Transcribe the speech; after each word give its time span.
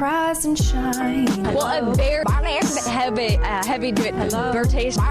rise 0.00 0.44
and 0.44 0.58
shine. 0.58 1.26
Well, 1.54 1.90
a 1.90 1.94
very 1.94 2.24
heavy, 2.86 3.36
uh, 3.36 3.64
heavy 3.64 3.92
rotation. 3.92 5.02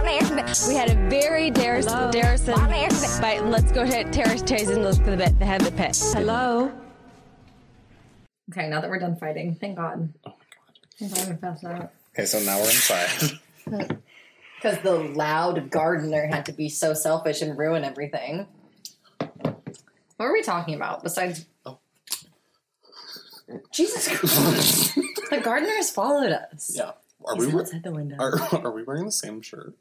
We 0.68 0.76
had 0.76 0.90
a 0.90 1.10
very 1.10 1.52
Darris, 1.52 1.88
Darrison. 2.12 3.22
But 3.22 3.46
let's 3.48 3.72
go 3.72 3.82
ahead, 3.82 4.14
Terrace 4.14 4.42
Chase 4.42 4.70
and 4.70 4.84
look 4.84 4.96
for 4.96 5.12
the 5.12 5.18
bit, 5.18 5.38
the 5.40 5.46
heavy 5.46 5.72
pit. 5.72 5.98
Hello. 6.14 6.72
Okay, 8.52 8.70
now 8.70 8.82
that 8.82 8.90
we're 8.90 9.00
done 9.00 9.16
fighting, 9.16 9.56
thank 9.56 9.78
God. 9.78 10.14
Oh 10.26 10.30
my 10.30 10.46
god. 10.54 10.90
Thank 11.00 11.16
God 11.16 11.30
we 11.30 11.36
passed 11.36 11.66
out. 11.66 11.92
Okay, 12.14 12.26
so 12.26 12.40
now 12.40 12.58
we're 12.58 12.70
inside. 12.70 14.00
Because 14.56 14.82
the 14.82 14.96
loud 14.96 15.70
gardener 15.70 16.26
had 16.26 16.46
to 16.48 16.52
be 16.52 16.70
so 16.70 16.96
selfish 16.96 17.44
and 17.44 17.56
ruin 17.56 17.84
everything. 17.84 18.48
What 19.20 20.18
were 20.18 20.34
we 20.34 20.42
talking 20.42 20.74
about 20.74 21.04
besides? 21.04 21.46
Jesus 23.72 24.08
Christ! 24.08 24.96
the 25.30 25.42
gardener 25.44 25.76
has 25.76 25.92
followed 25.92 26.32
us. 26.32 26.72
yeah. 26.76 26.92
Are 27.24 27.36
He's 27.36 27.48
we 27.48 27.60
outside 27.60 27.84
the 27.84 27.92
window. 27.92 28.18
are, 28.20 28.40
are 28.66 28.72
we 28.72 28.84
wearing 28.84 29.06
the 29.06 29.12
same 29.12 29.42
shirt? 29.42 29.74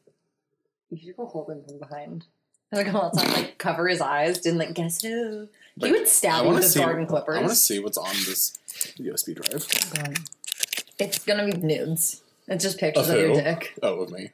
you 0.91 0.99
should 0.99 1.17
go 1.17 1.27
hold 1.27 1.51
him 1.51 1.63
from 1.67 1.79
behind. 1.79 2.25
And 2.71 2.91
go 2.93 3.01
outside, 3.03 3.29
like 3.33 3.59
cover 3.59 3.89
his 3.89 4.01
eyes, 4.01 4.39
didn't 4.39 4.59
like 4.59 4.75
guess 4.75 5.03
who? 5.03 5.49
Like, 5.77 5.89
he 5.89 5.93
would 5.99 6.09
stab 6.09 6.41
you 6.43 6.47
wanna 6.47 6.55
with 6.57 6.65
his 6.65 6.73
see- 6.75 6.81
garden 6.81 7.07
clippers. 7.07 7.37
I 7.37 7.41
want 7.41 7.51
to 7.51 7.57
see 7.57 7.79
what's 7.81 7.99
on 7.99 8.15
this 8.27 8.59
USB 8.99 9.35
drive. 9.35 10.17
It's 10.99 11.19
gonna 11.25 11.47
be 11.47 11.53
nudes. 11.57 12.23
It's 12.49 12.63
just 12.65 12.79
pictures 12.79 13.09
Of 13.09 13.15
of 13.17 13.21
your 13.21 13.35
dick. 13.35 13.75
Oh, 13.83 14.01
of 14.03 14.11
me. 14.11 14.31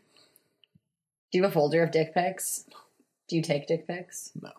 Do 1.33 1.39
you 1.39 1.43
have 1.43 1.53
a 1.53 1.55
folder 1.55 1.83
of 1.83 1.91
dick 1.93 2.13
pics? 2.15 2.65
Do 3.29 3.37
you 3.37 3.43
take 3.43 3.67
dick 3.67 3.87
pics? 3.87 4.31
No. 4.41 4.51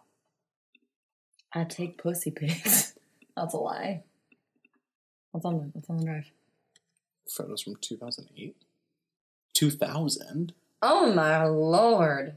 I 1.53 1.63
take 1.65 1.97
pussy 2.01 2.31
pics. 2.31 2.93
That's 3.35 3.53
a 3.53 3.57
lie. 3.57 4.03
What's 5.31 5.45
on 5.45 5.57
the 5.57 5.63
What's 5.73 5.89
on 5.89 5.97
the 5.97 6.05
drive? 6.05 6.31
Photos 7.29 7.61
from 7.61 7.75
2008. 7.77 8.55
2000. 9.53 10.53
Oh 10.81 11.13
my 11.13 11.45
lord! 11.45 12.35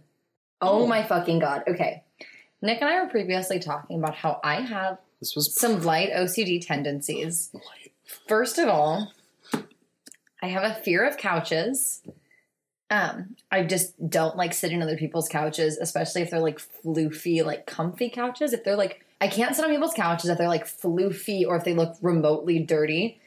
Oh, 0.61 0.83
Oh. 0.83 0.87
my 0.87 1.03
fucking 1.03 1.39
god! 1.39 1.63
Okay, 1.67 2.03
Nick 2.63 2.81
and 2.81 2.89
I 2.91 3.03
were 3.03 3.09
previously 3.09 3.59
talking 3.59 3.99
about 3.99 4.15
how 4.15 4.41
I 4.45 4.61
have 4.61 4.99
This 5.21 5.35
was 5.35 5.55
some 5.55 5.83
light 5.83 6.11
OCD 6.13 6.65
tendencies. 6.65 7.51
light. 7.55 7.93
First 8.29 8.59
of 8.59 8.69
all, 8.69 9.13
I 10.43 10.49
have 10.49 10.63
a 10.63 10.75
fear 10.75 11.05
of 11.05 11.17
couches. 11.17 12.03
Um, 12.91 13.35
I 13.51 13.63
just 13.65 14.11
don't 14.11 14.37
like 14.37 14.53
sitting 14.53 14.77
on 14.77 14.83
other 14.83 14.99
people's 14.99 15.29
couches, 15.29 15.79
especially 15.79 16.23
if 16.23 16.31
they're 16.31 16.39
like 16.41 16.59
floofy, 16.59 17.45
like 17.45 17.67
comfy 17.67 18.11
couches. 18.11 18.53
If 18.53 18.63
they're 18.63 18.77
like, 18.77 19.04
I 19.21 19.29
can't 19.29 19.55
sit 19.55 19.65
on 19.65 19.71
people's 19.71 19.95
couches 19.95 20.29
if 20.29 20.39
they're 20.39 20.49
like 20.49 20.67
floofy 20.67 21.47
or 21.47 21.57
if 21.57 21.65
they 21.65 21.75
look 21.75 21.97
remotely 22.03 22.59
dirty. 22.59 23.21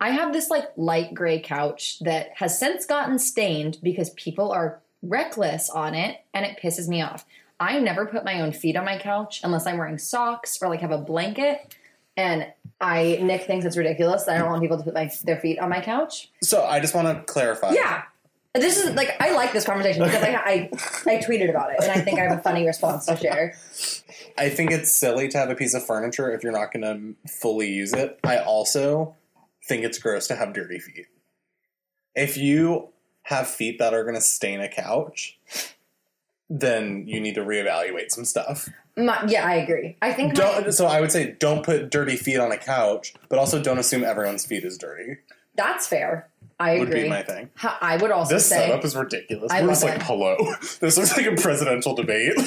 I 0.00 0.10
have 0.10 0.32
this 0.32 0.50
like 0.50 0.70
light 0.76 1.14
gray 1.14 1.40
couch 1.40 1.98
that 2.00 2.30
has 2.36 2.58
since 2.58 2.86
gotten 2.86 3.18
stained 3.18 3.78
because 3.82 4.10
people 4.10 4.50
are 4.50 4.80
reckless 5.02 5.70
on 5.70 5.94
it 5.94 6.18
and 6.34 6.44
it 6.44 6.58
pisses 6.62 6.88
me 6.88 7.02
off. 7.02 7.24
I 7.60 7.78
never 7.78 8.06
put 8.06 8.24
my 8.24 8.40
own 8.40 8.52
feet 8.52 8.76
on 8.76 8.84
my 8.84 8.98
couch 8.98 9.40
unless 9.44 9.66
I'm 9.66 9.78
wearing 9.78 9.98
socks 9.98 10.58
or 10.60 10.68
like 10.68 10.80
have 10.80 10.90
a 10.90 10.98
blanket. 10.98 11.76
And 12.16 12.46
I 12.80 13.18
Nick 13.22 13.42
thinks 13.42 13.64
it's 13.64 13.76
ridiculous 13.76 14.24
that 14.24 14.34
I 14.34 14.38
don't 14.38 14.48
want 14.48 14.62
people 14.62 14.76
to 14.78 14.82
put 14.82 14.94
my, 14.94 15.10
their 15.24 15.38
feet 15.38 15.58
on 15.60 15.70
my 15.70 15.80
couch. 15.80 16.30
So 16.42 16.64
I 16.64 16.80
just 16.80 16.94
want 16.94 17.06
to 17.06 17.32
clarify. 17.32 17.72
Yeah. 17.72 18.02
This 18.54 18.76
is 18.76 18.94
like 18.94 19.16
I 19.18 19.32
like 19.32 19.52
this 19.52 19.64
conversation 19.64 20.02
because 20.02 20.22
I, 20.22 20.34
I 20.34 20.70
I 21.06 21.16
tweeted 21.22 21.48
about 21.48 21.70
it 21.72 21.78
and 21.82 21.90
I 21.90 22.00
think 22.02 22.18
I 22.20 22.24
have 22.24 22.38
a 22.38 22.42
funny 22.42 22.66
response 22.66 23.06
to 23.06 23.16
share. 23.16 23.56
I 24.36 24.50
think 24.50 24.70
it's 24.72 24.92
silly 24.94 25.28
to 25.28 25.38
have 25.38 25.48
a 25.48 25.54
piece 25.54 25.72
of 25.74 25.84
furniture 25.86 26.30
if 26.32 26.42
you're 26.42 26.52
not 26.52 26.70
going 26.72 26.82
to 26.82 27.30
fully 27.30 27.70
use 27.70 27.94
it. 27.94 28.18
I 28.24 28.38
also 28.38 29.16
think 29.66 29.84
it's 29.84 29.98
gross 29.98 30.26
to 30.28 30.36
have 30.36 30.52
dirty 30.52 30.78
feet. 30.78 31.06
If 32.14 32.36
you 32.36 32.88
have 33.22 33.48
feet 33.48 33.78
that 33.78 33.94
are 33.94 34.02
going 34.02 34.16
to 34.16 34.20
stain 34.20 34.60
a 34.60 34.68
couch, 34.68 35.38
then 36.50 37.06
you 37.06 37.20
need 37.20 37.36
to 37.36 37.40
reevaluate 37.42 38.10
some 38.10 38.24
stuff. 38.26 38.68
My, 38.96 39.24
yeah, 39.28 39.46
I 39.46 39.54
agree. 39.54 39.96
I 40.02 40.12
think 40.12 40.36
my- 40.36 40.68
so 40.70 40.86
I 40.86 41.00
would 41.00 41.10
say 41.12 41.34
don't 41.38 41.64
put 41.64 41.90
dirty 41.90 42.16
feet 42.16 42.38
on 42.38 42.52
a 42.52 42.58
couch, 42.58 43.14
but 43.30 43.38
also 43.38 43.62
don't 43.62 43.78
assume 43.78 44.04
everyone's 44.04 44.44
feet 44.44 44.64
is 44.64 44.76
dirty. 44.76 45.18
that's 45.54 45.86
fair. 45.86 46.28
I 46.62 46.78
Would 46.78 46.88
agree. 46.88 47.02
be 47.04 47.08
my 47.08 47.22
thing. 47.22 47.50
Ha- 47.56 47.78
I 47.80 47.96
would 47.96 48.10
also 48.10 48.34
This 48.34 48.48
say 48.48 48.66
setup 48.68 48.84
is 48.84 48.94
ridiculous. 48.96 49.50
I 49.50 49.60
We're 49.60 49.66
love 49.66 49.70
just 49.72 49.84
like, 49.84 49.96
it. 49.96 50.02
hello. 50.02 50.36
This 50.80 50.96
looks 50.96 51.16
like 51.16 51.26
a 51.26 51.34
presidential 51.34 51.94
debate. 51.94 52.34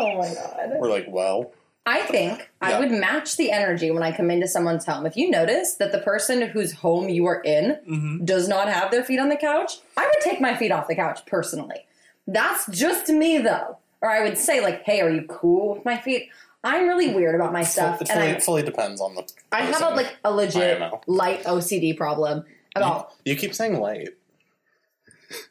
Oh 0.00 0.16
my 0.18 0.32
god. 0.32 0.70
We're 0.78 0.90
like, 0.90 1.06
well, 1.08 1.50
I 1.84 2.02
think 2.02 2.48
I 2.60 2.70
Yeah. 2.70 2.78
would 2.78 2.92
match 2.92 3.36
the 3.36 3.50
energy 3.50 3.90
when 3.90 4.02
I 4.04 4.16
come 4.16 4.30
into 4.30 4.46
someone's 4.46 4.84
home. 4.86 5.06
If 5.06 5.16
you 5.16 5.28
notice 5.28 5.74
that 5.74 5.90
the 5.90 5.98
person 5.98 6.42
whose 6.42 6.72
home 6.72 7.08
you 7.08 7.26
are 7.26 7.40
in 7.40 7.76
Mm-hmm. 7.90 8.24
does 8.24 8.46
not 8.46 8.68
have 8.68 8.92
their 8.92 9.02
feet 9.02 9.18
on 9.18 9.28
the 9.28 9.36
couch, 9.36 9.78
I 9.96 10.06
would 10.06 10.20
take 10.22 10.40
my 10.40 10.54
feet 10.54 10.70
off 10.70 10.86
the 10.86 10.94
couch 10.94 11.26
personally. 11.26 11.84
That's 12.28 12.66
just 12.70 13.08
me 13.08 13.38
though. 13.38 13.78
Or 14.00 14.08
I 14.10 14.22
would 14.22 14.38
say 14.38 14.60
like, 14.60 14.84
"Hey, 14.84 15.00
are 15.00 15.10
you 15.10 15.22
cool 15.28 15.74
with 15.74 15.84
my 15.84 15.96
feet?" 15.96 16.28
I'm 16.62 16.86
really 16.86 17.12
weird 17.12 17.34
about 17.34 17.52
my 17.52 17.64
stuff, 17.64 18.00
it 18.00 18.08
and 18.10 18.18
fully, 18.20 18.28
I 18.28 18.30
it 18.36 18.42
fully 18.44 18.62
depends 18.62 19.00
on 19.00 19.16
the. 19.16 19.28
I 19.50 19.62
have 19.62 19.76
a, 19.76 19.78
person. 19.80 19.96
like 19.96 20.16
a 20.24 20.30
legit 20.30 20.80
IMO. 20.80 21.00
light 21.08 21.42
OCD 21.44 21.96
problem 21.96 22.44
about. 22.76 23.12
You 23.24 23.36
keep 23.36 23.54
saying 23.54 23.78
light. 23.80 24.10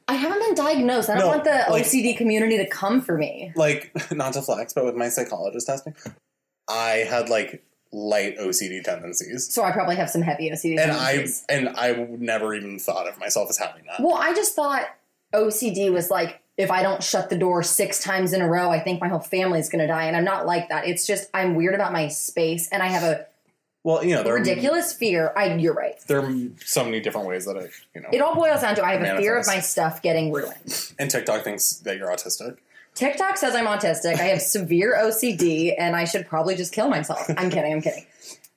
I 0.08 0.16
haven't 0.16 0.40
been 0.40 0.56
diagnosed. 0.56 1.10
I 1.10 1.14
don't 1.16 1.24
No, 1.24 1.28
want 1.30 1.44
the 1.44 1.66
like- 1.70 1.84
OCD 1.86 2.18
community 2.18 2.58
to 2.58 2.68
come 2.68 3.02
for 3.02 3.18
me. 3.18 3.52
Like, 3.56 3.92
not 4.12 4.34
to 4.34 4.42
flex, 4.42 4.74
but 4.74 4.86
with 4.86 4.96
my 4.96 5.10
psychologist 5.10 5.68
testing, 5.68 5.96
I 6.68 7.06
had 7.10 7.30
like 7.30 7.64
light 7.92 8.38
OCD 8.40 8.84
tendencies, 8.84 9.52
So 9.54 9.64
I 9.64 9.72
probably 9.72 9.96
have 9.96 10.10
some 10.10 10.22
heavy 10.22 10.50
OCD. 10.50 10.80
and 10.80 10.92
I 10.92 11.12
tendencies. 11.12 11.46
and 11.48 11.70
I 11.70 11.94
never 12.20 12.54
even 12.56 12.80
thought 12.80 13.08
of 13.08 13.18
myself 13.20 13.50
as 13.50 13.58
having 13.58 13.84
that. 13.86 14.00
Well, 14.02 14.16
I 14.16 14.34
just 14.34 14.56
thought 14.56 14.88
OCD 15.34 15.92
was 15.92 16.10
like 16.10 16.42
if 16.58 16.72
I 16.72 16.82
don't 16.82 17.04
shut 17.04 17.30
the 17.30 17.38
door 17.38 17.62
six 17.62 18.02
times 18.04 18.34
in 18.34 18.42
a 18.42 18.50
row, 18.50 18.72
I 18.72 18.80
think 18.80 19.00
my 19.00 19.08
whole 19.08 19.20
family 19.20 19.60
is 19.60 19.70
going 19.70 19.80
to 19.82 19.88
die, 19.88 20.06
and 20.06 20.18
I'm 20.18 20.24
not 20.26 20.48
like 20.48 20.70
that. 20.70 20.88
It's 20.88 21.06
just 21.06 21.30
I'm 21.34 21.54
weird 21.54 21.76
about 21.76 21.94
my 21.94 22.08
space, 22.08 22.68
and 22.70 22.82
I 22.82 22.88
have 22.88 23.04
a 23.04 23.28
Well, 23.88 24.04
you 24.04 24.16
know, 24.16 24.22
there 24.22 24.34
are, 24.34 24.40
ridiculous 24.40 24.92
fear. 24.92 25.32
I 25.38 25.54
you're 25.54 25.74
right. 25.74 25.98
there 26.08 26.20
are 26.20 26.36
so 26.66 26.84
many 26.84 27.00
different 27.00 27.26
ways 27.26 27.46
that 27.46 27.56
I, 27.56 27.70
you 27.96 28.02
know, 28.02 28.10
It 28.12 28.22
all 28.22 28.36
boils 28.36 28.60
down 28.60 28.76
to 28.76 28.84
I 28.84 28.98
have 28.98 29.02
a 29.02 29.18
fear 29.18 29.38
of 29.38 29.48
my 29.48 29.62
stuff 29.62 30.02
getting 30.02 30.30
ruined. 30.30 30.92
and 31.00 31.10
TikTok 31.10 31.46
thinks 31.46 31.78
that 31.86 31.96
you're 31.96 32.10
autistic. 32.10 32.58
TikTok 32.96 33.38
says 33.38 33.56
I'm 33.56 33.66
autistic. 33.66 34.20
I 34.20 34.24
have 34.24 34.42
severe 34.42 34.94
OCD, 35.02 35.74
and 35.78 35.96
I 35.96 36.04
should 36.04 36.28
probably 36.28 36.58
just 36.58 36.74
kill 36.74 36.90
myself. 36.90 37.30
I'm 37.38 37.50
kidding. 37.50 37.72
I'm 37.72 37.82
kidding. 37.82 38.06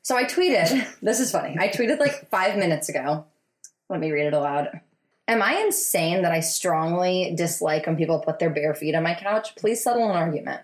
So 0.03 0.17
I 0.17 0.25
tweeted. 0.25 0.85
This 1.01 1.21
is 1.21 1.31
funny. 1.31 1.57
I 1.61 1.69
tweeted 1.69 2.01
like 2.01 2.29
five 2.29 2.57
minutes 2.57 2.89
ago. 2.89 3.25
Let 3.89 4.01
me 4.01 4.11
read 4.11 4.27
it 4.27 4.33
aloud. 4.33 4.81
Am 5.29 5.43
I 5.43 5.61
insane 5.61 6.23
that 6.23 6.33
I 6.33 6.41
strongly 6.41 7.37
dislike 7.37 7.87
when 7.87 7.97
people 7.97 8.19
put 8.19 8.41
their 8.41 8.51
bare 8.51 8.75
feet 8.75 8.97
on 8.97 9.05
my 9.05 9.15
couch? 9.15 9.55
Please 9.55 9.81
settle 9.81 10.11
an 10.11 10.17
argument. 10.17 10.63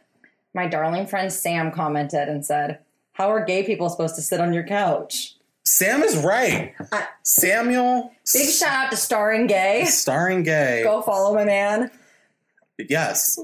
My 0.54 0.66
darling 0.66 1.06
friend 1.06 1.32
Sam 1.32 1.70
commented 1.70 2.28
and 2.28 2.44
said, 2.44 2.80
How 3.16 3.30
are 3.30 3.42
gay 3.44 3.62
people 3.64 3.88
supposed 3.88 4.14
to 4.16 4.20
sit 4.22 4.40
on 4.40 4.52
your 4.52 4.64
couch? 4.64 5.34
Sam 5.64 6.02
is 6.02 6.16
right. 6.18 6.74
I- 6.92 7.06
Samuel, 7.22 8.12
Big 8.32 8.50
shout 8.50 8.72
out 8.72 8.90
to 8.90 8.96
Starring 8.96 9.46
Gay. 9.46 9.84
starring 9.86 10.42
gay. 10.42 10.82
Go 10.84 11.00
follow 11.02 11.34
my 11.34 11.44
man. 11.44 11.90
Yes, 12.78 13.38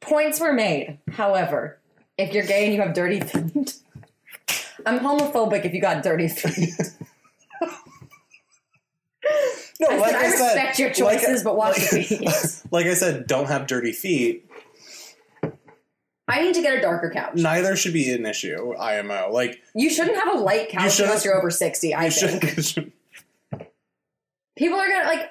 Points 0.00 0.38
were 0.40 0.52
made. 0.52 0.98
However, 1.10 1.78
if 2.16 2.32
you're 2.32 2.46
gay 2.46 2.64
and 2.66 2.74
you 2.74 2.80
have 2.80 2.94
dirty 2.94 3.20
feet, 3.20 3.74
I'm 4.86 5.00
homophobic 5.00 5.64
if 5.66 5.74
you 5.74 5.80
got 5.80 6.02
dirty 6.04 6.28
feet. 6.28 6.70
no. 9.80 9.88
I, 9.90 9.96
like 9.98 10.10
said, 10.12 10.16
I 10.16 10.24
I 10.24 10.30
said, 10.30 10.44
respect 10.54 10.78
your 10.78 10.88
like- 11.04 11.18
choices, 11.20 11.42
but 11.42 11.56
watch 11.56 11.78
your 11.92 12.00
like- 12.00 12.06
feet. 12.08 12.62
Like 12.70 12.86
I 12.86 12.94
said, 12.94 13.26
don't 13.26 13.46
have 13.48 13.66
dirty 13.66 13.92
feet. 13.92 14.47
I 16.28 16.42
need 16.42 16.54
to 16.54 16.62
get 16.62 16.76
a 16.76 16.80
darker 16.80 17.10
couch. 17.10 17.34
Neither 17.36 17.74
should 17.74 17.92
be 17.94 18.10
an 18.12 18.26
issue. 18.26 18.74
IMO. 18.76 19.30
Like 19.32 19.62
You 19.74 19.88
shouldn't 19.90 20.16
have 20.22 20.34
a 20.34 20.38
light 20.38 20.68
couch 20.68 20.92
shouldn't- 20.92 21.08
unless 21.10 21.24
you're 21.24 21.36
over 21.36 21.50
60, 21.50 21.94
I 21.94 22.04
you 22.06 22.10
think. 22.10 22.92
People 24.56 24.78
are 24.78 24.88
gonna, 24.88 25.06
like, 25.06 25.30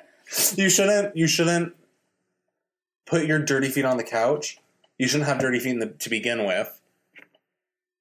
You 0.55 0.69
shouldn't. 0.69 1.15
You 1.15 1.27
shouldn't 1.27 1.73
put 3.05 3.25
your 3.25 3.39
dirty 3.39 3.69
feet 3.69 3.85
on 3.85 3.97
the 3.97 4.03
couch. 4.03 4.57
You 4.97 5.07
shouldn't 5.07 5.27
have 5.29 5.39
dirty 5.39 5.59
feet 5.59 5.71
in 5.73 5.79
the, 5.79 5.87
to 5.87 6.09
begin 6.09 6.45
with. 6.45 6.81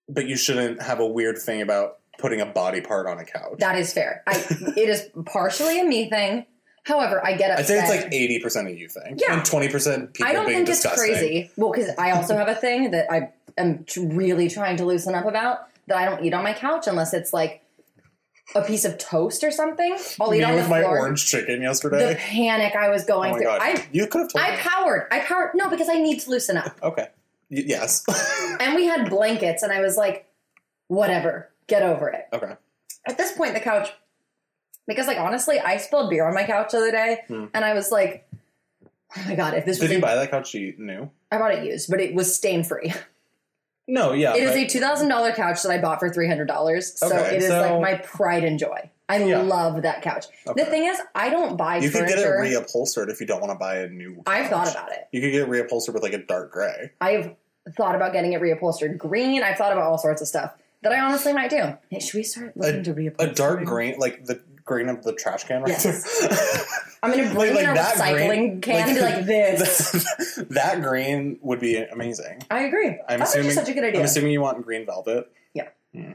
But 0.08 0.26
you 0.26 0.37
shouldn't 0.37 0.81
have 0.82 1.00
a 1.00 1.06
weird 1.06 1.37
thing 1.38 1.60
about 1.62 1.99
putting 2.19 2.40
a 2.40 2.46
body 2.46 2.81
part 2.81 3.06
on 3.06 3.19
a 3.19 3.25
couch. 3.25 3.58
that 3.58 3.76
is 3.76 3.92
fair. 3.92 4.22
I, 4.26 4.37
it 4.76 4.88
is 4.88 5.10
partially 5.26 5.81
a 5.81 5.84
me 5.84 6.08
thing. 6.08 6.46
However, 6.87 7.21
I 7.27 7.33
get 7.37 7.50
upset. 7.50 7.59
I'd 7.59 7.67
say 7.67 7.79
it's 7.97 8.05
like 8.05 8.12
eighty 8.15 8.38
percent 8.38 8.69
of 8.69 8.79
you 8.79 8.88
think, 8.88 9.21
Yeah. 9.21 9.35
and 9.35 9.44
twenty 9.44 9.69
percent 9.69 10.15
people 10.15 10.31
I 10.31 10.33
don't 10.33 10.47
being 10.47 10.59
think 10.59 10.69
disgusting. 10.69 11.11
it's 11.11 11.19
crazy. 11.21 11.50
Well, 11.56 11.73
because 11.73 11.91
I 11.99 12.12
also 12.12 12.37
have 12.37 12.47
a 12.49 12.55
thing 12.55 12.93
that 12.93 13.11
I 13.12 13.31
am 13.59 13.85
really 13.97 14.49
trying 14.49 14.77
to 14.77 14.85
loosen 14.85 15.15
up 15.15 15.27
about 15.27 15.67
that 15.88 15.97
I 15.99 16.05
don't 16.05 16.25
eat 16.25 16.33
on 16.33 16.44
my 16.44 16.53
couch 16.53 16.87
unless 16.87 17.12
it's 17.12 17.33
like 17.33 17.62
a 18.55 18.62
piece 18.62 18.85
of 18.85 18.99
toast 18.99 19.43
or 19.43 19.50
something. 19.50 19.97
I'll 20.21 20.33
eat 20.33 20.38
Me 20.38 20.44
on 20.44 20.53
the 20.53 20.59
with 20.61 20.71
my 20.71 20.83
floor. 20.83 21.00
orange 21.00 21.27
chicken 21.27 21.61
yesterday. 21.62 22.11
the 22.11 22.15
panic 22.15 22.77
I 22.77 22.88
was 22.88 23.03
oh 23.03 23.06
going 23.09 23.33
my 23.33 23.38
through. 23.38 23.47
god! 23.47 23.61
I 23.62 23.87
you 23.91 24.06
could 24.06 24.21
have 24.23 24.33
told 24.33 24.44
I 24.44 24.50
me. 24.53 24.56
powered. 24.59 25.09
I 25.11 25.19
powered. 25.21 25.50
No, 25.56 25.69
because 25.69 25.88
I 25.88 25.94
need 26.00 26.21
to 26.21 26.31
loosen 26.31 26.56
up. 26.56 26.79
Okay. 26.83 27.09
Y- 27.50 27.65
yes. 27.67 28.05
And 28.61 28.75
we 28.77 28.87
had 28.87 29.11
blankets, 29.11 29.62
and 29.65 29.73
I 29.73 29.81
was 29.81 29.97
like, 29.97 30.27
whatever. 30.87 31.50
Get 31.67 31.83
over 31.83 32.09
it. 32.09 32.27
Okay. 32.33 32.53
At 33.06 33.19
this 33.19 33.33
point, 33.33 33.55
the 33.55 33.61
couch, 33.61 33.91
because 34.87 35.06
like 35.06 35.19
honestly, 35.19 35.59
I 35.59 35.77
spilled 35.79 36.11
beer 36.11 36.27
on 36.27 36.35
my 36.35 36.44
couch 36.44 36.73
the 36.73 36.79
other 36.79 36.91
day, 36.93 37.21
Hmm. 37.29 37.47
and 37.55 37.65
I 37.65 37.75
was 37.75 37.91
like, 37.91 38.29
oh 39.17 39.23
my 39.27 39.35
god, 39.35 39.55
if 39.55 39.65
this 39.65 39.79
was 39.81 39.88
Did 39.88 39.94
you 39.97 39.99
a- 39.99 40.03
buy 40.03 40.15
that 40.17 40.31
couch 40.31 40.55
you 40.55 40.75
new? 40.79 41.11
I 41.31 41.38
bought 41.38 41.53
it 41.55 41.65
used, 41.65 41.91
but 41.91 42.00
it 42.00 42.15
was 42.15 42.35
stain 42.35 42.65
free. 42.65 42.93
No, 43.88 44.12
yeah. 44.15 44.35
It 44.35 44.43
is 44.43 44.50
but- 44.50 44.59
a 44.59 44.67
two 44.67 44.81
thousand 44.81 45.09
dollar 45.09 45.33
couch 45.33 45.62
that 45.62 45.71
I 45.71 45.79
bought 45.79 46.00
for 46.00 46.09
three 46.09 46.27
hundred 46.29 46.47
dollars. 46.49 46.99
So 46.99 47.06
Okay, 47.06 47.37
it 47.37 47.43
is 47.43 47.49
so- 47.49 47.61
like 47.61 47.81
my 47.81 47.94
pride 48.05 48.43
and 48.44 48.59
joy. 48.59 48.91
I 49.09 49.19
Yeah. 49.23 49.43
love 49.43 49.83
that 49.83 50.03
couch. 50.03 50.25
Okay. 50.49 50.65
The 50.65 50.69
thing 50.69 50.87
is, 50.87 50.99
I 51.15 51.31
don't 51.31 51.56
buy 51.56 51.77
You 51.77 51.91
could 51.91 52.09
get 52.09 52.19
it 52.19 52.27
reupholstered 52.27 53.09
if 53.09 53.21
you 53.21 53.27
don't 53.29 53.41
want 53.41 53.53
to 53.53 53.59
buy 53.59 53.77
a 53.77 53.88
new. 53.88 54.21
I've 54.27 54.49
thought 54.50 54.67
couch. 54.67 54.75
about 54.75 54.91
it. 54.91 55.06
You 55.12 55.21
could 55.21 55.31
get 55.31 55.43
it 55.43 55.49
reupholstered 55.49 55.94
with 55.94 56.03
like 56.03 56.12
a 56.15 56.19
dark 56.19 56.50
gray. 56.50 56.91
I've 57.00 57.37
thought 57.77 57.94
about 57.94 58.12
getting 58.12 58.33
it 58.33 58.41
reupholstered 58.43 58.99
green. 58.99 59.44
I've 59.44 59.56
thought 59.56 59.71
about 59.71 59.85
all 59.85 59.99
sorts 59.99 60.21
of 60.21 60.27
stuff 60.27 60.55
that 60.83 60.91
I 60.91 60.99
honestly 60.99 61.33
might 61.33 61.50
do. 61.50 61.77
Hey, 61.88 62.00
should 62.00 62.15
we 62.19 62.25
start 62.25 62.56
looking 62.56 62.83
to 62.83 62.94
reupholster? 62.94 63.31
A 63.31 63.33
dark 63.33 63.65
green, 63.65 63.97
like 64.00 64.25
the 64.25 64.41
green 64.66 64.88
of 64.90 65.02
the 65.02 65.14
trash 65.14 65.44
can, 65.44 65.62
right 65.62 65.70
Yes. 65.70 66.98
I'm 67.02 67.10
gonna 67.12 67.22
Like- 67.24 67.32
bring 67.34 67.54
like 67.54 67.64
in 67.64 67.70
a 67.70 67.74
that 67.74 67.94
recycling 67.96 68.26
green- 68.28 68.60
can 68.60 68.88
and 68.88 68.96
be 68.96 69.00
like 69.02 69.24
this. 69.26 70.42
that 70.50 70.82
green 70.82 71.38
would 71.40 71.60
be 71.60 71.76
amazing. 71.78 72.42
I 72.50 72.64
agree. 72.64 72.98
I'm 73.08 73.20
That's 73.20 73.30
assuming. 73.34 73.52
such 73.52 73.68
a 73.68 73.72
good 73.72 73.84
idea. 73.84 74.00
I'm 74.00 74.04
assuming 74.06 74.32
you 74.32 74.40
want 74.42 74.62
green 74.64 74.84
velvet. 74.84 75.30
Yeah. 75.54 75.68
Hmm. 75.94 76.12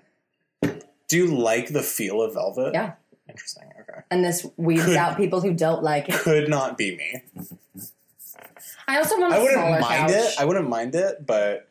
Do 1.07 1.17
you 1.17 1.27
like 1.35 1.69
the 1.69 1.81
feel 1.81 2.21
of 2.21 2.33
velvet? 2.35 2.73
Yeah. 2.73 2.93
Interesting. 3.27 3.63
Okay. 3.81 4.01
and 4.11 4.23
this 4.23 4.45
weeds 4.57 4.83
Could- 4.85 4.95
out 4.97 5.17
people 5.17 5.39
who 5.41 5.53
don't 5.53 5.81
like 5.83 6.09
it. 6.09 6.15
Could 6.15 6.49
not 6.49 6.77
be 6.77 6.95
me. 6.97 7.23
I 8.87 8.97
also 8.97 9.17
want 9.19 9.33
a 9.33 9.37
I 9.37 9.39
wouldn't 9.39 9.79
mind 9.79 10.11
couch. 10.11 10.11
it. 10.11 10.35
I 10.39 10.45
wouldn't 10.45 10.69
mind 10.69 10.95
it, 10.95 11.25
but 11.25 11.67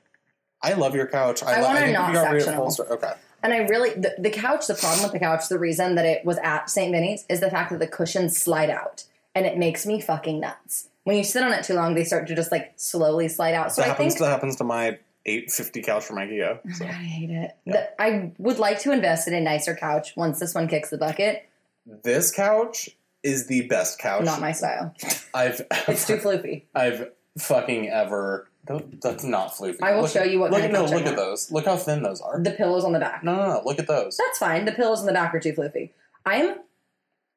I 0.62 0.72
love 0.72 0.94
your 0.94 1.06
couch. 1.06 1.42
I, 1.42 1.54
I 1.54 1.60
lo- 1.60 1.66
want 1.68 1.78
a 1.78 1.80
think 1.82 1.92
not 1.94 2.08
you 2.08 2.14
got 2.14 2.30
sectional. 2.32 2.66
reupholstered. 2.66 2.90
Okay. 2.92 3.12
And 3.42 3.52
I 3.52 3.58
really, 3.58 3.90
the, 3.90 4.14
the 4.19 4.31
couch, 4.31 4.66
the 4.66 4.75
problem 4.75 5.02
with 5.02 5.12
the 5.12 5.19
couch, 5.19 5.48
the 5.48 5.58
reason 5.58 5.94
that 5.94 6.04
it 6.04 6.25
was 6.25 6.38
at 6.38 6.69
St. 6.70 6.92
Vinny's 6.92 7.25
is 7.28 7.40
the 7.40 7.50
fact 7.50 7.70
that 7.70 7.78
the 7.78 7.87
cushions 7.87 8.37
slide 8.37 8.70
out. 8.70 9.04
And 9.34 9.46
it 9.46 9.56
makes 9.56 9.87
me 9.87 10.00
fucking 10.00 10.40
nuts. 10.40 10.88
When 11.04 11.16
you 11.16 11.25
sit 11.25 11.42
on 11.42 11.52
it 11.52 11.64
too 11.64 11.75
long, 11.75 11.94
they 11.94 12.04
start 12.04 12.26
to 12.28 12.34
just 12.34 12.52
like 12.52 12.72
slowly 12.76 13.28
slide 13.28 13.54
out. 13.54 13.72
So 13.72 13.81
that 13.81 13.87
I 13.87 13.90
happens. 13.92 14.14
think. 14.14 14.20
that 14.25 14.31
happens 14.31 14.56
to 14.56 14.64
my 14.64 14.98
eight 15.25 15.50
fifty 15.50 15.82
couch 15.82 16.04
from 16.04 16.16
IKEA. 16.16 16.58
Oh 16.66 16.72
so. 16.72 16.84
I 16.84 16.88
hate 16.88 17.31
it. 17.31 17.56
The- 17.64 18.02
I 18.02 18.32
would 18.38 18.58
like 18.58 18.81
to 18.81 18.92
invest 18.92 19.26
in 19.28 19.34
a 19.34 19.40
nicer 19.40 19.75
couch 19.75 20.14
once 20.16 20.38
this 20.40 20.54
one 20.54 20.69
kicks 20.69 20.90
the 20.90 20.98
bucket. 20.98 21.48
This 21.87 22.31
couch 22.31 22.90
is 23.22 23.46
the 23.46 23.62
best 23.66 23.98
couch 23.98 24.25
Not 24.25 24.40
my 24.40 24.52
style. 24.52 24.94
I've 25.32 25.62
It's 25.88 26.06
too 26.06 26.16
floofy. 26.16 26.64
I've 26.75 27.10
fucking 27.38 27.88
ever. 27.88 28.50
That's 28.66 29.24
not 29.24 29.52
floofy. 29.52 29.78
I 29.82 29.94
will 29.94 30.02
Look 30.02 30.10
show 30.12 30.22
you 30.22 30.38
what 30.38 30.50
Look 30.52 30.60
kind 30.60 30.74
at 30.76 30.82
of 30.84 30.90
no. 30.90 30.96
Look 30.96 31.06
at 31.06 31.16
those. 31.16 31.50
Look 31.50 31.64
how 31.64 31.76
thin 31.76 32.02
those 32.02 32.20
are. 32.20 32.40
The 32.40 32.52
pillows 32.52 32.84
on 32.84 32.92
the 32.92 32.98
back. 33.00 33.24
No, 33.24 33.34
no, 33.34 33.46
no. 33.48 33.62
Look 33.64 33.78
at 33.78 33.86
those. 33.88 34.16
That's 34.16 34.38
fine. 34.38 34.64
The 34.64 34.72
pillows 34.72 35.00
on 35.00 35.06
the 35.06 35.12
back 35.12 35.34
are 35.34 35.40
too 35.40 35.52
floofy. 35.52 35.90
I'm 36.26 36.56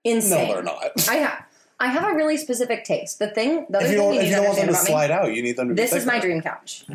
insane. 0.03 0.47
No, 0.49 0.53
they're 0.55 0.63
not. 0.63 1.07
I 1.09 1.15
have. 1.15 1.45
I 1.79 1.87
have 1.87 2.03
a 2.03 2.13
really 2.15 2.37
specific 2.37 2.83
taste. 2.83 3.19
The 3.19 3.29
thing, 3.29 3.65
the 3.69 3.77
other 3.77 3.85
if 3.87 3.91
you 3.93 3.97
thing 3.97 4.05
don't, 4.05 4.13
you 4.15 4.19
if 4.21 4.27
you 4.29 4.35
don't 4.35 4.45
want 4.45 4.57
them 4.57 4.67
to 4.67 4.71
about 4.73 4.83
me, 4.83 4.89
slide 4.89 5.11
out, 5.11 5.33
you 5.33 5.41
need 5.41 5.57
them 5.57 5.69
to. 5.69 5.73
this 5.73 5.91
is 5.93 6.05
my 6.05 6.19
dream 6.19 6.41
couch. 6.41 6.85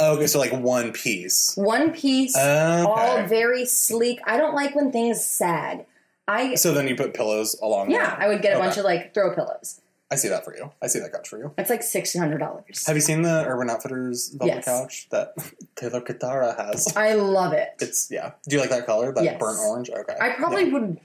Oh, 0.00 0.16
okay, 0.16 0.26
so 0.26 0.38
like 0.40 0.52
one 0.52 0.92
piece. 0.92 1.52
One 1.56 1.92
piece, 1.92 2.34
Okay. 2.36 2.84
all 2.84 3.22
very 3.26 3.64
sleek. 3.66 4.20
I 4.24 4.36
don't 4.36 4.54
like 4.54 4.74
when 4.74 4.90
things 4.90 5.22
sag. 5.22 5.84
I 6.26 6.54
So 6.54 6.72
then 6.72 6.88
you 6.88 6.96
put 6.96 7.14
pillows 7.14 7.56
along. 7.62 7.90
yeah, 7.90 8.16
I 8.18 8.26
would 8.28 8.42
get 8.42 8.52
a 8.54 8.56
Okay. 8.56 8.66
bunch 8.66 8.78
of 8.78 8.84
like 8.84 9.12
throw 9.14 9.34
pillows. 9.34 9.80
I 10.12 10.16
see 10.16 10.28
that 10.28 10.44
for 10.44 10.54
you. 10.54 10.70
I 10.82 10.88
see 10.88 10.98
that 10.98 11.10
couch 11.10 11.26
for 11.28 11.38
you. 11.38 11.52
It's 11.56 11.70
like 11.70 11.82
sixteen 11.82 12.20
hundred 12.20 12.38
dollars. 12.38 12.86
Have 12.86 12.96
you 12.96 13.00
seen 13.00 13.22
the 13.22 13.44
Urban 13.46 13.70
Outfitters 13.70 14.28
velvet 14.28 14.56
Yes. 14.56 14.64
couch 14.66 15.08
that 15.10 15.32
Taylor 15.74 16.02
Katara 16.02 16.54
has? 16.56 16.94
I 16.94 17.14
love 17.14 17.54
it. 17.54 17.70
It's 17.80 18.10
yeah. 18.10 18.32
Do 18.46 18.56
you 18.56 18.60
like 18.60 18.70
that 18.70 18.84
color? 18.84 19.10
That 19.12 19.24
Yes. 19.24 19.38
burnt 19.40 19.58
orange? 19.60 19.88
Okay. 19.88 20.14
I 20.20 20.30
probably 20.30 20.66
Yeah. 20.66 20.72
would. 20.74 21.00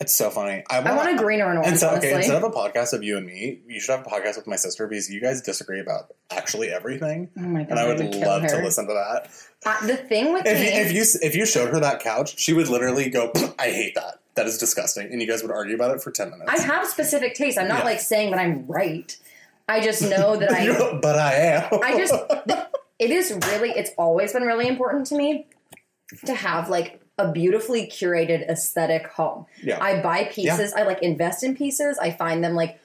It's 0.00 0.16
so 0.16 0.30
funny. 0.30 0.64
I 0.70 0.78
want, 0.78 0.86
I 0.88 0.96
want, 0.96 1.14
a 1.14 1.22
green 1.22 1.42
or 1.42 1.50
an 1.50 1.58
orange. 1.58 1.66
And 1.68 1.78
so, 1.78 1.90
okay, 1.96 2.14
instead 2.14 2.42
of 2.42 2.44
a 2.44 2.48
podcast 2.50 2.94
of 2.94 3.02
you 3.02 3.18
and 3.18 3.26
me, 3.26 3.60
you 3.68 3.80
should 3.80 3.94
have 3.98 4.06
a 4.06 4.08
podcast 4.08 4.36
with 4.36 4.46
my 4.46 4.56
sister 4.56 4.86
because 4.86 5.10
you 5.10 5.20
guys 5.20 5.42
disagree 5.42 5.78
about 5.78 6.14
actually 6.30 6.70
everything, 6.70 7.28
oh 7.36 7.40
my 7.42 7.64
god, 7.64 7.70
and 7.70 7.78
I 7.78 7.86
would 7.86 7.98
kill 8.10 8.20
love 8.26 8.46
to 8.46 8.62
listen 8.62 8.86
to 8.88 8.94
that. 8.94 9.30
Uh, 9.66 9.86
the 9.86 9.96
thing 9.98 10.32
with 10.32 10.46
If 10.46 10.58
me, 10.58 10.64
you, 10.74 10.80
if 10.86 10.92
you 10.92 11.04
if 11.22 11.36
you 11.36 11.44
showed 11.44 11.68
her 11.68 11.80
that 11.80 12.00
couch, 12.00 12.38
she 12.38 12.54
would 12.54 12.68
literally 12.68 13.10
go, 13.10 13.30
"I 13.58 13.66
hate 13.70 13.94
that. 13.96 14.20
That 14.36 14.46
is 14.46 14.56
disgusting," 14.56 15.12
and 15.12 15.20
you 15.20 15.28
guys 15.28 15.42
would 15.42 15.50
argue 15.52 15.74
about 15.74 15.94
it 15.94 16.02
for 16.02 16.10
ten 16.10 16.30
minutes. 16.30 16.48
I 16.50 16.62
have 16.62 16.86
specific 16.86 17.34
tastes. 17.34 17.58
I'm 17.58 17.68
not 17.68 17.80
Yeah. 17.80 17.84
like 17.84 18.00
saying 18.00 18.30
that 18.30 18.40
I'm 18.40 18.66
right. 18.66 19.14
I 19.68 19.80
just 19.82 20.00
know 20.00 20.34
that 20.40 20.50
I. 20.50 20.98
but 21.02 21.18
I 21.18 21.34
am. 21.34 21.68
I 21.82 21.98
just. 21.98 22.14
It 22.98 23.10
is 23.10 23.32
really. 23.48 23.70
It's 23.70 23.90
always 23.96 24.34
been 24.34 24.42
really 24.42 24.68
important 24.68 25.06
to 25.06 25.14
me 25.16 25.46
to 26.26 26.34
have 26.34 26.68
like 26.68 27.00
a 27.20 27.30
beautifully 27.32 27.86
curated 27.86 28.48
aesthetic 28.48 29.06
home. 29.08 29.46
yeah. 29.62 29.78
I 29.82 30.00
buy 30.00 30.24
pieces. 30.24 30.72
I 30.72 30.82
like 30.82 31.02
invest 31.02 31.42
in 31.44 31.54
pieces. 31.56 31.98
I 31.98 32.10
find 32.10 32.42
them 32.42 32.54
like 32.54 32.80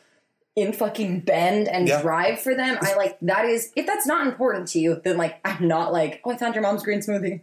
in 0.56 0.72
fucking 0.74 1.22
bend 1.22 1.68
and 1.68 1.88
Yeah. 1.88 2.02
drive 2.02 2.40
for 2.40 2.54
them. 2.56 2.78
I 2.82 2.96
like 2.96 3.18
that 3.22 3.46
is 3.46 3.72
if 3.76 3.86
that's 3.86 4.06
not 4.08 4.26
important 4.28 4.68
to 4.70 4.80
you, 4.80 5.02
then 5.04 5.18
like 5.18 5.40
I'm 5.46 5.68
not 5.68 5.92
like 5.94 6.22
oh 6.26 6.32
I 6.32 6.38
found 6.38 6.56
your 6.56 6.62
mom's 6.62 6.84
green 6.84 7.00
smoothie. 7.00 7.42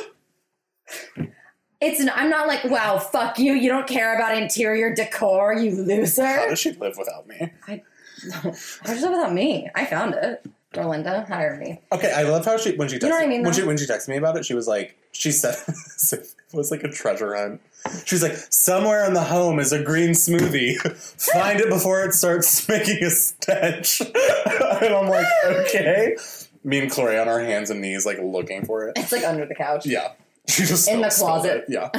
It's 1.84 2.00
I'm 2.14 2.30
not 2.30 2.46
like 2.46 2.62
wow 2.64 2.98
fuck 2.98 3.40
you 3.40 3.54
you 3.54 3.68
don't 3.68 3.88
care 3.88 4.14
about 4.14 4.36
interior 4.40 4.94
decor 4.94 5.54
you 5.54 5.72
loser. 5.82 6.24
How 6.24 6.48
does 6.48 6.60
she 6.60 6.70
live 6.74 6.94
without 6.96 7.26
me? 7.26 7.50
I 7.66 7.82
just 8.22 9.02
without 9.08 9.32
me. 9.34 9.68
I 9.74 9.84
found 9.86 10.14
it. 10.14 10.46
Dorlinda 10.72 11.26
hire 11.26 11.56
me. 11.58 11.80
Okay, 11.90 12.12
I 12.12 12.22
love 12.22 12.44
how 12.44 12.56
she 12.56 12.76
when 12.76 12.88
she 12.88 12.98
texted, 12.98 13.02
know 13.08 13.16
what 13.16 13.24
I 13.24 13.26
mean, 13.26 13.42
when 13.42 13.52
she 13.52 13.64
when 13.64 13.76
she 13.76 13.86
texted 13.86 14.08
me 14.08 14.16
about 14.16 14.36
it, 14.36 14.44
she 14.46 14.54
was 14.54 14.68
like 14.68 14.96
she 15.12 15.30
said 15.30 15.54
it 16.12 16.34
was 16.52 16.70
like 16.70 16.82
a 16.84 16.88
treasure 16.88 17.34
hunt. 17.34 17.60
She 18.04 18.14
was 18.14 18.22
like, 18.22 18.34
somewhere 18.50 19.04
in 19.06 19.12
the 19.14 19.22
home 19.24 19.58
is 19.58 19.72
a 19.72 19.82
green 19.82 20.10
smoothie. 20.10 20.76
Find 21.32 21.60
it 21.60 21.68
before 21.68 22.04
it 22.04 22.14
starts 22.14 22.68
making 22.68 23.02
a 23.02 23.10
stench. 23.10 24.00
and 24.00 24.94
I'm 24.94 25.08
like, 25.08 25.26
okay. 25.44 26.16
Me 26.64 26.78
and 26.78 26.90
Chloe 26.90 27.18
on 27.18 27.28
our 27.28 27.40
hands 27.40 27.70
and 27.70 27.80
knees, 27.80 28.06
like 28.06 28.18
looking 28.22 28.64
for 28.64 28.86
it. 28.88 28.92
It's 28.96 29.10
like 29.10 29.24
under 29.24 29.44
the 29.46 29.54
couch. 29.56 29.84
Yeah, 29.84 30.12
she 30.48 30.64
just 30.64 30.88
In 30.88 31.00
the 31.00 31.08
closet. 31.08 31.56
it. 31.56 31.64
Yeah, 31.68 31.90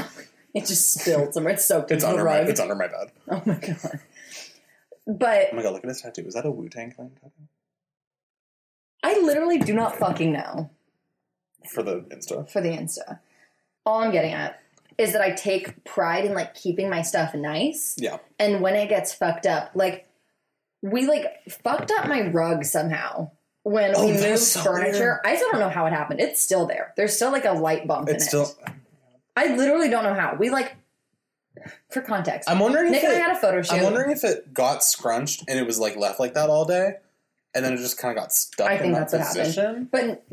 It 0.53 0.65
just 0.67 0.93
spilled 0.93 1.33
somewhere. 1.33 1.53
It's 1.55 1.65
soaked 1.65 1.91
it's 1.91 2.03
under 2.05 2.19
the 2.19 2.23
my 2.23 2.39
rug. 2.39 2.49
it's 2.49 2.59
under 2.61 2.75
my 2.75 2.87
bed. 2.87 3.11
oh 3.29 3.41
my 3.45 3.55
god. 3.55 3.99
But 5.05 5.47
Oh 5.51 5.55
my 5.57 5.63
god, 5.63 5.73
look 5.73 5.83
at 5.83 5.89
his 5.89 6.01
tattoo. 6.01 6.25
Is 6.25 6.33
that 6.35 6.45
a 6.45 6.51
Wu 6.51 6.69
Tang 6.69 6.91
Clan 6.93 7.09
tattoo 7.21 7.31
I 9.03 9.19
literally 9.19 9.57
do 9.59 9.73
not 9.73 9.97
fucking 9.97 10.31
know. 10.31 10.69
For 11.69 11.83
the 11.83 12.01
Insta? 12.09 12.49
for 12.49 12.61
the 12.61 12.69
Insta. 12.69 13.19
All 13.85 14.01
I'm 14.01 14.11
getting 14.11 14.33
at 14.33 14.59
is 14.97 15.13
that 15.13 15.21
I 15.21 15.31
take 15.31 15.83
pride 15.83 16.25
in 16.25 16.33
like 16.33 16.53
keeping 16.55 16.89
my 16.89 17.01
stuff 17.01 17.33
nice. 17.33 17.95
Yeah, 17.97 18.17
And 18.39 18.61
when 18.61 18.75
it 18.75 18.89
gets 18.89 19.13
fucked 19.13 19.45
up, 19.45 19.71
like 19.75 20.07
we 20.81 21.07
like 21.07 21.25
fucked 21.49 21.91
up 21.91 22.07
my 22.07 22.27
rug 22.29 22.63
somehow 22.65 23.31
when 23.63 23.93
Oh, 23.95 24.05
we 24.05 24.13
moved 24.13 24.39
so 24.39 24.61
furniture. 24.61 25.21
I 25.25 25.35
still 25.35 25.49
don't 25.51 25.61
know 25.61 25.69
how 25.69 25.85
it 25.85 25.93
happened. 25.93 26.19
It's 26.19 26.41
still 26.41 26.65
there. 26.67 26.93
There's 26.97 27.15
still 27.15 27.31
like 27.31 27.45
a 27.45 27.53
light 27.53 27.87
bump 27.87 28.09
it's 28.09 28.23
in 28.25 28.27
still. 28.27 28.55
it. 28.67 28.73
I 29.35 29.55
literally 29.55 29.89
don't 29.89 30.03
know 30.03 30.13
how. 30.13 30.35
We 30.39 30.49
like 30.49 30.75
for 31.89 32.01
context. 32.01 32.49
I'm 32.49 32.59
wondering 32.59 32.91
Nick 32.91 33.03
if 33.03 33.09
and 33.09 33.13
I 33.13 33.19
it, 33.19 33.21
had 33.21 33.37
a 33.37 33.39
photo 33.39 33.61
shoot. 33.61 33.73
I'm 33.75 33.83
wondering 33.83 34.11
if 34.11 34.23
it 34.23 34.53
got 34.53 34.83
scrunched 34.83 35.43
and 35.47 35.57
it 35.57 35.65
was 35.65 35.79
like 35.79 35.95
left 35.95 36.19
like 36.19 36.33
that 36.35 36.49
all 36.49 36.65
day, 36.65 36.95
and 37.55 37.63
then 37.65 37.73
it 37.73 37.77
just 37.77 37.97
kind 37.97 38.15
of 38.15 38.21
got 38.21 38.31
stuck. 38.31 38.69
I 38.69 38.73
in 38.73 38.79
think 38.79 38.93
that 38.95 39.09
that's 39.09 39.13
what 39.13 39.21
happened. 39.21 39.89
position. 39.89 39.89
But 39.91 40.23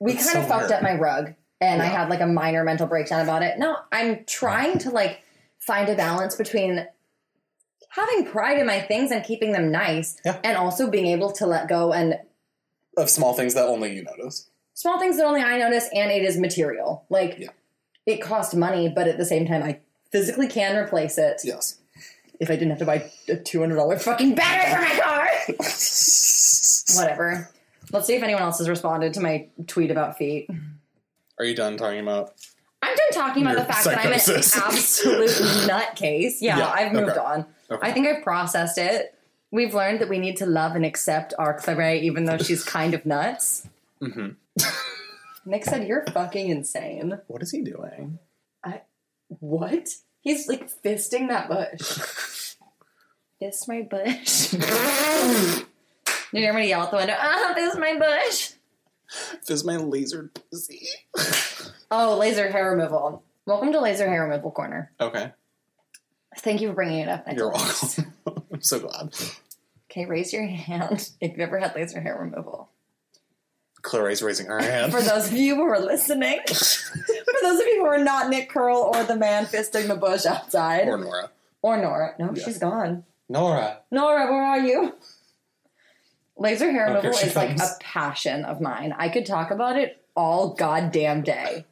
we 0.00 0.12
It's 0.12 0.30
kind 0.30 0.42
of 0.42 0.48
fucked 0.48 0.62
weird. 0.70 0.72
up 0.72 0.82
my 0.82 0.94
rug 0.94 1.34
and 1.60 1.80
I 1.82 1.86
had 1.86 2.08
like 2.10 2.20
a 2.20 2.26
minor 2.26 2.64
mental 2.64 2.86
breakdown 2.86 3.20
about 3.22 3.42
it. 3.42 3.58
No, 3.58 3.76
I'm 3.92 4.24
trying 4.26 4.78
to 4.80 4.90
like 4.90 5.22
find 5.58 5.88
a 5.88 5.94
balance 5.94 6.36
between 6.36 6.86
having 7.90 8.26
pride 8.26 8.58
in 8.58 8.66
my 8.66 8.80
things 8.80 9.10
and 9.10 9.24
keeping 9.24 9.52
them 9.52 9.70
nice 9.70 10.16
Yeah. 10.24 10.38
and 10.44 10.56
also 10.56 10.90
being 10.90 11.06
able 11.06 11.32
to 11.32 11.46
let 11.46 11.68
go 11.68 11.92
and 11.92 12.18
Of 12.96 13.08
small 13.08 13.34
things 13.34 13.54
that 13.54 13.66
only 13.66 13.94
you 13.94 14.02
notice. 14.04 14.50
small 14.74 14.98
things 14.98 15.16
that 15.16 15.24
only 15.24 15.42
I 15.42 15.58
notice 15.58 15.88
and 15.94 16.10
it 16.10 16.22
is 16.24 16.36
material. 16.36 17.04
Like 17.08 17.38
Yeah. 17.38 17.48
it 18.06 18.20
cost 18.20 18.54
money, 18.54 18.88
but 18.88 19.06
at 19.08 19.16
the 19.16 19.24
same 19.24 19.46
time 19.46 19.62
I 19.62 19.78
physically 20.10 20.48
can 20.48 20.76
replace 20.76 21.16
it 21.18 21.40
Yes. 21.44 21.78
if 22.40 22.50
I 22.50 22.54
didn't 22.54 22.70
have 22.70 22.78
to 22.80 22.84
buy 22.84 23.10
a 23.28 23.36
$200 23.36 24.02
fucking 24.02 24.34
battery 24.34 24.74
for 24.74 24.80
my 24.82 25.00
car. 25.00 25.28
Whatever. 26.96 27.50
Let's 27.94 28.08
see 28.08 28.14
if 28.16 28.24
anyone 28.24 28.42
else 28.42 28.58
has 28.58 28.68
responded 28.68 29.14
to 29.14 29.20
my 29.20 29.46
tweet 29.68 29.92
about 29.92 30.18
feet. 30.18 30.50
Are 31.38 31.44
you 31.44 31.54
done 31.54 31.76
talking 31.76 32.00
about? 32.00 32.34
I'm 32.82 32.96
done 32.96 33.10
talking 33.12 33.42
about 33.44 33.56
the 33.56 33.72
fact 33.72 33.84
that 33.84 33.98
I'm 33.98 34.12
an 34.12 34.12
absolute 34.74 35.30
nutcase. 35.70 36.38
Yeah, 36.40 36.58
Yeah, 36.58 36.70
I've 36.74 36.92
moved 36.92 37.10
okay. 37.10 37.20
on. 37.20 37.46
Okay. 37.70 37.88
I 37.88 37.92
think 37.92 38.08
I've 38.08 38.24
processed 38.24 38.78
it. 38.78 39.16
We've 39.52 39.72
learned 39.74 40.00
that 40.00 40.08
we 40.08 40.18
need 40.18 40.38
to 40.38 40.46
love 40.46 40.74
and 40.74 40.84
accept 40.84 41.34
our 41.38 41.56
Claire, 41.56 41.94
even 41.94 42.24
though 42.24 42.36
she's 42.38 42.64
kind 42.64 42.94
of 42.94 43.06
nuts. 43.06 43.68
hmm 44.00 44.30
Nick 45.46 45.64
said, 45.64 45.86
You're 45.86 46.04
fucking 46.06 46.48
insane. 46.48 47.20
What 47.28 47.42
is 47.44 47.52
he 47.52 47.62
doing? 47.62 48.18
I 48.64 48.82
What? 49.28 49.88
He's 50.20 50.48
like 50.48 50.68
fisting 50.82 51.28
that 51.28 51.48
bush. 51.48 52.56
Fist 53.38 53.68
my 53.68 53.82
bush. 53.82 54.52
You 56.34 56.40
hear 56.42 56.52
me 56.52 56.68
yell 56.68 56.82
out 56.82 56.90
the 56.90 56.96
window, 56.96 57.14
ah, 57.18 57.54
is 57.56 57.76
my 57.76 57.96
bush. 57.98 58.52
This 59.46 59.50
is 59.50 59.64
my 59.64 59.74
lasered 59.76 60.30
pussy. 60.50 60.86
Oh, 61.90 62.16
laser 62.18 62.50
hair 62.50 62.70
removal. 62.72 63.22
Welcome 63.46 63.72
to 63.72 63.80
Laser 63.80 64.08
Hair 64.08 64.24
Removal 64.24 64.50
Corner. 64.50 64.90
Okay. 65.00 65.30
Thank 66.38 66.60
you 66.60 66.68
for 66.68 66.74
bringing 66.74 67.00
it 67.00 67.08
up. 67.08 67.24
I 67.26 67.32
You're 67.34 67.52
welcome. 67.52 68.12
I'm 68.52 68.62
so 68.62 68.80
glad. 68.80 69.14
Okay, 69.90 70.06
raise 70.06 70.32
your 70.32 70.44
hand 70.46 71.10
if 71.20 71.30
you've 71.32 71.40
ever 71.40 71.58
had 71.58 71.74
laser 71.76 72.00
hair 72.00 72.16
removal. 72.18 72.70
Clara's 73.82 74.22
raising 74.22 74.46
her 74.46 74.60
hand. 74.60 74.92
For 74.92 75.02
those 75.02 75.28
of 75.30 75.34
you 75.34 75.54
who 75.56 75.62
are 75.62 75.78
listening, 75.78 76.40
for 76.48 77.34
those 77.42 77.60
of 77.60 77.66
you 77.66 77.80
who 77.80 77.84
are 77.86 77.98
not 78.02 78.30
Nick 78.30 78.48
Curl 78.48 78.90
or 78.94 79.04
the 79.04 79.14
man 79.16 79.44
fisting 79.44 79.86
the 79.88 79.94
bush 79.94 80.24
outside, 80.24 80.88
or 80.88 80.96
Nora, 80.96 81.30
or, 81.60 81.76
Nora. 81.76 81.86
Nora. 81.86 82.14
No, 82.18 82.32
Yeah. 82.34 82.44
she's 82.44 82.58
gone. 82.58 83.04
Nora. 83.28 83.80
Nora, 83.90 84.24
where 84.32 84.42
are 84.42 84.58
you? 84.60 84.94
Laser 86.36 86.70
hair 86.72 86.86
Oh, 86.88 86.94
removal 86.94 87.12
she 87.18 87.26
is 87.28 87.36
like 87.36 87.56
a 87.58 87.68
passion 87.80 88.44
of 88.44 88.60
mine. 88.60 88.94
I 88.98 89.08
could 89.08 89.24
talk 89.26 89.50
about 89.50 89.76
it 89.76 90.02
all 90.16 90.54
goddamn 90.54 91.22
day. 91.22 91.64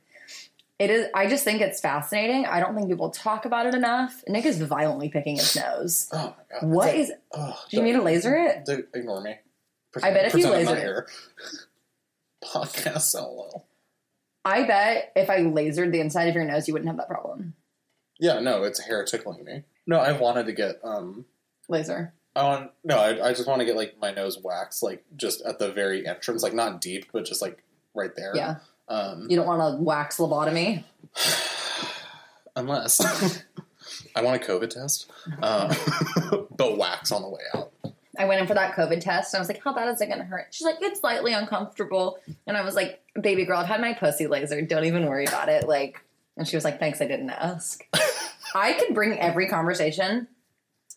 It 0.78 0.90
is. 0.90 1.06
I 1.14 1.28
just 1.28 1.44
think 1.44 1.60
it's 1.60 1.80
fascinating. 1.80 2.46
I 2.46 2.58
don't 2.60 2.74
think 2.74 2.88
people 2.88 3.10
talk 3.10 3.44
about 3.44 3.66
it 3.66 3.74
enough. 3.74 4.22
Nick 4.28 4.44
is 4.46 4.60
violently 4.60 5.08
picking 5.08 5.36
his 5.36 5.54
nose. 5.56 6.08
Oh 6.12 6.34
my 6.36 6.60
god. 6.60 6.68
What 6.68 6.96
like- 6.96 7.08
oh, 7.32 7.60
Do 7.70 7.76
you 7.76 7.82
mean 7.82 7.94
to 7.94 8.02
laser 8.02 8.34
it? 8.36 8.64
Dude, 8.64 8.86
ignore 8.94 9.20
me. 9.20 9.36
I 10.02 10.10
bet 10.12 10.26
if 10.26 10.34
you 10.34 10.48
laser 10.48 10.56
I'm 10.58 10.64
not 10.64 10.74
lasered 10.74 10.78
it. 10.78 10.82
here. 10.82 11.06
Podcast 12.44 13.00
solo. 13.02 13.64
I 14.44 14.64
bet 14.64 15.12
if 15.14 15.30
I 15.30 15.40
lasered 15.40 15.92
the 15.92 16.00
inside 16.00 16.24
of 16.28 16.34
your 16.34 16.44
nose, 16.44 16.66
you 16.66 16.74
wouldn't 16.74 16.88
have 16.88 16.96
that 16.96 17.08
problem. 17.08 17.54
Yeah, 18.18 18.40
no, 18.40 18.64
it's 18.64 18.80
hair 18.80 19.04
tickling 19.04 19.44
me. 19.44 19.62
No, 19.86 19.98
I 19.98 20.12
wanted 20.12 20.46
to 20.46 20.52
get 20.52 20.80
um 20.82 21.24
Laser. 21.68 22.12
I 22.34 22.44
want 22.44 22.70
no, 22.84 22.98
I, 22.98 23.28
I 23.28 23.32
just 23.34 23.46
want 23.46 23.60
to 23.60 23.66
get 23.66 23.76
like 23.76 23.96
my 24.00 24.12
nose 24.12 24.38
waxed, 24.42 24.82
like 24.82 25.04
just 25.16 25.42
at 25.42 25.58
the 25.58 25.70
very 25.72 26.06
entrance, 26.06 26.42
like 26.42 26.54
not 26.54 26.80
deep, 26.80 27.06
but 27.12 27.24
just 27.24 27.42
like 27.42 27.62
right 27.94 28.14
there. 28.16 28.32
Yeah. 28.34 28.56
Um, 28.88 29.26
You 29.28 29.36
don't 29.36 29.46
want 29.46 29.78
to 29.78 29.82
wax 29.82 30.16
lobotomy. 30.16 30.84
unless 32.56 33.00
I 34.16 34.22
want 34.22 34.42
a 34.42 34.46
COVID 34.46 34.70
test, 34.70 35.10
uh, 35.42 35.74
but 36.56 36.78
wax 36.78 37.12
on 37.12 37.22
the 37.22 37.28
way 37.28 37.40
out. 37.54 37.72
I 38.18 38.26
went 38.26 38.40
in 38.42 38.46
for 38.46 38.54
that 38.54 38.76
COVID 38.76 39.00
test 39.00 39.32
and 39.32 39.38
I 39.38 39.40
was 39.40 39.48
like, 39.48 39.62
how 39.64 39.74
bad 39.74 39.88
is 39.88 40.00
it 40.00 40.06
going 40.06 40.18
to 40.18 40.24
hurt? 40.24 40.48
She's 40.50 40.66
like, 40.66 40.76
it's 40.82 41.00
slightly 41.00 41.32
uncomfortable. 41.32 42.18
And 42.46 42.58
I 42.58 42.62
was 42.62 42.74
like, 42.74 43.02
baby 43.18 43.46
girl, 43.46 43.58
I've 43.58 43.66
had 43.66 43.80
my 43.80 43.94
pussy 43.94 44.26
lasered. 44.26 44.68
Don't 44.68 44.84
even 44.84 45.06
worry 45.06 45.24
about 45.24 45.48
it. 45.48 45.66
Like, 45.66 46.02
and 46.36 46.46
she 46.46 46.56
was 46.56 46.64
like, 46.64 46.78
thanks, 46.78 47.00
I 47.00 47.06
didn't 47.06 47.30
ask. 47.30 47.82
I 48.54 48.74
could 48.74 48.94
bring 48.94 49.18
every 49.18 49.48
conversation 49.48 50.28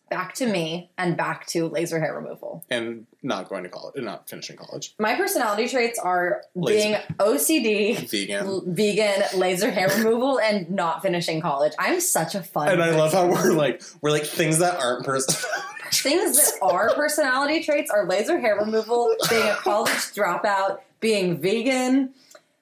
back 0.09 0.33
to 0.35 0.45
me 0.47 0.89
and 0.97 1.17
back 1.17 1.45
to 1.47 1.67
laser 1.67 1.99
hair 1.99 2.13
removal. 2.15 2.63
And 2.69 3.05
not 3.23 3.49
going 3.49 3.63
to 3.63 3.69
college, 3.69 4.01
not 4.03 4.29
finishing 4.29 4.55
college. 4.55 4.93
My 4.99 5.15
personality 5.15 5.67
traits 5.67 5.97
are 5.99 6.41
Laser. 6.53 6.77
being 6.77 6.97
OCD, 7.19 8.09
Vegan. 8.09 8.45
l- 8.45 8.63
vegan, 8.65 9.23
laser 9.39 9.71
hair 9.71 9.89
removal, 9.89 10.39
and 10.39 10.69
not 10.69 11.01
finishing 11.01 11.41
college. 11.41 11.73
I'm 11.79 11.99
such 11.99 12.35
a 12.35 12.43
fun 12.43 12.69
And 12.69 12.83
I 12.83 12.91
love 12.91 13.13
how 13.13 13.27
we're 13.27 13.53
like 13.53 13.81
we're 14.01 14.11
like 14.11 14.25
things 14.25 14.59
that 14.59 14.79
aren't 14.79 15.05
person. 15.05 15.35
Things 15.91 16.35
that 16.35 16.57
are 16.63 16.93
personality 16.95 17.63
traits 17.63 17.89
are 17.89 18.05
laser 18.07 18.39
hair 18.39 18.57
removal, 18.57 19.15
being 19.29 19.47
a 19.47 19.55
college 19.55 19.91
dropout, 20.13 20.79
being 20.99 21.39
vegan, 21.39 22.09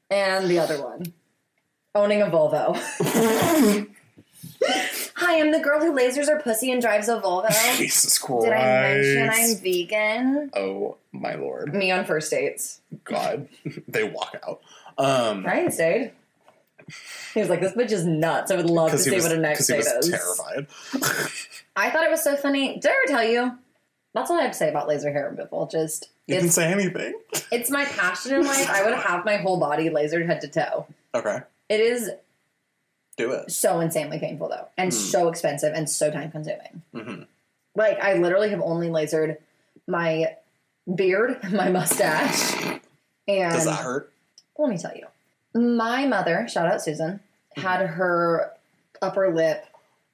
and 0.10 0.48
the 0.50 0.60
other 0.60 0.82
one, 0.84 1.06
owning 1.96 2.22
a 2.22 2.28
Volvo. 2.28 2.78
Hi, 5.26 5.40
I'm 5.40 5.52
the 5.54 5.62
girl 5.62 5.80
who 5.80 5.94
lasers 5.96 6.28
her 6.28 6.38
pussy 6.42 6.70
and 6.70 6.82
drives 6.82 7.08
a 7.08 7.18
Volvo. 7.22 7.48
Jesus 7.78 8.20
Christ! 8.20 8.44
Did 8.44 8.54
I 8.54 8.94
mention 8.94 9.30
I'm 9.32 9.56
vegan? 9.64 10.52
Oh 10.54 10.98
my 11.14 11.36
lord, 11.36 11.74
Me 11.74 11.92
on 11.92 12.04
first 12.04 12.30
dates. 12.30 12.82
God! 13.06 13.48
they 13.88 14.04
walk 14.04 14.36
out. 14.46 14.60
Um, 14.98 15.46
Ryan 15.46 15.72
stayed. 15.72 16.12
He 17.34 17.40
was 17.40 17.48
like, 17.48 17.62
"This 17.62 17.72
bitch 17.72 17.92
is 17.92 18.06
nuts. 18.06 18.52
I 18.52 18.58
would 18.58 18.70
love 18.70 18.92
to 18.92 18.98
see 18.98 19.12
was, 19.16 19.24
what 19.24 19.32
a 19.32 19.38
next 19.38 19.66
date 19.68 19.78
was 19.78 19.88
is." 19.88 20.10
terrified. 20.10 20.68
I 21.78 21.90
thought 21.90 22.04
it 22.04 22.12
was 22.12 22.22
so 22.22 22.36
funny. 22.36 22.74
Did 22.80 22.88
I 22.88 22.96
ever 23.06 23.08
tell 23.08 23.24
you? 23.24 23.58
That's 24.14 24.30
all 24.30 24.38
I 24.38 24.42
have 24.44 24.52
to 24.52 24.58
say 24.58 24.70
about 24.70 24.90
laser 24.90 25.10
hair 25.12 25.30
removal. 25.30 25.68
Just 25.68 26.10
You 26.28 26.38
can 26.38 26.50
say 26.50 26.70
anything. 26.70 27.18
it's 27.50 27.70
my 27.72 27.86
passion 27.86 28.34
in 28.36 28.46
life. 28.46 28.70
I 28.70 28.84
would 28.84 28.94
have 28.94 29.24
my 29.24 29.38
whole 29.38 29.58
body 29.58 29.90
lasered 29.90 30.26
head 30.26 30.42
to 30.42 30.50
toe. 30.50 30.86
Okay, 31.16 31.40
It 31.70 31.80
is 31.80 32.12
do 33.16 33.32
it. 33.32 33.52
so 33.52 33.80
insanely 33.80 34.20
painful 34.20 34.50
though, 34.50 34.68
and 34.78 34.92
Hmm. 34.92 34.98
so 34.98 35.28
expensive 35.30 35.74
and 35.74 35.90
so 35.90 36.10
time 36.12 36.32
consuming. 36.32 36.82
hmm 36.94 37.24
Like 37.76 38.00
I 38.02 38.14
literally 38.16 38.50
have 38.50 38.62
only 38.62 38.88
lasered 38.90 39.38
my 39.88 40.36
beard, 40.94 41.40
my 41.52 41.70
mustache, 41.70 42.54
and 43.28 43.54
Does 43.54 43.66
that 43.66 43.84
hurt? 43.84 44.12
let 44.58 44.70
me 44.70 44.78
tell 44.78 44.96
you. 44.96 45.08
My 45.60 46.06
mother, 46.08 46.48
shout 46.48 46.66
out 46.68 46.82
Susan, 46.82 47.20
had 47.56 47.86
her 47.86 48.52
upper 49.02 49.34
lip 49.34 49.66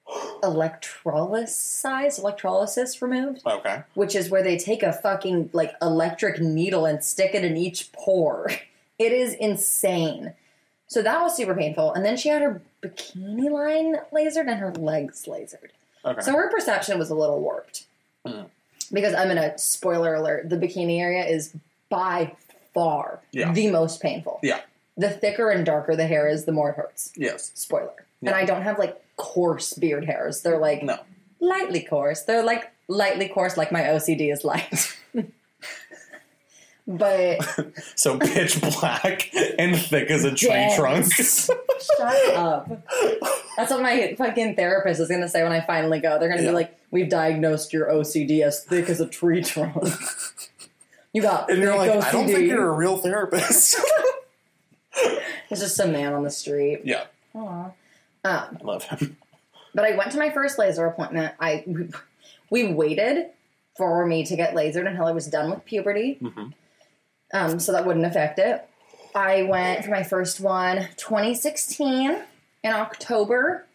electrolysis 0.44 2.18
electrolysis 2.20 3.01
removed, 3.01 3.41
Okay. 3.46 3.84
which 3.94 4.15
is 4.15 4.29
where 4.29 4.44
they 4.44 4.58
take 4.58 4.84
a 4.84 4.91
fucking 4.94 5.50
like 5.53 5.74
electric 5.82 6.39
needle 6.41 6.86
and 6.86 7.03
stick 7.03 7.34
it 7.36 7.44
in 7.46 7.58
each 7.58 7.91
pore. 7.91 8.50
It 9.00 9.13
is 9.13 9.34
insane. 9.36 10.34
So 10.88 11.01
that 11.01 11.22
was 11.22 11.38
super 11.38 11.56
painful. 11.56 11.94
And 11.94 12.03
then 12.03 12.18
she 12.18 12.27
had 12.27 12.41
her 12.41 12.62
bikini 12.81 13.50
line 13.51 13.95
lasered 14.13 14.48
and 14.48 14.59
her 14.59 14.71
legs 14.74 15.25
lasered. 15.25 15.69
Okay. 16.05 16.21
So 16.21 16.31
her 16.33 16.50
perception 16.50 16.98
was 16.98 17.09
a 17.09 17.15
little 17.15 17.39
warped. 17.39 17.86
Mhm. 18.25 18.45
Because 18.91 19.13
I'm 19.13 19.27
gonna 19.27 19.57
spoiler 19.57 20.15
alert, 20.15 20.50
the 20.50 20.57
bikini 20.57 21.00
area 21.00 21.25
is 21.25 21.53
by 21.89 22.36
far 22.74 23.19
Yeah. 23.31 23.51
the 23.51 23.69
most 23.69 24.01
painful. 24.01 24.39
Yeah. 24.41 24.62
The 24.98 25.09
thicker 25.09 25.50
and 25.50 25.65
darker 25.65 25.95
the 25.95 26.07
hair 26.07 26.27
is, 26.27 26.45
the 26.45 26.51
more 26.51 26.69
it 26.71 26.75
hurts. 26.75 27.12
yes. 27.15 27.51
Spoiler. 27.55 28.05
Yeah. 28.21 28.29
And 28.31 28.36
I 28.36 28.45
don't 28.45 28.63
have 28.63 28.79
like 28.79 29.01
coarse 29.17 29.74
beard 29.74 30.05
hairs. 30.05 30.41
They're 30.41 30.57
like 30.57 30.83
No. 30.83 30.98
lightly 31.39 31.81
coarse. 31.81 32.21
They're 32.24 32.43
like 32.43 32.69
lightly 32.88 33.27
coarse, 33.29 33.55
like 33.57 33.71
my 33.71 33.83
OCD 33.83 34.31
is 34.31 34.43
light. 34.43 34.95
but 36.89 37.39
So 37.96 38.17
pitch 38.19 38.60
black 38.62 39.29
and 39.58 39.77
thick 39.77 40.10
as 40.10 40.25
a 40.25 40.31
tree 40.36 40.50
Dense. 40.50 40.75
trunk. 40.75 41.13
shut 41.13 41.55
up. 42.36 42.67
That's 43.55 43.72
what 43.72 43.81
my 43.81 44.15
fucking 44.17 44.55
therapist 44.55 45.00
is 45.00 45.08
going 45.08 45.22
to 45.22 45.29
say 45.29 45.43
when 45.43 45.51
I 45.51 45.62
finally 45.62 46.00
go. 46.00 46.17
They're 46.19 46.27
going 46.29 46.39
to 46.39 46.43
Yeah. 46.46 46.50
be 46.51 46.55
like, 46.55 46.77
"We've 46.91 47.10
diagnosed 47.10 47.72
your 47.74 47.88
OCD 47.91 48.41
as 48.41 48.63
thick 48.63 48.89
as 48.89 49.00
a 49.00 49.08
tree 49.08 49.43
trunk." 49.43 49.75
you 51.13 51.22
got 51.22 51.50
And 51.51 51.62
you're 51.62 51.75
like, 51.77 51.91
I 51.91 52.12
don't 52.12 52.27
think 52.27 52.48
you're 52.48 52.67
a 52.69 52.74
real 52.75 52.98
therapist. 52.98 53.79
It's 55.51 55.62
just 55.62 55.79
a 55.79 55.88
man 55.88 56.13
on 56.13 56.24
the 56.24 56.29
street. 56.29 56.81
yeah, 56.84 57.05
Aw. 57.36 57.65
Um, 57.65 57.74
I 58.24 58.48
love 58.63 58.84
him. 58.84 59.17
But 59.74 59.86
I 59.86 59.96
went 59.96 60.12
to 60.12 60.17
my 60.17 60.29
first 60.29 60.58
laser 60.60 60.86
appointment. 60.86 61.34
I 61.39 61.63
we 62.50 62.74
waited 62.74 63.27
for 63.77 64.05
me 64.05 64.25
to 64.25 64.36
get 64.36 64.53
lasered 64.55 64.88
until 64.88 65.05
I 65.05 65.12
was 65.12 65.27
done 65.27 65.50
with 65.51 65.63
puberty, 65.65 66.17
Mhm. 66.22 66.53
Um, 67.33 67.59
so 67.59 67.71
that 67.71 67.86
wouldn't 67.86 68.05
affect 68.05 68.39
it. 68.39 68.65
I 69.15 69.43
went 69.43 69.83
for 69.83 69.91
my 69.91 70.03
first 70.03 70.39
one 70.39 70.88
2016 70.98 72.17
in 72.63 72.71
October, 72.71 73.65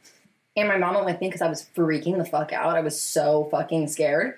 and 0.56 0.68
my 0.68 0.76
mom 0.76 0.94
went 0.94 1.06
with 1.06 1.20
me 1.20 1.28
because 1.28 1.42
I 1.42 1.49
was 1.49 1.66
freaking 1.76 2.18
the 2.18 2.25
fuck 2.25 2.52
out. 2.52 2.76
I 2.76 2.80
was 2.80 3.00
so 3.00 3.49
fucking 3.50 3.88
scared, 3.88 4.34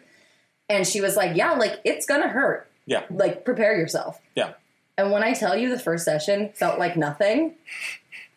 and 0.69 0.87
she 0.87 1.01
was 1.01 1.17
like, 1.17 1.37
"Yeah, 1.37 1.53
like 1.53 1.81
it's 1.85 2.07
gonna 2.07 2.29
hurt. 2.29 2.71
Yeah. 2.87 3.03
Like 3.11 3.45
prepare 3.45 3.77
yourself." 3.77 4.21
Yeah. 4.35 4.55
And 4.99 5.13
when 5.13 5.23
I 5.23 5.35
tell 5.35 5.57
you 5.57 5.69
the 5.69 5.79
first 5.79 6.05
session 6.05 6.51
felt 6.55 6.79
like 6.79 6.97
nothing, 6.97 7.57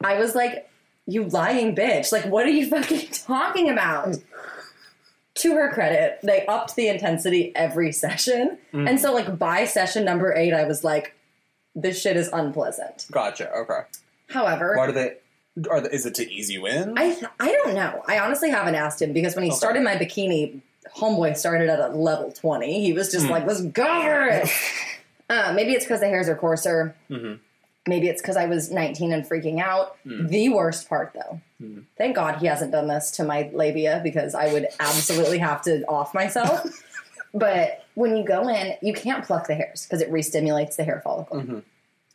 I 0.03 0.19
was 0.19 0.36
like, 0.36 0.69
you 1.09 1.25
lying 1.25 1.75
bitch. 1.75 2.12
Like, 2.12 2.25
what 2.25 2.45
are 2.45 2.51
you 2.51 2.67
fucking 2.67 3.07
talking 3.12 3.69
about? 3.69 4.17
To 5.39 5.55
her 5.55 5.72
credit, 5.72 6.19
they 6.24 6.46
upped 6.46 6.75
the 6.75 6.88
intensity 6.88 7.51
every 7.55 7.91
session. 8.03 8.58
Mm. 8.74 8.89
And 8.89 9.00
so, 9.00 9.13
like, 9.13 9.38
by 9.39 9.65
session 9.65 10.05
number 10.05 10.34
eight, 10.36 10.53
I 10.53 10.63
was 10.65 10.84
like, 10.84 11.15
this 11.75 12.01
shit 12.01 12.17
is 12.17 12.29
unpleasant. 12.34 13.05
Gotcha. 13.12 13.51
Okay. 13.51 13.81
However, 14.29 14.75
Why 14.77 14.86
do 14.88 14.91
they? 14.93 15.13
Are 15.69 15.81
they, 15.81 15.89
is 15.89 16.05
it 16.05 16.15
to 16.15 16.31
ease 16.31 16.50
you 16.50 16.65
in? 16.67 16.93
I 16.98 17.17
I 17.39 17.51
don't 17.51 17.74
know. 17.75 18.03
I 18.08 18.19
honestly 18.19 18.50
haven't 18.50 18.75
asked 18.75 19.01
him 19.01 19.12
because 19.13 19.36
when 19.36 19.43
he 19.43 19.50
Okay. 19.51 19.58
started 19.58 19.84
my 19.84 19.96
bikini, 19.96 20.62
homeboy 20.96 21.36
started 21.36 21.69
at 21.69 21.79
a 21.79 21.88
level 21.89 22.31
twenty. 22.31 22.81
He 22.81 22.93
was 22.93 23.12
just 23.12 23.25
Hmm. 23.25 23.31
like, 23.31 23.46
"Let's 23.48 23.62
go 23.62 24.01
for 24.01 24.25
it." 24.27 24.50
uh, 25.29 25.51
maybe 25.55 25.74
it's 25.74 25.84
because 25.86 26.00
the 26.00 26.08
hairs 26.08 26.29
are 26.29 26.36
coarser. 26.36 26.96
hmm 27.08 27.34
Maybe 27.89 28.08
it's 28.08 28.22
because 28.22 28.38
I 28.38 28.46
was 28.46 28.72
nineteen 28.72 29.12
and 29.12 29.24
freaking 29.27 29.60
out. 29.60 29.98
Hmm. 30.03 30.27
The 30.27 30.50
worst 30.50 30.88
part, 30.88 31.13
though, 31.13 31.41
Hmm. 31.60 31.79
thank 31.98 32.15
God 32.15 32.38
he 32.38 32.46
hasn't 32.48 32.72
done 32.72 32.88
this 32.88 33.12
to 33.12 33.24
my 33.24 33.50
labia 33.53 34.00
because 34.03 34.34
I 34.36 34.53
would 34.53 34.67
absolutely 34.79 35.39
have 35.39 35.62
to 35.63 35.84
off 35.88 36.13
myself. 36.13 36.63
but 37.34 37.84
when 37.96 38.15
you 38.15 38.24
go 38.24 38.48
in, 38.48 38.75
you 38.81 38.93
can't 38.93 39.25
pluck 39.25 39.48
the 39.48 39.55
hairs 39.55 39.86
because 39.86 40.01
it 40.01 40.10
re-stimulates 40.12 40.75
the 40.77 40.84
hair 40.84 41.01
follicle. 41.03 41.41
hmm 41.41 41.60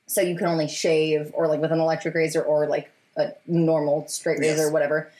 So 0.06 0.20
you 0.22 0.36
can 0.36 0.46
only 0.46 0.68
shave 0.68 1.30
or 1.34 1.46
like 1.48 1.60
with 1.60 1.72
an 1.72 1.80
electric 1.80 2.14
razor 2.14 2.42
or 2.42 2.66
like 2.66 2.90
a 3.16 3.32
normal 3.46 4.06
straight 4.08 4.38
razor 4.38 4.62
Yes. 4.62 4.68
or 4.68 4.72
whatever. 4.72 5.10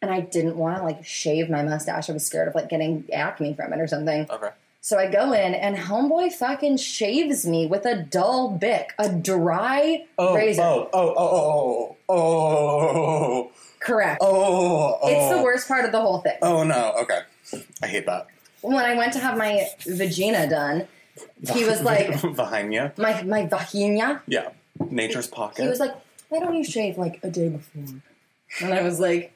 And 0.00 0.10
I 0.12 0.20
didn't 0.20 0.56
want 0.56 0.76
to 0.78 0.84
like 0.84 1.04
shave 1.04 1.50
my 1.50 1.62
mustache. 1.62 2.08
I 2.08 2.12
was 2.12 2.24
scared 2.24 2.46
of 2.48 2.54
like 2.54 2.68
getting 2.68 3.04
acne 3.12 3.54
from 3.54 3.72
it 3.72 3.80
or 3.80 3.86
something. 3.88 4.26
Okay. 4.30 4.50
So 4.80 4.98
I 4.98 5.10
go 5.10 5.32
in 5.32 5.54
and 5.54 5.76
homeboy 5.76 6.32
fucking 6.32 6.76
shaves 6.78 7.44
me 7.46 7.66
with 7.66 7.84
a 7.84 7.96
dull 8.02 8.50
bic, 8.50 8.94
a 8.98 9.08
dry 9.12 10.04
Oh, 10.18 10.28
oh 10.28 10.34
razor. 10.34 10.62
Oh, 10.62 10.88
oh, 10.92 11.14
oh, 11.16 11.96
oh, 12.08 12.16
oh, 12.16 12.16
oh, 12.16 13.52
Correct. 13.80 14.18
oh, 14.22 14.98
oh. 15.02 15.08
It's 15.08 15.36
the 15.36 15.42
worst 15.42 15.68
part 15.68 15.84
of 15.84 15.92
the 15.92 16.00
whole 16.00 16.18
thing. 16.20 16.36
Oh 16.42 16.62
no. 16.64 16.94
Okay. 17.02 17.20
I 17.82 17.86
hate 17.86 18.06
that. 18.06 18.28
When 18.60 18.76
I 18.84 18.94
went 18.96 19.12
to 19.14 19.18
have 19.18 19.36
my 19.36 19.66
vagina 19.86 20.48
done, 20.48 20.86
he 21.52 21.64
was 21.64 21.82
like, 21.82 22.14
Vagina. 22.20 22.92
my 22.96 23.22
my 23.22 23.46
vagina. 23.46 24.22
Yeah. 24.26 24.50
Nature's 24.90 25.26
pocket. 25.26 25.62
He 25.62 25.68
was 25.68 25.80
like, 25.80 25.94
why 26.28 26.38
don't 26.38 26.54
you 26.54 26.64
shave 26.64 26.98
like 26.98 27.20
a 27.22 27.30
day 27.30 27.48
before? 27.48 27.82
And 28.60 28.72
I 28.74 28.82
was 28.82 29.00
like, 29.00 29.32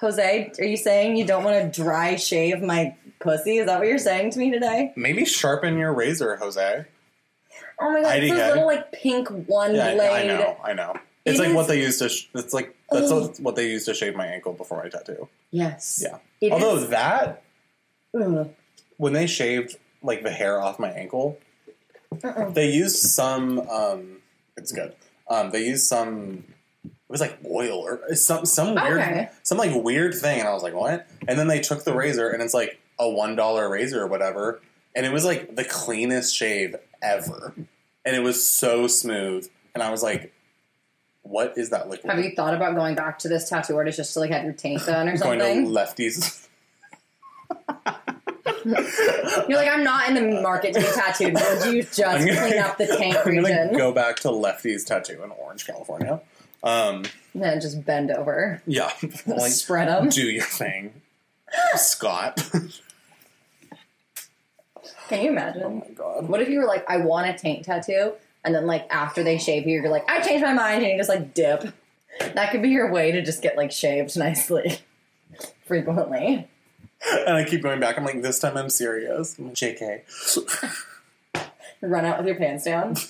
Jose, 0.00 0.52
are 0.58 0.64
you 0.64 0.76
saying 0.76 1.16
you 1.16 1.26
don't 1.26 1.42
want 1.44 1.72
to 1.72 1.82
dry 1.82 2.16
shave 2.16 2.62
my 2.62 2.94
pussy? 3.20 3.58
Is 3.58 3.66
that 3.66 3.78
what 3.78 3.88
you're 3.88 3.98
saying 3.98 4.30
to 4.32 4.38
me 4.38 4.50
today? 4.50 4.92
Maybe 4.96 5.24
sharpen 5.24 5.76
your 5.78 5.92
razor, 5.92 6.36
Jose. 6.36 6.84
Oh 7.80 7.92
my 7.92 8.02
god, 8.02 8.16
it's 8.18 8.32
this 8.34 8.48
little 8.48 8.66
like 8.66 8.90
pink 8.92 9.28
one 9.48 9.74
Yeah, 9.74 9.94
blade. 9.94 10.10
I 10.10 10.24
know. 10.26 10.56
I 10.64 10.72
know. 10.72 10.94
It's 11.24 11.38
It 11.38 11.42
like 11.42 11.48
is- 11.50 11.54
what 11.54 11.68
they 11.68 11.78
used 11.80 11.98
to. 12.00 12.08
Sh- 12.08 12.28
it's 12.34 12.52
like 12.54 12.74
that's 12.90 13.10
Ugh. 13.12 13.34
what 13.40 13.54
they 13.56 13.68
used 13.68 13.86
to 13.86 13.94
shave 13.94 14.16
my 14.16 14.26
ankle 14.26 14.52
before 14.52 14.82
my 14.82 14.88
tattoo. 14.88 15.28
Yes. 15.50 16.00
Yeah. 16.02 16.18
It 16.40 16.52
Although 16.52 16.76
is- 16.78 16.88
that 16.88 17.42
Ugh. 18.20 18.50
when 18.96 19.12
they 19.12 19.26
shaved 19.26 19.76
like 20.02 20.22
the 20.22 20.30
hair 20.30 20.60
off 20.60 20.78
my 20.78 20.90
ankle, 20.90 21.38
Uh-uh. 22.24 22.50
they 22.50 22.70
used 22.70 22.96
some. 22.96 23.60
um 23.68 24.18
It's 24.56 24.72
good. 24.72 24.94
Um 25.28 25.50
They 25.50 25.64
used 25.64 25.86
some. 25.86 26.44
It 26.84 26.90
was 27.12 27.20
like 27.20 27.38
oil 27.48 27.78
or 27.78 28.14
some 28.14 28.44
some 28.44 28.74
weird 28.74 29.00
Okay. 29.00 29.28
some 29.42 29.56
like 29.58 29.72
weird 29.74 30.14
thing, 30.14 30.40
and 30.40 30.48
I 30.48 30.52
was 30.52 30.62
like, 30.62 30.74
what? 30.74 31.06
And 31.26 31.38
then 31.38 31.46
they 31.48 31.60
took 31.60 31.84
the 31.84 31.94
razor, 31.94 32.28
and 32.30 32.42
it's 32.42 32.54
like 32.54 32.78
a 32.98 33.08
one 33.08 33.36
dollar 33.36 33.68
razor 33.68 34.02
or 34.02 34.06
whatever, 34.06 34.60
and 34.94 35.04
it 35.06 35.12
was 35.12 35.24
like 35.24 35.54
the 35.56 35.64
cleanest 35.64 36.34
shave 36.34 36.76
ever, 37.02 37.54
and 38.04 38.16
it 38.16 38.20
was 38.22 38.46
so 38.48 38.86
smooth, 38.86 39.48
and 39.74 39.82
I 39.82 39.90
was 39.90 40.02
like, 40.02 40.32
what 41.22 41.54
is 41.56 41.70
that 41.70 41.88
liquid? 41.88 42.10
Have 42.12 42.24
you 42.24 42.34
thought 42.34 42.54
about 42.54 42.74
going 42.74 42.94
back 42.94 43.18
to 43.20 43.28
this 43.28 43.48
tattoo 43.48 43.76
artist 43.76 43.98
just 43.98 44.14
to 44.14 44.20
like 44.20 44.30
have 44.30 44.44
your 44.44 44.52
taint 44.54 44.84
done 44.86 45.08
or 45.08 45.16
going 45.18 45.40
something? 45.40 45.64
to 45.66 45.70
Lefty's? 45.70 46.48
You're 48.64 49.56
like, 49.58 49.68
I'm 49.68 49.84
not 49.84 50.08
in 50.08 50.14
the 50.14 50.40
market 50.42 50.74
to 50.74 50.80
be 50.80 50.86
tattooed. 50.86 51.34
Would 51.34 51.74
you 51.74 51.82
just 51.82 52.00
I'm 52.02 52.26
gonna- 52.26 52.40
clean 52.40 52.58
up 52.58 52.76
the 52.78 52.86
taint 52.98 53.16
I'm 53.16 53.24
gonna 53.24 53.42
region? 53.42 53.76
go 53.76 53.92
back 53.92 54.16
to 54.20 54.30
Lefty's 54.30 54.84
tattoo 54.84 55.22
in 55.22 55.30
Orange, 55.30 55.66
California. 55.66 56.20
Um, 56.62 57.04
And 57.34 57.42
then 57.42 57.60
just 57.60 57.84
bend 57.84 58.10
over, 58.10 58.60
yeah, 58.66 58.90
like 59.26 59.52
spread 59.52 59.88
them. 59.88 60.08
do 60.08 60.22
your 60.28 60.42
thing, 60.44 60.92
Scott. 61.76 62.50
Can 65.08 65.22
you 65.24 65.30
imagine? 65.30 65.62
oh 65.64 65.70
my 65.70 65.88
god. 65.94 66.28
What 66.28 66.40
if 66.42 66.48
you 66.48 66.58
were 66.60 66.66
like, 66.66 66.84
I 66.88 66.98
want 66.98 67.28
a 67.28 67.32
taint 67.38 67.64
tattoo, 67.64 68.12
and 68.44 68.54
then 68.54 68.66
like 68.66 68.86
after 68.90 69.22
they 69.22 69.38
shave 69.38 69.66
you, 69.66 69.80
you're 69.80 69.90
like, 69.90 70.08
I 70.08 70.20
changed 70.20 70.44
my 70.44 70.52
mind, 70.52 70.82
and 70.82 70.92
you 70.92 70.96
just 70.98 71.08
like 71.08 71.34
dip. 71.34 71.72
That 72.34 72.50
could 72.50 72.62
be 72.62 72.68
your 72.70 72.90
way 72.90 73.12
to 73.12 73.22
just 73.22 73.42
get 73.42 73.56
like 73.56 73.70
shaved 73.72 74.16
nicely, 74.16 74.78
frequently. 75.66 76.48
And 77.10 77.36
I 77.36 77.44
keep 77.44 77.62
going 77.62 77.78
back. 77.80 77.96
I'm 77.96 78.04
like, 78.04 78.22
this 78.22 78.38
time 78.40 78.56
I'm 78.56 78.68
serious. 78.70 79.36
Jk. 79.36 80.02
Run 81.80 82.04
out 82.04 82.18
with 82.18 82.26
your 82.26 82.36
pants 82.36 82.64
down. 82.64 82.94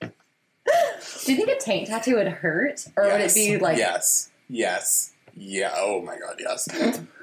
Do 0.00 1.32
you 1.32 1.36
think 1.36 1.48
a 1.50 1.58
taint 1.58 1.88
tattoo 1.88 2.16
would 2.16 2.26
hurt, 2.28 2.86
or 2.96 3.04
would 3.04 3.14
it 3.20 3.20
Yes. 3.20 3.34
be 3.34 3.58
like? 3.58 3.76
yes, 3.78 4.30
yes, 4.48 5.12
yeah. 5.36 5.72
Oh 5.76 6.02
my 6.02 6.18
god, 6.18 6.36
yes. 6.40 6.68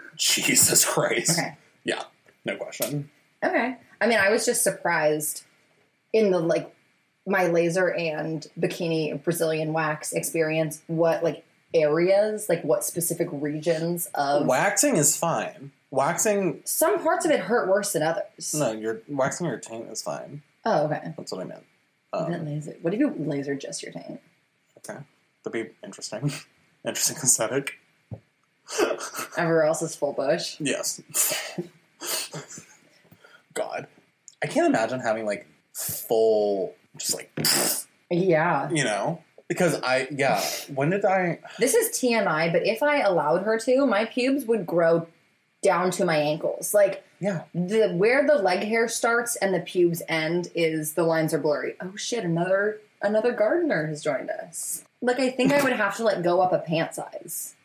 Jesus 0.18 0.86
Christ. 0.86 1.38
Okay. 1.40 1.58
Yeah, 1.84 2.04
no 2.46 2.56
question. 2.56 3.10
Okay. 3.44 3.78
I 4.02 4.08
mean, 4.08 4.18
I 4.18 4.30
was 4.30 4.46
just 4.46 4.64
surprised 4.64 5.44
in 6.14 6.32
the 6.32 6.40
like 6.40 6.74
my 7.26 7.48
laser 7.48 7.94
and 7.94 8.48
bikini 8.60 9.22
Brazilian 9.24 9.74
wax 9.74 10.14
experience. 10.14 10.82
What 10.88 11.24
like 11.24 11.46
areas, 11.74 12.50
like 12.50 12.64
what 12.64 12.84
specific 12.84 13.28
regions 13.32 14.10
of 14.16 14.48
Waxing 14.48 14.98
is 14.98 15.16
fine. 15.16 15.72
Waxing, 15.92 16.62
some 16.66 17.02
parts 17.02 17.26
of 17.26 17.32
it 17.32 17.40
hurt 17.40 17.68
worse 17.68 17.94
than 17.94 18.04
others. 18.04 18.54
no, 18.54 18.72
your 18.72 19.02
waxing 19.08 19.48
your 19.48 19.58
taint 19.58 19.90
is 19.90 20.02
fine. 20.02 20.42
Oh, 20.66 20.86
okay. 20.86 21.14
That's 21.18 21.32
what 21.32 21.42
I 21.42 21.46
meant. 21.46 21.64
Um, 22.14 22.32
didn't 22.32 22.46
laser. 22.46 22.76
What 22.82 22.94
if 22.94 23.00
you 23.00 23.14
laser 23.18 23.56
just 23.56 23.84
your 23.84 23.92
taint? 23.92 24.20
okay, 24.78 25.00
that'd 25.44 25.68
be 25.68 25.72
interesting. 25.84 26.32
interesting 26.86 27.18
aesthetic. 27.18 27.80
Everywhere 29.38 29.64
else 29.64 29.82
is 29.82 29.96
full 29.96 30.14
bush. 30.14 30.58
Yes. 30.60 31.02
God. 33.54 33.88
I 34.42 34.48
can't 34.48 34.68
imagine 34.68 35.00
having 35.00 35.26
like 35.26 35.48
full 35.74 36.76
just 36.98 37.16
like 37.16 37.32
Yeah. 38.10 38.70
you 38.72 38.84
know? 38.84 39.24
Because 39.48 39.82
I 39.82 40.08
yeah, 40.12 40.42
when 40.74 40.92
did 40.92 41.06
I 41.06 41.40
This 41.58 41.74
is 41.74 41.98
TMI, 41.98 42.52
but 42.52 42.66
if 42.66 42.84
I 42.84 43.02
allowed 43.02 43.44
her 43.44 43.58
to, 43.60 43.86
my 43.86 44.06
pubes 44.06 44.46
would 44.46 44.66
grow 44.66 45.08
down 45.62 45.92
to 45.92 46.06
my 46.06 46.18
ankles. 46.18 46.74
Like 46.74 47.04
yeah. 47.20 47.44
the 47.54 47.90
where 47.96 48.26
the 48.26 48.36
leg 48.36 48.60
hair 48.60 48.88
starts 48.88 49.36
and 49.38 49.54
the 49.54 49.60
pubes 49.60 50.02
end 50.08 50.50
is 50.54 50.94
the 50.94 51.04
lines 51.04 51.34
are 51.34 51.40
blurry. 51.40 51.76
Oh 51.82 51.96
shit, 51.96 52.24
another 52.24 52.80
another 53.02 53.34
gardener 53.34 53.88
has 53.88 54.04
joined 54.04 54.30
us. 54.30 54.84
Like 55.02 55.20
I 55.20 55.32
think 55.32 55.52
I 55.52 55.64
would 55.64 55.74
have 55.74 55.98
to 55.98 56.04
like 56.04 56.24
go 56.24 56.42
up 56.42 56.54
a 56.54 56.60
pant 56.60 56.94
size. 56.94 57.56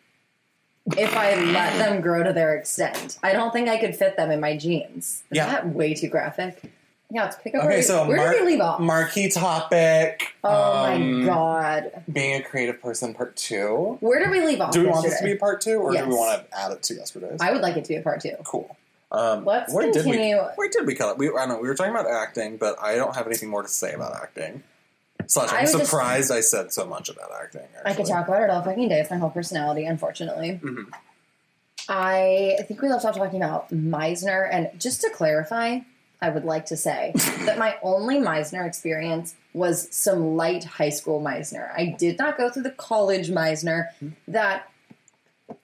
If 0.98 1.16
I 1.16 1.34
let 1.36 1.78
them 1.78 2.00
grow 2.02 2.22
to 2.22 2.32
their 2.32 2.56
extent. 2.56 3.18
I 3.22 3.32
don't 3.32 3.52
think 3.52 3.68
I 3.68 3.78
could 3.78 3.96
fit 3.96 4.16
them 4.16 4.30
in 4.30 4.40
my 4.40 4.56
jeans. 4.56 5.22
Is 5.30 5.36
Yeah. 5.38 5.46
that 5.46 5.68
way 5.68 5.94
too 5.94 6.08
graphic? 6.08 6.70
Yeah, 7.10 7.24
let's 7.24 7.36
pick 7.36 7.54
up 7.54 7.60
Okay, 7.64 7.74
where, 7.74 7.82
so 7.82 8.06
where 8.08 8.32
did 8.32 8.44
we 8.44 8.52
leave 8.52 8.60
off? 8.60 8.80
marquee 8.80 9.30
topic. 9.30 10.34
oh 10.42 10.84
um, 10.84 11.20
my 11.20 11.26
god. 11.26 12.02
Being 12.12 12.40
a 12.40 12.42
creative 12.42 12.80
person 12.82 13.14
part 13.14 13.36
two. 13.36 13.98
Where 14.00 14.18
did 14.18 14.30
we 14.30 14.44
leave 14.44 14.60
off? 14.60 14.72
Do 14.72 14.80
we 14.82 14.86
want 14.88 15.04
this 15.04 15.12
to 15.12 15.14
yesterday? 15.16 15.32
be 15.34 15.38
part 15.38 15.60
two 15.60 15.76
or 15.78 15.92
do 15.92 16.06
we 16.06 16.14
want 16.14 16.50
to 16.50 16.58
add 16.58 16.72
it 16.72 16.82
to 16.84 16.94
yesterday's? 16.94 17.40
I 17.40 17.52
would 17.52 17.62
like 17.62 17.76
it 17.76 17.84
to 17.84 17.88
be 17.88 17.96
a 17.96 18.02
part 18.02 18.20
two. 18.20 18.34
cool. 18.44 18.76
Um, 19.12 19.44
Let's 19.44 19.72
where 19.72 19.84
did 19.92 20.02
continue. 20.02 20.36
we 20.36 20.42
where 20.56 20.68
did 20.68 20.86
we 20.86 20.94
cut 20.96 21.12
it? 21.12 21.18
We 21.18 21.28
I 21.28 21.32
don't 21.32 21.48
know, 21.50 21.58
we 21.60 21.68
were 21.68 21.74
talking 21.74 21.92
about 21.92 22.10
acting, 22.10 22.56
but 22.56 22.76
I 22.82 22.96
don't 22.96 23.14
have 23.14 23.26
anything 23.26 23.48
more 23.48 23.62
to 23.62 23.68
say 23.68 23.92
about 23.92 24.14
acting. 24.16 24.62
Slash 25.28 25.52
I 25.52 25.58
I'm 25.60 25.66
just- 25.66 25.84
surprised 25.86 26.30
I 26.32 26.40
said 26.40 26.72
so 26.72 26.86
much 26.86 27.08
about 27.08 27.30
acting. 27.42 27.62
I 27.84 27.94
could 27.94 28.06
talk 28.06 28.28
about 28.28 28.42
it 28.42 28.50
all 28.50 28.62
fucking 28.62 28.88
day. 28.88 29.00
It's 29.00 29.10
my 29.10 29.16
whole 29.18 29.30
personality, 29.30 29.84
unfortunately. 29.86 30.60
Mhm. 30.62 30.86
I 31.88 32.56
think 32.66 32.80
we 32.80 32.88
left 32.88 33.04
off 33.04 33.16
talking 33.16 33.42
about 33.42 33.70
Meisner, 33.70 34.48
and 34.50 34.70
just 34.80 35.02
to 35.02 35.10
clarify, 35.10 35.80
I 36.22 36.30
would 36.30 36.44
like 36.44 36.66
to 36.66 36.76
say 36.76 37.12
that 37.44 37.58
my 37.58 37.76
only 37.82 38.16
Meisner 38.16 38.66
experience 38.66 39.34
was 39.52 39.88
some 39.94 40.36
light 40.36 40.64
high 40.64 40.88
school 40.88 41.20
Meisner. 41.20 41.70
I 41.76 41.94
did 41.98 42.18
not 42.18 42.38
go 42.38 42.48
through 42.50 42.62
the 42.62 42.70
college 42.70 43.28
Meisner 43.30 43.88
that 44.28 44.68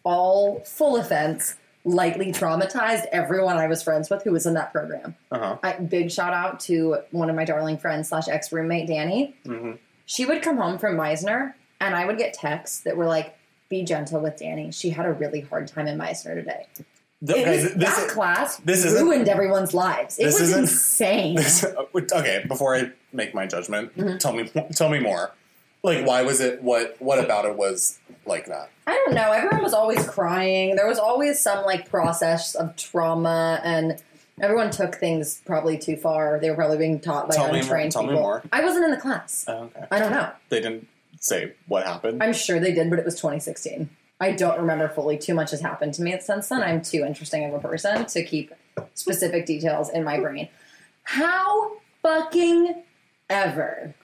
all 0.04 0.60
full 0.60 0.96
offense 0.96 1.54
lightly 1.84 2.32
traumatized 2.32 3.06
everyone 3.12 3.56
I 3.56 3.66
was 3.66 3.82
friends 3.82 4.10
with 4.10 4.22
who 4.22 4.32
was 4.32 4.46
in 4.46 4.54
that 4.54 4.72
program. 4.72 5.16
Uh-huh. 5.30 5.56
I, 5.62 5.72
big 5.74 6.10
shout 6.10 6.32
out 6.34 6.60
to 6.60 6.98
one 7.10 7.30
of 7.30 7.36
my 7.36 7.44
darling 7.44 7.78
friends 7.78 8.08
slash 8.08 8.28
ex 8.28 8.52
roommate 8.52 8.86
Danny. 8.86 9.34
Mhm. 9.46 9.78
She 10.06 10.24
would 10.26 10.42
come 10.42 10.56
home 10.58 10.78
from 10.78 10.96
Meisner, 10.96 11.54
and 11.80 11.94
I 11.94 12.04
would 12.04 12.18
get 12.18 12.34
texts 12.34 12.80
that 12.80 12.96
were 12.96 13.06
like, 13.06 13.34
"Be 13.68 13.82
gentle 13.84 14.20
with 14.20 14.36
Danny. 14.36 14.70
She 14.72 14.90
had 14.90 15.06
a 15.06 15.12
really 15.12 15.40
hard 15.40 15.68
time 15.68 15.86
in 15.86 15.96
Meisner 15.98 16.34
today." 16.34 16.66
Th- 16.74 17.38
It 17.38 17.42
okay, 17.42 17.50
was, 17.64 17.74
this 17.74 17.94
that 17.96 18.06
is- 18.06 18.12
class 18.12 18.56
this 18.58 18.84
ruined 18.86 19.28
everyone's 19.28 19.72
lives. 19.74 20.18
It 20.18 20.24
this 20.24 20.40
was 20.40 20.52
insane. 20.56 21.36
This- 21.36 21.64
okay, 22.12 22.44
before 22.48 22.74
I 22.76 22.90
make 23.12 23.34
my 23.34 23.46
judgment, 23.46 23.96
Mm-hmm. 23.96 24.16
tell 24.18 24.32
me 24.32 24.50
tell 24.74 24.88
me 24.90 25.00
more. 25.00 25.32
Like, 25.82 26.06
why 26.06 26.22
was 26.22 26.40
it? 26.40 26.62
What 26.62 26.96
what 27.00 27.18
about 27.18 27.44
it 27.46 27.56
was 27.56 27.98
like 28.26 28.46
that? 28.46 28.70
I 28.86 28.92
don't 28.92 29.14
know. 29.14 29.32
Everyone 29.32 29.62
was 29.62 29.72
always 29.74 30.06
crying. 30.06 30.76
There 30.76 30.86
was 30.86 30.98
always 30.98 31.40
some 31.40 31.64
like 31.64 31.88
process 31.88 32.54
of 32.54 32.76
trauma, 32.76 33.60
and 33.64 34.02
everyone 34.40 34.70
took 34.70 34.96
things 34.96 35.40
probably 35.46 35.78
too 35.78 35.96
far. 35.96 36.38
They 36.38 36.50
were 36.50 36.56
probably 36.56 36.78
being 36.78 37.00
taught 37.00 37.28
by 37.28 37.34
Tell 37.34 37.46
me 37.46 37.52
more- 37.52 37.60
untrained 37.62 37.92
tell 37.92 38.02
me 38.02 38.08
people. 38.10 38.22
more. 38.22 38.42
I 38.52 38.62
wasn't 38.64 38.84
in 38.84 38.90
the 38.90 38.96
class. 38.98 39.44
Oh, 39.48 39.64
okay, 39.74 39.84
I 39.90 39.98
don't 39.98 40.12
know. 40.12 40.30
they 40.50 40.60
didn't 40.60 40.86
say 41.20 41.54
what 41.66 41.86
happened. 41.86 42.22
I'm 42.22 42.32
sure 42.34 42.60
they 42.60 42.72
did, 42.72 42.90
but 42.90 42.98
it 42.98 43.04
was 43.04 43.14
2016. 43.16 43.88
I 44.22 44.32
don't 44.32 44.58
remember 44.58 44.86
fully. 44.88 45.16
Too 45.16 45.32
much 45.34 45.50
has 45.52 45.62
happened 45.62 45.94
to 45.94 46.02
me 46.02 46.14
since 46.20 46.48
then. 46.50 46.62
I'm 46.62 46.82
too 46.82 47.04
interesting 47.06 47.44
of 47.46 47.54
a 47.54 47.58
person 47.66 48.04
to 48.04 48.22
keep 48.22 48.52
specific 48.94 49.46
details 49.46 49.88
in 49.88 50.04
my 50.04 50.20
brain. 50.20 50.48
How 51.04 51.72
fucking 52.02 52.82
ever. 53.30 53.94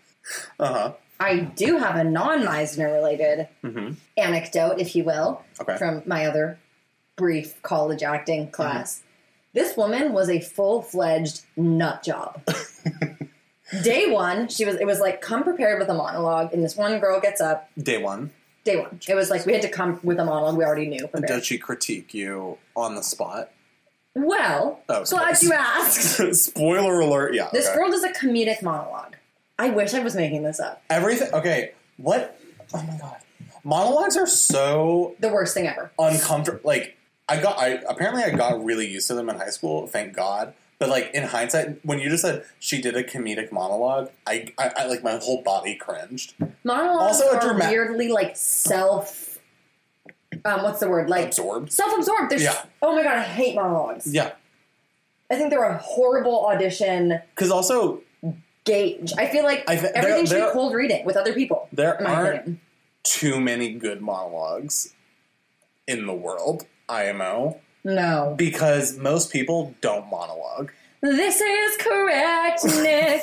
Uh 0.58 0.72
huh. 0.72 0.92
I 1.18 1.40
do 1.40 1.78
have 1.78 1.96
a 1.96 2.04
non 2.04 2.42
Meisner 2.42 2.92
related 2.92 3.48
hmm 3.62 3.92
anecdote, 4.16 4.78
if 4.78 4.94
you 4.96 5.04
will, 5.04 5.42
Okay. 5.60 5.76
from 5.76 6.02
my 6.06 6.26
other 6.26 6.58
brief 7.16 7.60
college 7.62 8.02
acting 8.02 8.50
class. 8.50 9.02
This 9.54 9.76
woman 9.76 10.12
was 10.12 10.28
a 10.28 10.40
full 10.40 10.82
fledged 10.82 11.42
nut 11.56 12.02
job. 12.02 12.42
Day 13.82 14.10
one, 14.10 14.48
she 14.48 14.64
was. 14.64 14.76
It 14.76 14.84
was 14.86 15.00
like 15.00 15.20
come 15.20 15.42
prepared 15.42 15.80
with 15.80 15.88
a 15.88 15.94
monologue, 15.94 16.52
and 16.52 16.62
this 16.62 16.76
one 16.76 17.00
girl 17.00 17.20
gets 17.20 17.40
up. 17.40 17.68
Day 17.76 17.98
one. 18.00 18.30
Day 18.64 18.76
one, 18.76 19.00
it 19.08 19.14
was 19.14 19.28
like 19.30 19.44
we 19.44 19.52
had 19.54 19.62
to 19.62 19.68
come 19.68 19.98
with 20.04 20.18
a 20.20 20.24
monologue 20.24 20.56
we 20.56 20.64
already 20.64 20.86
knew. 20.88 21.06
prepared. 21.08 21.26
Does 21.28 21.46
she 21.46 21.58
critique 21.58 22.14
you 22.14 22.58
on 22.76 22.94
the 22.94 23.02
spot? 23.02 23.50
Well, 24.14 24.80
Oh, 24.88 25.04
glad 25.04 25.42
you 25.42 25.52
asked. 25.52 26.34
Spoiler 26.34 27.00
alert. 27.00 27.34
Yeah. 27.34 27.48
This 27.52 27.66
okay. 27.66 27.76
girl 27.76 27.90
does 27.90 28.04
a 28.04 28.12
comedic 28.12 28.62
monologue. 28.62 29.15
I 29.58 29.70
wish 29.70 29.94
I 29.94 30.00
was 30.00 30.14
making 30.14 30.42
this 30.42 30.60
up. 30.60 30.82
Everything. 30.90 31.32
Okay. 31.32 31.72
What? 31.96 32.38
Oh 32.74 32.82
my 32.82 32.96
god. 32.98 33.16
Monologues 33.64 34.16
are 34.16 34.26
so 34.26 35.14
The 35.20 35.28
worst 35.28 35.54
thing 35.54 35.66
ever. 35.66 35.90
uncomfortable. 35.98 36.60
Like 36.64 36.96
I 37.28 37.40
got. 37.40 37.58
I 37.58 37.80
apparently 37.88 38.22
I 38.22 38.30
got 38.30 38.62
really 38.64 38.86
used 38.86 39.08
to 39.08 39.14
them 39.14 39.28
in 39.28 39.36
high 39.36 39.50
school. 39.50 39.86
Thank 39.86 40.14
God. 40.14 40.54
But 40.78 40.90
like 40.90 41.10
in 41.14 41.22
hindsight, 41.22 41.84
when 41.86 41.98
you 41.98 42.10
just 42.10 42.22
said 42.22 42.44
she 42.60 42.82
did 42.82 42.96
a 42.96 43.02
comedic 43.02 43.50
monologue, 43.50 44.10
I, 44.26 44.52
I, 44.58 44.72
I 44.76 44.86
like 44.86 45.02
my 45.02 45.16
whole 45.16 45.42
body 45.42 45.74
cringed. 45.74 46.34
Monologues 46.64 47.20
Also 47.22 47.30
a 47.30 47.36
are 47.36 47.40
drama- 47.40 47.70
weirdly 47.70 48.08
like 48.08 48.36
self. 48.36 49.38
Um, 50.44 50.62
what's 50.62 50.80
the 50.80 50.88
word? 50.90 51.08
Like 51.08 51.26
Absorbed. 51.28 51.72
self-absorbed. 51.72 52.30
There's, 52.30 52.42
Yeah. 52.42 52.62
Oh 52.82 52.94
my 52.94 53.02
god, 53.02 53.16
I 53.16 53.22
hate 53.22 53.54
monologues. 53.54 54.06
Yeah. 54.12 54.32
I 55.30 55.34
think 55.36 55.50
they're 55.50 55.64
a 55.64 55.78
horrible 55.78 56.46
audition 56.46 57.20
Because 57.34 57.50
also 57.50 58.02
gauge. 58.66 59.12
I 59.16 59.26
feel 59.28 59.44
like 59.44 59.64
I 59.68 59.76
there- 59.76 59.96
everything 59.96 60.26
should 60.26 60.36
there- 60.36 60.46
be 60.48 60.52
cold 60.52 60.74
reading 60.74 61.04
with 61.06 61.16
other 61.16 61.32
people. 61.32 61.68
there 61.72 61.96
aren't 62.06 62.36
opinion. 62.40 62.60
too 63.04 63.40
many 63.40 63.72
good 63.72 64.02
monologues 64.02 64.92
in 65.86 66.06
the 66.06 66.12
world. 66.14 66.66
IMO 66.88 67.58
No. 67.84 68.34
because 68.36 68.96
most 68.98 69.32
people 69.32 69.74
don't 69.80 70.08
monologue. 70.10 70.70
This 71.00 71.40
is 71.40 71.76
correct, 71.78 72.64
Nick. 72.64 73.22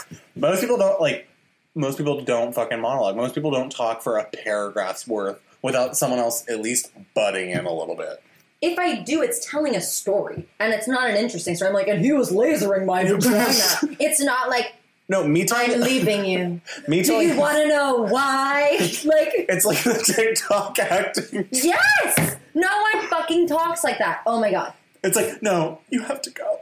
Most 0.36 0.60
people 0.60 0.76
don't 0.78 1.00
like. 1.00 1.28
Most 1.74 1.96
people 1.98 2.22
don't 2.22 2.54
fucking 2.54 2.80
monologue. 2.80 3.16
Most 3.16 3.34
people 3.34 3.50
don't 3.50 3.70
talk 3.70 4.02
for 4.02 4.18
a 4.18 4.24
paragraph's 4.24 5.06
worth 5.06 5.40
without 5.62 5.96
someone 5.96 6.18
else 6.18 6.44
at 6.48 6.60
least 6.60 6.90
butting 7.14 7.50
in 7.50 7.64
a 7.66 7.72
little 7.72 7.94
bit. 7.94 8.22
if 8.60 8.78
I 8.78 8.96
do, 9.00 9.22
it's 9.22 9.44
telling 9.48 9.74
a 9.76 9.80
story, 9.80 10.46
and 10.60 10.72
it's 10.74 10.88
not 10.88 11.08
an 11.08 11.16
interesting 11.16 11.54
story. 11.54 11.68
I'm 11.68 11.74
like, 11.74 11.88
and 11.88 12.04
he 12.04 12.12
was 12.12 12.30
lasering 12.32 12.84
my 12.86 13.04
vagina. 13.08 13.96
it's 14.00 14.20
not 14.20 14.48
like 14.50 14.72
No, 15.12 15.26
me 15.28 15.46
I'm 15.52 15.80
leaving 15.80 16.24
you. 16.24 16.60
me 16.88 17.02
Do 17.02 17.08
telling 17.10 17.28
you 17.28 17.36
want 17.36 17.58
to 17.58 17.68
know 17.68 17.96
why? 18.02 18.76
like, 18.80 19.30
it's 19.48 19.64
like 19.64 19.82
the 19.84 19.94
TikTok 20.16 20.78
acting. 20.78 21.46
yes, 21.52 22.36
no 22.54 22.68
one 22.92 23.06
fucking 23.08 23.46
talks 23.46 23.84
like 23.84 23.98
that. 23.98 24.22
Oh 24.26 24.40
my 24.40 24.50
god, 24.50 24.72
It's 25.04 25.16
like 25.16 25.42
no, 25.42 25.80
you 25.90 26.02
have 26.02 26.20
to 26.22 26.30
go. 26.30 26.58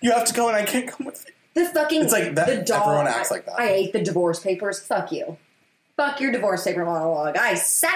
You 0.00 0.12
have 0.12 0.24
to 0.26 0.34
go, 0.34 0.48
and 0.48 0.56
I 0.56 0.64
can't 0.64 0.88
come 0.88 1.06
with 1.06 1.24
you. 1.26 1.34
the 1.62 1.68
fucking 1.70 2.02
It's 2.04 2.12
like 2.12 2.34
that- 2.36 2.46
The 2.46 2.56
dog, 2.62 2.82
everyone 2.86 3.06
acts 3.08 3.30
like 3.30 3.44
that. 3.46 3.58
I 3.60 3.66
hate 3.68 3.92
the 3.92 4.02
divorce 4.02 4.40
papers. 4.40 4.80
Fuck 4.80 5.12
you. 5.12 5.36
Fuck 5.96 6.20
your 6.20 6.32
divorce 6.32 6.64
paper 6.64 6.84
monologue. 6.84 7.36
I 7.36 7.54
said 7.54 7.90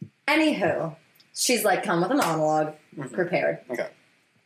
it. 0.00 0.08
Anywho, 0.26 0.96
she's 1.34 1.64
like, 1.64 1.82
come 1.82 2.00
with 2.02 2.10
a 2.10 2.14
monologue, 2.14 2.74
Mm-hmm. 2.96 3.14
prepared. 3.14 3.58
Okay. 3.70 3.88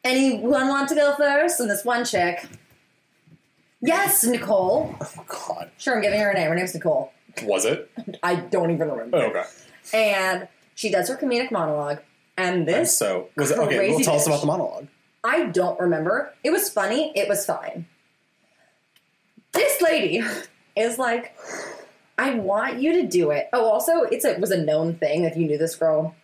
Anyone 0.04 0.68
want 0.68 0.88
to 0.90 0.94
go 0.94 1.14
first? 1.16 1.58
And 1.60 1.70
this 1.70 1.84
one 1.84 2.04
chick. 2.04 2.44
Yes, 3.82 4.22
Nicole. 4.24 4.94
Oh 5.00 5.24
God, 5.26 5.70
Sure, 5.76 5.96
I'm 5.96 6.02
giving 6.02 6.20
her 6.20 6.30
a 6.30 6.34
name. 6.34 6.48
Her 6.48 6.54
name's 6.54 6.72
Nicole. 6.74 7.12
was 7.42 7.64
it? 7.64 7.90
I 8.22 8.36
don't 8.36 8.70
even 8.70 8.88
remember. 8.90 9.16
Oh, 9.16 9.22
okay. 9.30 9.44
And 9.92 10.48
she 10.76 10.90
does 10.90 11.08
her 11.08 11.16
comedic 11.16 11.50
monologue. 11.50 11.98
And 12.38 12.58
And 12.60 12.68
this, 12.68 12.96
so 12.96 13.28
was 13.36 13.50
it 13.50 13.58
okay? 13.58 13.90
Well, 13.90 14.00
tell 14.00 14.14
us 14.16 14.26
about 14.26 14.40
the 14.40 14.46
monologue. 14.46 14.86
I 15.24 15.46
don't 15.46 15.78
remember. 15.78 16.32
It 16.44 16.50
was 16.50 16.68
funny. 16.68 17.12
It 17.14 17.28
was 17.28 17.44
fine. 17.44 17.86
This 19.52 19.82
lady 19.82 20.22
is 20.76 20.98
like, 20.98 21.36
I 22.18 22.34
want 22.34 22.80
you 22.80 23.02
to 23.02 23.06
do 23.08 23.30
it. 23.30 23.48
Oh, 23.52 23.64
also, 23.68 24.02
it's 24.02 24.24
a, 24.24 24.30
it 24.32 24.40
was 24.40 24.50
a 24.50 24.62
known 24.62 24.94
thing 24.94 25.24
if 25.24 25.36
you 25.36 25.46
knew 25.46 25.58
this 25.58 25.74
girl 25.76 26.14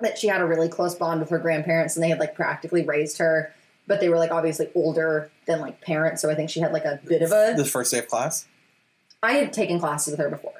that 0.00 0.18
she 0.18 0.26
had 0.26 0.40
a 0.40 0.44
really 0.46 0.68
close 0.68 0.94
bond 0.94 1.20
with 1.20 1.30
her 1.30 1.38
grandparents 1.38 1.96
and 1.96 2.02
they 2.02 2.08
had 2.10 2.18
like 2.18 2.34
practically 2.34 2.82
raised 2.84 3.18
her, 3.18 3.52
but 3.86 4.00
they 4.00 4.08
were 4.08 4.18
like 4.18 4.30
obviously 4.30 4.68
older 4.74 5.30
than 5.46 5.60
like 5.60 5.80
parents. 5.80 6.22
So 6.22 6.30
I 6.30 6.34
think 6.34 6.50
she 6.50 6.60
had 6.60 6.72
like 6.72 6.84
a 6.84 7.00
bit 7.06 7.22
of 7.22 7.32
a. 7.32 7.54
The 7.56 7.64
first 7.64 7.92
day 7.92 7.98
of 7.98 8.08
class. 8.08 8.46
I 9.22 9.32
had 9.34 9.52
taken 9.52 9.78
classes 9.80 10.12
with 10.12 10.20
her 10.20 10.28
before. 10.28 10.52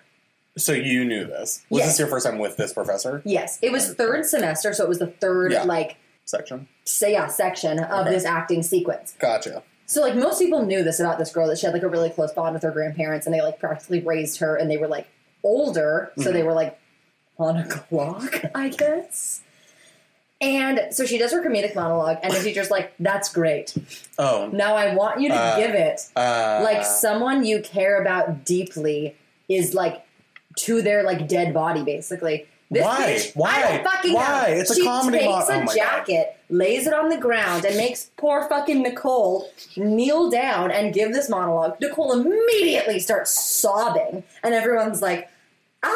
So 0.58 0.72
you 0.72 1.04
knew 1.04 1.24
this. 1.26 1.64
Was 1.68 1.80
Yes. 1.80 1.88
this 1.90 1.98
your 1.98 2.08
first 2.08 2.24
time 2.26 2.38
with 2.38 2.56
this 2.56 2.72
professor 2.72 3.20
Yes, 3.24 3.58
it 3.60 3.70
was 3.72 3.92
third 3.94 4.24
semester, 4.24 4.72
so 4.72 4.84
it 4.84 4.88
was 4.88 4.98
the 4.98 5.06
third 5.08 5.52
Yeah. 5.52 5.64
like 5.64 5.96
section? 6.24 6.66
say 6.84 7.12
yeah 7.12 7.26
section 7.26 7.78
of 7.78 8.06
Okay. 8.06 8.10
this 8.10 8.24
acting 8.24 8.62
sequence. 8.62 9.14
Gotcha. 9.18 9.62
So 9.84 10.00
like 10.00 10.16
most 10.16 10.40
people 10.40 10.64
knew 10.64 10.82
this 10.82 10.98
about 10.98 11.18
this 11.18 11.30
girl 11.30 11.46
that 11.48 11.58
she 11.58 11.66
had 11.66 11.72
like 11.74 11.82
a 11.82 11.88
really 11.88 12.10
close 12.10 12.32
bond 12.32 12.54
with 12.54 12.62
her 12.62 12.70
grandparents, 12.70 13.26
and 13.26 13.34
they 13.34 13.42
like 13.42 13.58
practically 13.60 14.00
raised 14.00 14.38
her, 14.40 14.56
and 14.56 14.70
they 14.70 14.76
were 14.78 14.88
like 14.88 15.06
older, 15.44 16.10
so 16.16 16.22
Mm-hmm. 16.24 16.32
they 16.32 16.42
were 16.42 16.54
like 16.54 16.78
on 17.38 17.58
a 17.58 17.68
clock, 17.68 18.42
I 18.54 18.68
guess. 18.70 19.42
And 20.40 20.88
so 20.90 21.07
she 21.07 21.16
does 21.16 21.33
her 21.33 21.42
comedic 21.42 21.75
monologue, 21.75 22.18
and 22.22 22.33
the 22.33 22.40
teacher's 22.40 22.70
like, 22.70 22.92
"That's 23.01 23.33
great. 23.33 23.75
Oh, 24.18 24.51
Now 24.53 24.75
I 24.77 24.94
want 24.94 25.20
you 25.20 25.31
to 25.31 25.35
Uh, 25.35 25.57
give 25.57 25.75
it 25.75 26.01
uh, 26.14 26.61
like 26.62 26.85
someone 26.85 27.44
you 27.44 27.62
care 27.62 28.01
about 28.03 28.44
deeply 28.44 29.16
is 29.49 29.72
like 29.72 30.05
to 30.57 30.83
their 30.83 31.03
like 31.05 31.27
dead 31.27 31.55
body, 31.55 31.83
basically." 31.85 32.46
This 32.68 32.83
Why? 32.85 32.96
bitch, 33.07 33.37
Why? 33.37 33.49
I 33.64 33.77
don't 33.77 33.85
fucking 33.85 34.12
Why? 34.12 34.22
know. 34.49 34.55
It's 34.61 34.77
a 34.77 34.83
comedy. 34.83 35.18
she 35.20 35.25
takes 35.25 35.49
mo- 35.49 35.55
a 35.55 35.59
oh 35.62 35.64
God. 35.66 35.75
jacket, 35.77 36.37
lays 36.51 36.87
it 36.88 36.92
on 36.92 37.09
the 37.11 37.16
ground, 37.16 37.64
and 37.64 37.77
makes 37.77 38.11
poor 38.16 38.46
fucking 38.49 38.83
Nicole 38.83 39.49
kneel 39.77 40.29
down 40.31 40.70
and 40.72 40.92
give 40.92 41.12
this 41.12 41.29
monologue. 41.31 41.81
Nicole 41.81 42.12
immediately 42.12 42.99
starts 42.99 43.31
sobbing, 43.31 44.25
and 44.42 44.53
everyone's 44.53 45.01
like, 45.01 45.31
"Ah!" 45.83 45.92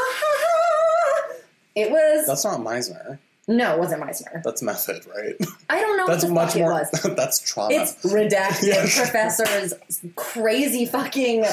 It 1.75 1.91
was 1.91 2.27
that's 2.27 2.45
not 2.45 2.61
Meisner. 2.61 3.19
No, 3.49 3.75
it 3.75 3.79
wasn't 3.79 4.03
Meisner. 4.03 4.43
That's 4.43 4.63
method, 4.63 5.07
right? 5.07 5.35
I 5.69 5.81
don't 5.81 5.97
know 5.97 6.07
That's 6.07 6.27
much 6.27 6.57
more. 6.57 6.71
it 6.73 6.89
was. 6.93 7.03
that's 7.17 7.41
trauma. 7.41 7.75
It's 7.75 7.95
redacted 8.05 8.63
Yeah. 8.69 8.83
professor's 8.83 9.75
crazy 10.17 10.87
fucking 10.87 11.45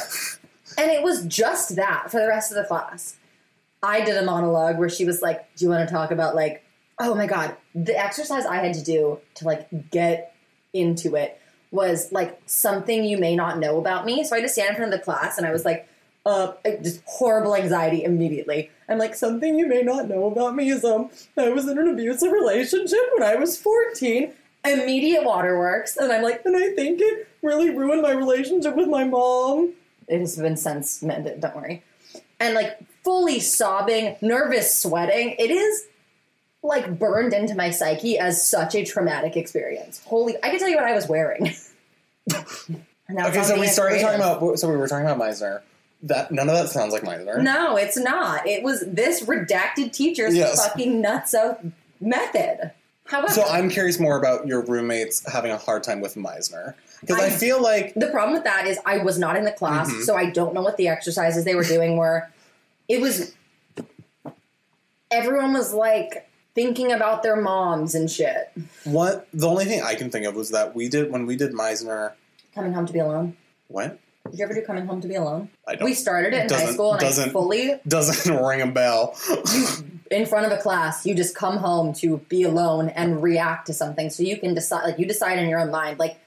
and 0.77 0.91
it 0.91 1.01
was 1.01 1.25
just 1.25 1.75
that 1.77 2.11
for 2.11 2.19
the 2.19 2.27
rest 2.27 2.51
of 2.51 2.57
the 2.57 2.65
class. 2.65 3.17
I 3.81 4.01
did 4.01 4.17
a 4.17 4.23
monologue 4.23 4.77
where 4.77 4.89
she 4.89 5.05
was 5.05 5.21
like, 5.21 5.55
Do 5.55 5.65
you 5.65 5.71
want 5.71 5.87
to 5.87 5.93
talk 5.93 6.11
about 6.11 6.35
like 6.35 6.63
oh 6.99 7.13
my 7.13 7.27
god, 7.27 7.55
the 7.75 7.95
exercise 7.97 8.45
I 8.45 8.57
had 8.57 8.73
to 8.73 8.83
do 8.83 9.19
to 9.35 9.45
like 9.45 9.67
get 9.91 10.33
into 10.73 11.15
it 11.15 11.39
was 11.71 12.11
like 12.11 12.39
something 12.45 13.03
you 13.03 13.17
may 13.17 13.35
not 13.35 13.59
know 13.59 13.77
about 13.77 14.05
me. 14.05 14.23
So 14.23 14.35
I 14.35 14.39
had 14.39 14.47
to 14.47 14.51
stand 14.51 14.69
in 14.69 14.75
front 14.75 14.93
of 14.93 14.99
the 14.99 15.03
class 15.03 15.37
and 15.37 15.45
I 15.45 15.51
was 15.51 15.65
like, 15.65 15.87
uh, 16.27 16.53
just 16.83 17.01
horrible 17.05 17.55
anxiety 17.55 18.03
immediately. 18.03 18.69
I'm 18.89 18.97
like, 18.97 19.15
something 19.15 19.57
you 19.57 19.65
may 19.65 19.81
not 19.81 20.09
know 20.09 20.25
about 20.25 20.55
me 20.55 20.69
is 20.69 20.83
um, 20.83 21.09
I 21.37 21.49
was 21.49 21.67
in 21.67 21.77
an 21.77 21.87
abusive 21.87 22.31
relationship 22.31 22.99
when 23.15 23.27
I 23.27 23.35
was 23.35 23.57
14. 23.57 24.33
Immediate 24.65 25.23
waterworks, 25.23 25.95
and 25.95 26.11
I'm 26.11 26.23
like, 26.23 26.41
and 26.43 26.57
I 26.57 26.71
think 26.71 26.99
it 26.99 27.27
really 27.41 27.69
ruined 27.69 28.01
my 28.01 28.11
relationship 28.11 28.75
with 28.75 28.89
my 28.89 29.05
mom. 29.05 29.73
It 30.09 30.19
has 30.19 30.35
been 30.35 30.57
since 30.57 31.01
mended, 31.01 31.39
don't 31.39 31.55
worry. 31.55 31.83
And 32.41 32.53
like 32.53 32.77
fully 33.03 33.39
sobbing, 33.39 34.17
nervous, 34.21 34.81
sweating. 34.81 35.35
It 35.39 35.51
is 35.51 35.87
like 36.61 36.99
burned 36.99 37.33
into 37.33 37.55
my 37.55 37.69
psyche 37.69 38.19
as 38.19 38.45
such 38.45 38.75
a 38.75 38.83
traumatic 38.83 39.37
experience. 39.37 40.03
Holy, 40.03 40.35
I 40.43 40.49
can 40.49 40.59
tell 40.59 40.67
you 40.67 40.75
what 40.75 40.85
I 40.85 40.93
was 40.93 41.07
wearing. 41.07 41.53
Okay, 43.09 43.41
so 43.41 43.57
we 43.57 43.67
started 43.67 44.01
talking 44.01 44.19
about. 44.19 44.59
So 44.59 44.69
we 44.69 44.75
were 44.75 44.89
talking 44.89 45.05
about 45.05 45.17
Meisner. 45.17 45.61
That 46.03 46.31
none 46.31 46.47
of 46.49 46.55
that 46.55 46.69
sounds 46.69 46.93
like 46.93 47.01
Meisner. 47.03 47.41
No, 47.41 47.75
it's 47.75 47.97
not. 47.97 48.45
It 48.47 48.61
was 48.63 48.83
this 48.87 49.23
redacted 49.23 49.91
teacher's 49.93 50.35
Yes. 50.35 50.63
fucking 50.67 51.01
nutso 51.01 51.71
method. 51.99 52.71
However, 53.05 53.31
So 53.33 53.43
I'm 53.43 53.69
curious 53.69 53.99
more 53.99 54.17
about 54.17 54.45
your 54.47 54.61
roommates 54.61 55.27
having 55.31 55.51
a 55.51 55.57
hard 55.57 55.81
time 55.83 56.01
with 56.01 56.15
Meisner 56.15 56.73
because 57.01 57.19
I, 57.19 57.27
I- 57.27 57.29
feel 57.29 57.61
like 57.61 57.93
the 57.95 58.07
problem 58.07 58.33
with 58.33 58.43
that 58.43 58.67
is 58.67 58.77
I 58.85 58.97
was 58.99 59.17
not 59.17 59.35
in 59.37 59.43
the 59.45 59.51
class, 59.51 59.89
Mhm. 59.89 60.03
so 60.03 60.15
I 60.15 60.29
don't 60.29 60.53
know 60.53 60.61
what 60.61 60.77
the 60.77 60.87
exercises 60.89 61.45
they 61.45 61.55
were 61.55 61.63
doing 61.63 61.95
were. 61.97 62.29
It 62.87 63.01
was 63.01 63.33
everyone 65.11 65.53
was 65.53 65.73
like 65.73 66.29
thinking 66.53 66.91
about 66.91 67.23
their 67.23 67.35
moms 67.35 67.95
and 67.95 68.09
shit. 68.09 68.51
what 68.83 69.27
the 69.33 69.47
only 69.47 69.65
thing 69.65 69.81
I 69.83 69.95
can 69.95 70.09
think 70.09 70.25
of 70.25 70.35
was 70.35 70.49
that 70.51 70.75
we 70.75 70.89
did 70.89 71.11
when 71.11 71.25
we 71.25 71.35
did 71.35 71.53
Meisner. 71.53 72.13
Coming 72.55 72.73
home 72.73 72.85
to 72.87 72.93
be 72.93 72.99
alone. 72.99 73.37
What 73.67 73.99
Did 74.29 74.39
you 74.39 74.45
ever 74.45 74.53
do 74.53 74.61
coming 74.61 74.85
home 74.85 75.01
to 75.01 75.07
be 75.07 75.15
alone? 75.15 75.49
I 75.67 75.75
don't 75.75 75.85
We 75.85 75.93
started 75.93 76.33
it 76.33 76.51
in 76.51 76.57
high 76.57 76.71
school, 76.71 76.93
and 76.93 77.01
I 77.03 77.05
doesn't- 77.07 77.31
fully 77.31 77.79
doesn't 77.87 78.35
ring 78.45 78.61
a 78.61 78.67
bell. 78.67 79.15
in 80.11 80.25
front 80.25 80.45
of 80.45 80.51
a 80.51 80.57
class, 80.61 81.05
you 81.05 81.13
just 81.15 81.35
come 81.35 81.57
home 81.57 81.93
to 81.93 82.17
be 82.29 82.43
alone 82.43 82.89
and 82.89 83.21
react 83.21 83.67
to 83.67 83.73
something. 83.73 84.09
So 84.09 84.23
you 84.23 84.37
can 84.37 84.53
decide, 84.53 84.83
like, 84.83 84.99
you 84.99 85.05
decide 85.05 85.39
in 85.39 85.49
your 85.49 85.59
own 85.59 85.71
mind, 85.71 85.99
like, 85.99 86.17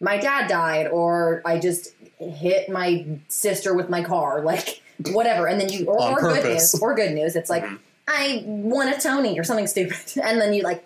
my 0.00 0.18
dad 0.18 0.48
died, 0.48 0.88
or 0.88 1.42
I 1.44 1.58
just 1.58 1.94
hit 2.18 2.68
my 2.68 3.06
sister 3.28 3.72
with 3.74 3.88
my 3.88 4.02
car, 4.02 4.42
like, 4.42 4.82
whatever. 5.12 5.46
And 5.46 5.60
then 5.60 5.70
you, 5.70 5.86
or, 5.86 6.00
or 6.00 6.20
good 6.20 6.44
news, 6.44 6.74
or 6.80 6.94
good 6.94 7.12
news, 7.12 7.36
it's 7.36 7.48
like, 7.50 7.64
Mhm. 7.64 7.78
I 8.08 8.42
won 8.46 8.88
a 8.88 9.00
Tony 9.00 9.38
or 9.38 9.44
something 9.44 9.66
stupid. 9.66 9.96
And 10.22 10.40
then 10.40 10.52
you, 10.54 10.62
like, 10.62 10.84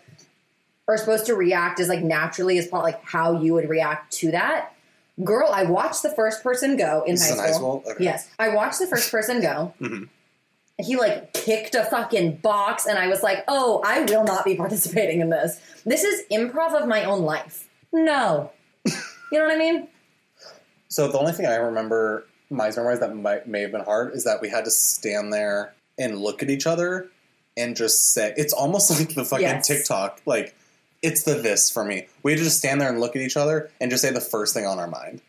are 0.86 0.96
supposed 0.98 1.26
to 1.26 1.34
react 1.34 1.80
as, 1.80 1.88
like, 1.88 2.02
naturally 2.04 2.58
as 2.58 2.70
like, 2.70 3.02
how 3.04 3.40
you 3.40 3.54
would 3.54 3.68
react 3.68 4.12
to 4.18 4.30
that. 4.32 4.72
Girl, 5.24 5.48
I 5.50 5.64
watched 5.64 6.02
the 6.02 6.10
first 6.10 6.42
person 6.42 6.76
go 6.76 7.02
in 7.06 7.16
high 7.16 7.22
school. 7.24 7.40
high 7.40 7.50
school? 7.52 7.84
Okay. 7.90 8.04
Yes. 8.04 8.28
I 8.38 8.48
watched 8.50 8.78
the 8.78 8.86
first 8.86 9.10
person 9.10 9.40
go. 9.40 9.72
Mhm. 9.80 10.08
he 10.78 10.94
like 10.96 11.32
kicked 11.32 11.74
a 11.74 11.84
fucking 11.84 12.36
box, 12.36 12.86
and 12.86 12.98
I 12.98 13.08
was 13.08 13.22
like, 13.22 13.44
oh, 13.48 13.80
I 13.84 14.02
will 14.02 14.24
not 14.24 14.44
be 14.44 14.56
participating 14.64 15.20
in 15.20 15.30
this. 15.30 15.58
This 15.86 16.04
is 16.04 16.22
improv 16.30 16.74
of 16.80 16.86
my 16.86 17.04
own 17.04 17.22
life. 17.22 17.66
No, 17.92 18.50
you 18.84 18.92
know 19.32 19.44
what 19.46 19.54
I 19.54 19.58
mean? 19.58 19.88
So 20.88 21.08
the 21.08 21.18
only 21.18 21.32
thing 21.32 21.46
I 21.46 21.54
remember 21.56 22.26
Meisner 22.52 22.84
wise 22.84 23.00
that 23.00 23.14
might, 23.16 23.48
may 23.48 23.62
have 23.62 23.72
been 23.72 23.84
hard 23.84 24.14
is 24.14 24.24
that 24.24 24.40
we 24.42 24.48
had 24.50 24.64
to 24.66 24.70
stand 24.70 25.32
there 25.32 25.74
and 25.98 26.18
look 26.18 26.42
at 26.42 26.50
each 26.50 26.66
other 26.66 27.08
and 27.56 27.74
just 27.74 28.12
say 28.12 28.34
it's 28.36 28.52
almost 28.52 28.90
like 28.98 29.14
the 29.14 29.24
fucking 29.24 29.42
Yes. 29.46 29.66
TikTok. 29.66 30.20
Like 30.26 30.54
it's 31.06 31.22
the 31.22 31.34
this 31.34 31.70
for 31.70 31.84
me. 31.84 32.08
We 32.22 32.32
had 32.32 32.38
to 32.38 32.44
just 32.44 32.58
stand 32.58 32.80
there 32.80 32.88
and 32.88 33.00
look 33.00 33.14
at 33.14 33.22
each 33.22 33.36
other 33.36 33.70
and 33.80 33.90
just 33.90 34.02
say 34.02 34.10
the 34.10 34.20
first 34.20 34.52
thing 34.54 34.66
on 34.66 34.78
our 34.78 34.88
mind. 34.88 35.22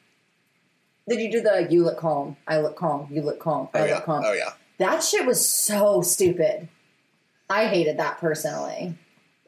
Did 1.07 1.19
you 1.21 1.31
do 1.31 1.41
the 1.41 1.67
you 1.69 1.83
look 1.83 1.99
calm, 1.99 2.35
I 2.47 2.59
look 2.59 2.75
calm, 2.75 3.07
you 3.11 3.21
look 3.21 3.39
calm, 3.39 3.69
I 3.73 3.77
Oh 3.77 3.81
look 3.81 3.89
yeah. 3.91 4.01
calm? 4.01 4.23
Oh 4.25 4.33
yeah. 4.33 4.53
That 4.79 5.03
shit 5.03 5.25
was 5.25 5.47
so 5.47 6.01
stupid. 6.01 6.67
I 7.49 7.67
hated 7.67 7.97
that 7.97 8.17
personally. 8.17 8.97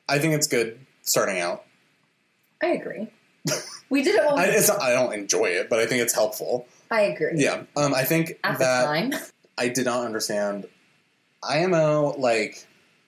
I 0.07 0.19
think 0.19 0.33
it's 0.35 0.47
good 0.47 0.79
starting 1.01 1.39
out. 1.39 1.65
I 2.61 2.67
agree. 2.67 3.11
We 3.89 4.03
did 4.03 4.15
it 4.15 4.25
when 4.29 4.39
I, 4.39 4.55
not, 4.67 4.81
I 4.81 4.93
don't 4.93 5.13
enjoy 5.13 5.45
it, 5.45 5.69
but 5.69 5.79
I 5.79 5.85
think 5.85 6.01
it's 6.01 6.13
helpful. 6.13 6.67
I 6.91 7.01
agree. 7.01 7.33
Yeah. 7.35 7.63
Um, 7.75 7.93
I 7.93 8.03
think 8.03 8.39
At 8.43 8.53
the 8.53 8.63
that 8.65 8.85
time. 8.85 9.13
I 9.57 9.67
did 9.67 9.85
not 9.85 10.05
understand 10.05 10.67
IMO 11.43 12.15
like 12.17 12.65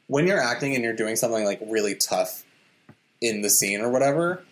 when 0.07 0.27
you're 0.27 0.41
acting 0.41 0.75
and 0.75 0.83
you're 0.83 0.93
doing 0.93 1.15
something 1.15 1.45
like 1.45 1.59
really 1.67 1.95
tough 1.95 2.43
in 3.21 3.41
the 3.41 3.49
scene 3.49 3.81
or 3.81 3.89
whatever, 3.89 4.43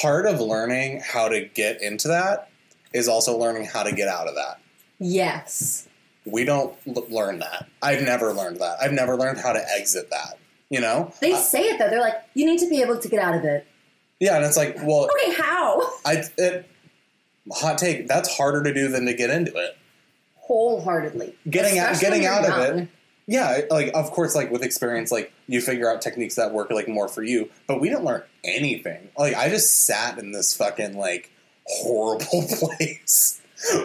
part 0.00 0.26
of 0.26 0.40
learning 0.40 1.00
how 1.04 1.28
to 1.28 1.40
get 1.46 1.80
into 1.80 2.08
that 2.08 2.50
is 2.92 3.08
also 3.08 3.36
learning 3.38 3.64
how 3.64 3.82
to 3.84 3.92
get 3.92 4.08
out 4.08 4.26
of 4.28 4.34
that. 4.34 4.58
Yes. 4.98 5.86
We 6.24 6.44
don't 6.44 6.74
l- 6.86 7.06
learn 7.08 7.38
that. 7.38 7.66
I've 7.82 8.02
never 8.02 8.32
learned 8.32 8.60
that. 8.60 8.78
I've 8.80 8.92
never 8.92 9.16
learned 9.16 9.38
how 9.38 9.52
to 9.52 9.64
exit 9.76 10.10
that. 10.10 10.38
You 10.70 10.80
know? 10.80 11.12
They 11.20 11.32
Uh, 11.32 11.36
say 11.38 11.62
it 11.62 11.78
though. 11.78 11.88
They're 11.88 12.00
like, 12.00 12.16
you 12.34 12.44
need 12.46 12.58
to 12.58 12.68
be 12.68 12.80
able 12.82 12.98
to 12.98 13.08
get 13.08 13.20
out 13.20 13.36
of 13.36 13.44
it. 13.44 13.66
yeah, 14.18 14.34
and 14.36 14.44
it's 14.44 14.56
like, 14.56 14.76
well, 14.82 15.08
Okay, 15.22 15.32
how? 15.34 15.80
I 16.04 16.24
it, 16.38 16.68
hot 17.52 17.78
take. 17.78 18.08
That's 18.08 18.34
harder 18.36 18.64
to 18.64 18.74
do 18.74 18.88
than 18.88 19.06
to 19.06 19.14
get 19.14 19.30
into 19.30 19.54
it. 19.56 19.76
Wholeheartedly. 20.36 21.36
Getting 21.48 21.78
out- 21.78 22.00
getting 22.00 22.26
out 22.26 22.44
of 22.44 22.78
it. 22.78 22.88
Yeah, 23.26 23.62
like 23.70 23.90
of 23.94 24.10
course, 24.12 24.34
like 24.34 24.50
with 24.50 24.62
experience, 24.62 25.10
like 25.10 25.32
you 25.48 25.60
figure 25.60 25.90
out 25.90 26.00
techniques 26.00 26.36
that 26.36 26.52
work 26.52 26.70
like 26.70 26.86
more 26.88 27.08
for 27.08 27.22
you. 27.22 27.50
But 27.66 27.80
we 27.80 27.88
didn't 27.88 28.04
learn 28.04 28.22
anything. 28.44 29.08
Like 29.18 29.34
I 29.34 29.48
just 29.48 29.84
sat 29.84 30.18
in 30.18 30.32
this 30.32 30.56
fucking 30.56 30.96
like 30.96 31.30
horrible 31.66 32.44
place 32.48 33.40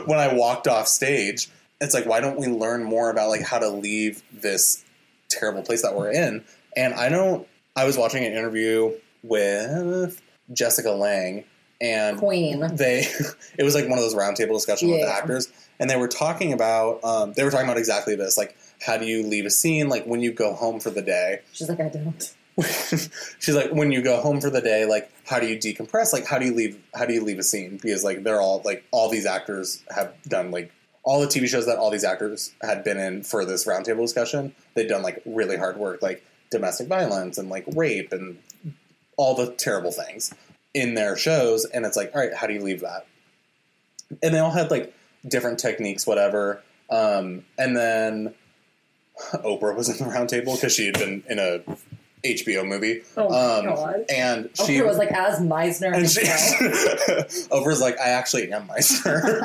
when 0.06 0.20
I 0.20 0.34
walked 0.34 0.68
off 0.68 0.88
stage. 0.88 1.50
It's 1.80 1.96
like 1.96 2.06
why 2.06 2.20
don't 2.20 2.40
we 2.40 2.48
learn 2.48 2.84
more 2.84 3.10
about 3.10 3.30
like 3.30 3.42
how 3.42 3.58
to 3.58 3.70
leave 3.70 4.22
this 4.32 4.86
terrible 5.30 5.64
place 5.64 5.82
that 5.82 5.96
we're 5.96 6.12
in? 6.12 6.44
And 6.76 6.94
I 6.94 7.10
don't. 7.10 7.48
I 7.76 7.86
was 7.86 7.98
watching 7.98 8.24
an 8.24 8.34
interview 8.34 8.94
with 9.24 10.22
Jessica 10.54 10.92
Lange, 10.92 11.46
and 11.82 12.20
Queen. 12.20 12.76
they 12.76 13.00
it 13.58 13.64
was 13.64 13.74
like 13.74 13.86
one 13.90 13.98
of 13.98 14.04
those 14.04 14.16
roundtable 14.16 14.54
discussions 14.54 14.92
with 14.92 15.02
the 15.02 15.12
actors 15.12 15.52
and 15.80 15.90
they 15.90 15.98
were 15.98 16.08
talking 16.08 16.54
about 16.54 17.04
um, 17.04 17.34
they 17.34 17.44
were 17.44 17.50
talking 17.50 17.66
about 17.66 17.78
exactly 17.78 18.16
this 18.16 18.38
like 18.38 18.56
how 18.86 18.98
do 18.98 19.06
you 19.06 19.26
leave 19.26 19.46
a 19.46 19.50
scene? 19.50 19.90
Like 19.90 20.06
when 20.06 20.22
you 20.22 20.32
go 20.32 20.54
home 20.54 20.80
for 20.80 20.90
the 20.90 21.02
day. 21.02 21.42
She's 21.54 21.70
like, 21.70 21.80
I 21.80 21.90
don't. 21.90 22.36
she's 23.40 23.56
like 23.56 23.72
when 23.72 23.92
you 23.92 24.02
go 24.02 24.20
home 24.22 24.42
for 24.42 24.50
the 24.50 24.62
day 24.62 24.86
like 24.86 25.10
how 25.26 25.40
do 25.40 25.48
you 25.48 25.58
decompress? 25.58 26.12
Like 26.12 26.26
how 26.26 26.38
do 26.38 26.46
you 26.46 26.54
leave 26.54 26.78
how 26.94 27.06
do 27.06 27.14
you 27.14 27.24
leave 27.24 27.40
a 27.40 27.44
scene? 27.44 27.80
Because 27.82 28.04
like 28.04 28.24
they're 28.24 28.42
all 28.42 28.62
like 28.66 28.84
all 28.92 29.10
these 29.10 29.26
actors 29.26 29.82
have 29.90 30.14
done 30.24 30.52
like 30.52 30.72
all 31.04 31.20
the 31.22 31.28
tv 31.28 31.48
shows 31.48 31.66
that 31.66 31.78
all 31.78 31.90
these 31.90 32.04
actors 32.04 32.54
had 32.62 32.84
been 32.84 33.00
in 33.00 33.24
for 33.24 33.44
this 33.44 33.66
roundtable 33.66 34.02
discussion 34.02 34.54
they'd 34.76 34.88
done 34.88 35.02
like 35.02 35.20
really 35.26 35.58
hard 35.58 35.76
work 35.78 36.00
like 36.04 36.24
domestic 36.52 36.88
violence 36.88 37.40
and 37.40 37.50
like 37.50 37.66
rape 37.74 38.12
and 38.12 38.38
all 39.18 39.34
the 39.34 39.52
terrible 39.54 39.92
things 39.92 40.34
in 40.74 40.94
their 40.94 41.18
shows. 41.18 41.66
And 41.66 41.86
it's 41.86 41.98
like 41.98 42.12
all 42.14 42.22
right 42.22 42.34
how 42.34 42.46
do 42.46 42.54
you 42.54 42.62
leave 42.62 42.82
that? 42.82 43.08
And 44.22 44.36
they 44.36 44.40
all 44.40 44.52
had 44.52 44.70
like 44.70 44.94
different 45.28 45.58
techniques 45.58 46.06
whatever. 46.06 46.62
Um, 46.90 47.46
and 47.58 47.76
then 47.76 48.36
oprah 49.34 49.76
was 49.76 49.90
in 49.90 49.98
the 49.98 50.12
roundtable 50.14 50.56
because 50.56 50.74
she 50.74 50.86
had 50.86 50.98
been 50.98 51.24
in 51.30 51.40
a 51.40 51.60
hbo 52.24 52.68
movie 52.68 53.02
Oh 53.18 53.26
um, 53.60 53.66
god. 53.66 54.06
and 54.14 54.50
she 54.54 54.78
Oprah 54.78 54.88
was 54.88 54.98
like, 54.98 55.12
as 55.12 55.40
Meisner. 55.40 55.94
and 55.96 56.08
she. 56.10 56.22
Oprah's 57.50 57.82
like, 57.82 58.00
I 58.00 58.10
actually 58.10 58.52
am 58.52 58.68
Meisner. 58.68 59.42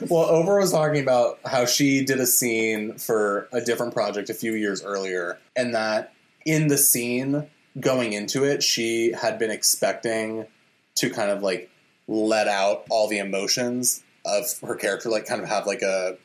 well, 0.10 0.26
Oprah 0.28 0.60
was 0.60 0.72
talking 0.72 1.02
about 1.02 1.38
how 1.44 1.66
she 1.66 2.02
did 2.04 2.18
a 2.18 2.26
scene 2.26 2.96
for 2.96 3.46
a 3.52 3.60
different 3.60 3.92
project 3.92 4.30
a 4.30 4.34
few 4.34 4.54
years 4.54 4.82
earlier, 4.82 5.38
and 5.54 5.74
that 5.74 6.14
in 6.46 6.68
the 6.68 6.78
scene 6.78 7.46
going 7.78 8.14
into 8.14 8.44
it, 8.44 8.62
she 8.62 9.12
had 9.12 9.38
been 9.38 9.50
expecting 9.50 10.46
to 10.94 11.10
kind 11.10 11.30
of 11.30 11.42
like 11.42 11.70
let 12.08 12.48
out 12.48 12.84
all 12.90 13.06
the 13.08 13.18
emotions 13.18 14.02
of 14.24 14.46
her 14.66 14.76
character, 14.76 15.10
like 15.10 15.26
kind 15.26 15.42
of 15.42 15.48
have 15.48 15.66
like 15.66 15.82
a 15.82 16.16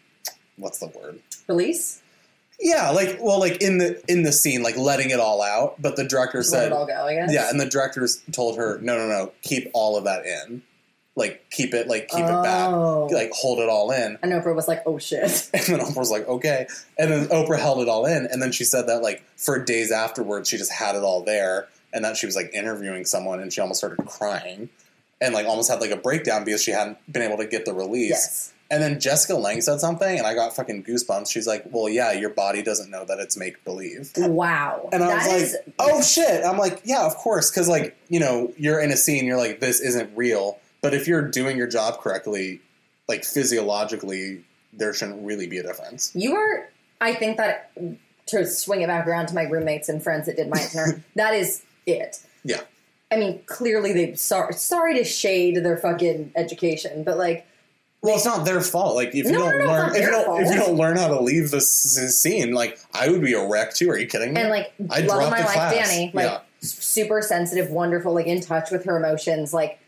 what's 0.56 0.80
the 0.80 0.88
word? 0.88 1.20
Release? 1.50 2.02
Yeah, 2.60 2.90
like 2.90 3.20
well, 3.22 3.40
like 3.40 3.62
in 3.62 3.78
the 3.78 4.02
in 4.08 4.24
the 4.24 4.32
scene, 4.32 4.64
like 4.64 4.78
letting 4.78 5.12
it 5.12 5.20
all 5.20 5.42
out. 5.42 5.80
But 5.82 5.96
the 5.96 6.04
director 6.04 6.40
Just 6.40 6.52
let 6.54 6.60
said, 6.60 6.68
it 6.68 6.74
all 6.74 6.88
go, 6.88 7.06
I 7.06 7.14
guess. 7.14 7.32
yeah, 7.32 7.50
and 7.50 7.60
the 7.60 7.68
directors 7.68 8.24
told 8.32 8.58
her, 8.58 8.80
no, 8.82 8.98
no, 8.98 9.08
no, 9.08 9.32
keep 9.44 9.70
all 9.74 9.96
of 9.98 10.06
that 10.06 10.26
in. 10.26 10.64
Like, 11.16 11.50
keep 11.50 11.74
it, 11.74 11.88
like, 11.88 12.10
keep 12.10 12.20
it 12.26 12.44
back. 12.44 12.70
Oh. 12.70 13.08
Like, 13.12 13.32
hold 13.32 13.58
it 13.58 13.70
all 13.70 13.90
in. 13.90 14.20
And 14.22 14.32
Oprah 14.34 14.54
was 14.56 14.68
like, 14.68 14.84
oh 14.86 15.00
shit. 15.00 15.50
And 15.54 15.64
then 15.66 15.80
Oprah 15.80 15.98
was 15.98 16.12
like, 16.12 16.28
okay. 16.28 16.68
And 17.00 17.12
then 17.12 17.28
Oprah 17.30 17.58
held 17.60 17.82
it 17.82 17.90
all 17.90 18.06
in. 18.06 18.28
And 18.28 18.40
then 18.40 18.52
she 18.52 18.64
said 18.64 18.86
that, 18.88 19.02
like, 19.02 19.24
for 19.36 19.58
days 19.64 19.92
afterwards, 19.92 20.48
she 20.48 20.58
just 20.58 20.72
had 20.72 20.96
it 20.96 21.02
all 21.02 21.24
there. 21.24 21.70
And 21.92 22.06
that 22.06 22.18
she 22.18 22.28
was, 22.28 22.36
like, 22.36 22.54
interviewing 22.54 23.04
someone 23.04 23.40
and 23.40 23.52
she 23.52 23.62
almost 23.62 23.80
started 23.80 24.06
crying. 24.06 24.70
And, 25.20 25.34
like, 25.34 25.48
almost 25.48 25.72
had, 25.72 25.82
like, 25.82 25.90
a 25.90 25.98
breakdown 25.98 26.44
because 26.44 26.62
she 26.62 26.70
hadn't 26.70 27.00
been 27.12 27.24
able 27.24 27.38
to 27.38 27.48
get 27.48 27.66
the 27.66 27.74
release. 27.74 28.10
yes. 28.12 28.54
And 28.70 28.84
then 28.84 29.00
Jessica 29.00 29.36
Lange 29.36 29.62
said 29.62 29.80
something, 29.80 30.18
and 30.18 30.28
I 30.28 30.34
got 30.34 30.54
fucking 30.56 30.84
goosebumps. 30.84 31.32
She's 31.32 31.48
like, 31.48 31.64
well, 31.72 31.88
yeah, 31.88 32.12
your 32.12 32.30
body 32.32 32.62
doesn't 32.62 32.90
know 32.92 33.06
that 33.06 33.18
it's 33.20 33.38
make 33.38 33.64
believe. 33.64 34.12
Wow. 34.18 34.90
And 34.92 35.02
I 35.04 35.08
That 35.08 35.34
was 35.34 35.42
is- 35.44 35.54
like, 35.66 35.76
oh 35.80 36.02
shit. 36.02 36.44
I'm 36.44 36.58
like, 36.58 36.82
yeah, 36.84 37.06
of 37.06 37.16
course. 37.16 37.50
Because, 37.50 37.70
like, 37.70 37.96
you 38.10 38.20
know, 38.20 38.54
you're 38.58 38.82
in 38.82 38.92
a 38.92 38.98
scene, 38.98 39.26
you're 39.26 39.38
like, 39.38 39.62
this 39.62 39.80
isn't 39.80 40.12
real. 40.18 40.60
But 40.82 40.94
if 40.94 41.08
you're 41.08 41.22
doing 41.30 41.56
your 41.58 41.68
job 41.68 42.00
correctly, 42.02 42.60
like, 43.08 43.24
physiologically, 43.24 44.44
there 44.74 44.94
shouldn't 44.94 45.26
really 45.26 45.48
be 45.48 45.58
a 45.58 45.64
difference. 45.64 46.12
You 46.14 46.36
are, 46.36 46.70
I 47.02 47.14
think 47.14 47.38
that, 47.38 47.72
to 48.28 48.46
swing 48.46 48.82
it 48.82 48.88
back 48.88 49.08
around 49.08 49.28
to 49.28 49.34
my 49.36 49.44
roommates 49.44 49.88
and 49.90 50.04
friends 50.04 50.26
that 50.28 50.36
did 50.36 50.50
Meisner, 50.52 51.02
that 51.16 51.34
is 51.34 51.64
it. 51.86 52.20
Yeah. 52.44 52.62
I 53.10 53.16
mean, 53.16 53.42
clearly 53.46 53.94
they 53.94 54.16
sorry 54.16 54.54
sorry 54.54 54.94
to 54.96 55.06
shade 55.06 55.64
their 55.64 55.78
fucking 55.78 56.34
education, 56.36 57.04
but 57.06 57.18
like 57.18 57.47
Well, 58.08 58.16
it's 58.16 58.26
not 58.26 58.46
their 58.46 58.62
fault. 58.62 58.96
Like, 58.96 59.10
if 59.10 59.26
you 59.26 59.32
No, 59.34 59.40
don't 59.40 59.58
no, 59.60 59.66
no, 59.66 59.72
learn, 59.72 59.96
if 59.96 60.02
you 60.02 60.10
don't, 60.12 60.42
if 60.44 60.50
you 60.52 60.56
don't 60.60 60.76
learn 60.78 60.98
how 60.98 61.10
to 61.10 61.20
leave 61.22 61.52
the 61.52 61.58
s- 61.58 62.16
scene, 62.16 62.54
like, 62.54 62.80
I 62.94 63.10
would 63.10 63.22
be 63.22 63.34
a 63.34 63.46
wreck 63.46 63.74
too. 63.74 63.90
Are 63.92 63.98
you 63.98 64.08
kidding 64.08 64.34
me? 64.34 64.42
and 64.42 64.50
like 64.50 64.74
I'd 64.90 65.06
love 65.06 65.30
my 65.30 65.40
the 65.42 65.46
life, 65.46 65.54
class. 65.54 65.74
Danny, 65.74 66.12
like 66.14 66.26
Yeah. 66.26 66.40
super 66.62 67.22
sensitive, 67.22 67.70
wonderful, 67.70 68.14
like 68.14 68.26
in 68.28 68.42
touch 68.42 68.72
with 68.72 68.86
her 68.86 68.98
emotions, 68.98 69.54
like 69.54 69.80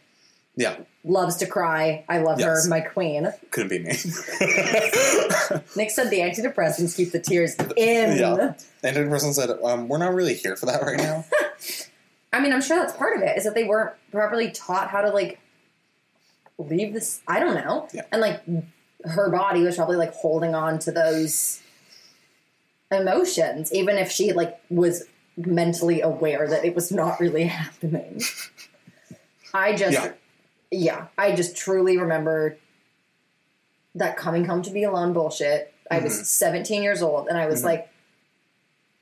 yeah, 0.56 0.76
loves 1.06 1.38
to 1.38 1.46
cry. 1.46 2.04
I 2.10 2.18
love 2.18 2.40
Yes. 2.42 2.66
her, 2.66 2.70
my 2.70 2.82
queen. 2.82 3.32
couldn't 3.52 3.70
be 3.70 3.80
me. 3.80 3.92
Nick 5.76 5.90
said 5.92 6.10
the 6.10 6.20
antidepressants 6.20 6.96
keep 6.98 7.12
the 7.14 7.20
tears 7.20 7.56
in. 7.78 8.18
Yeah. 8.18 8.54
Person 8.84 9.34
said, 9.34 9.50
um, 9.64 9.88
"We're 9.88 9.98
not 10.00 10.14
really 10.14 10.34
here 10.34 10.56
for 10.58 10.66
that 10.66 10.82
right 10.82 10.98
now." 10.98 11.26
I 12.34 12.40
mean, 12.42 12.54
I'm 12.54 12.62
sure 12.62 12.78
that's 12.78 12.94
part 12.94 13.16
of 13.18 13.24
it 13.24 13.38
is 13.38 13.44
that 13.46 13.56
they 13.56 13.64
weren't 13.64 13.92
properly 14.12 14.52
taught 14.52 14.90
how 14.90 15.02
to 15.02 15.10
like 15.10 15.40
leave 16.60 16.94
this. 16.94 17.22
I 17.28 17.40
don't 17.40 17.56
know. 17.56 17.88
Yeah. 17.94 18.04
And 18.12 18.22
like 18.22 18.42
her 19.06 19.30
body 19.30 19.62
was 19.64 19.76
probably 19.78 19.96
like 19.98 20.14
holding 20.14 20.54
on 20.54 20.78
to 20.80 20.92
those 20.92 21.62
emotions, 22.92 23.74
even 23.74 23.98
if 23.98 24.12
she 24.12 24.34
like 24.34 24.60
was 24.70 25.04
mentally 25.38 26.02
aware 26.02 26.48
that 26.48 26.66
it 26.66 26.76
was 26.76 26.92
not 26.92 27.20
really 27.20 27.44
happening. 27.48 28.22
I 29.54 29.76
just, 29.76 29.94
Yeah. 29.94 30.12
yeah, 30.72 31.08
I 31.18 31.34
just 31.36 31.56
truly 31.56 31.98
remember 31.98 32.58
that 33.96 34.18
coming 34.18 34.46
home 34.46 34.62
to 34.64 34.72
be 34.72 34.84
alone 34.84 35.14
bullshit. 35.14 35.74
I 35.90 36.00
Mhm. 36.00 36.04
was 36.04 36.30
17 36.30 36.84
years 36.84 37.02
old 37.02 37.28
and 37.28 37.38
I 37.38 37.48
was 37.48 37.62
Mhm. 37.62 37.66
like, 37.66 37.90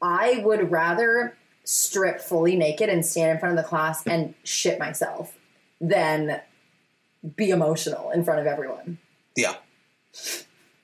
I 0.02 0.42
would 0.46 0.72
rather 0.72 1.36
strip 1.64 2.22
fully 2.22 2.56
naked 2.56 2.88
and 2.88 3.06
stand 3.06 3.32
in 3.32 3.40
front 3.40 3.58
of 3.58 3.64
the 3.64 3.68
class 3.68 4.06
and 4.08 4.36
shit 4.44 4.80
myself 4.80 5.38
than 5.82 6.40
be 7.36 7.50
emotional 7.50 8.12
in 8.12 8.24
front 8.24 8.40
of 8.40 8.48
everyone. 8.48 8.98
Yeah. 9.36 9.56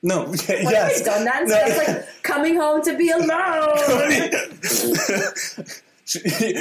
No. 0.02 0.26
Like, 0.48 0.48
yes. 0.48 1.00
I've 1.00 1.06
done 1.06 1.26
that. 1.26 1.48
No. 1.48 1.56
It's 1.58 1.78
like 1.88 2.06
coming 2.24 2.56
home 2.56 2.82
to 2.84 2.98
be 2.98 3.10
alone. 3.10 3.30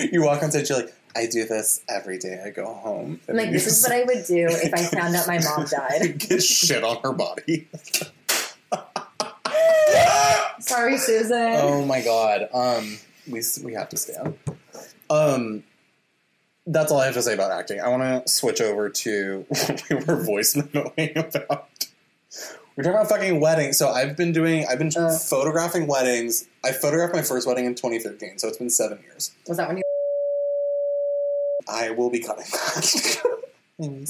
you 0.13 0.23
walk 0.23 0.43
on 0.43 0.51
stage, 0.51 0.71
you're 0.71 0.79
like, 0.81 0.95
I 1.15 1.27
do 1.27 1.45
this 1.45 1.83
every 1.89 2.19
day. 2.19 2.43
I 2.45 2.51
go 2.51 2.73
home. 2.73 3.21
I'm 3.29 3.37
like, 3.37 3.51
this 3.51 3.67
is 3.67 3.83
what 3.83 3.93
I 3.93 4.05
would 4.05 4.25
do 4.27 4.47
if 4.49 4.73
I 4.73 4.85
found 4.85 5.15
out 5.15 5.27
my 5.27 5.41
mom 5.41 5.67
died. 5.67 6.19
Get 6.19 6.43
shit 6.43 6.83
on 6.83 6.99
her 7.03 7.13
body. 7.13 7.69
Sorry, 10.61 10.97
Susan. 10.97 11.57
Oh 11.61 11.85
my 11.85 12.01
god. 12.03 12.49
Um, 12.55 12.99
we 13.29 13.43
we 13.63 13.75
have 13.75 13.89
to 13.91 13.97
stand. 13.97 14.39
Um, 15.11 15.65
that's 16.67 16.93
all 16.93 17.01
I 17.01 17.07
have 17.07 17.15
to 17.15 17.23
say 17.23 17.35
about 17.35 17.51
acting. 17.51 17.81
I 17.81 17.89
want 17.89 18.03
to 18.03 18.31
switch 18.31 18.61
over 18.61 18.89
to 18.89 19.45
what 19.49 19.83
we 19.91 19.97
were 19.97 20.23
voice 20.25 20.55
about. 20.57 20.95
We're 22.75 22.85
talking 22.85 22.97
about 22.99 23.09
fucking 23.09 23.41
weddings. 23.41 23.77
So 23.77 23.91
I've 23.91 24.17
been 24.17 24.33
doing. 24.33 24.67
I've 24.71 24.79
been 24.79 24.93
Uh. 24.97 25.17
photographing 25.19 25.87
weddings. 25.87 26.47
I 26.65 26.73
photographed 26.73 27.15
my 27.15 27.23
first 27.23 27.47
wedding 27.47 27.67
in 27.67 27.75
2013, 27.75 28.39
so 28.39 28.49
it's 28.49 28.57
been 28.59 28.71
seven 28.71 28.99
years. 29.03 29.33
Was 29.47 29.59
that 29.59 29.69
when 29.69 29.77
you? 29.79 29.83
I 31.69 31.91
will 31.91 32.11
be 32.11 32.21
cutting 32.21 32.45
that. 32.51 33.23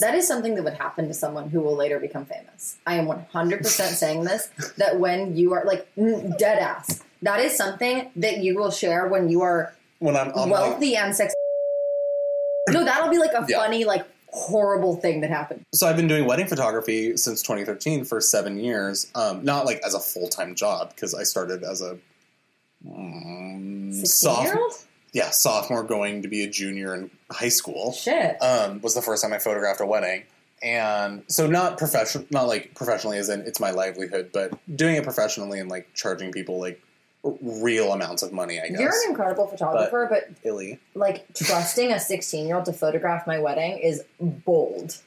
That 0.00 0.14
is 0.14 0.28
something 0.28 0.54
that 0.56 0.64
would 0.64 0.74
happen 0.74 1.08
to 1.08 1.14
someone 1.14 1.48
who 1.48 1.60
will 1.60 1.74
later 1.76 1.98
become 1.98 2.26
famous. 2.26 2.76
I 2.86 2.96
am 2.96 3.06
100% 3.06 3.62
saying 3.64 4.24
this 4.24 4.48
that 4.76 4.98
when 5.00 5.34
you 5.34 5.54
are 5.54 5.64
like 5.64 5.88
dead 6.38 6.58
ass, 6.58 7.02
that 7.22 7.40
is 7.40 7.56
something 7.56 8.10
that 8.16 8.38
you 8.38 8.54
will 8.58 8.70
share 8.70 9.08
when 9.08 9.30
you 9.30 9.40
are 9.40 9.74
when 9.98 10.14
I'm 10.14 10.32
like, 10.32 10.50
wealthy 10.50 10.94
and 10.96 11.16
sex. 11.16 11.32
No, 12.72 12.84
that'll 12.84 13.10
be 13.10 13.18
like 13.18 13.32
a 13.32 13.44
Yeah. 13.48 13.58
funny, 13.58 13.84
like 13.84 14.06
horrible 14.34 14.96
thing 14.96 15.20
that 15.20 15.28
happened. 15.30 15.62
so 15.74 15.86
I've 15.86 15.96
been 15.96 16.08
doing 16.08 16.24
wedding 16.24 16.46
photography 16.46 17.16
since 17.18 17.42
2013 17.42 18.04
for 18.04 18.18
seven 18.20 18.58
years. 18.58 19.10
Um, 19.14 19.44
not 19.44 19.66
like 19.66 19.80
as 19.84 19.92
a 19.94 20.00
full 20.00 20.28
time 20.28 20.54
job 20.54 20.90
because 20.94 21.14
I 21.14 21.22
started 21.24 21.62
as 21.64 21.82
a 21.82 21.98
um, 22.90 23.92
sophomore. 24.04 24.70
Yeah, 25.12 25.30
sophomore 25.30 25.82
going 25.82 26.22
to 26.22 26.28
be 26.28 26.42
a 26.44 26.48
junior 26.48 26.94
in 26.94 27.10
high 27.30 27.50
school. 27.50 27.92
Shit. 27.92 28.40
Um, 28.42 28.80
was 28.80 28.94
the 28.94 29.02
first 29.02 29.22
time 29.22 29.32
I 29.32 29.38
photographed 29.38 29.80
a 29.82 29.86
wedding, 29.86 30.22
and 30.62 31.22
so 31.28 31.46
not 31.46 31.76
professional, 31.76 32.24
not 32.30 32.44
like 32.48 32.74
professionally 32.74 33.18
as 33.18 33.28
in 33.28 33.40
it's 33.42 33.60
my 33.60 33.70
livelihood, 33.72 34.30
but 34.32 34.52
doing 34.74 34.96
it 34.96 35.04
professionally 35.04 35.60
and 35.60 35.68
like 35.68 35.92
charging 35.94 36.32
people 36.32 36.58
like 36.58 36.80
real 37.40 37.92
amounts 37.92 38.22
of 38.22 38.32
money. 38.32 38.60
I 38.60 38.68
guess. 38.68 38.80
You're 38.80 38.90
an 38.90 39.10
incredible 39.10 39.46
photographer, 39.46 40.06
but, 40.10 40.30
Illy. 40.44 40.80
like 40.94 41.32
trusting 41.34 41.92
a 41.92 42.00
16 42.00 42.46
year 42.46 42.56
old 42.56 42.64
to 42.66 42.72
photograph 42.72 43.26
my 43.26 43.38
wedding 43.38 43.78
is 43.78 44.02
bold. 44.20 44.98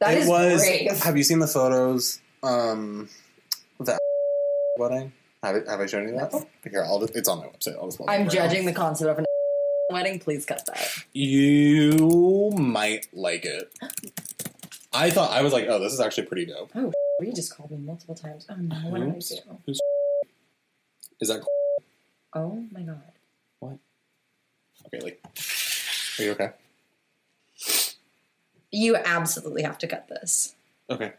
That 0.00 0.14
it 0.14 0.20
is 0.20 0.28
was. 0.28 0.60
brave. 0.60 1.02
Have 1.02 1.16
you 1.16 1.22
seen 1.22 1.38
the 1.38 1.46
photos? 1.46 2.20
Um, 2.42 3.08
of 3.80 3.86
that 3.86 3.98
wedding. 4.78 5.12
Have, 5.42 5.56
I- 5.66 5.70
have 5.70 5.80
I 5.80 5.86
shown 5.86 6.08
you 6.08 6.14
that? 6.16 6.32
No. 6.32 6.46
Here, 6.70 6.84
I'll 6.84 7.00
just, 7.00 7.16
it's 7.16 7.28
on 7.28 7.38
my 7.38 7.46
website. 7.46 7.76
I'll 7.76 7.86
just 7.88 8.00
I'm 8.08 8.28
judging 8.28 8.66
the 8.66 8.72
concept 8.72 9.10
of 9.10 9.18
an 9.18 9.24
wedding. 9.90 10.18
Please 10.18 10.44
cut 10.44 10.64
that. 10.66 11.04
You 11.12 12.50
might 12.56 13.06
like 13.12 13.44
it. 13.44 13.72
I 14.92 15.08
thought 15.10 15.30
I 15.30 15.42
was 15.42 15.52
like, 15.52 15.66
oh, 15.68 15.78
this 15.78 15.92
is 15.92 16.00
actually 16.00 16.26
pretty 16.26 16.46
dope. 16.46 16.70
Oh, 16.74 16.92
you 17.20 17.32
just 17.32 17.56
called 17.56 17.70
me 17.70 17.78
multiple 17.78 18.14
times. 18.14 18.46
Oh 18.50 18.56
no, 18.56 18.76
what 18.90 19.00
did 19.00 19.08
I 19.08 19.12
do? 19.66 19.72
Is 21.20 21.28
that 21.28 21.40
Oh 22.34 22.64
my 22.72 22.80
god. 22.80 23.02
What? 23.60 23.78
Okay? 24.86 25.00
Like, 25.04 25.22
are 26.18 26.22
you 26.22 26.30
okay? 26.32 26.50
You 28.70 28.96
absolutely 28.96 29.62
have 29.62 29.78
to 29.78 29.86
cut 29.86 30.08
this. 30.08 30.54
Okay. 30.88 31.12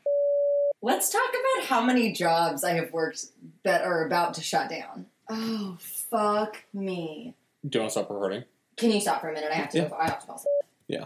Let's 0.82 1.10
talk 1.10 1.21
about 1.30 1.67
how 1.67 1.82
many 1.84 2.12
jobs 2.12 2.63
I 2.63 2.71
have 2.73 2.91
worked 2.91 3.26
that 3.63 3.84
are 3.86 4.06
about 4.06 4.34
to 4.36 4.41
shut 4.41 4.69
down. 4.69 5.06
Oh, 5.30 5.78
fuck 5.80 6.58
me. 6.73 7.36
Do 7.67 7.78
you 7.78 7.82
want 7.84 7.91
to 7.93 7.99
stop 7.99 8.10
recording? 8.10 8.43
Can 8.76 8.91
you 8.91 8.99
stop 8.99 9.21
for 9.21 9.30
a 9.30 9.34
minute? 9.34 9.49
I 9.52 9.56
have 9.56 9.69
to 9.69 9.78
Yeah. 9.78 9.88
go. 9.89 9.95
I 9.95 10.06
have 10.06 10.19
to 10.21 10.28
pause. 10.28 10.45
Yeah. 10.88 11.06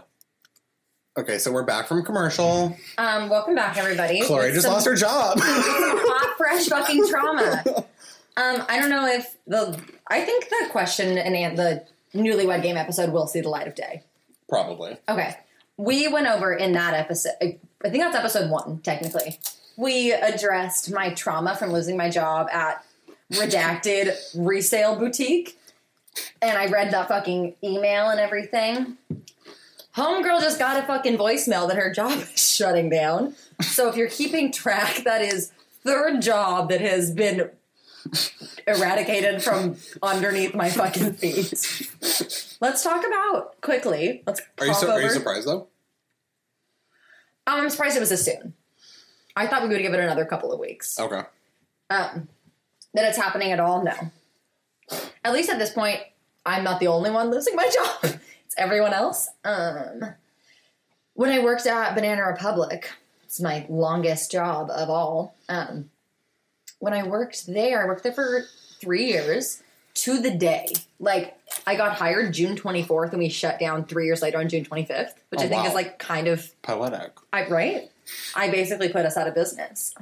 Okay, 1.16 1.38
so 1.38 1.52
we're 1.52 1.64
back 1.64 1.86
from 1.86 2.04
commercial. 2.04 2.76
Um, 2.96 3.28
welcome 3.28 3.54
back, 3.54 3.76
everybody. 3.76 4.20
Chloe 4.22 4.46
With 4.46 4.54
just 4.54 4.64
some 4.64 4.72
lost 4.74 4.86
her 4.86 4.94
job. 4.96 5.38
hot, 5.42 6.36
fresh 6.38 6.66
fucking 6.66 7.06
trauma. 7.08 7.62
Um, 8.38 8.64
I 8.68 8.78
don't 8.78 8.90
know 8.90 9.06
if 9.06 9.36
the. 9.46 9.78
I 10.06 10.24
think 10.24 10.48
the 10.48 10.68
question 10.70 11.18
and 11.18 11.58
the 11.58 11.84
newlywed 12.14 12.62
game 12.62 12.76
episode 12.76 13.12
will 13.12 13.26
see 13.26 13.40
the 13.40 13.48
light 13.48 13.66
of 13.66 13.74
day. 13.74 14.04
Probably. 14.48 14.96
Okay. 15.08 15.36
We 15.76 16.08
went 16.08 16.26
over 16.26 16.52
in 16.52 16.72
that 16.72 16.94
episode, 16.94 17.34
I 17.40 17.58
think 17.82 18.02
that's 18.02 18.16
episode 18.16 18.50
one, 18.50 18.78
technically. 18.78 19.38
We 19.76 20.12
addressed 20.12 20.92
my 20.92 21.14
trauma 21.14 21.56
from 21.56 21.72
losing 21.72 21.96
my 21.96 22.10
job 22.10 22.48
at 22.52 22.84
Redacted 23.32 24.14
Resale 24.34 24.96
Boutique. 24.96 25.58
And 26.42 26.58
I 26.58 26.66
read 26.66 26.90
that 26.92 27.08
fucking 27.08 27.54
email 27.62 28.08
and 28.08 28.18
everything. 28.18 28.96
Homegirl 29.96 30.40
just 30.40 30.58
got 30.58 30.82
a 30.82 30.86
fucking 30.86 31.16
voicemail 31.16 31.68
that 31.68 31.76
her 31.76 31.92
job 31.92 32.12
is 32.34 32.54
shutting 32.54 32.88
down. 32.88 33.34
So 33.60 33.88
if 33.88 33.96
you're 33.96 34.08
keeping 34.08 34.50
track, 34.50 35.04
that 35.04 35.22
is 35.22 35.52
third 35.84 36.22
job 36.22 36.70
that 36.70 36.80
has 36.80 37.12
been 37.12 37.50
eradicated 38.66 39.42
from 39.42 39.76
underneath 40.02 40.54
my 40.54 40.70
fucking 40.70 41.14
feet. 41.14 41.52
Let's 42.60 42.82
talk 42.82 43.04
about 43.06 43.60
quickly. 43.60 44.22
Let's 44.26 44.40
Are 44.58 44.66
you 44.66 44.74
su- 44.74 44.88
are 44.88 45.00
you 45.00 45.10
surprised 45.10 45.46
though? 45.46 45.68
Um, 47.46 47.60
I'm 47.62 47.70
surprised 47.70 47.96
it 47.96 48.00
was 48.00 48.10
this 48.10 48.24
soon. 48.24 48.54
I 49.36 49.46
thought 49.46 49.62
we 49.62 49.68
would 49.68 49.80
give 49.80 49.94
it 49.94 50.00
another 50.00 50.24
couple 50.24 50.52
of 50.52 50.58
weeks. 50.58 50.98
Okay. 50.98 51.22
Um, 51.90 52.28
that 52.94 53.04
it's 53.08 53.16
happening 53.16 53.52
at 53.52 53.60
all? 53.60 53.82
No. 53.84 53.92
At 55.24 55.32
least 55.32 55.48
at 55.50 55.58
this 55.58 55.70
point, 55.70 56.00
I'm 56.44 56.64
not 56.64 56.80
the 56.80 56.88
only 56.88 57.10
one 57.10 57.30
losing 57.30 57.54
my 57.56 57.70
job. 58.02 58.20
it's 58.44 58.54
everyone 58.58 58.92
else. 58.92 59.28
Um, 59.44 60.02
when 61.14 61.30
I 61.30 61.38
worked 61.42 61.66
at 61.66 61.94
Banana 61.94 62.24
Republic, 62.26 62.90
it's 63.24 63.40
my 63.40 63.66
longest 63.68 64.30
job 64.30 64.70
of 64.70 64.90
all. 64.90 65.36
Um, 65.48 65.90
when 66.78 66.92
I 66.92 67.02
worked 67.02 67.46
there, 67.46 67.82
I 67.82 67.86
worked 67.86 68.02
there 68.02 68.12
for 68.12 68.44
three 68.80 69.06
years 69.06 69.62
to 69.94 70.20
the 70.20 70.30
day. 70.30 70.66
Like, 71.00 71.36
I 71.66 71.74
got 71.74 71.96
hired 71.96 72.32
June 72.32 72.56
24th 72.56 73.10
and 73.10 73.18
we 73.18 73.28
shut 73.28 73.58
down 73.58 73.84
three 73.84 74.06
years 74.06 74.22
later 74.22 74.38
on 74.38 74.48
June 74.48 74.64
25th, 74.64 75.14
which 75.30 75.40
Oh, 75.40 75.44
I 75.44 75.48
think 75.48 75.62
wow. 75.62 75.66
is 75.68 75.74
like 75.74 75.98
kind 75.98 76.28
of 76.28 76.50
Poetic. 76.62 77.12
I 77.32 77.46
right? 77.48 77.90
I 78.36 78.48
basically 78.50 78.88
put 78.88 79.04
us 79.04 79.16
out 79.16 79.26
of 79.26 79.34
business. 79.34 79.94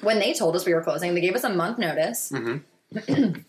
When 0.00 0.18
they 0.18 0.32
told 0.32 0.56
us 0.56 0.64
we 0.64 0.74
were 0.74 0.82
closing, 0.82 1.14
they 1.14 1.20
gave 1.20 1.34
us 1.34 1.44
a 1.44 1.50
month 1.50 1.78
notice. 1.78 2.32
Mhm. 2.34 2.62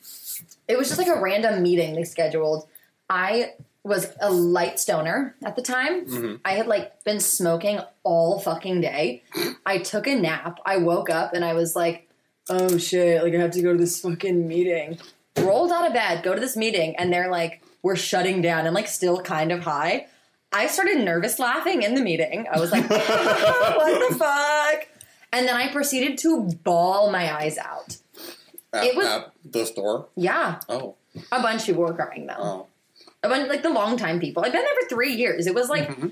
it 0.67 0.77
was 0.77 0.88
just 0.88 0.97
like 0.97 1.08
a 1.08 1.19
random 1.21 1.62
meeting 1.63 1.95
they 1.95 2.03
scheduled. 2.03 2.67
I 3.10 3.53
was 3.84 4.08
a 4.21 4.32
light 4.32 4.79
stoner 4.79 5.36
at 5.43 5.56
the 5.56 5.62
time. 5.62 6.06
Mhm. 6.06 6.39
I 6.45 6.53
had 6.53 6.67
like 6.67 7.03
been 7.03 7.19
smoking 7.19 7.79
all 8.03 8.39
fucking 8.39 8.82
day. 8.82 9.23
I 9.65 9.79
took 9.79 10.08
a 10.08 10.15
nap. 10.15 10.60
I 10.65 10.77
woke 10.77 11.10
up 11.10 11.34
and 11.34 11.43
I 11.43 11.53
was 11.53 11.75
like, 11.75 12.10
"Oh 12.49 12.77
shit, 12.77 13.23
like 13.23 13.34
I 13.34 13.38
have 13.38 13.51
to 13.51 13.62
go 13.62 13.71
to 13.73 13.77
this 13.79 13.99
fucking 14.01 14.47
meeting." 14.47 14.97
Rolled 15.38 15.71
out 15.71 15.88
of 15.88 15.93
bed, 15.93 16.23
go 16.23 16.34
to 16.36 16.39
this 16.39 16.56
meeting 16.56 16.95
and 16.97 17.12
they're 17.12 17.32
like, 17.32 17.62
"We're 17.82 17.95
shutting 17.95 18.41
down." 18.41 18.67
I'm 18.67 18.73
like 18.73 18.88
still 18.88 19.19
kind 19.21 19.51
of 19.51 19.62
high. 19.62 20.08
I 20.51 20.67
started 20.67 20.99
nervous 21.03 21.39
laughing 21.39 21.82
in 21.82 21.95
the 21.95 22.01
meeting. 22.01 22.45
I 22.51 22.60
was 22.60 22.71
like, 22.71 22.88
what 22.89 24.10
the 24.12 24.15
fuck? 24.19 24.88
And 25.32 25.47
then 25.47 25.56
I 25.56 25.71
proceeded 25.71 26.19
to 26.19 26.43
bawl 26.63 27.12
my 27.12 27.34
eyes 27.36 27.58
out. 27.58 27.97
At, 28.71 28.84
It 28.86 28.95
was- 28.95 29.08
at 29.08 29.32
the 29.43 29.65
store. 29.65 30.08
Yeah, 30.15 30.60
Oh. 30.69 30.93
a 31.32 31.41
bunch 31.41 31.62
of 31.62 31.65
people 31.67 31.82
were 31.84 31.93
crying 31.93 32.27
though. 32.27 32.36
Oh. 32.38 32.67
A 33.23 33.29
bunch, 33.29 33.49
like 33.49 33.63
the 33.63 33.69
long 33.71 33.97
time 33.97 34.19
people. 34.19 34.43
I've 34.45 34.51
been 34.51 34.62
there 34.63 34.75
for 34.84 34.89
three 34.89 35.13
years. 35.15 35.47
It 35.47 35.56
was 35.56 35.69
like, 35.69 35.88
Mhm. 35.89 36.12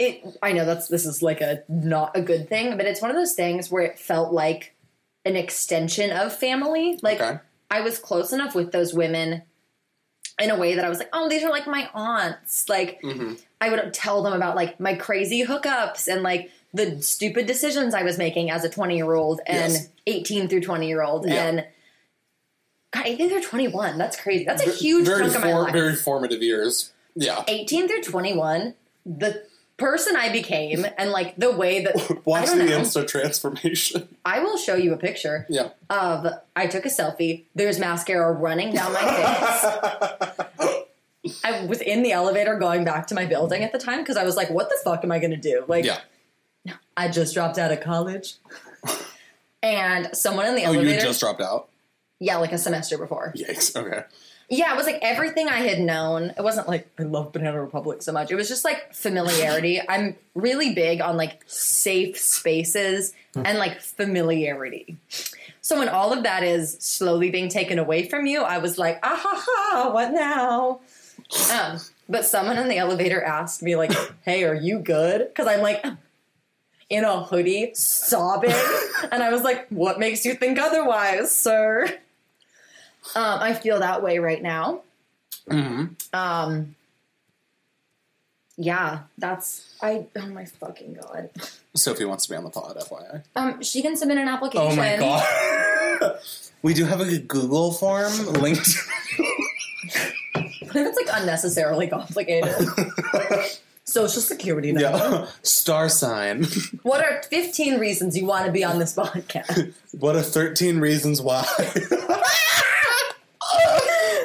it. 0.00 0.24
I 0.42 0.52
know 0.52 0.64
that's 0.64 0.88
this 0.88 1.06
is 1.06 1.22
like 1.22 1.40
a 1.40 1.62
not 1.68 2.16
a 2.16 2.22
good 2.22 2.48
thing, 2.48 2.76
but 2.76 2.86
it's 2.86 3.00
one 3.00 3.10
of 3.10 3.16
those 3.16 3.34
things 3.34 3.70
where 3.70 3.84
it 3.84 3.98
felt 4.00 4.32
like 4.32 4.73
an 5.24 5.36
extension 5.36 6.10
of 6.10 6.34
family. 6.36 6.98
Like 7.02 7.20
Okay. 7.20 7.38
I 7.70 7.80
was 7.80 7.98
close 7.98 8.32
enough 8.32 8.54
with 8.54 8.72
those 8.72 8.92
women 8.94 9.42
in 10.40 10.50
a 10.50 10.56
way 10.58 10.74
that 10.74 10.84
I 10.84 10.88
was 10.88 10.98
like, 10.98 11.10
oh, 11.12 11.28
these 11.28 11.42
are 11.44 11.50
like 11.50 11.66
my 11.66 11.88
aunts. 11.94 12.68
Like 12.68 13.00
Mhm. 13.02 13.40
I 13.60 13.70
would 13.70 13.94
tell 13.94 14.22
them 14.22 14.32
about 14.32 14.56
like 14.56 14.78
my 14.80 14.94
crazy 14.94 15.44
hookups 15.44 16.08
and 16.12 16.22
like 16.22 16.50
the 16.72 17.00
stupid 17.00 17.46
decisions 17.46 17.94
I 17.94 18.02
was 18.02 18.18
making 18.18 18.50
as 18.50 18.64
a 18.64 18.68
20 18.68 18.96
year 18.96 19.12
old 19.14 19.40
and 19.46 19.72
Yes. 19.72 19.88
18 20.06 20.48
through 20.48 20.60
20 20.62 20.88
year 20.88 21.02
old. 21.02 21.26
Yeah. 21.28 21.46
And 21.46 21.66
God, 22.90 23.06
18 23.06 23.28
through 23.28 23.42
21, 23.42 23.96
that's 23.98 24.16
crazy. 24.20 24.44
That's 24.44 24.64
a 24.66 24.70
huge 24.70 25.06
very 25.06 25.20
chunk 25.22 25.34
of 25.36 25.40
my 25.42 25.54
life. 25.54 25.72
very 25.72 25.94
formative 25.96 26.42
years. 26.42 26.92
Yeah. 27.16 27.42
18 27.48 27.88
through 27.88 28.02
21, 28.02 28.74
the 29.06 29.44
person 29.76 30.14
I 30.16 30.30
became 30.30 30.86
and 30.98 31.10
like 31.10 31.36
the 31.36 31.50
way 31.50 31.82
that 31.84 32.22
Watch 32.26 32.48
the 32.50 32.56
know. 32.56 32.66
Insta 32.80 33.06
transformation. 33.06 34.08
I 34.24 34.40
will 34.40 34.56
show 34.56 34.74
you 34.76 34.92
a 34.92 34.96
picture 34.96 35.46
Yeah. 35.48 35.70
of 35.90 36.26
I 36.54 36.66
took 36.66 36.84
a 36.86 36.88
selfie. 36.88 37.44
There's 37.54 37.78
mascara 37.78 38.32
running 38.32 38.72
down 38.74 38.92
my 38.92 39.00
face. 40.60 40.84
I 41.44 41.64
was 41.66 41.80
in 41.80 42.02
the 42.02 42.12
elevator 42.12 42.56
going 42.58 42.84
back 42.84 43.06
to 43.08 43.14
my 43.14 43.24
building 43.26 43.62
at 43.64 43.72
the 43.72 43.78
time 43.78 44.00
because 44.00 44.16
I 44.16 44.24
was 44.24 44.36
like, 44.36 44.50
what 44.50 44.68
the 44.68 44.76
fuck 44.84 45.02
am 45.04 45.10
I 45.12 45.18
going 45.18 45.30
to 45.30 45.36
do? 45.38 45.64
Like, 45.66 45.84
yeah. 45.86 46.00
I 46.96 47.08
just 47.08 47.34
dropped 47.34 47.58
out 47.58 47.72
of 47.72 47.80
college. 47.80 48.34
And 49.62 50.14
someone 50.14 50.46
in 50.46 50.54
the 50.54 50.64
Oh, 50.66 50.72
you 50.72 50.78
elevator, 50.80 51.00
had 51.00 51.06
just 51.06 51.20
dropped 51.20 51.40
out? 51.40 51.68
yeah, 52.20 52.36
like 52.36 52.52
a 52.52 52.58
semester 52.58 52.98
before. 52.98 53.32
Yikes. 53.36 53.74
Okay. 53.74 54.04
Yeah, 54.48 54.72
it 54.72 54.76
was 54.76 54.86
like 54.86 54.98
everything 55.00 55.48
I 55.48 55.58
had 55.58 55.80
known. 55.80 56.34
It 56.36 56.42
wasn't 56.42 56.68
like 56.68 56.88
I 56.98 57.02
love 57.04 57.32
Banana 57.32 57.60
Republic 57.60 58.02
so 58.02 58.12
much. 58.12 58.30
It 58.30 58.36
was 58.36 58.48
just 58.48 58.64
like 58.64 58.92
familiarity. 58.94 59.80
I'm 59.88 60.16
really 60.34 60.74
big 60.74 61.00
on 61.00 61.16
like 61.16 61.42
safe 61.46 62.18
spaces 62.18 63.12
and 63.34 63.58
like 63.58 63.80
familiarity. 63.80 64.96
So 65.60 65.78
when 65.78 65.88
all 65.88 66.12
of 66.12 66.24
that 66.24 66.44
is 66.44 66.76
slowly 66.78 67.30
being 67.30 67.48
taken 67.48 67.78
away 67.78 68.08
from 68.08 68.26
you, 68.26 68.42
I 68.42 68.58
was 68.58 68.76
like, 68.76 69.00
ah 69.02 69.18
ha 69.20 69.44
ha, 69.46 69.90
what 69.90 70.12
now? 70.12 70.80
Um, 71.52 71.80
but 72.08 72.24
someone 72.24 72.58
in 72.58 72.68
the 72.68 72.76
elevator 72.76 73.22
asked 73.22 73.62
me, 73.62 73.76
like, 73.76 73.92
hey, 74.22 74.44
are 74.44 74.54
you 74.54 74.78
good? 74.78 75.26
Because 75.26 75.46
I'm 75.46 75.62
like 75.62 75.84
in 76.90 77.04
a 77.04 77.22
hoodie, 77.22 77.72
sobbing. 77.74 78.54
and 79.10 79.22
I 79.22 79.30
was 79.30 79.42
like, 79.42 79.66
what 79.68 79.98
makes 79.98 80.24
you 80.24 80.34
think 80.34 80.58
otherwise, 80.58 81.34
sir? 81.34 81.98
Um, 83.14 83.38
I 83.40 83.54
feel 83.54 83.80
that 83.80 84.02
way 84.02 84.18
right 84.18 84.42
now. 84.42 84.80
hmm 85.50 85.84
Um, 86.12 86.74
yeah, 88.56 89.00
that's 89.18 89.74
I. 89.82 90.06
Oh 90.16 90.26
my 90.26 90.44
fucking 90.44 90.94
god. 90.94 91.30
Sophie 91.74 92.04
wants 92.04 92.24
to 92.26 92.30
be 92.30 92.36
on 92.36 92.44
the 92.44 92.50
pod, 92.50 92.76
FYI. 92.78 93.22
Um, 93.34 93.62
she 93.62 93.82
can 93.82 93.96
submit 93.96 94.16
an 94.18 94.28
application. 94.28 94.72
Oh 94.72 94.76
my 94.76 94.96
god. 94.96 96.18
we 96.62 96.72
do 96.72 96.84
have 96.84 97.00
a 97.00 97.18
Google 97.18 97.72
form 97.72 98.12
linked. 98.34 98.68
It's 100.76 100.96
like 100.96 101.20
unnecessarily 101.20 101.88
complicated. 101.88 102.54
Social 103.84 104.22
security 104.22 104.72
number. 104.72 104.98
yeah. 104.98 105.26
Star 105.42 105.88
sign. 105.88 106.46
What 106.82 107.04
are 107.04 107.22
15 107.24 107.78
reasons 107.78 108.16
you 108.16 108.24
want 108.26 108.46
to 108.46 108.52
be 108.52 108.64
on 108.64 108.78
this 108.78 108.94
podcast? 108.94 109.72
What 109.98 110.16
are 110.16 110.22
13 110.22 110.78
reasons 110.80 111.20
why? 111.22 111.44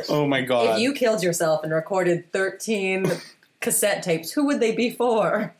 oh 0.10 0.28
my 0.28 0.41
god. 0.41 0.76
if 0.76 0.82
you 0.82 0.93
killed 0.93 1.24
yourself 1.24 1.64
and 1.64 1.74
recorded 1.74 2.32
13 2.32 3.12
cassette 3.62 4.03
tapes, 4.03 4.32
who 4.32 4.45
would 4.45 4.60
they 4.60 4.76
be 4.76 4.89
for? 4.89 5.53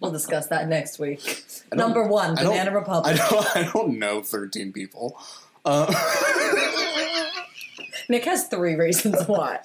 We'll 0.00 0.12
discuss 0.12 0.46
that 0.48 0.68
next 0.68 0.98
week. 0.98 1.44
Number 1.72 2.06
one, 2.06 2.38
I 2.38 2.44
Banana 2.44 2.70
I 2.70 2.74
Republic. 2.74 3.16
don't, 3.16 3.56
I 3.56 3.70
don't 3.72 3.98
know 3.98 4.22
13 4.22 4.72
people. 4.72 5.18
Uh, 5.64 5.92
Nick 8.08 8.24
has 8.24 8.48
three 8.48 8.74
reasons 8.74 9.26
why. 9.26 9.58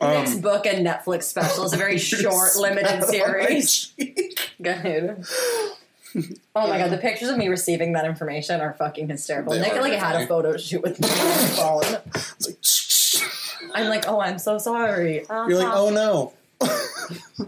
Nick's 0.00 0.34
um, 0.34 0.40
book 0.40 0.66
and 0.66 0.86
Netflix 0.86 1.24
special 1.24 1.64
is 1.64 1.72
a 1.72 1.76
very 1.76 1.98
short, 1.98 2.56
limited 2.56 3.04
series. 3.04 3.92
Go 4.62 4.70
ahead. 4.70 5.24
Oh 6.14 6.68
my 6.68 6.78
god, 6.78 6.90
the 6.90 6.98
pictures 6.98 7.28
of 7.28 7.36
me 7.36 7.48
receiving 7.48 7.92
that 7.92 8.04
information 8.04 8.60
are 8.60 8.72
fucking 8.74 9.08
hysterical. 9.08 9.52
They 9.52 9.60
Nick 9.60 9.74
are 9.74 9.82
like 9.82 9.92
had 9.92 10.22
a 10.22 10.26
photo 10.26 10.56
shoot 10.56 10.82
with 10.82 11.00
me 11.00 11.08
on 11.08 11.14
his 11.14 11.58
phone. 11.58 11.82
it's 12.14 12.46
like, 12.46 12.58
shh, 12.62 13.18
shh. 13.18 13.24
I'm 13.74 13.88
like, 13.88 14.04
oh, 14.08 14.20
I'm 14.20 14.38
so 14.38 14.58
sorry. 14.58 15.26
You're 15.28 15.56
like, 15.56 15.72
oh 15.72 15.90
no. 15.90 16.32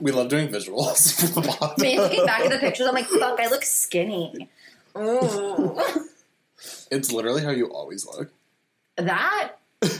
we 0.00 0.12
love 0.12 0.28
doing 0.28 0.48
visuals 0.48 1.14
for 1.34 1.40
the 1.40 1.48
pod. 1.48 1.82
I 1.82 1.96
looking 1.96 2.26
back 2.26 2.40
at 2.40 2.50
the 2.50 2.58
pictures, 2.58 2.86
I'm 2.86 2.94
like, 2.94 3.06
fuck, 3.06 3.40
I 3.40 3.48
look 3.48 3.64
skinny. 3.64 4.48
Ooh. 4.96 5.80
It's 6.90 7.12
literally 7.12 7.42
how 7.42 7.50
you 7.50 7.66
always 7.66 8.06
look. 8.06 8.30
that 8.96 9.52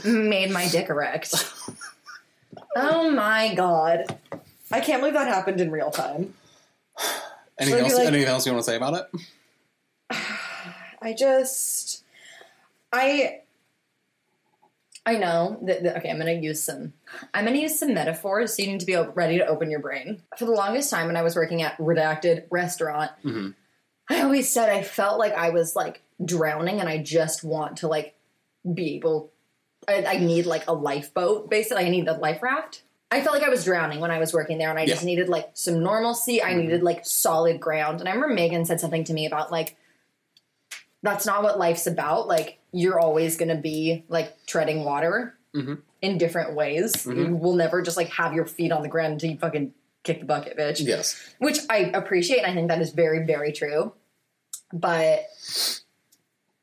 made 0.05 0.51
my 0.51 0.67
dick 0.67 0.89
erect. 0.89 1.51
Oh 2.75 3.09
my 3.09 3.53
god. 3.55 4.17
I 4.71 4.81
can't 4.81 5.01
believe 5.01 5.13
that 5.15 5.27
happened 5.27 5.59
in 5.59 5.71
real 5.71 5.91
time. 5.91 6.33
Anything 7.59 7.83
else, 7.83 7.95
like- 7.95 8.07
anything 8.07 8.27
else 8.27 8.45
you 8.45 8.51
want 8.53 8.63
to 8.65 8.71
say 8.71 8.77
about 8.77 8.93
it? 9.13 9.21
I 11.01 11.13
just, 11.13 12.03
I, 12.91 13.41
I 15.05 15.15
know 15.17 15.59
that, 15.63 15.83
that- 15.83 15.97
Okay, 15.97 16.09
I'm 16.09 16.17
gonna 16.19 16.33
use 16.33 16.61
some. 16.63 16.93
I'm 17.33 17.45
gonna 17.45 17.57
use 17.57 17.79
some 17.79 17.93
metaphors, 17.93 18.55
so 18.55 18.63
you 18.63 18.69
need 18.71 18.79
to 18.81 18.85
be 18.85 18.95
ready 18.95 19.37
to 19.37 19.47
open 19.47 19.69
your 19.71 19.79
brain. 19.79 20.21
For 20.37 20.45
the 20.45 20.51
longest 20.51 20.89
time, 20.89 21.07
when 21.07 21.17
I 21.17 21.21
was 21.21 21.35
working 21.35 21.61
at 21.61 21.77
redacted 21.77 22.43
restaurant, 22.49 23.11
Mhm. 23.23 23.55
I 24.09 24.21
always 24.21 24.49
said 24.51 24.69
I 24.69 24.81
felt 24.83 25.19
like 25.19 25.33
I 25.33 25.51
was 25.51 25.75
like 25.75 26.01
drowning, 26.23 26.79
and 26.79 26.89
I 26.89 26.97
just 26.97 27.43
want 27.43 27.77
to 27.77 27.87
like 27.87 28.15
be 28.73 28.95
able. 28.95 29.31
I, 29.87 30.03
I 30.05 30.17
need 30.17 30.45
like 30.45 30.67
a 30.67 30.73
lifeboat. 30.73 31.49
Basically, 31.49 31.85
I 31.85 31.89
need 31.89 32.07
a 32.07 32.13
life 32.13 32.41
raft. 32.43 32.83
I 33.11 33.21
felt 33.21 33.33
like 33.33 33.43
I 33.43 33.49
was 33.49 33.63
drowning 33.65 33.99
when 33.99 34.11
I 34.11 34.19
was 34.19 34.33
working 34.33 34.57
there, 34.59 34.69
and 34.69 34.77
I 34.77 34.85
just 34.85 35.03
needed 35.03 35.29
like 35.29 35.49
some 35.53 35.81
normalcy. 35.81 36.43
I 36.43 36.53
needed 36.53 36.83
like 36.83 37.05
solid 37.05 37.59
ground. 37.59 37.99
And 38.01 38.07
I 38.07 38.13
remember 38.13 38.35
Megan 38.35 38.65
said 38.65 38.79
something 38.79 39.03
to 39.05 39.13
me 39.13 39.25
about 39.25 39.51
like 39.51 39.75
that's 41.01 41.25
not 41.25 41.41
what 41.43 41.57
life's 41.57 41.87
about. 41.87 42.27
Like 42.27 42.59
you're 42.71 42.99
always 42.99 43.35
going 43.37 43.49
to 43.49 43.61
be 43.61 44.03
like 44.09 44.45
treading 44.45 44.83
water 44.83 45.35
Mhm. 45.55 45.81
in 46.01 46.17
different 46.19 46.53
ways. 46.53 46.93
Mhm. 47.05 47.15
You 47.17 47.35
will 47.35 47.55
never 47.55 47.81
just 47.81 47.97
like 47.97 48.09
have 48.09 48.33
your 48.33 48.45
feet 48.45 48.71
on 48.71 48.83
the 48.83 48.89
ground 48.89 49.13
until 49.13 49.31
you 49.31 49.37
fucking 49.39 49.73
kick 50.03 50.19
the 50.19 50.25
bucket, 50.25 50.55
bitch. 50.57 50.85
Yes. 50.85 51.15
Which 51.39 51.59
I 51.69 51.77
appreciate. 51.93 52.39
And 52.39 52.51
I 52.51 52.53
think 52.53 52.67
that 52.67 52.81
is 52.81 52.91
very, 52.91 53.25
very 53.25 53.51
true. 53.51 53.93
But 54.71 55.25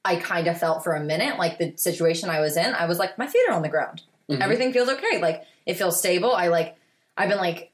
I 0.05 0.17
kind 0.17 0.47
of 0.47 0.59
felt 0.61 0.85
for 0.85 0.95
a 0.95 1.01
minute 1.01 1.39
like 1.39 1.59
the 1.59 1.77
situation 1.77 2.31
I 2.31 2.39
was 2.41 2.57
in, 2.57 2.73
I 2.75 2.87
was 2.87 2.99
like, 3.01 3.19
my 3.19 3.27
feet 3.27 3.43
are 3.49 3.55
on 3.55 3.63
the 3.63 3.69
ground. 3.69 4.03
Mhm. 4.31 4.41
Everything 4.41 4.73
feels 4.73 4.89
okay. 4.89 5.21
Like 5.21 5.45
it 5.67 5.75
feels 5.75 5.99
stable. 5.99 6.33
I 6.35 6.49
like, 6.49 6.77
I've 7.17 7.29
been 7.29 7.39
like 7.39 7.73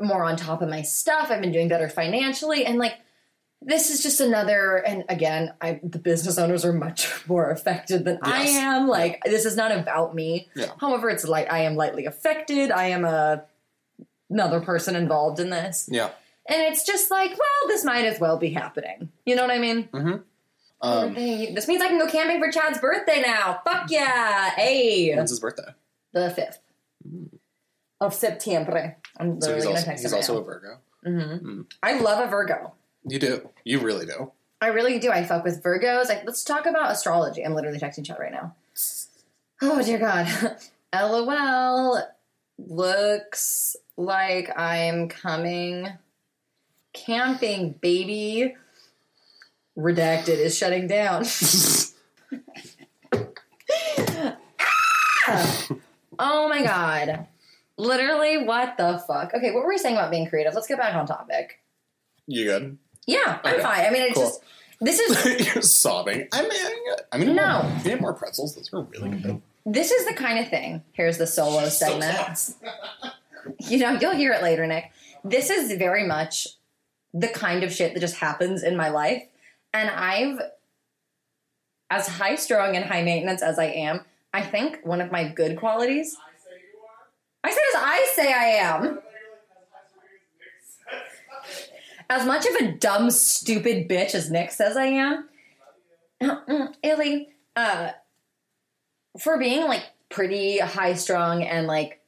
more 0.00 0.24
on 0.24 0.36
top 0.36 0.62
of 0.62 0.68
my 0.68 0.82
stuff. 0.82 1.30
I've 1.30 1.40
been 1.40 1.52
doing 1.52 1.68
better 1.68 1.88
financially. 1.88 2.64
And 2.64 2.78
like, 2.78 2.94
this 3.62 3.90
is 3.90 4.02
just 4.02 4.20
another, 4.20 4.76
and 4.76 5.04
again, 5.08 5.54
I, 5.60 5.80
the 5.82 5.98
business 5.98 6.36
owners 6.36 6.64
are 6.64 6.72
much 6.72 7.08
more 7.28 7.50
affected 7.50 8.04
than 8.04 8.18
I 8.22 8.42
am. 8.42 8.88
Like, 8.88 9.22
this 9.24 9.46
is 9.46 9.56
not 9.56 9.72
about 9.72 10.14
me. 10.14 10.48
Yeah. 10.54 10.72
However, 10.80 11.08
it's 11.08 11.24
like 11.24 11.50
I 11.50 11.60
am 11.60 11.74
lightly 11.74 12.04
affected. 12.06 12.70
I 12.70 12.86
am 12.86 13.04
a 13.04 13.44
another 14.30 14.60
person 14.60 14.96
involved 14.96 15.38
in 15.40 15.50
this. 15.50 15.88
Yeah. 15.90 16.10
And 16.46 16.60
it's 16.60 16.84
just 16.84 17.10
like, 17.10 17.30
well, 17.30 17.68
this 17.68 17.84
might 17.84 18.04
as 18.04 18.18
well 18.20 18.36
be 18.36 18.50
happening. 18.50 19.10
You 19.24 19.36
know 19.36 19.42
what 19.42 19.50
I 19.50 19.58
mean? 19.58 19.88
Um, 20.80 21.14
this 21.14 21.66
means 21.68 21.80
I 21.82 21.88
can 21.88 21.98
go 21.98 22.06
camping 22.06 22.40
for 22.40 22.50
Chad's 22.52 22.78
birthday 22.78 23.22
now. 23.22 23.60
Fuck 23.64 23.90
yeah. 23.90 24.50
Hey. 24.50 25.14
when's 25.14 25.30
his 25.30 25.40
birthday? 25.40 25.72
The 26.12 26.28
5th 26.36 26.58
of 28.00 28.12
September. 28.14 28.96
I'm 29.18 29.40
So 29.40 29.48
literally 29.48 29.54
he's 29.56 29.64
going 29.64 29.74
to 29.74 29.78
also, 29.78 29.86
text 29.90 30.02
he's 30.02 30.12
also 30.12 30.40
a 30.40 30.44
Virgo. 30.44 30.78
now. 31.04 31.10
Mhm. 31.10 31.66
I 31.82 31.98
love 32.00 32.26
a 32.26 32.30
Virgo. 32.30 32.74
You 33.06 33.18
do. 33.18 33.48
You 33.64 33.80
really 33.80 34.06
do. 34.06 34.32
I 34.60 34.68
really 34.68 34.98
do. 34.98 35.10
I 35.10 35.24
fuck 35.24 35.44
with 35.44 35.62
Virgos. 35.62 36.08
Like, 36.08 36.24
let's 36.24 36.42
talk 36.44 36.66
about 36.66 36.90
astrology. 36.90 37.42
I'm 37.44 37.54
literally 37.54 37.78
texting 37.78 38.04
Chad 38.04 38.18
right 38.18 38.32
now. 38.32 38.54
Oh, 39.62 39.82
dear 39.82 39.98
God. 39.98 40.26
LOL. 40.94 42.02
Looks 42.58 43.76
like 43.96 44.50
I'm 44.58 45.08
coming 45.08 45.88
camping, 46.92 47.72
baby. 47.72 48.54
Redacted 49.76 50.28
is 50.38 50.56
shutting 50.56 50.86
down. 50.86 51.24
Ah! 55.26 55.68
oh 56.18 56.48
my 56.48 56.62
God. 56.62 57.26
Literally, 57.76 58.44
what 58.44 58.76
the 58.76 59.02
fuck? 59.06 59.32
Okay, 59.34 59.50
what 59.52 59.62
were 59.64 59.68
we 59.68 59.78
saying 59.78 59.96
about 59.96 60.10
being 60.10 60.28
creative? 60.28 60.54
Let's 60.54 60.66
get 60.66 60.78
back 60.78 60.94
on 60.94 61.06
topic. 61.06 61.60
You 62.26 62.44
good? 62.44 62.78
Yeah, 63.06 63.40
I'm 63.42 63.54
Okay, 63.54 63.62
fine. 63.62 63.86
I 63.86 63.90
mean, 63.90 64.02
it's 64.02 64.14
cool. 64.14 64.24
just, 64.24 64.40
this 64.80 64.98
is 65.00 65.46
You're 65.54 65.62
sobbing. 65.62 66.28
I 66.32 66.42
mean, 66.42 66.96
I 67.12 67.18
mean, 67.18 67.34
No. 67.34 67.70
You 67.84 67.92
need 67.92 68.00
more 68.00 68.12
pretzels. 68.12 68.54
Those 68.54 68.72
are 68.72 68.82
really 68.82 69.10
good. 69.10 69.42
This 69.66 69.90
is 69.90 70.06
the 70.06 70.14
kind 70.14 70.38
of 70.38 70.48
thing. 70.48 70.82
Here's 70.92 71.18
the 71.18 71.26
solo 71.26 71.68
segment. 71.68 72.54
you 73.60 73.78
know, 73.78 73.98
you'll 73.98 74.14
hear 74.14 74.32
it 74.32 74.42
later, 74.42 74.66
Nick. 74.66 74.92
This 75.24 75.50
is 75.50 75.76
very 75.78 76.06
much 76.06 76.46
the 77.14 77.28
kind 77.28 77.64
of 77.64 77.72
shit 77.72 77.94
that 77.94 78.00
just 78.00 78.16
happens 78.16 78.62
in 78.62 78.76
my 78.76 78.90
life. 78.90 79.24
And 79.74 79.90
I've, 79.90 80.40
as 81.90 82.06
high 82.06 82.36
strung 82.36 82.76
and 82.76 82.84
high 82.84 83.02
maintenance 83.02 83.42
as 83.42 83.58
I 83.58 83.66
am, 83.66 84.02
I 84.32 84.40
think 84.40 84.78
one 84.84 85.00
of 85.00 85.10
my 85.10 85.28
good 85.28 85.58
qualities. 85.58 86.16
I 87.42 87.50
said 87.50 87.62
as 87.74 87.82
I 87.82 88.12
say 88.14 88.32
I 88.32 88.44
am. 88.44 89.00
As 92.08 92.24
much 92.24 92.46
of 92.46 92.54
a 92.54 92.72
dumb, 92.72 93.10
stupid 93.10 93.88
bitch 93.88 94.14
as 94.14 94.30
Nick 94.30 94.52
says 94.52 94.76
I 94.76 94.86
am. 94.86 95.28
Illy, 96.82 97.28
uh, 97.56 97.90
for 99.18 99.38
being 99.38 99.66
like 99.66 99.82
pretty 100.08 100.58
high 100.58 100.94
strung 100.94 101.42
and 101.42 101.66
like 101.66 102.00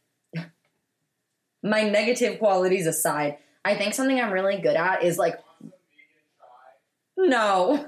my 1.62 1.82
negative 1.82 2.38
qualities 2.38 2.86
aside, 2.86 3.38
I 3.64 3.74
think 3.74 3.94
something 3.94 4.20
I'm 4.20 4.32
really 4.32 4.58
good 4.58 4.76
at 4.76 5.02
is 5.02 5.18
like 5.18 5.40
no. 7.16 7.86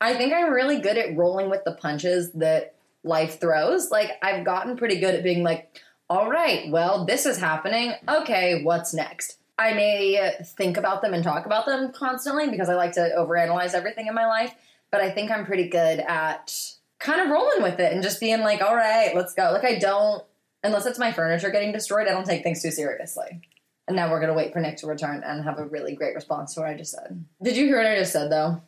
I 0.00 0.14
think 0.14 0.32
I'm 0.32 0.52
really 0.52 0.80
good 0.80 0.96
at 0.96 1.16
rolling 1.16 1.50
with 1.50 1.64
the 1.64 1.72
punches 1.72 2.32
that 2.32 2.74
life 3.02 3.40
throws. 3.40 3.90
Like 3.90 4.12
I've 4.22 4.44
gotten 4.44 4.76
pretty 4.76 5.00
good 5.00 5.14
at 5.14 5.24
being 5.24 5.42
like, 5.42 5.80
all 6.08 6.30
right, 6.30 6.70
well, 6.70 7.04
this 7.04 7.26
is 7.26 7.38
happening. 7.38 7.94
Okay, 8.08 8.62
what's 8.62 8.94
next? 8.94 9.38
I 9.58 9.74
may 9.74 10.32
think 10.56 10.76
about 10.76 11.02
them 11.02 11.14
and 11.14 11.24
talk 11.24 11.46
about 11.46 11.66
them 11.66 11.92
constantly 11.92 12.48
because 12.48 12.68
I 12.68 12.74
like 12.74 12.92
to 12.92 13.10
overanalyze 13.18 13.74
everything 13.74 14.06
in 14.06 14.14
my 14.14 14.26
life, 14.26 14.54
but 14.92 15.00
I 15.00 15.10
think 15.10 15.30
I'm 15.30 15.44
pretty 15.44 15.68
good 15.68 15.98
at 15.98 16.54
kind 17.00 17.20
of 17.20 17.28
rolling 17.28 17.62
with 17.62 17.80
it 17.80 17.92
and 17.92 18.02
just 18.02 18.20
being 18.20 18.40
like, 18.40 18.62
all 18.62 18.76
right, 18.76 19.14
let's 19.14 19.34
go. 19.34 19.50
Like 19.52 19.64
I 19.64 19.78
don't 19.78 20.22
unless 20.62 20.86
it's 20.86 20.98
my 20.98 21.12
furniture 21.12 21.50
getting 21.50 21.72
destroyed, 21.72 22.08
I 22.08 22.12
don't 22.12 22.26
take 22.26 22.42
things 22.42 22.62
too 22.62 22.70
seriously. 22.70 23.40
And 23.88 23.96
now 23.96 24.10
we're 24.10 24.20
gonna 24.20 24.34
wait 24.34 24.52
for 24.52 24.60
Nick 24.60 24.76
to 24.78 24.86
return 24.86 25.22
and 25.24 25.42
have 25.44 25.58
a 25.58 25.64
really 25.64 25.96
great 25.96 26.14
response 26.14 26.54
to 26.54 26.60
what 26.60 26.68
I 26.68 26.74
just 26.74 26.92
said. 26.92 27.24
Did 27.42 27.56
you 27.56 27.64
hear 27.64 27.78
what 27.78 27.86
I 27.86 27.96
just 27.96 28.12
said 28.12 28.30
though? 28.30 28.60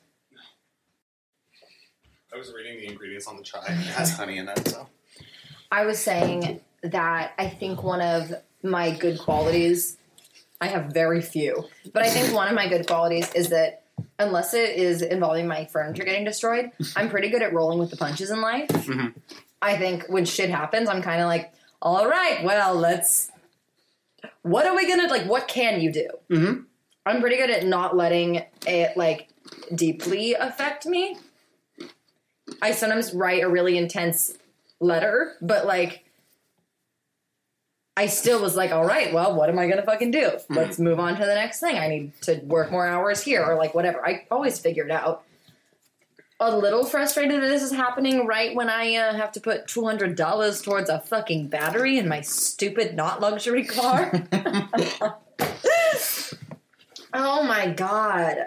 I 2.32 2.38
was 2.38 2.52
reading 2.54 2.78
the 2.78 2.86
ingredients 2.86 3.26
on 3.26 3.36
the 3.36 3.42
chai. 3.42 3.58
It 3.66 3.72
has 3.72 4.16
honey 4.16 4.38
in 4.38 4.48
it, 4.48 4.66
so. 4.66 4.88
I 5.70 5.84
was 5.84 5.98
saying 5.98 6.60
that 6.82 7.34
I 7.38 7.48
think 7.48 7.82
one 7.82 8.00
of 8.00 8.32
my 8.62 8.92
good 8.92 9.18
qualities, 9.18 9.98
I 10.60 10.68
have 10.68 10.86
very 10.86 11.20
few, 11.20 11.64
but 11.92 12.02
I 12.02 12.08
think 12.08 12.34
one 12.34 12.48
of 12.48 12.54
my 12.54 12.66
good 12.68 12.86
qualities 12.86 13.30
is 13.34 13.50
that 13.50 13.82
unless 14.18 14.54
it 14.54 14.76
is 14.76 15.02
involving 15.02 15.46
my 15.48 15.66
furniture 15.66 16.04
getting 16.04 16.24
destroyed, 16.24 16.70
I'm 16.96 17.10
pretty 17.10 17.28
good 17.28 17.42
at 17.42 17.52
rolling 17.52 17.78
with 17.78 17.90
the 17.90 17.96
punches 17.96 18.30
in 18.30 18.40
life. 18.40 18.68
Mhm. 18.68 19.14
I 19.60 19.76
think 19.76 20.04
when 20.08 20.24
shit 20.24 20.48
happens, 20.48 20.88
I'm 20.88 21.02
kind 21.02 21.20
of 21.20 21.26
like, 21.26 21.52
all 21.82 22.08
right, 22.08 22.42
well, 22.42 22.74
let's. 22.74 23.29
What 24.42 24.66
are 24.66 24.74
we 24.74 24.88
gonna 24.88 25.08
like? 25.08 25.26
What 25.26 25.48
can 25.48 25.80
you 25.80 25.92
do? 25.92 26.08
Mm-hmm. 26.30 26.62
I'm 27.06 27.20
pretty 27.20 27.36
good 27.36 27.50
at 27.50 27.64
not 27.66 27.96
letting 27.96 28.42
it 28.66 28.96
like 28.96 29.28
deeply 29.74 30.34
affect 30.34 30.86
me. 30.86 31.16
I 32.62 32.72
sometimes 32.72 33.14
write 33.14 33.42
a 33.42 33.48
really 33.48 33.78
intense 33.78 34.36
letter, 34.80 35.36
but 35.40 35.66
like 35.66 36.04
I 37.96 38.06
still 38.06 38.40
was 38.40 38.56
like, 38.56 38.72
all 38.72 38.84
right, 38.84 39.12
well, 39.12 39.34
what 39.34 39.48
am 39.50 39.58
I 39.58 39.68
gonna 39.68 39.82
fucking 39.82 40.10
do? 40.10 40.30
Let's 40.48 40.78
move 40.78 40.98
on 40.98 41.16
to 41.16 41.26
the 41.26 41.34
next 41.34 41.60
thing. 41.60 41.76
I 41.76 41.88
need 41.88 42.12
to 42.22 42.36
work 42.44 42.70
more 42.70 42.86
hours 42.86 43.22
here 43.22 43.44
or 43.44 43.56
like 43.56 43.74
whatever. 43.74 44.04
I 44.06 44.26
always 44.30 44.58
figure 44.58 44.84
it 44.84 44.90
out. 44.90 45.24
A 46.42 46.56
little 46.56 46.86
frustrated 46.86 47.42
that 47.42 47.48
this 47.48 47.62
is 47.62 47.70
happening 47.70 48.26
right 48.26 48.54
when 48.54 48.70
I 48.70 48.94
uh, 48.94 49.12
have 49.14 49.30
to 49.32 49.40
put 49.40 49.66
two 49.66 49.84
hundred 49.84 50.16
dollars 50.16 50.62
towards 50.62 50.88
a 50.88 50.98
fucking 50.98 51.48
battery 51.48 51.98
in 51.98 52.08
my 52.08 52.22
stupid 52.22 52.96
not 52.96 53.20
luxury 53.20 53.64
car. 53.64 54.10
oh 57.12 57.42
my 57.42 57.68
god. 57.76 58.38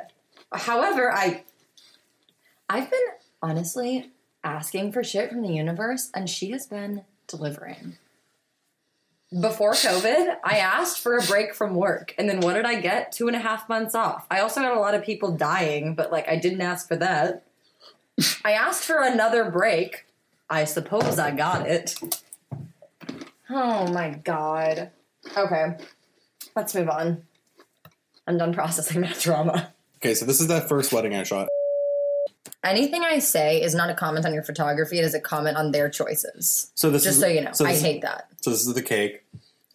However, 0.51 1.13
I 1.13 1.43
I've 2.67 2.89
been 2.89 2.99
honestly 3.43 4.11
asking 4.43 4.91
for 4.91 5.03
shit 5.03 5.29
from 5.29 5.43
the 5.43 5.53
universe 5.53 6.09
and 6.15 6.27
she 6.27 6.49
has 6.49 6.65
been 6.65 7.03
delivering. 7.27 7.97
Before 9.39 9.73
COVID, 9.73 10.37
I 10.43 10.57
asked 10.57 10.99
for 10.99 11.17
a 11.17 11.21
break 11.21 11.53
from 11.53 11.75
work. 11.75 12.15
And 12.17 12.27
then 12.27 12.39
what 12.39 12.53
did 12.53 12.65
I 12.65 12.81
get? 12.81 13.11
Two 13.11 13.27
and 13.27 13.35
a 13.35 13.39
half 13.39 13.69
months 13.69 13.93
off. 13.93 14.25
I 14.31 14.39
also 14.39 14.61
got 14.61 14.75
a 14.75 14.79
lot 14.79 14.95
of 14.95 15.03
people 15.03 15.31
dying, 15.31 15.93
but 15.93 16.11
like 16.11 16.27
I 16.27 16.37
didn't 16.37 16.61
ask 16.61 16.87
for 16.87 16.95
that. 16.95 17.45
I 18.45 18.51
asked 18.53 18.83
for 18.83 19.01
another 19.01 19.49
break. 19.49 20.05
I 20.49 20.65
suppose 20.65 21.17
I 21.19 21.31
got 21.31 21.67
it. 21.67 21.95
Oh 23.49 23.91
my 23.91 24.09
god. 24.23 24.91
Okay. 25.35 25.77
Let's 26.55 26.75
move 26.75 26.89
on. 26.89 27.23
I'm 28.27 28.37
done 28.37 28.53
processing 28.53 29.01
that 29.01 29.19
drama. 29.19 29.73
Okay, 29.97 30.13
so 30.13 30.25
this 30.25 30.39
is 30.41 30.47
that 30.47 30.69
first 30.69 30.91
wedding 30.93 31.15
I 31.15 31.23
shot. 31.23 31.47
Anything 32.63 33.03
I 33.03 33.19
say 33.19 33.61
is 33.61 33.73
not 33.75 33.89
a 33.89 33.93
comment 33.93 34.25
on 34.25 34.33
your 34.33 34.43
photography, 34.43 34.97
it 34.99 35.03
is 35.05 35.13
a 35.13 35.19
comment 35.19 35.57
on 35.57 35.71
their 35.71 35.89
choices. 35.89 36.71
So 36.75 36.89
this 36.89 37.03
Just 37.03 37.15
is, 37.15 37.21
so 37.21 37.27
you 37.27 37.41
know. 37.41 37.51
so 37.51 37.65
I 37.65 37.71
this- 37.73 37.81
hate 37.81 38.01
that. 38.01 38.27
So 38.41 38.49
this 38.51 38.65
is 38.65 38.73
the 38.73 38.81
cake. 38.81 39.23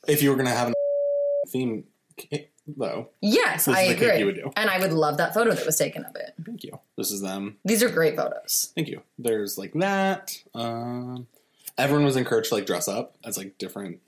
If 0.07 0.23
you 0.23 0.31
were 0.31 0.37
gonna 0.37 0.51
have 0.51 0.69
a 0.69 0.75
theme 1.49 1.85
cake, 2.17 2.51
though, 2.77 3.09
Yes, 3.21 3.67
I 3.69 3.83
is 3.83 3.89
the 3.89 3.95
cake 3.95 4.03
agree. 4.05 4.19
you 4.21 4.27
would 4.27 4.35
do. 4.37 4.51
And 4.57 4.69
I 4.71 4.79
would 4.79 4.93
love 4.93 5.17
that 5.19 5.35
photo 5.35 5.53
that 5.55 5.65
was 5.67 5.77
taken 5.77 6.05
of 6.05 6.15
it. 6.17 6.35
thank 6.45 6.65
you. 6.65 6.79
This 6.97 7.11
is 7.11 7.21
them. 7.21 7.57
These 7.65 7.83
are 7.83 7.89
great 7.89 8.17
photos. 8.17 8.73
Thank 8.75 8.89
you. 8.89 9.03
There's 9.19 9.57
like 9.59 9.73
that. 9.75 10.43
Um, 10.55 11.27
everyone 11.77 12.05
was 12.05 12.17
encouraged 12.17 12.49
to 12.51 12.57
like 12.57 12.67
dress 12.67 12.89
up 12.89 13.17
as 13.25 13.37
like 13.39 13.57
different 13.59 14.01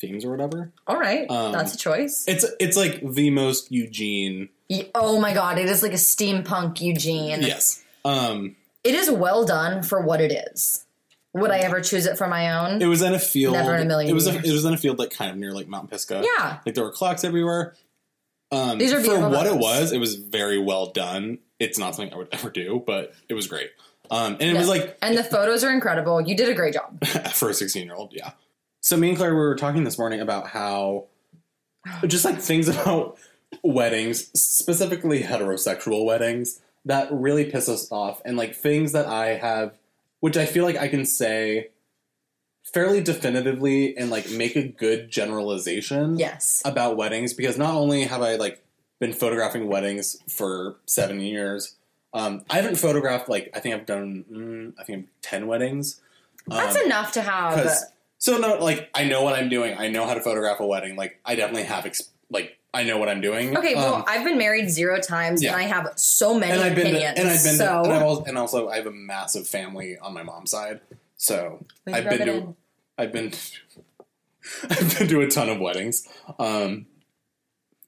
themes 0.00 0.24
or 0.24 0.30
whatever. 0.30 0.72
All 0.86 0.98
right, 0.98 1.30
Um, 1.30 1.52
that's 1.52 1.74
a 1.74 1.78
choice. 1.78 2.24
It's 2.28 2.44
it's 2.60 2.76
like 2.76 3.00
the 3.02 3.30
most 3.30 3.70
Eugene. 3.72 4.48
Oh 4.94 5.20
my 5.20 5.32
god, 5.34 5.58
it 5.58 5.66
is 5.68 5.82
like 5.82 5.92
a 5.92 5.96
steampunk 5.96 6.80
Eugene. 6.80 7.42
Yes. 7.42 7.82
Um, 8.04 8.56
It 8.84 8.94
is 8.94 9.10
well 9.10 9.44
done 9.44 9.82
for 9.82 10.00
what 10.00 10.20
it 10.20 10.32
is. 10.52 10.84
Would 11.40 11.50
I 11.50 11.58
ever 11.58 11.80
choose 11.80 12.06
it 12.06 12.16
for 12.18 12.26
my 12.26 12.52
own? 12.52 12.80
it 12.82 12.86
was 12.86 13.02
in 13.02 13.14
a 13.14 13.18
field. 13.18 13.54
Never 13.54 13.74
in 13.74 13.82
a 13.82 13.84
million 13.84 14.10
It 14.10 14.14
was 14.14 14.26
a, 14.26 14.36
it 14.36 14.52
was 14.52 14.64
in 14.64 14.74
a 14.74 14.76
field 14.76 14.98
like 14.98 15.10
kind 15.10 15.30
of 15.30 15.36
near 15.36 15.52
like 15.52 15.68
Mount 15.68 15.90
Pisgah. 15.90 16.24
yeah. 16.24 16.60
Like 16.64 16.74
there 16.74 16.84
were 16.84 16.92
clocks 16.92 17.24
everywhere. 17.24 17.74
Um, 18.52 18.78
These 18.78 18.92
are 18.92 19.00
for 19.00 19.28
what 19.28 19.46
it 19.46 19.56
was. 19.56 19.92
It 19.92 19.98
was 19.98 20.14
very 20.14 20.58
well 20.58 20.92
done. 20.92 21.38
It's 21.58 21.78
not 21.78 21.94
something 21.94 22.14
I 22.14 22.16
would 22.16 22.28
ever 22.32 22.50
do, 22.50 22.82
but 22.86 23.14
it 23.28 23.34
was 23.34 23.46
great. 23.46 23.70
Um, 24.10 24.34
and 24.40 24.42
it 24.42 24.56
was 24.56 24.68
like 24.68 24.96
And 25.02 25.18
the 25.18 25.24
photos 25.24 25.64
are 25.64 25.72
incredible. 25.72 26.20
You 26.20 26.36
did 26.36 26.48
a 26.48 26.54
great 26.54 26.74
job. 26.74 27.04
for 27.32 27.50
a 27.50 27.54
16 27.54 27.84
year 27.84 27.94
old, 27.94 28.12
yeah. 28.12 28.32
So 28.80 28.96
me 28.96 29.08
and 29.08 29.18
Claire 29.18 29.34
we 29.34 29.40
were 29.40 29.56
talking 29.56 29.82
this 29.84 29.98
morning 29.98 30.20
about 30.20 30.48
how 30.48 31.06
just 32.06 32.24
like 32.24 32.40
things 32.40 32.68
about 32.68 33.18
weddings, 33.62 34.28
specifically 34.40 35.22
heterosexual 35.22 36.04
weddings, 36.04 36.60
that 36.84 37.08
really 37.10 37.50
piss 37.50 37.68
us 37.68 37.90
off, 37.90 38.22
and 38.24 38.36
like 38.36 38.54
things 38.54 38.92
that 38.92 39.06
I 39.06 39.34
have, 39.34 39.74
which 40.26 40.36
I 40.36 40.44
feel 40.44 40.64
like 40.64 40.76
I 40.76 40.88
can 40.88 41.04
say 41.06 41.68
fairly 42.64 43.00
definitively 43.00 43.96
and 43.96 44.10
like 44.10 44.28
make 44.28 44.56
a 44.56 44.66
good 44.66 45.08
generalization 45.08 46.18
Yes. 46.18 46.62
about 46.64 46.96
weddings 46.96 47.32
because 47.32 47.56
not 47.56 47.74
only 47.74 48.02
have 48.04 48.22
I 48.22 48.34
like 48.34 48.60
been 48.98 49.12
photographing 49.12 49.68
weddings 49.68 50.16
for 50.28 50.74
seven 50.84 51.20
years, 51.20 51.76
um, 52.12 52.44
I 52.50 52.56
haven't 52.56 52.74
photographed 52.76 53.28
like 53.28 53.50
I 53.54 53.60
think 53.60 53.76
I've 53.76 53.86
done 53.86 54.24
mm, 54.28 54.72
I 54.80 54.82
think 54.82 55.06
ten 55.22 55.46
weddings. 55.46 56.00
That's 56.48 56.76
Um, 56.76 56.82
enough 56.86 57.12
to 57.12 57.22
have. 57.22 57.70
so 58.18 58.36
no, 58.38 58.56
like 58.58 58.90
I 58.94 59.04
know 59.04 59.22
what 59.22 59.34
I'm 59.38 59.48
doing. 59.48 59.76
I 59.78 59.86
know 59.88 60.04
how 60.06 60.14
to 60.14 60.20
photograph 60.20 60.58
a 60.58 60.66
wedding. 60.66 60.96
Like 60.96 61.20
I 61.24 61.36
definitely 61.36 61.64
have, 61.64 61.86
ex- 61.86 62.08
like 62.30 62.56
I 62.76 62.82
know 62.84 62.98
what 62.98 63.08
I'm 63.08 63.22
doing. 63.22 63.56
Okay, 63.56 63.74
well, 63.74 63.94
Um, 63.94 64.04
I've 64.06 64.22
been 64.24 64.36
married 64.36 64.68
zero 64.68 65.00
times 65.00 65.42
yeah. 65.42 65.52
and 65.52 65.60
I 65.60 65.64
have 65.64 65.92
so 65.96 66.38
many 66.38 66.52
and 66.52 66.60
I've 66.60 66.74
been, 66.74 66.84
to, 66.84 66.90
opinions. 66.90 67.18
and 67.18 67.28
I've 67.28 67.42
been, 67.42 67.54
so 67.54 67.64
to, 67.64 67.84
and 67.84 67.92
I've 67.94 68.02
also, 68.02 68.24
and 68.24 68.36
also 68.38 68.68
I 68.68 68.76
have 68.76 68.86
a 68.86 68.90
massive 68.90 69.48
family 69.48 69.96
on 69.98 70.12
my 70.12 70.22
mom's 70.22 70.50
side. 70.50 70.80
So 71.16 71.64
We 71.86 71.94
I've 71.94 72.04
been 72.04 72.26
to. 72.26 72.56
I've 72.98 73.12
been, 73.12 73.32
I've 74.70 74.98
been 74.98 75.08
to 75.08 75.20
a 75.22 75.28
ton 75.28 75.48
of 75.48 75.58
weddings. 75.58 76.06
Um, 76.38 76.86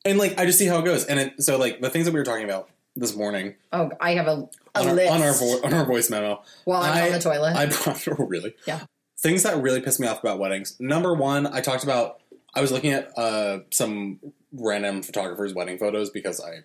and 0.07 0.19
like 0.19 0.39
I 0.41 0.47
just 0.47 0.59
see 0.59 0.67
how 0.67 0.79
it 0.79 0.85
goes. 0.85 1.05
And 1.05 1.21
it, 1.21 1.43
so 1.43 1.59
like 1.59 1.81
the 1.81 1.91
things 1.91 2.07
that 2.07 2.13
we 2.15 2.21
were 2.21 2.25
talking 2.25 2.45
about 2.45 2.71
this 2.97 3.15
morning 3.15 3.55
oh, 3.73 3.91
I 4.01 4.15
have 4.15 4.27
a, 4.27 4.49
a 4.75 4.81
on 4.81 4.89
our, 4.89 4.95
list 4.95 5.13
on 5.13 5.23
our 5.23 5.33
vo- 5.35 5.61
on 5.67 5.75
our 5.75 5.85
voice 5.85 6.09
memo. 6.11 6.43
while 6.65 6.83
I'm 6.83 6.97
I- 6.97 7.07
on 7.09 7.13
the 7.13 7.19
toilet. 7.21 7.55
I 7.55 7.67
brought 7.67 8.09
oh, 8.09 8.25
really 8.25 8.55
Yeah. 8.67 8.81
things 9.19 9.43
that 9.43 9.61
really 9.61 9.81
piss 9.83 10.01
me 10.01 10.07
off 10.09 10.21
about 10.21 10.39
weddings. 10.39 10.77
Number 10.81 11.13
one, 11.15 11.47
I 11.47 11.61
talked 11.61 11.85
about. 11.85 12.21
I 12.55 12.63
was 12.63 12.73
looking 12.73 12.93
at 12.93 13.17
uh, 13.17 13.61
some 13.71 14.19
random 14.53 15.03
photographers' 15.03 15.55
wedding 15.55 15.79
photos 15.79 16.11
because 16.11 16.41
I 16.41 16.61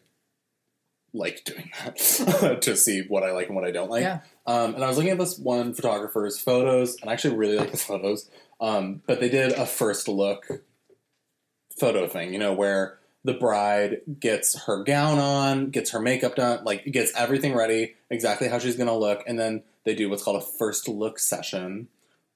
like 1.13 1.43
doing 1.43 1.71
that 1.79 2.61
to 2.61 2.75
see 2.75 3.01
what 3.07 3.23
I 3.23 3.31
like 3.31 3.47
and 3.47 3.55
what 3.55 3.65
I 3.65 3.71
don't 3.71 3.89
like. 3.89 4.03
Yeah. 4.03 4.21
Um, 4.45 4.75
and 4.75 4.83
I 4.83 4.87
was 4.87 4.97
looking 4.97 5.11
at 5.11 5.19
this 5.19 5.37
one 5.37 5.73
photographer's 5.73 6.39
photos, 6.39 6.97
and 7.01 7.09
I 7.09 7.13
actually 7.13 7.35
really 7.35 7.57
like 7.57 7.71
the 7.71 7.77
photos. 7.77 8.29
Um, 8.59 9.01
but 9.05 9.19
they 9.19 9.29
did 9.29 9.53
a 9.53 9.65
first 9.65 10.07
look 10.07 10.63
photo 11.79 12.07
thing, 12.07 12.33
you 12.33 12.39
know, 12.39 12.53
where 12.53 12.99
the 13.23 13.33
bride 13.33 14.01
gets 14.19 14.63
her 14.65 14.83
gown 14.83 15.19
on, 15.19 15.69
gets 15.69 15.91
her 15.91 15.99
makeup 15.99 16.35
done, 16.35 16.63
like 16.63 16.85
gets 16.85 17.11
everything 17.15 17.55
ready, 17.55 17.95
exactly 18.09 18.47
how 18.47 18.59
she's 18.59 18.75
going 18.75 18.87
to 18.87 18.95
look, 18.95 19.23
and 19.27 19.39
then 19.39 19.63
they 19.85 19.95
do 19.95 20.09
what's 20.09 20.23
called 20.23 20.41
a 20.41 20.45
first 20.45 20.87
look 20.87 21.19
session 21.19 21.87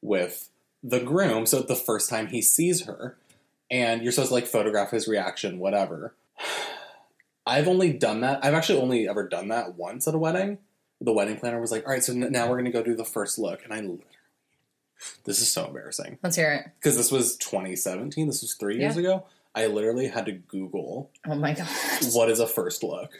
with 0.01 0.49
the 0.83 0.99
groom. 0.99 1.45
So 1.45 1.61
the 1.61 1.75
first 1.75 2.09
time 2.09 2.27
he 2.27 2.41
sees 2.41 2.85
her, 2.85 3.17
and 3.69 4.01
you're 4.01 4.11
supposed 4.11 4.29
to 4.29 4.33
like 4.35 4.47
photograph 4.47 4.91
his 4.91 5.07
reaction, 5.07 5.59
whatever. 5.59 6.13
I've 7.45 7.67
only 7.67 7.93
done 7.93 8.21
that. 8.21 8.43
I've 8.43 8.53
actually 8.53 8.79
only 8.81 9.07
ever 9.07 9.27
done 9.27 9.47
that 9.49 9.75
once 9.75 10.07
at 10.07 10.13
a 10.15 10.17
wedding. 10.17 10.57
The 10.99 11.13
wedding 11.13 11.37
planner 11.37 11.61
was 11.61 11.71
like, 11.71 11.85
"All 11.85 11.91
right, 11.93 12.03
so 12.03 12.11
n- 12.11 12.31
now 12.31 12.45
we're 12.49 12.55
going 12.55 12.65
to 12.65 12.71
go 12.71 12.83
do 12.83 12.95
the 12.95 13.05
first 13.05 13.37
look," 13.39 13.63
and 13.63 13.71
I 13.73 13.77
literally, 13.77 14.03
this 15.25 15.39
is 15.41 15.49
so 15.51 15.65
embarrassing 15.67 16.17
Let's 16.23 16.35
hear 16.35 16.51
it. 16.53 16.71
because 16.79 16.97
this 16.97 17.11
was 17.11 17.37
2017. 17.37 18.27
This 18.27 18.41
was 18.41 18.53
three 18.55 18.79
years 18.79 18.95
Yeah. 18.95 18.99
ago. 19.01 19.23
I 19.55 19.67
literally 19.67 20.07
had 20.07 20.25
to 20.27 20.33
Google 20.33 21.09
Oh 21.27 21.33
my 21.35 21.53
god. 21.53 21.67
what 22.13 22.29
is 22.29 22.39
a 22.39 22.45
first 22.47 22.83
look 22.83 23.11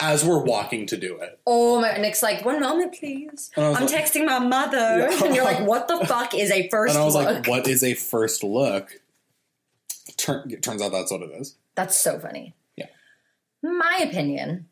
as 0.00 0.24
we're 0.24 0.42
walking 0.42 0.86
to 0.86 0.96
do 0.96 1.16
it. 1.18 1.38
Oh 1.46 1.80
my! 1.80 1.96
Nick's 1.98 2.22
like, 2.22 2.44
one 2.44 2.60
moment, 2.60 2.94
please. 2.98 3.50
I'm 3.56 3.72
like- 3.74 3.84
texting 3.88 4.26
my 4.26 4.40
mother, 4.40 5.08
Yeah. 5.10 5.20
and 5.24 5.34
you're 5.34 5.44
like, 5.44 5.60
what 5.66 5.86
the 5.88 6.04
fuck 6.06 6.34
is 6.34 6.50
a 6.50 6.68
first 6.70 6.94
and 6.94 7.02
I 7.02 7.04
was 7.06 7.14
look? 7.14 7.24
like, 7.26 7.46
"What 7.46 7.68
is 7.68 7.84
a 7.84 7.94
first 7.94 8.42
look?" 8.42 9.00
Turn, 10.28 10.50
it 10.50 10.62
turns 10.62 10.82
out 10.82 10.92
that's 10.92 11.10
what 11.10 11.22
it 11.22 11.30
is. 11.32 11.56
That's 11.74 11.96
so 11.96 12.18
funny. 12.18 12.54
Yeah. 12.76 12.86
My 13.62 14.04
opinion. 14.06 14.66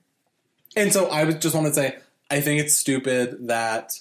And 0.76 0.92
so 0.92 1.08
I 1.08 1.24
would 1.24 1.40
just 1.40 1.54
want 1.54 1.66
to 1.66 1.72
say, 1.72 1.96
I 2.30 2.42
think 2.42 2.60
it's 2.60 2.76
stupid 2.76 3.48
that 3.48 3.98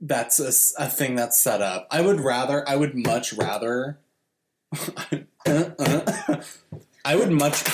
that's 0.00 0.38
a 0.78 0.88
thing 0.88 1.16
that's 1.16 1.40
set 1.40 1.60
up. 1.60 1.88
I 1.90 2.02
would 2.02 2.20
rather, 2.20 2.68
I 2.68 2.76
would 2.76 2.94
much 2.94 3.32
rather, 3.32 3.98
I 7.04 7.16
would 7.16 7.30
much, 7.32 7.64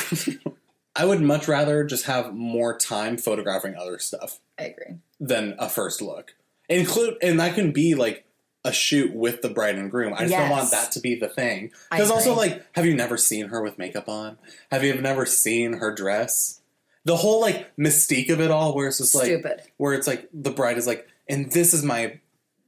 I 0.97 1.05
would 1.05 1.21
much 1.21 1.49
rather 1.49 1.85
just 1.85 2.07
have 2.07 2.33
more 2.33 2.79
time 2.79 3.19
photographing 3.19 3.75
other 3.75 3.99
stuff 3.99 4.41
I 4.59 4.65
agree. 4.65 4.97
than 5.21 5.55
a 5.59 5.69
first 5.69 6.01
look. 6.01 6.35
Include, 6.71 7.17
and 7.23 7.39
that 7.41 7.55
can 7.55 7.73
be 7.73 7.95
like 7.95 8.25
a 8.65 8.73
shoot 8.73 9.13
with 9.15 9.43
the 9.43 9.49
bride 9.49 9.75
and 9.77 9.91
groom. 9.91 10.13
I 10.15 10.19
just 10.21 10.31
Yes. 10.31 10.41
don't 10.43 10.51
want 10.51 10.71
that 10.71 10.93
to 10.93 11.01
be 11.01 11.17
the 11.17 11.29
thing. 11.29 11.73
Because 11.91 12.11
also, 12.11 12.35
like, 12.35 12.63
have 12.77 12.87
you 12.87 12.95
never 12.95 13.17
seen 13.17 13.49
her 13.49 13.61
with 13.63 13.77
makeup 13.79 14.09
on? 14.09 14.39
Have 14.71 14.85
you 14.85 14.95
never 15.01 15.27
seen 15.27 15.75
her 15.75 15.93
dress? 15.93 16.61
The 17.05 17.17
whole 17.17 17.41
like 17.41 17.75
mystique 17.77 18.31
of 18.31 18.41
it 18.41 18.51
all, 18.53 18.75
where 18.77 18.87
it's 18.87 18.99
just 18.99 19.15
like 19.15 19.25
Stupid. 19.25 19.63
where 19.79 19.93
it's 19.95 20.07
like 20.07 20.29
the 20.33 20.53
bride 20.53 20.79
is 20.79 20.87
like, 20.87 21.09
and 21.29 21.51
this 21.51 21.75
is 21.75 21.83
my 21.83 22.21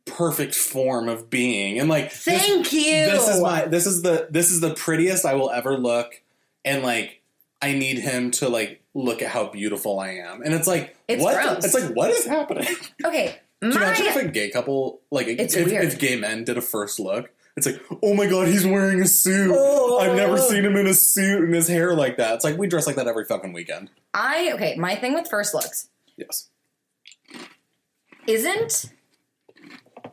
perfect 0.07 0.55
form 0.55 1.09
of 1.09 1.31
being, 1.31 1.79
and 1.79 1.89
like 1.89 2.11
this- 2.11 2.25
Thank 2.25 2.73
you. 2.73 2.83
this 2.83 3.29
is 3.29 3.41
my 3.41 3.67
this 3.67 3.87
is 3.87 4.03
the 4.03 4.27
this 4.31 4.51
is 4.51 4.61
the 4.61 4.75
prettiest 4.75 5.25
I 5.25 5.35
will 5.35 5.51
ever 5.51 5.79
look, 5.79 6.21
and 6.65 6.83
like 6.83 7.21
I 7.63 7.73
need 7.75 7.99
him 7.99 8.33
to 8.33 8.49
like 8.49 8.83
look 8.93 9.23
at 9.23 9.29
how 9.29 9.47
beautiful 9.49 10.01
I 10.01 10.11
am, 10.15 10.43
and 10.43 10.53
it's 10.53 10.67
like 10.67 10.97
It's 11.09 11.23
what? 11.23 11.41
gross. 11.41 11.65
It's 11.65 11.75
like 11.75 11.95
what 11.97 12.11
is 12.11 12.25
happening? 12.27 12.67
okay. 13.05 13.39
Can 13.73 13.73
you 13.73 13.79
imagine 13.79 14.07
if 14.07 14.17
a 14.17 14.29
gay 14.29 14.51
couple 14.51 15.01
like 15.11 15.27
It's 15.27 15.55
if, 15.55 15.67
weird. 15.67 15.85
if 15.85 15.99
gay 15.99 16.17
men 16.17 16.45
did 16.45 16.57
a 16.59 16.61
first 16.63 16.99
look? 17.01 17.31
It's 17.57 17.67
like, 17.67 17.81
oh 18.03 18.15
my 18.15 18.27
god, 18.27 18.49
he's 18.49 18.67
wearing 18.67 19.01
a 19.01 19.07
suit. 19.07 19.53
Oh. 19.57 19.99
I've 20.01 20.17
never 20.17 20.37
seen 20.39 20.65
him 20.65 20.75
in 20.77 20.87
a 20.89 20.95
suit 20.95 21.45
and 21.45 21.55
his 21.55 21.69
hair 21.69 21.95
like 21.95 22.17
that. 22.17 22.35
It's 22.35 22.45
like 22.45 22.59
we 22.59 22.67
dress 22.67 22.87
like 22.87 22.97
that 22.97 23.07
every 23.07 23.25
fucking 23.25 23.53
weekend. 23.53 23.91
I 24.13 24.51
okay. 24.55 24.75
My 24.77 24.97
thing 24.97 25.15
with 25.15 25.29
first 25.29 25.55
looks 25.55 25.89
Yes. 26.17 26.49
isn't 28.27 28.87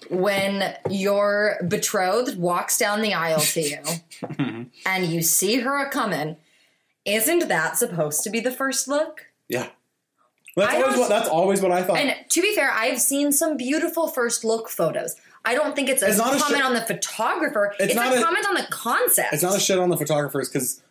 when 0.10 0.76
your 0.90 1.58
betrothed 1.68 2.38
walks 2.38 2.78
down 2.78 3.02
the 3.02 3.14
aisle 3.14 3.40
to 3.40 3.62
you 3.62 3.80
and 4.86 5.06
you 5.08 5.22
see 5.22 5.60
her 5.60 5.78
a 5.86 5.90
coming. 5.90 6.38
Isn't 7.06 7.48
that 7.48 7.78
supposed 7.78 8.24
to 8.24 8.30
be 8.30 8.40
the 8.40 8.52
first 8.52 8.88
look? 8.88 9.26
Yeah. 9.48 9.70
That's 10.56 10.74
I 10.74 10.82
always 10.82 10.98
what 10.98 11.10
that's 11.10 11.30
always 11.30 11.62
what 11.62 11.72
I 11.72 11.84
thought. 11.84 11.98
And 11.98 12.16
to 12.30 12.42
be 12.42 12.54
fair, 12.56 12.72
I've 12.72 13.00
seen 13.00 13.32
some 13.32 13.58
beautiful 13.58 14.08
first 14.08 14.44
look 14.44 14.70
photos. 14.70 15.16
I 15.46 15.56
don't 15.56 15.76
think 15.76 15.90
it's 15.90 16.02
a 16.04 16.08
It's 16.10 16.18
not 16.18 16.36
a 16.36 16.40
comment 16.40 16.58
shit- 16.58 16.66
on 16.66 16.74
the 16.74 16.82
photographer. 16.82 17.74
It's 17.80 17.86
It's, 17.86 17.96
not 17.96 18.14
a, 18.14 18.20
a- 18.20 18.24
comment 18.24 18.46
on 18.48 18.56
the 18.56 18.68
concept. 18.70 19.34
it's 19.34 19.44
not 19.44 19.56
a 19.56 19.60
shit 19.60 19.80
on 19.80 19.90
the 19.90 19.98
photographers 19.98 20.50
because 20.50 20.84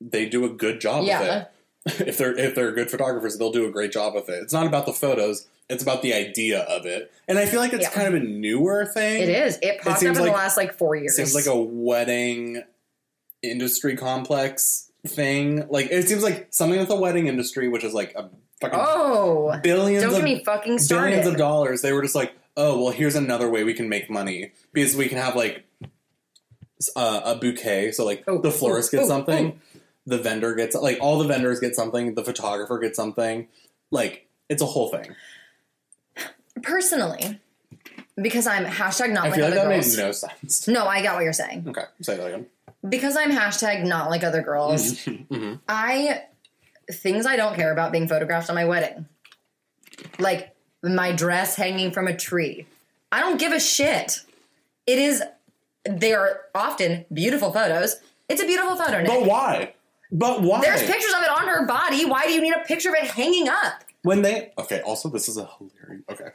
they 0.00 0.26
do 0.28 0.44
a 0.44 0.48
good 0.50 0.80
job 0.80 1.04
Yeah. 1.04 1.20
with 1.20 1.28
it. 1.28 1.48
If 2.08 2.18
they're 2.18 2.36
if 2.36 2.54
they're 2.56 2.72
good 2.72 2.90
photographers, 2.90 3.38
they'll 3.38 3.52
do 3.52 3.64
a 3.66 3.70
great 3.70 3.92
job 3.92 4.14
with 4.14 4.28
it. 4.28 4.42
It's 4.42 4.52
not 4.52 4.66
about 4.66 4.86
the 4.86 4.92
photos; 4.92 5.46
it's 5.70 5.84
about 5.84 6.02
the 6.02 6.14
idea 6.14 6.62
of 6.62 6.84
it. 6.84 7.12
And 7.28 7.38
I 7.38 7.46
feel 7.46 7.60
like 7.60 7.72
it's 7.72 7.82
Yeah. 7.84 7.90
kind 7.90 8.08
of 8.08 8.14
a 8.14 8.18
newer 8.26 8.84
thing. 8.86 9.22
It 9.22 9.28
is. 9.28 9.56
It 9.62 9.76
popped 9.78 9.88
up 9.88 9.98
seems 9.98 10.18
in 10.18 10.24
the 10.24 10.32
last 10.32 10.56
like 10.56 10.76
four 10.76 10.96
years. 10.96 11.12
It 11.16 11.26
seems 11.28 11.34
like 11.36 11.46
a 11.46 11.56
wedding 11.56 12.64
industry 13.42 13.96
complex 13.96 14.90
thing. 15.06 15.66
Like 15.68 15.88
it 15.90 16.08
seems 16.08 16.22
like 16.24 16.48
something 16.50 16.78
with 16.78 16.88
the 16.88 16.96
wedding 16.96 17.28
industry, 17.28 17.68
which 17.68 17.84
is 17.84 17.94
like 17.94 18.14
a 18.16 18.30
fucking 18.60 18.78
oh, 18.80 19.50
1000000000s 19.62 20.00
don't 20.00 20.04
of 20.10 20.12
get 20.16 20.24
me 20.24 20.44
fucking 20.44 20.78
started. 20.78 21.06
billions 21.10 21.26
of 21.28 21.36
dollars. 21.36 21.82
They 21.82 21.92
were 21.92 22.02
just 22.02 22.14
like, 22.14 22.34
oh 22.56 22.82
well, 22.82 22.92
here's 22.92 23.14
another 23.16 23.48
way 23.50 23.64
we 23.64 23.74
can 23.74 23.88
make 23.88 24.08
money 24.10 24.52
because 24.72 24.96
we 24.96 25.08
can 25.08 25.18
have 25.18 25.36
like 25.36 25.64
uh, 26.94 27.20
a 27.24 27.34
bouquet. 27.36 27.92
So 27.92 28.04
like 28.04 28.24
Oh, 28.26 28.40
the 28.40 28.50
florist 28.50 28.92
oh, 28.94 28.98
gets 28.98 29.06
oh, 29.06 29.08
something, 29.08 29.60
the 30.06 30.18
vendor 30.18 30.54
gets 30.54 30.74
like 30.74 30.98
all 31.00 31.18
the 31.18 31.26
vendors 31.28 31.60
get 31.60 31.74
something, 31.74 32.14
the 32.14 32.24
photographer 32.24 32.78
gets 32.78 32.96
something. 32.96 33.48
Like 33.90 34.26
it's 34.48 34.62
a 34.62 34.66
whole 34.66 34.88
thing. 34.90 35.14
Personally, 36.62 37.38
because 38.20 38.46
I'm 38.46 38.64
hashtag 38.64 39.12
not 39.12 39.26
I 39.26 39.28
like 39.28 39.34
feel 39.34 39.44
like 39.50 39.58
other 39.58 39.68
that 39.68 39.74
girls. 39.74 39.96
made 39.96 40.02
no 40.02 40.12
sense. 40.12 40.66
no, 40.68 40.86
I 40.86 41.02
got 41.02 41.16
what 41.16 41.24
you're 41.24 41.32
saying. 41.34 41.66
Okay, 41.68 41.82
say 42.00 42.16
that 42.16 42.26
again. 42.26 42.46
Because 42.88 43.16
I'm 43.16 43.30
hashtag 43.30 43.84
not 43.84 44.10
like 44.10 44.24
other 44.24 44.40
girls. 44.42 45.04
Mhm. 45.04 45.60
I 45.68 46.22
things 46.90 47.26
I 47.26 47.36
don't 47.36 47.54
care 47.54 47.72
about 47.72 47.92
being 47.92 48.08
photographed 48.08 48.48
on 48.48 48.54
my 48.54 48.64
wedding, 48.64 49.06
like 50.18 50.54
my 50.82 51.12
dress 51.12 51.56
hanging 51.56 51.90
from 51.90 52.06
a 52.06 52.16
tree. 52.16 52.66
I 53.12 53.20
don't 53.20 53.38
give 53.38 53.52
a 53.52 53.60
shit. 53.60 54.20
It 54.86 54.98
is. 54.98 55.22
They 55.88 56.12
are 56.12 56.40
often 56.54 57.04
beautiful 57.12 57.52
photos. 57.52 57.96
It's 58.28 58.42
a 58.42 58.46
beautiful 58.46 58.76
photo. 58.76 58.98
Nick. 58.98 59.08
But 59.08 59.26
why? 59.26 59.74
But 60.10 60.42
why? 60.42 60.60
There's 60.60 60.82
pictures 60.82 61.12
of 61.16 61.22
it 61.22 61.30
on 61.30 61.48
her 61.48 61.66
body. 61.66 62.04
Why 62.04 62.26
do 62.26 62.32
you 62.32 62.40
need 62.40 62.54
a 62.54 62.64
picture 62.64 62.88
of 62.90 62.96
it 62.96 63.10
hanging 63.10 63.48
up? 63.48 63.84
when 64.06 64.22
they 64.22 64.52
okay 64.56 64.80
also 64.82 65.08
this 65.08 65.28
is 65.28 65.36
a 65.36 65.48
hilarious 65.58 66.04
okay 66.08 66.30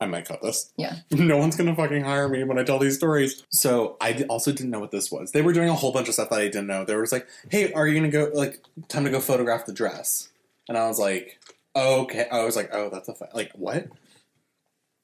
i 0.00 0.06
might 0.06 0.26
cut 0.26 0.42
this. 0.42 0.72
Yeah. 0.76 0.96
no 1.10 1.36
one's 1.36 1.56
gonna 1.56 1.74
fucking 1.74 2.04
hire 2.04 2.28
me 2.28 2.44
when 2.44 2.58
i 2.58 2.64
tell 2.64 2.78
these 2.78 2.96
stories. 2.96 3.44
So 3.50 3.96
i 4.00 4.24
also 4.28 4.52
didn't 4.52 4.70
know 4.70 4.80
what 4.80 4.90
this 4.90 5.10
was. 5.10 5.32
They 5.32 5.42
were 5.42 5.52
doing 5.52 5.68
a 5.68 5.74
whole 5.74 5.92
bunch 5.92 6.08
of 6.08 6.14
stuff 6.14 6.30
that 6.30 6.40
i 6.40 6.44
didn't 6.44 6.66
know. 6.66 6.84
They 6.84 6.94
were 6.94 7.02
just 7.02 7.12
like 7.12 7.26
hey 7.50 7.72
are 7.72 7.86
you 7.86 7.94
gonna 7.94 8.10
go 8.10 8.30
like 8.34 8.62
time 8.88 9.04
to 9.04 9.10
go 9.10 9.20
photograph 9.20 9.66
the 9.66 9.72
dress? 9.72 10.28
And 10.68 10.76
i 10.78 10.86
was 10.88 10.98
like 10.98 11.38
okay. 11.76 12.26
I 12.30 12.44
was 12.44 12.56
like 12.56 12.70
oh 12.72 12.90
that's 12.90 13.08
a 13.08 13.14
like 13.34 13.52
what? 13.54 13.88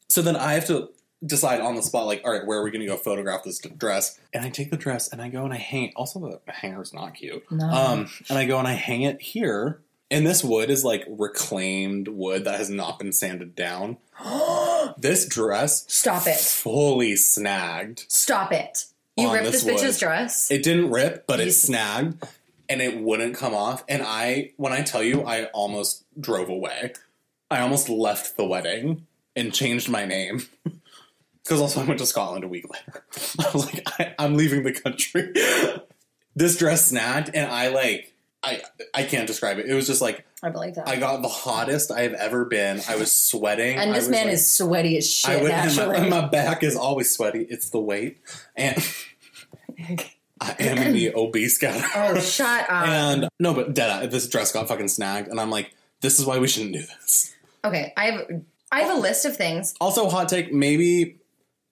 So 0.09 0.23
then 0.23 0.37
i 0.37 0.55
have 0.55 0.67
to 0.67 0.91
decide 1.25 1.61
on 1.61 1.75
the 1.75 1.83
spot 1.83 2.07
like 2.07 2.23
all 2.25 2.33
right 2.33 2.47
where 2.47 2.59
are 2.59 2.63
we 2.65 2.71
gonna 2.71 2.87
go 2.87 2.97
photograph 2.97 3.45
this 3.45 3.59
dress? 3.59 4.19
And 4.33 4.45
i 4.45 4.51
take 4.51 4.71
the 4.71 4.77
dress 4.77 5.09
and 5.09 5.21
i 5.21 5.29
go 5.29 5.45
and 5.45 5.53
i 5.53 5.59
hang 5.59 5.85
it 5.85 5.93
also 5.97 6.19
the 6.21 6.53
hanger's 6.53 6.93
not 6.95 7.15
cute. 7.15 7.45
No. 7.51 7.69
um 7.69 8.09
and 8.29 8.39
i 8.39 8.45
go 8.47 8.59
and 8.59 8.67
i 8.67 8.73
hang 8.73 9.03
it 9.03 9.21
here 9.21 9.81
and 10.11 10.27
this 10.27 10.43
wood 10.43 10.71
is 10.71 10.85
like 10.85 11.05
reclaimed 11.09 12.09
wood 12.09 12.45
that 12.45 12.59
has 12.59 12.71
not 12.71 12.99
been 12.99 13.13
sanded 13.13 13.55
down. 13.55 13.99
this 14.99 15.27
dress 15.27 15.85
Stop 15.89 16.27
it. 16.27 16.37
fully 16.37 17.17
snagged. 17.17 18.05
Stop 18.09 18.53
it. 18.53 18.87
You 19.17 19.33
ripped 19.33 19.45
this 19.51 19.63
this 19.65 19.83
bitch's 19.83 19.99
dress. 20.01 20.51
It 20.51 20.63
didn't 20.63 20.91
rip, 20.91 21.27
but 21.27 21.41
You- 21.41 21.47
it 21.47 21.53
snagged 21.53 22.23
and 22.69 22.81
it 22.81 23.01
wouldn't 23.01 23.35
come 23.37 23.55
off. 23.55 23.85
And 23.89 24.03
I, 24.03 24.53
when 24.57 24.73
I 24.73 24.83
tell 24.83 25.03
you, 25.03 25.25
I 25.25 25.45
almost 25.47 26.05
drove 26.21 26.49
away. 26.49 26.93
I 27.51 27.61
almost 27.61 27.89
left 27.89 28.37
the 28.37 28.45
wedding 28.47 29.07
and 29.35 29.53
changed 29.53 29.89
my 29.89 30.05
name. 30.05 30.43
Because 31.43 31.63
also 31.63 31.81
I 31.81 31.85
went 31.85 31.99
to 31.99 32.07
Scotland 32.07 32.45
a 32.45 32.49
week 32.49 32.67
later. 32.71 33.03
I 33.41 33.51
was 33.53 33.65
like, 33.75 33.83
I, 33.99 34.15
I'm 34.19 34.37
leaving 34.37 34.63
the 34.63 34.73
country. 34.73 35.33
this 36.37 36.57
dress 36.57 36.87
snagged 36.87 37.31
and 37.35 37.51
I 37.51 37.69
like, 37.69 38.10
I, 38.43 38.63
I 38.95 39.03
can't 39.03 39.27
describe 39.27 39.59
it. 39.59 39.67
It 39.67 39.75
was 39.75 39.87
just 39.87 40.01
like, 40.01 40.25
I 40.43 40.49
believe 40.49 40.75
that. 40.77 40.89
I 40.89 40.97
got 40.97 41.21
the 41.21 41.29
hottest 41.29 41.91
I 41.91 42.01
have 42.03 42.15
ever 42.15 42.47
been. 42.47 42.81
I 42.89 42.97
was 42.97 43.13
sweating. 43.13 43.77
and 43.77 43.95
this 43.95 44.09
man 44.09 44.27
like- 44.27 44.35
is 44.35 44.51
sweaty 44.51 44.97
as 44.97 45.05
I 45.27 45.35
shit. 45.35 45.43
would, 45.43 45.51
and 45.97 46.09
my, 46.11 46.23
my 46.23 46.29
back 46.29 46.63
is 46.63 46.75
always 46.77 47.11
sweaty. 47.15 47.43
It's 47.51 47.69
the 47.71 47.81
weight, 47.81 48.19
and 48.57 48.77
I 50.41 50.57
am 50.59 50.93
the 50.95 51.15
obese 51.15 51.59
category. 51.59 51.91
oh, 51.95 52.19
shut 52.21 52.63
up. 52.71 52.89
and 52.89 53.29
no, 53.39 53.53
but 53.53 53.75
dead. 53.75 54.11
This 54.11 54.27
dress 54.27 54.53
got 54.53 54.69
fucking 54.69 54.89
snagged, 54.89 55.29
and 55.29 55.39
I'm 55.39 55.51
like, 55.51 55.75
this 56.01 56.19
is 56.19 56.25
why 56.25 56.39
we 56.39 56.49
shouldn't 56.49 56.73
do 56.73 56.81
this. 56.81 57.35
okay, 57.63 57.93
I 57.97 58.05
have 58.07 58.43
I 58.73 58.81
have 58.81 58.97
a 58.97 59.01
list 59.01 59.27
of 59.27 59.37
things. 59.37 59.75
Also, 59.83 60.09
hot 60.09 60.31
take: 60.31 60.51
maybe 60.51 61.17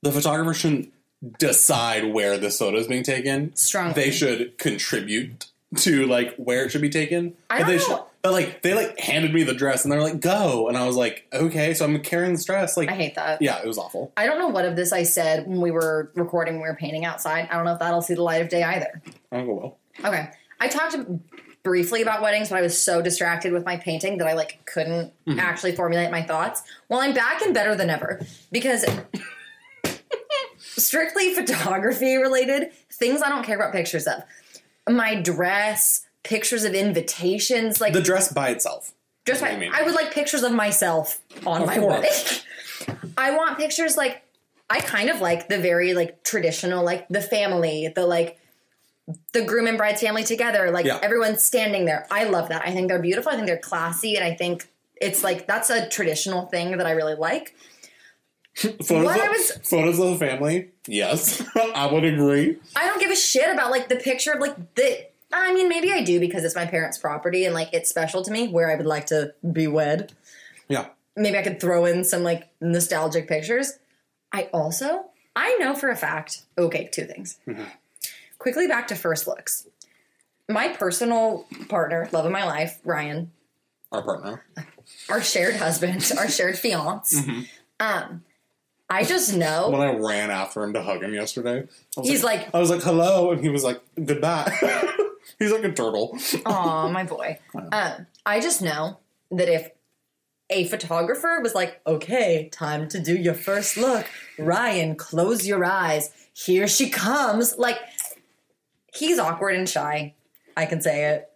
the 0.03 0.13
photographer 0.13 0.53
shouldn't 0.53 0.93
decide 1.39 2.13
where 2.13 2.37
this 2.37 2.59
photo 2.59 2.77
is 2.79 2.87
being 2.89 3.03
taken. 3.05 3.57
Strongly. 3.57 3.95
They 3.95 4.11
should 4.11 4.59
contribute 4.59 5.47
to 5.77 6.07
like 6.07 6.35
where 6.37 6.65
it 6.65 6.71
should 6.71 6.81
be 6.81 6.89
taken. 6.91 7.35
I 7.51 7.59
but 7.59 7.67
don't 7.69 7.79
they 7.79 7.87
know. 7.89 8.07
But 8.23 8.33
like 8.33 8.63
they 8.63 8.75
like 8.75 8.99
handed 8.99 9.33
me 9.33 9.43
the 9.45 9.55
dress 9.55 9.85
and 9.85 9.93
they're 9.93 10.01
like 10.03 10.19
go 10.21 10.69
and 10.69 10.77
I 10.77 10.87
was 10.87 10.97
like 10.97 11.27
okay 11.33 11.73
so 11.75 11.85
I'm 11.85 12.01
carrying 12.01 12.33
this 12.33 12.45
dress 12.45 12.77
like 12.77 12.89
I 12.89 12.95
hate 12.95 13.15
that. 13.15 13.41
yeah 13.41 13.59
it 13.61 13.67
was 13.67 13.79
awful 13.79 14.13
I 14.17 14.27
don't 14.27 14.39
know 14.39 14.49
what 14.49 14.65
of 14.65 14.75
this 14.77 14.93
I 14.93 15.05
said 15.05 15.47
when 15.47 15.61
we 15.61 15.71
were 15.71 16.11
recording. 16.15 16.55
when 16.55 16.63
We 16.63 16.69
were 16.69 16.75
painting 16.75 17.05
outside. 17.05 17.49
I 17.51 17.55
don't 17.55 17.65
know 17.65 17.75
if 17.75 17.79
that'll 17.79 18.03
see 18.03 18.15
the 18.15 18.23
light 18.23 18.43
of 18.43 18.49
day 18.49 18.63
either. 18.65 19.01
I 19.31 19.37
don't 19.37 19.47
go 19.47 19.55
well 19.55 19.79
Okay, 20.05 20.29
I 20.61 20.69
talked 20.69 20.97
briefly 21.63 22.03
about 22.03 22.23
weddings, 22.23 22.49
but 22.49 22.59
I 22.59 22.63
was 22.63 22.81
so 22.83 23.03
distracted 23.03 23.53
with 23.53 23.65
my 23.65 23.77
painting 23.77 24.19
that 24.19 24.27
I 24.27 24.33
like 24.33 24.65
couldn't 24.65 25.13
Mm-hmm. 25.27 25.39
actually 25.41 25.77
formulate 25.77 26.11
my 26.11 26.23
thoughts. 26.23 26.63
Well, 26.89 27.01
I'm 27.01 27.13
back 27.15 27.43
and 27.43 27.53
better 27.53 27.75
than 27.77 27.91
ever 27.91 28.21
because 28.51 28.85
strictly 30.59 31.35
photography 31.35 32.17
related 32.17 32.73
things 32.93 33.23
I 33.23 33.29
don't 33.29 33.45
care 33.45 33.57
about 33.57 33.73
pictures 33.73 34.07
of. 34.07 34.23
My 34.89 35.15
dress, 35.15 36.07
pictures 36.25 36.65
of 36.65 36.75
invitations, 36.75 37.81
like 37.81 37.93
the 37.93 38.03
dress 38.03 38.33
by 38.33 38.51
itself 38.51 38.93
just 39.27 39.43
what 39.43 39.51
my, 39.51 39.57
I 39.57 39.61
mean. 39.61 39.71
I 39.75 39.83
would 39.83 39.95
like 39.95 40.11
pictures 40.13 40.43
of 40.43 40.53
myself 40.53 41.21
on 41.47 41.63
Of 41.63 41.67
my 41.67 41.79
course. 41.79 42.45
I 43.19 43.37
want 43.37 43.59
pictures 43.59 43.97
like 43.97 44.23
I 44.71 44.81
kind 44.81 45.11
of 45.11 45.21
like 45.21 45.49
the 45.49 45.59
very 45.59 45.95
like 45.95 46.23
traditional, 46.25 46.85
like 46.85 47.07
the 47.09 47.21
family, 47.21 47.93
the 47.95 48.07
like 48.07 48.39
the 49.33 49.43
groom 49.43 49.67
and 49.67 49.79
bride's 49.79 50.01
family 50.01 50.25
together, 50.25 50.71
like 50.71 50.85
Yeah. 50.87 50.99
everyone's 51.03 51.43
standing 51.43 51.85
there. 51.85 52.07
I 52.11 52.25
love 52.25 52.49
that. 52.51 52.63
I 52.67 52.73
think 52.73 52.89
they're 52.89 53.01
beautiful. 53.01 53.33
I 53.33 53.35
think 53.37 53.47
they're 53.47 53.59
classy, 53.59 54.17
and 54.17 54.25
I 54.25 54.35
think 54.35 54.69
it's 55.01 55.23
like 55.23 55.47
that's 55.47 55.71
a 55.71 55.89
traditional 55.89 56.47
thing 56.47 56.77
that 56.77 56.87
I 56.87 56.93
really 56.93 57.15
like. 57.15 57.55
Photos, 58.59 59.05
What 59.05 59.19
of, 59.19 59.25
I 59.25 59.29
was- 59.29 59.53
photos 59.65 59.99
of 59.99 60.19
the 60.19 60.27
family 60.27 60.69
yes 60.87 61.43
I 61.75 61.87
would 61.93 62.05
agree 62.05 62.57
I 62.77 62.87
don't 62.87 63.01
give 63.01 63.11
a 63.11 63.17
shit 63.17 63.49
about 63.53 63.71
like 63.71 63.89
the 63.89 63.97
picture 63.97 64.33
of 64.33 64.41
like 64.41 64.75
the. 64.75 65.07
I 65.31 65.53
mean, 65.53 65.69
maybe 65.69 65.93
I 65.93 66.03
do 66.03 66.19
because 66.21 66.43
it's 66.43 66.55
my 66.55 66.65
parents' 66.65 66.97
property 66.97 67.45
and 67.45 67.53
like 67.55 67.69
it's 67.75 67.91
special 67.91 68.23
to 68.23 68.31
me 68.31 68.49
where 68.49 68.71
I 68.71 68.77
would 68.77 68.87
like 68.87 69.07
to 69.07 69.35
be 69.53 69.67
wed. 69.67 70.13
yeah 70.69 70.87
maybe 71.17 71.37
I 71.37 71.43
could 71.43 71.61
throw 71.61 71.85
in 71.85 72.03
some 72.05 72.23
like 72.23 72.49
nostalgic 72.63 73.29
pictures. 73.29 73.79
I 74.33 74.45
also, 74.55 75.07
I 75.37 75.57
know 75.57 75.75
for 75.75 75.91
a 75.91 75.97
fact, 75.97 76.43
okay, 76.57 76.89
two 76.91 77.05
things. 77.05 77.39
Quickly 78.39 78.69
back 78.69 78.89
to 78.89 78.95
first 78.95 79.27
looks. 79.27 79.67
My 80.49 80.69
personal 80.69 81.45
partner, 81.69 82.09
love 82.13 82.25
of 82.25 82.33
my 82.33 82.45
life, 82.45 82.79
Ryan, 82.85 83.31
our 83.93 84.01
partner 84.03 84.45
our 85.11 85.21
shared 85.21 85.57
husband, 85.57 86.11
our 86.19 86.29
shared 86.29 86.57
fiance, 86.59 87.47
um, 87.81 88.23
I 88.91 89.05
just 89.05 89.37
know 89.37 89.69
When 89.71 89.83
I 89.83 89.93
ran 89.93 90.31
after 90.31 90.63
him 90.63 90.73
to 90.73 90.83
hug 90.83 91.03
him 91.03 91.13
yesterday, 91.13 91.69
he's 92.03 92.25
like, 92.25 92.55
I 92.55 92.59
was 92.59 92.71
like, 92.71 92.83
hello. 92.83 93.33
And 93.33 93.41
he 93.41 93.51
was 93.51 93.63
like, 93.63 93.81
goodbye. 94.03 94.51
he's 95.39 95.53
like 95.53 95.65
a 95.65 95.73
turtle. 95.73 96.17
"Aw, 96.47 96.89
my 96.91 97.05
boy." 97.17 97.39
Um, 97.55 98.07
I 98.25 98.41
just 98.41 98.63
know 98.63 98.99
that 99.31 99.49
if 99.49 99.71
a 100.51 100.65
photographer 100.69 101.41
was 101.43 101.55
like, 101.55 101.81
"Okay, 101.87 102.49
time 102.51 102.89
to 102.89 102.99
do 102.99 103.15
your 103.15 103.35
first 103.35 103.77
look, 103.77 104.07
Ryan, 104.39 104.97
close 104.97 105.47
your 105.47 105.65
eyes. 105.65 106.11
Here 106.33 106.67
she 106.67 106.89
comes," 106.89 107.59
like 107.59 107.77
he's 108.95 109.19
awkward 109.19 109.55
and 109.55 109.69
shy. 109.69 110.15
I 110.57 110.67
can 110.67 110.81
say 110.81 111.05
it. 111.11 111.31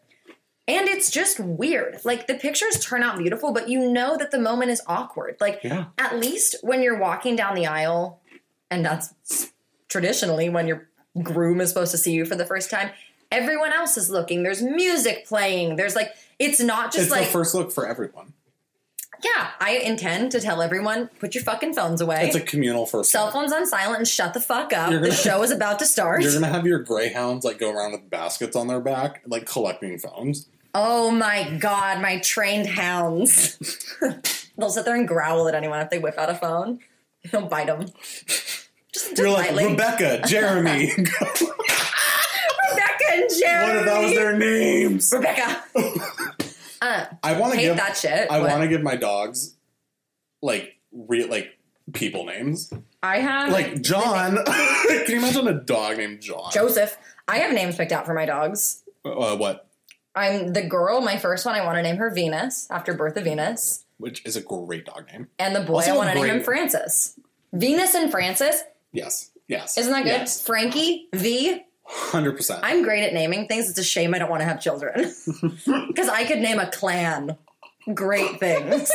And 0.68 0.86
it's 0.88 1.10
just 1.10 1.40
weird. 1.40 1.98
Like 2.04 2.26
the 2.28 2.34
pictures 2.34 2.78
turn 2.84 3.02
out 3.02 3.18
beautiful, 3.18 3.52
but 3.52 3.68
you 3.68 3.90
know 3.90 4.16
that 4.16 4.30
the 4.30 4.38
moment 4.38 4.70
is 4.70 4.80
awkward. 4.86 5.36
Like 5.40 5.60
Yeah. 5.64 5.86
at 5.98 6.18
least 6.18 6.56
when 6.62 6.82
you're 6.82 6.98
walking 6.98 7.34
down 7.34 7.54
the 7.54 7.66
aisle, 7.66 8.20
and 8.70 8.84
that's 8.84 9.52
traditionally 9.88 10.48
when 10.48 10.66
your 10.68 10.88
groom 11.22 11.60
is 11.60 11.68
supposed 11.70 11.90
to 11.90 11.98
see 11.98 12.12
you 12.12 12.24
for 12.24 12.36
the 12.36 12.46
first 12.46 12.70
time, 12.70 12.90
everyone 13.30 13.72
else 13.72 13.96
is 13.96 14.08
looking. 14.08 14.42
There's 14.44 14.62
music 14.62 15.26
playing. 15.26 15.76
There's 15.76 15.96
like, 15.96 16.12
it's 16.38 16.60
not 16.60 16.92
just 16.92 17.04
It's 17.06 17.10
like, 17.10 17.24
the 17.26 17.32
first 17.32 17.54
look 17.54 17.72
for 17.72 17.86
everyone. 17.86 18.32
Yeah, 19.24 19.50
I 19.60 19.80
intend 19.84 20.32
to 20.32 20.40
tell 20.40 20.62
everyone, 20.62 21.08
put 21.20 21.34
your 21.34 21.44
fucking 21.44 21.74
phones 21.74 22.00
away. 22.00 22.26
It's 22.26 22.36
a 22.36 22.40
communal 22.40 22.86
first 22.86 23.10
Cell 23.10 23.30
phones 23.30 23.52
on 23.52 23.66
silent 23.66 23.98
and 23.98 24.08
shut 24.08 24.34
the 24.34 24.40
fuck 24.40 24.72
up. 24.72 24.90
You're 24.90 25.00
the 25.00 25.08
gonna- 25.08 25.18
show 25.18 25.42
is 25.42 25.50
about 25.50 25.78
to 25.80 25.86
start. 25.86 26.22
You're 26.22 26.32
gonna 26.32 26.48
have 26.48 26.66
your 26.66 26.80
greyhounds 26.80 27.44
like 27.44 27.58
go 27.58 27.70
around 27.70 27.92
with 27.92 28.08
baskets 28.10 28.56
on 28.56 28.68
their 28.68 28.80
back, 28.80 29.22
like 29.26 29.46
collecting 29.46 29.98
phones. 29.98 30.48
Oh 30.74 31.10
my 31.10 31.56
god, 31.60 32.00
my 32.00 32.18
trained 32.20 32.66
hounds. 32.66 33.58
They'll 34.58 34.70
sit 34.70 34.84
there 34.84 34.96
and 34.96 35.06
growl 35.06 35.48
at 35.48 35.54
anyone 35.54 35.80
if 35.80 35.90
they 35.90 35.98
whip 35.98 36.18
out 36.18 36.30
a 36.30 36.34
phone. 36.34 36.80
They'll 37.30 37.46
bite 37.46 37.66
them. 37.66 37.86
Just, 38.26 38.68
just 38.92 39.18
You're 39.18 39.30
like. 39.30 39.54
Rebecca, 39.54 40.22
Jeremy. 40.26 40.90
Rebecca 40.96 41.12
and 43.12 43.30
Jerry. 43.38 43.66
what 43.66 43.76
if 43.76 43.84
that 43.86 44.02
was 44.02 44.14
their 44.14 44.38
names? 44.38 45.12
Rebecca. 45.12 45.62
uh, 46.82 47.06
I 47.22 47.38
want 47.38 47.54
to 47.54 47.60
give 47.60 47.76
that 47.76 47.96
shit. 47.96 48.30
I 48.30 48.40
want 48.40 48.62
to 48.62 48.68
give 48.68 48.82
my 48.82 48.96
dogs 48.96 49.54
like 50.42 50.76
real 50.92 51.28
like 51.28 51.56
people 51.92 52.24
names. 52.26 52.72
I 53.02 53.18
have 53.18 53.50
Like 53.52 53.80
John. 53.80 54.36
Can 54.44 55.04
you 55.08 55.16
imagine 55.18 55.48
a 55.48 55.60
dog 55.60 55.96
named 55.96 56.20
John? 56.20 56.50
Joseph. 56.52 56.98
I 57.28 57.38
have 57.38 57.52
names 57.52 57.76
picked 57.76 57.92
out 57.92 58.04
for 58.04 58.14
my 58.14 58.26
dogs. 58.26 58.82
Uh, 59.04 59.36
what? 59.36 59.68
I'm 60.14 60.52
the 60.52 60.62
girl, 60.62 61.00
my 61.00 61.16
first 61.16 61.46
one, 61.46 61.54
I 61.54 61.64
want 61.64 61.76
to 61.76 61.82
name 61.82 61.96
her 61.96 62.10
Venus 62.10 62.68
after 62.70 62.92
birth 62.94 63.16
of 63.16 63.24
Venus. 63.24 63.84
Which 63.98 64.24
is 64.26 64.36
a 64.36 64.42
great 64.42 64.84
dog 64.84 65.06
name. 65.10 65.28
And 65.38 65.54
the 65.54 65.60
boy, 65.60 65.76
Also 65.76 65.94
I 65.94 65.96
want 65.96 66.10
to 66.10 66.14
name 66.16 66.36
him 66.36 66.42
Francis. 66.42 67.18
Venus 67.52 67.94
and 67.94 68.10
Francis. 68.10 68.62
Yes. 68.92 69.30
Yes. 69.48 69.78
Isn't 69.78 69.92
that 69.92 70.02
good? 70.04 70.10
Yes. 70.10 70.44
Frankie, 70.44 71.08
V. 71.14 71.64
Hundred 71.94 72.36
percent. 72.36 72.60
I'm 72.62 72.82
great 72.82 73.04
at 73.04 73.12
naming 73.12 73.48
things. 73.48 73.68
It's 73.68 73.78
a 73.78 73.84
shame 73.84 74.14
I 74.14 74.18
don't 74.18 74.30
want 74.30 74.40
to 74.40 74.46
have 74.46 74.60
children. 74.60 75.12
Because 75.88 76.08
I 76.08 76.24
could 76.24 76.38
name 76.38 76.58
a 76.58 76.70
clan 76.70 77.36
great 77.92 78.38
things. 78.40 78.90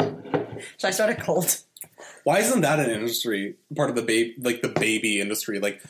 Should 0.00 0.88
I 0.88 0.90
start 0.90 1.10
a 1.10 1.14
cult? 1.14 1.62
Why 2.24 2.38
isn't 2.38 2.60
that 2.62 2.80
an 2.80 2.90
industry 2.90 3.56
part 3.74 3.90
of 3.90 3.96
the 3.96 4.02
baby 4.02 4.36
like 4.40 4.62
the 4.62 4.68
baby 4.68 5.20
industry 5.20 5.58
like 5.58 5.82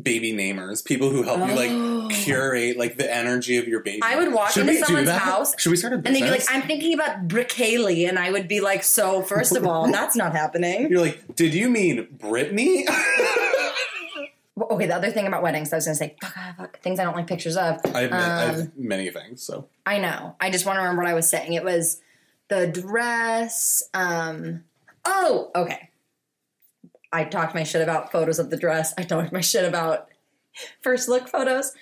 baby 0.00 0.32
namers 0.32 0.84
people 0.84 1.10
who 1.10 1.22
help 1.22 1.38
you 1.40 1.54
like 1.56 1.70
oh. 1.72 2.08
curate 2.10 2.76
like 2.76 2.96
the 2.96 3.12
energy 3.12 3.58
of 3.58 3.66
your 3.68 3.80
baby? 3.80 4.00
Oh. 4.02 4.06
I 4.06 4.16
would 4.16 4.32
walk 4.32 4.50
Should 4.50 4.68
into 4.68 4.84
someone's 4.84 5.10
house 5.10 5.54
Should 5.58 5.70
we 5.70 5.76
start 5.76 5.92
a 5.92 5.96
And 5.96 6.06
they'd 6.06 6.22
be 6.22 6.30
like, 6.30 6.44
I'm 6.48 6.62
thinking 6.62 6.94
about 6.94 7.28
Brickley. 7.28 8.06
And 8.06 8.18
I 8.18 8.30
would 8.30 8.48
be 8.48 8.60
like, 8.60 8.82
so, 8.82 9.22
first 9.22 9.56
of 9.56 9.66
all, 9.66 9.90
that's 9.92 10.16
not 10.16 10.32
happening. 10.32 10.90
You're 10.90 11.00
like, 11.00 11.36
did 11.36 11.54
you 11.54 11.68
mean 11.68 12.08
Brittany? 12.10 12.86
Okay, 14.60 14.86
the 14.86 14.94
other 14.94 15.10
thing 15.10 15.26
about 15.26 15.42
weddings, 15.42 15.72
I 15.72 15.76
was 15.76 15.84
going 15.84 15.94
to 15.94 15.98
say, 15.98 16.16
fuck, 16.20 16.32
ah, 16.36 16.54
fuck, 16.56 16.80
things 16.80 16.98
I 16.98 17.04
don't 17.04 17.14
like 17.14 17.26
pictures 17.26 17.56
of. 17.56 17.80
I 17.94 18.02
have, 18.02 18.12
I 18.12 18.44
Um, 18.44 18.54
have 18.54 18.76
many 18.76 19.10
things. 19.10 19.42
So 19.42 19.68
I 19.86 19.98
know. 19.98 20.36
I 20.40 20.50
just 20.50 20.66
want 20.66 20.76
to 20.76 20.80
remember 20.80 21.02
what 21.02 21.10
I 21.10 21.14
was 21.14 21.28
saying. 21.28 21.52
It 21.52 21.64
was 21.64 22.00
the 22.48 22.66
dress. 22.66 23.82
Um, 23.94 24.64
oh, 25.04 25.50
okay. 25.54 25.90
I 27.12 27.24
talked 27.24 27.54
my 27.54 27.62
shit 27.62 27.82
about 27.82 28.12
photos 28.12 28.38
of 28.38 28.50
the 28.50 28.56
dress. 28.56 28.92
I 28.98 29.02
talked 29.02 29.32
my 29.32 29.40
shit 29.40 29.64
about 29.64 30.08
first 30.82 31.08
look 31.08 31.28
photos. 31.28 31.72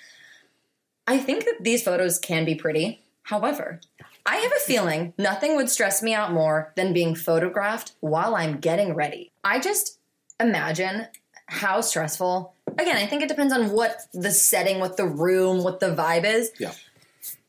I 1.07 1.17
think 1.17 1.45
that 1.45 1.57
these 1.61 1.83
photos 1.83 2.19
can 2.19 2.45
be 2.45 2.55
pretty. 2.55 3.01
However, 3.23 3.81
I 4.25 4.37
have 4.37 4.51
a 4.51 4.59
feeling 4.59 5.13
nothing 5.17 5.55
would 5.55 5.69
stress 5.69 6.03
me 6.03 6.13
out 6.13 6.31
more 6.33 6.73
than 6.75 6.93
being 6.93 7.15
photographed 7.15 7.93
while 8.01 8.35
I'm 8.35 8.59
getting 8.59 8.93
ready. 8.93 9.31
I 9.43 9.59
just 9.59 9.99
imagine 10.39 11.07
how 11.47 11.81
stressful. 11.81 12.53
Again, 12.79 12.97
I 12.97 13.05
think 13.05 13.21
it 13.23 13.29
depends 13.29 13.53
on 13.53 13.71
what 13.71 13.97
the 14.13 14.31
setting, 14.31 14.79
what 14.79 14.97
the 14.97 15.05
room, 15.07 15.63
what 15.63 15.79
the 15.79 15.87
vibe 15.95 16.25
is. 16.25 16.51
yeah, 16.59 16.73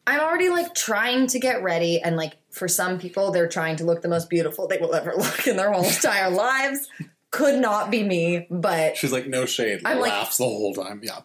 I'm 0.06 0.20
already 0.20 0.48
like 0.48 0.74
trying 0.74 1.26
to 1.28 1.38
get 1.38 1.62
ready, 1.62 2.00
and 2.00 2.16
like 2.16 2.34
for 2.50 2.66
some 2.68 2.98
people, 2.98 3.30
they're 3.30 3.48
trying 3.48 3.76
to 3.76 3.84
look 3.84 4.02
the 4.02 4.08
most 4.08 4.30
beautiful 4.30 4.66
they 4.66 4.78
will 4.78 4.94
ever 4.94 5.14
look 5.18 5.46
in 5.46 5.56
their 5.56 5.72
whole 5.72 5.84
entire 5.84 6.30
lives. 6.30 6.88
Could 7.30 7.60
not 7.60 7.90
be 7.90 8.02
me, 8.02 8.46
but 8.50 8.96
she's 8.96 9.12
like, 9.12 9.26
no 9.26 9.44
shade. 9.44 9.82
I'm 9.84 10.00
like- 10.00 10.12
laughs 10.12 10.38
the 10.38 10.44
whole 10.44 10.72
time. 10.74 11.00
Yeah, 11.02 11.20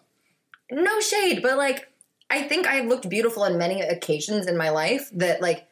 no 0.70 1.00
shade. 1.00 1.42
But 1.42 1.56
like, 1.56 1.88
I 2.28 2.42
think 2.42 2.66
I've 2.66 2.86
looked 2.86 3.08
beautiful 3.08 3.42
on 3.44 3.56
many 3.56 3.80
occasions 3.80 4.46
in 4.46 4.56
my 4.56 4.70
life 4.70 5.10
that 5.14 5.40
like. 5.40 5.66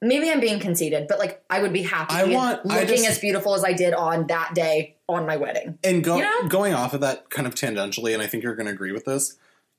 Maybe 0.00 0.30
I'm 0.30 0.38
being 0.38 0.60
conceited, 0.60 1.08
but 1.08 1.18
like 1.18 1.42
I 1.50 1.60
would 1.60 1.72
be 1.72 1.82
happy 1.82 2.14
I 2.14 2.22
want- 2.22 2.60
I 2.70 2.82
looking 2.82 2.98
just- 2.98 3.08
as 3.10 3.18
beautiful 3.18 3.56
as 3.56 3.64
I 3.64 3.72
did 3.72 3.94
on 3.94 4.28
that 4.28 4.54
day 4.54 4.94
on 5.08 5.26
my 5.26 5.36
wedding. 5.36 5.78
and 5.82 6.04
go, 6.04 6.16
You 6.16 6.22
know? 6.22 6.48
going 6.48 6.74
off 6.74 6.94
of 6.94 7.00
that 7.00 7.30
kind 7.30 7.46
of 7.46 7.54
tangentially, 7.54 8.12
and 8.12 8.22
I 8.22 8.26
think 8.26 8.42
you're 8.42 8.54
going 8.54 8.66
to 8.66 8.72
agree 8.72 8.92
with 8.92 9.04
this. 9.04 9.36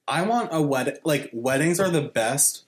I 0.07 0.23
want 0.23 0.49
a 0.51 0.61
wedding. 0.61 0.97
Like 1.03 1.29
weddings 1.33 1.79
are 1.79 1.89
the 1.89 2.01
best 2.01 2.63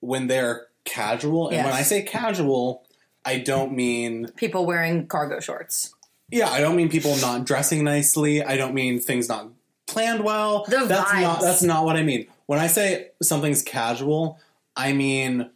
when 0.00 0.26
they're 0.26 0.66
casual, 0.84 1.48
and 1.48 1.56
Yes. 1.56 1.64
when 1.66 1.74
I 1.74 1.82
say 1.82 2.02
casual, 2.02 2.82
I 3.24 3.38
don't 3.38 3.72
mean 3.74 4.28
People 4.36 4.64
wearing 4.64 5.06
cargo 5.06 5.40
shorts. 5.40 5.94
Yeah, 6.30 6.48
I 6.48 6.60
don't 6.60 6.76
mean 6.76 6.88
people 6.88 7.16
not 7.16 7.44
dressing 7.44 7.84
nicely. 7.84 8.42
I 8.42 8.56
don't 8.56 8.72
mean 8.72 9.00
things 9.00 9.28
not 9.28 9.48
planned 9.86 10.24
well. 10.24 10.64
The 10.68 10.86
that's 10.86 11.10
vibes. 11.10 11.22
not 11.22 11.40
that's 11.42 11.62
not 11.62 11.84
what 11.84 11.96
I 11.96 12.02
mean. 12.02 12.26
When 12.46 12.58
I 12.58 12.68
say 12.68 13.08
something's 13.22 13.62
casual, 13.62 14.38
I 14.76 14.92
mean 14.94 15.50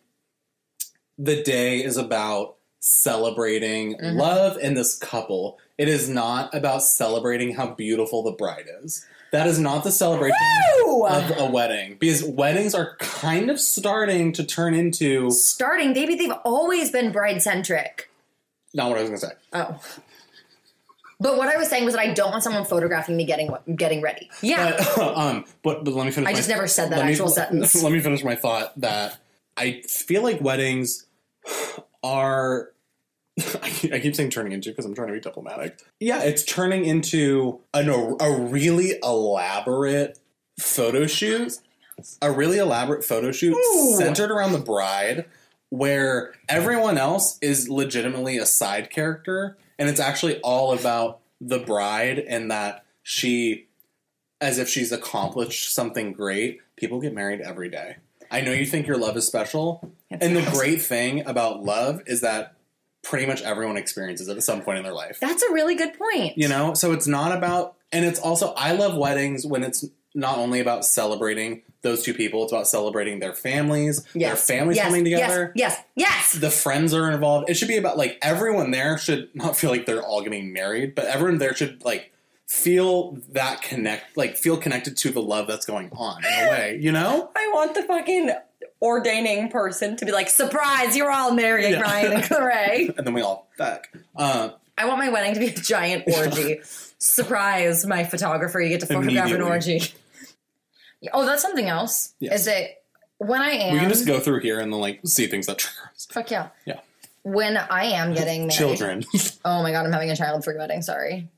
the 1.17 1.43
day 1.43 1.83
is 1.83 1.97
about 1.97 2.57
celebrating 2.81 3.95
Mm-hmm. 3.97 4.19
love 4.19 4.59
and 4.61 4.77
this 4.77 4.99
couple. 4.99 5.59
It 5.79 5.89
is 5.89 6.09
not 6.09 6.55
about 6.55 6.83
celebrating 6.83 7.55
how 7.55 7.69
beautiful 7.75 8.23
the 8.23 8.33
bride 8.33 8.67
is. 8.83 9.05
That 9.33 9.49
is 9.49 9.59
not 9.59 9.83
the 9.83 9.91
celebration 9.91 10.37
Woo! 10.85 11.07
of 11.07 11.33
a 11.39 11.47
wedding 11.51 11.97
because 11.99 12.23
weddings 12.23 12.73
are 12.75 12.97
kind 13.01 13.51
of 13.51 13.59
starting 13.59 14.33
to 14.35 14.45
turn 14.45 14.75
into 14.75 15.31
Starting, 15.33 15.93
maybe 15.93 16.15
they've 16.15 16.31
always 16.45 16.93
been 16.93 17.11
bride 17.11 17.43
centric. 17.43 18.09
not 18.75 18.91
what 18.91 18.99
I 18.99 19.03
was 19.03 19.11
going 19.11 19.21
to 19.21 19.27
say. 19.27 19.33
Oh. 19.53 19.81
But 21.19 21.37
what 21.37 21.49
I 21.49 21.57
was 21.57 21.69
saying 21.69 21.85
was 21.85 21.95
that 21.95 22.01
I 22.01 22.13
don't 22.15 22.31
want 22.31 22.45
someone 22.45 22.65
photographing 22.65 23.17
me 23.17 23.25
getting 23.25 23.53
getting 23.75 24.03
ready. 24.03 24.31
Yeah. 24.41 24.77
But, 24.97 25.17
um, 25.17 25.45
but, 25.65 25.85
but 25.85 25.95
let 25.95 26.05
me 26.07 26.13
finish. 26.13 26.29
I 26.29 26.33
my- 26.33 26.37
just 26.37 26.49
never 26.49 26.69
said 26.69 26.91
that 26.91 26.99
let 26.99 27.07
me- 27.07 27.13
actual 27.13 27.29
sentence. 27.29 27.75
Let 27.83 27.93
me 27.93 27.99
finish 28.01 28.23
my 28.23 28.37
thought 28.37 28.79
that 28.81 29.19
I 29.57 29.83
feel 29.89 30.23
like 30.23 30.41
weddings 30.41 31.07
are. 32.05 32.71
I 33.63 33.69
keep- 34.01 34.15
saying 34.15 34.31
turning 34.31 34.53
into 34.53 34.71
because 34.71 34.85
I'm 34.85 34.95
trying 34.95 35.09
to 35.09 35.15
be 35.15 35.21
diplomatic. 35.21 35.81
Yeah, 36.01 36.23
it's 36.23 36.45
turning 36.45 36.85
into 36.85 37.61
an, 37.73 37.89
a 37.89 38.31
really 38.31 38.95
elaborate 39.03 40.19
photo 40.59 41.07
shoot. 41.07 41.59
A 42.21 42.31
really 42.31 42.59
elaborate 42.59 43.05
photo 43.05 43.33
shoot 43.33 43.57
Ooh. 43.57 43.97
centered 43.97 44.31
around 44.31 44.53
the 44.53 44.59
bride, 44.59 45.27
where 45.71 46.35
everyone 46.49 46.99
else 46.99 47.39
is 47.41 47.69
legitimately 47.69 48.37
a 48.37 48.47
side 48.47 48.91
character, 48.91 49.57
and 49.79 49.89
it's 49.89 50.01
actually 50.01 50.41
all 50.41 50.73
about 50.73 51.21
the 51.41 51.59
bride 51.59 52.19
and 52.19 52.51
that 52.51 52.85
she 53.03 53.67
as 54.41 54.59
if 54.59 54.69
she's 54.69 54.93
accomplished 54.93 55.73
something 55.73 56.13
great. 56.13 56.61
People 56.77 57.01
get 57.01 57.15
married 57.15 57.41
every 57.41 57.69
day. 57.69 57.97
I 58.31 58.41
know 58.41 58.53
you 58.53 58.67
think 58.67 58.87
your 58.87 58.99
love 58.99 59.17
is 59.17 59.27
special. 59.27 59.93
It's 60.11 60.25
and 60.25 60.37
the 60.37 60.43
great 60.51 60.83
thing 60.83 61.27
about 61.27 61.63
love 61.63 62.03
is 62.07 62.21
that 62.23 62.55
pretty 63.05 63.27
much 63.27 63.43
everyone 63.43 63.77
experiences 63.77 64.27
it 64.29 64.37
at 64.37 64.43
some 64.43 64.63
point 64.63 64.79
in 64.79 64.85
their 64.85 64.93
life. 64.93 65.19
That's 65.21 65.43
a 65.43 65.53
really 65.53 65.77
good 65.77 65.97
point. 65.99 66.37
You 66.37 66.49
know? 66.49 66.75
So 66.75 66.93
it's 66.93 67.07
not 67.07 67.37
about, 67.37 67.77
and 67.93 68.05
it's 68.05 68.19
also, 68.19 68.53
I 68.55 68.73
love 68.73 68.97
weddings 68.97 69.47
when 69.47 69.63
it's 69.63 69.85
not 70.17 70.39
only 70.39 70.61
about 70.61 70.85
celebrating 70.85 71.63
those 71.83 72.03
two 72.03 72.15
people, 72.15 72.45
it's 72.45 72.53
about 72.53 72.67
celebrating 72.69 73.19
their 73.19 73.35
families, 73.35 74.05
their 74.15 74.37
families 74.37 74.77
Yes. 74.77 74.87
coming 74.87 75.05
together. 75.05 75.53
Yes. 75.55 75.77
Yes. 75.97 76.07
Yes. 76.33 76.33
The 76.41 76.51
friends 76.51 76.95
are 76.95 77.11
involved. 77.11 77.51
It 77.51 77.55
should 77.55 77.69
be 77.69 77.77
about 77.77 77.99
like 77.99 78.19
everyone 78.23 78.71
there 78.71 78.97
should 78.97 79.29
not 79.35 79.57
feel 79.57 79.71
like 79.71 79.87
they're 79.87 80.03
all 80.03 80.23
getting 80.23 80.53
married, 80.53 80.95
but 80.95 81.07
everyone 81.07 81.39
there 81.39 81.55
should 81.55 81.85
like 81.85 82.13
feel 82.47 83.19
that 83.31 83.63
connect, 83.63 84.17
like 84.17 84.37
feel 84.37 84.57
connected 84.57 84.97
to 84.99 85.11
the 85.11 85.21
love 85.21 85.47
that's 85.49 85.67
going 85.67 85.91
on 85.93 86.25
in 86.25 86.47
a 86.47 86.51
way, 86.51 86.79
you 86.81 86.93
know? 86.93 87.31
I 87.35 87.51
want 87.53 87.75
the 87.75 87.83
fucking 87.83 88.31
ordaining 88.85 89.49
person 89.49 89.97
to 89.97 90.05
be 90.05 90.13
like, 90.13 90.29
surprise, 90.29 90.95
you're 90.97 91.11
all 91.11 91.33
married, 91.33 91.71
Yeah. 91.71 91.81
Ryan 91.81 92.13
and 92.13 92.23
Clarae. 92.23 92.95
And 92.99 93.07
then 93.07 93.15
we 93.15 93.23
all 93.23 93.49
fuck. 93.57 93.89
Uh, 94.15 94.51
I 94.77 94.87
want 94.87 94.99
my 94.99 95.09
wedding 95.09 95.35
to 95.35 95.41
be 95.41 95.47
a 95.47 95.55
giant 95.55 96.05
orgy. 96.15 96.61
Surprise, 96.99 97.87
my 97.87 98.05
photographer, 98.05 98.61
you 98.61 98.69
get 98.69 98.81
to 98.81 98.87
photograph 98.87 99.31
an 99.33 99.43
orgy. 99.43 99.81
Oh, 101.13 101.27
that's 101.27 101.43
something 101.43 101.67
else. 101.69 102.15
Yes. 102.21 102.41
Is 102.43 102.47
it 102.49 102.83
when 103.19 103.41
I 103.41 103.51
am 103.51 103.73
we 103.75 103.81
can 103.81 103.89
just 103.89 104.07
go 104.07 104.21
through 104.21 104.41
here 104.41 104.61
and 104.61 104.73
then 104.73 104.81
like 104.81 105.01
see 105.07 105.27
things 105.27 105.47
that 105.47 105.59
trigger 105.59 105.91
us. 105.95 106.07
fuck 106.11 106.31
yeah. 106.31 106.49
Yeah. 106.67 106.81
When 107.23 107.57
I 107.57 107.85
am 107.87 108.13
getting 108.15 108.43
married. 108.43 108.53
Children. 108.53 109.05
Oh 109.45 109.63
my 109.63 109.73
god, 109.73 109.85
I'm 109.87 109.93
having 109.93 110.11
a 110.11 110.17
child-free 110.17 110.57
wedding. 110.57 110.83
Sorry. 110.83 111.29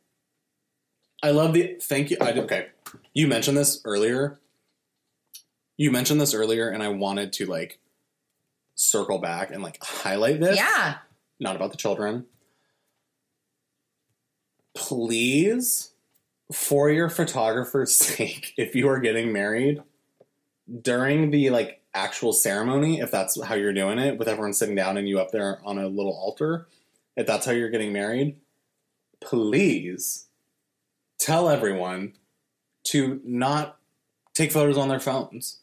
I 1.22 1.30
love 1.30 1.52
the 1.54 1.76
thank 1.80 2.10
you. 2.10 2.16
I 2.20 2.32
okay. 2.32 2.68
You 3.14 3.26
mentioned 3.26 3.56
this 3.56 3.80
earlier. 3.84 4.38
You 5.76 5.90
mentioned 5.90 6.20
this 6.20 6.34
earlier, 6.34 6.68
and 6.68 6.82
I 6.82 6.88
wanted 6.88 7.32
to 7.34 7.46
like 7.46 7.78
circle 8.74 9.18
back 9.18 9.50
and 9.50 9.62
like 9.62 9.82
highlight 9.82 10.40
this. 10.40 10.56
Yeah. 10.56 10.96
Not 11.40 11.56
about 11.56 11.70
the 11.70 11.76
children. 11.76 12.26
Please, 14.74 15.90
for 16.52 16.90
your 16.90 17.08
photographer's 17.08 17.94
sake, 17.98 18.54
if 18.56 18.74
you 18.74 18.88
are 18.88 19.00
getting 19.00 19.32
married 19.32 19.82
during 20.82 21.30
the 21.30 21.50
like 21.50 21.82
actual 21.94 22.32
ceremony, 22.32 23.00
if 23.00 23.10
that's 23.10 23.42
how 23.42 23.54
you're 23.54 23.72
doing 23.72 23.98
it, 23.98 24.18
with 24.18 24.28
everyone 24.28 24.52
sitting 24.52 24.74
down 24.74 24.96
and 24.96 25.08
you 25.08 25.18
up 25.18 25.30
there 25.30 25.60
on 25.64 25.78
a 25.78 25.88
little 25.88 26.12
altar, 26.12 26.68
if 27.16 27.26
that's 27.26 27.46
how 27.46 27.52
you're 27.52 27.70
getting 27.70 27.92
married, 27.92 28.36
please 29.20 30.26
tell 31.18 31.48
everyone 31.48 32.12
to 32.84 33.20
not 33.24 33.78
take 34.34 34.52
photos 34.52 34.76
on 34.76 34.88
their 34.88 35.00
phones. 35.00 35.60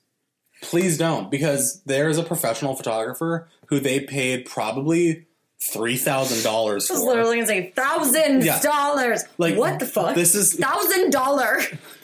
Please 0.64 0.97
don't, 0.97 1.30
because 1.30 1.82
there 1.86 2.09
is 2.09 2.18
a 2.18 2.24
professional 2.24 2.76
photographer 2.76 3.47
who 3.68 3.80
they 3.80 3.99
paid 3.99 4.45
probably 4.45 5.28
three 5.59 5.95
thousand 5.95 6.43
dollars 6.43 6.89
I 6.91 6.95
was 6.95 7.03
literally 7.03 7.36
gonna 7.38 7.47
say 7.47 7.72
thousand 7.76 8.43
Yeah. 8.43 8.59
dollars. 8.61 9.24
Like, 9.38 9.55
what 9.55 9.80
the 9.80 9.86
fuck? 9.86 10.16
this 10.16 10.36
is- 10.36 10.55
thousand 10.55 11.11
dollar. 11.11 11.57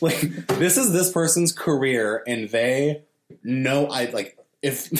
like 0.00 0.20
this 0.58 0.76
is 0.76 0.92
this 0.92 1.10
person's 1.10 1.52
career, 1.52 2.22
and 2.26 2.48
they 2.50 3.02
know 3.42 3.86
I 3.86 4.06
like 4.06 4.38
if 4.62 4.90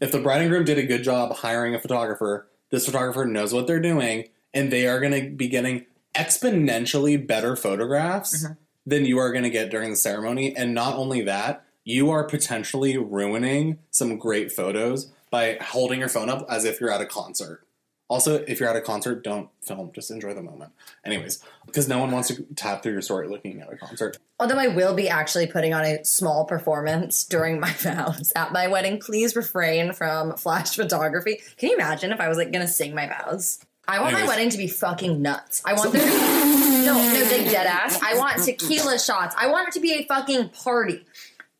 if 0.00 0.12
the 0.12 0.20
bride 0.20 0.42
and 0.42 0.50
groom 0.50 0.64
did 0.64 0.78
a 0.78 0.82
good 0.86 1.02
job 1.02 1.34
hiring 1.36 1.74
a 1.74 1.78
photographer, 1.78 2.46
this 2.70 2.86
photographer 2.86 3.24
knows 3.24 3.52
what 3.52 3.66
they're 3.66 3.80
doing, 3.80 4.28
and 4.54 4.70
they 4.72 4.86
are 4.86 5.00
going 5.00 5.12
to 5.12 5.30
be 5.30 5.48
getting 5.48 5.86
exponentially 6.14 7.24
better 7.26 7.56
photographs 7.56 8.44
Mm-hmm. 8.44 8.52
Than 8.86 9.04
you 9.04 9.18
are 9.18 9.32
going 9.32 9.44
to 9.44 9.50
get 9.50 9.70
during 9.70 9.90
the 9.90 9.96
ceremony. 9.96 10.54
And 10.56 10.74
not 10.74 10.94
only 10.94 11.22
that, 11.22 11.64
you 11.84 12.10
are 12.10 12.24
potentially 12.24 12.96
ruining 12.96 13.78
some 13.90 14.18
great 14.18 14.52
photos 14.52 15.12
by 15.30 15.58
holding 15.60 16.00
your 16.00 16.08
phone 16.08 16.28
up 16.28 16.46
as 16.48 16.64
if 16.64 16.80
you're 16.80 16.92
at 16.92 17.00
a 17.00 17.06
concert. 17.06 17.66
Also, 18.08 18.44
if 18.46 18.60
you're 18.60 18.68
at 18.68 18.76
a 18.76 18.80
concert, 18.82 19.24
don't 19.24 19.48
film. 19.62 19.90
Just 19.94 20.10
enjoy 20.10 20.34
the 20.34 20.42
moment. 20.42 20.72
Anyways, 21.02 21.42
because 21.64 21.88
no 21.88 21.98
one 21.98 22.10
wants 22.10 22.28
to 22.28 22.42
tap 22.54 22.82
through 22.82 22.92
your 22.92 23.00
story 23.00 23.26
looking 23.26 23.62
at 23.62 23.72
a 23.72 23.76
concert. 23.76 24.18
Although 24.38 24.58
I 24.58 24.68
will 24.68 24.94
be 24.94 25.08
actually 25.08 25.46
putting 25.46 25.72
on 25.72 25.82
a 25.82 26.04
small 26.04 26.44
performance 26.44 27.24
during 27.24 27.58
my 27.58 27.72
vows 27.78 28.30
at 28.36 28.52
my 28.52 28.68
wedding, 28.68 29.00
please 29.00 29.34
refrain 29.34 29.94
from 29.94 30.36
flash 30.36 30.76
photography. 30.76 31.40
Can 31.56 31.70
you 31.70 31.76
imagine 31.76 32.12
if 32.12 32.20
I 32.20 32.28
was 32.28 32.36
like 32.36 32.52
gonna 32.52 32.68
sing 32.68 32.94
my 32.94 33.06
vows? 33.06 33.60
I 33.88 34.00
want 34.00 34.12
my 34.14 34.26
wedding 34.26 34.48
to 34.50 34.58
be 34.58 34.68
fucking 34.68 35.20
nuts. 35.20 35.60
I 35.64 35.74
want 35.74 35.92
there 35.92 36.02
to 36.02 36.06
be 36.06 36.12
no, 36.86 36.94
no, 36.94 37.28
big 37.28 37.50
dead 37.50 37.66
ass. 37.66 38.00
I 38.02 38.16
want 38.16 38.42
tequila 38.44 38.98
shots. 38.98 39.34
I 39.38 39.48
want 39.48 39.68
it 39.68 39.74
to 39.74 39.80
be 39.80 39.92
a 39.94 40.04
fucking 40.04 40.50
party. 40.50 41.04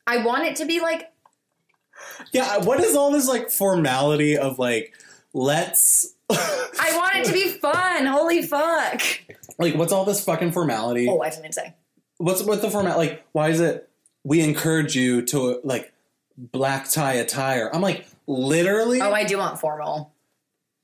I 0.06 0.18
want 0.24 0.44
it 0.44 0.56
to 0.56 0.64
be 0.64 0.80
like 0.80 1.10
Yeah, 2.32 2.44
uh, 2.44 2.64
what 2.64 2.80
is 2.80 2.94
all 2.96 3.10
this 3.10 3.28
like 3.28 3.50
formality 3.50 4.36
of 4.38 4.58
like, 4.58 4.94
let's. 5.32 6.14
I 6.30 6.92
want 6.96 7.16
it 7.16 7.24
to 7.26 7.32
be 7.32 7.48
fun. 7.48 8.06
Holy 8.06 8.42
fuck. 8.42 9.02
like, 9.58 9.74
what's 9.74 9.92
all 9.92 10.04
this 10.04 10.24
fucking 10.24 10.52
formality? 10.52 11.08
Oh, 11.08 11.20
I 11.20 11.26
have 11.26 11.34
something 11.34 11.50
to 11.50 11.54
say. 11.54 11.74
What's 12.18 12.42
with 12.42 12.62
the 12.62 12.70
format? 12.70 12.96
Like, 12.96 13.24
why 13.32 13.48
is 13.50 13.60
it 13.60 13.88
we 14.24 14.40
encourage 14.40 14.94
you 14.96 15.22
to 15.26 15.60
like 15.64 15.92
black 16.38 16.90
tie 16.90 17.14
attire? 17.14 17.68
I'm 17.74 17.82
like, 17.82 18.06
literally. 18.26 19.00
Oh, 19.00 19.12
I 19.12 19.24
do 19.24 19.38
want 19.38 19.60
formal 19.60 20.12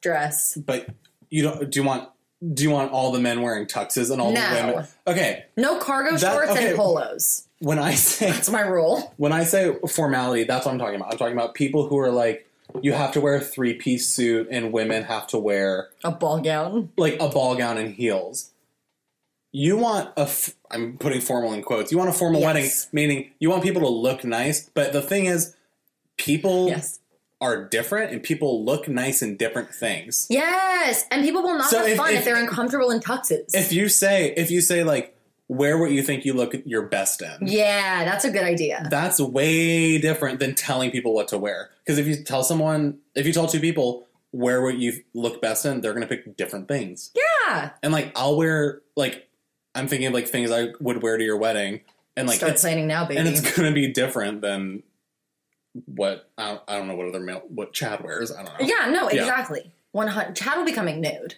dress. 0.03 0.55
but 0.57 0.89
you 1.31 1.43
don't. 1.43 1.71
Do 1.71 1.81
you 1.81 1.87
want? 1.87 2.09
Do 2.55 2.63
you 2.63 2.71
want 2.71 2.93
all 2.93 3.11
the 3.11 3.19
men 3.19 3.43
wearing 3.43 3.67
tuxes 3.67 4.11
and 4.13 4.21
all 4.21 4.31
No. 4.33 4.41
the 4.41 4.67
women? 4.67 4.87
Okay, 5.09 5.45
No 5.57 5.79
cargo 5.79 6.17
That- 6.17 6.21
shorts 6.33 6.51
okay. 6.53 6.69
and 6.69 6.77
polos. 6.77 7.49
when 7.59 7.79
I 7.81 7.95
say 7.95 8.31
That's 8.31 8.49
my 8.49 8.61
rule. 8.61 9.13
when 9.17 9.33
I 9.33 9.43
say 9.45 9.75
formality, 9.89 10.45
that's 10.45 10.65
what 10.65 10.73
I'm 10.73 10.79
talking 10.79 10.95
about. 10.97 11.13
I'm 11.13 11.19
talking 11.19 11.33
about 11.37 11.55
people 11.55 11.89
who 11.89 11.99
are 11.99 12.13
like, 12.13 12.47
you 12.81 12.93
have 12.93 13.11
to 13.13 13.21
wear 13.21 13.35
a 13.37 13.41
three 13.41 13.75
piece 13.75 14.07
suit, 14.07 14.47
and 14.53 14.73
women 14.73 15.03
have 15.05 15.27
to 15.29 15.39
wear 15.39 15.89
A 16.05 16.13
ball 16.13 16.39
gown. 16.41 16.91
like 16.97 17.17
a 17.21 17.29
ball 17.29 17.57
gown 17.57 17.77
and 17.77 17.95
heels. 17.95 18.51
You 19.51 19.77
want 19.79 20.11
a, 20.17 20.21
f- 20.21 20.55
I'm 20.71 20.99
putting 20.99 21.21
formal 21.23 21.53
in 21.55 21.63
quotes. 21.63 21.91
You 21.91 21.99
want 21.99 22.11
a 22.11 22.13
formal 22.13 22.41
Yes. 22.43 22.47
wedding, 22.47 22.71
meaning 22.93 23.31
you 23.41 23.49
want 23.51 23.63
people 23.65 23.81
to 23.83 23.89
look 23.89 24.23
nice. 24.23 24.69
But 24.75 24.93
the 24.93 25.01
thing 25.03 25.25
is, 25.25 25.57
people 26.19 26.69
Yes. 26.69 26.98
Are 27.41 27.65
different, 27.65 28.13
and 28.13 28.23
people 28.23 28.65
look 28.65 28.89
nice 28.89 29.23
in 29.23 29.37
different 29.37 29.73
things. 29.75 30.27
Yes, 30.29 31.05
and 31.11 31.23
people 31.25 31.43
will 31.43 31.57
not 31.59 31.71
So 31.71 31.79
have 31.79 31.89
if- 31.89 31.97
fun 31.97 32.11
if, 32.13 32.19
if- 32.21 32.25
they're 32.25 32.37
uncomfortable 32.41 32.91
in 32.91 33.01
tuxes. 33.01 33.55
If 33.55 33.73
you 33.73 33.89
say, 33.89 34.33
if 34.37 34.51
you 34.51 34.61
say 34.61 34.83
like, 34.85 35.15
wear 35.51 35.79
what 35.79 35.91
you 35.93 36.03
think 36.03 36.25
you 36.27 36.35
look 36.35 36.55
your 36.67 36.83
best 36.83 37.23
in. 37.23 37.47
yeah, 37.49 38.05
that's 38.05 38.25
a 38.25 38.31
good 38.31 38.43
idea. 38.45 38.87
That's 38.91 39.19
way 39.21 39.99
different 39.99 40.41
than 40.41 40.55
telling 40.55 40.91
people 40.91 41.15
what 41.15 41.29
to 41.29 41.39
wear. 41.39 41.71
Because 41.85 41.99
if 41.99 42.07
you 42.07 42.23
tell 42.23 42.43
someone, 42.43 42.99
if 43.15 43.25
you 43.27 43.33
tell 43.33 43.47
two 43.47 43.61
people 43.61 44.07
wear 44.31 44.61
what 44.61 44.77
you 44.77 44.93
look 45.15 45.41
best 45.41 45.65
in, 45.65 45.81
they're 45.81 45.95
going 45.95 46.07
to 46.07 46.09
pick 46.17 46.37
different 46.37 46.69
things. 46.69 47.13
Yeah, 47.15 47.71
And 47.83 47.93
like, 47.95 48.13
I'll 48.15 48.37
wear 48.37 48.83
like, 48.95 49.27
I'm 49.75 49.89
thinking 49.89 50.09
of 50.09 50.13
like 50.13 50.29
things 50.29 50.51
I 50.51 50.69
would 50.81 51.03
wear 51.03 51.17
to 51.17 51.25
your 51.25 51.39
wedding, 51.39 51.81
and 52.15 52.27
like, 52.29 52.37
start 52.39 52.57
planning 52.57 52.87
now, 52.89 53.07
baby. 53.07 53.21
and 53.21 53.27
it's 53.29 53.41
going 53.57 53.71
to 53.71 53.75
be 53.75 53.91
different 53.91 54.43
than 54.43 54.83
what 55.87 56.31
I 56.39 56.49
don't, 56.53 56.63
I 56.69 56.77
don't 56.77 56.89
know 56.89 56.97
what 56.97 57.09
other 57.09 57.21
male 57.21 57.43
what 57.49 57.73
Chad 57.73 58.03
wears. 58.03 58.33
I 58.33 58.43
don't 58.45 58.61
know. 58.61 58.67
yeah, 58.67 58.91
no, 58.91 59.11
Yeah. 59.11 59.21
exactly. 59.23 59.71
One 59.93 60.09
hundred. 60.09 60.37
Chad 60.37 60.57
will 60.59 60.65
be 60.65 60.73
coming 60.73 61.01
nude. 61.01 61.37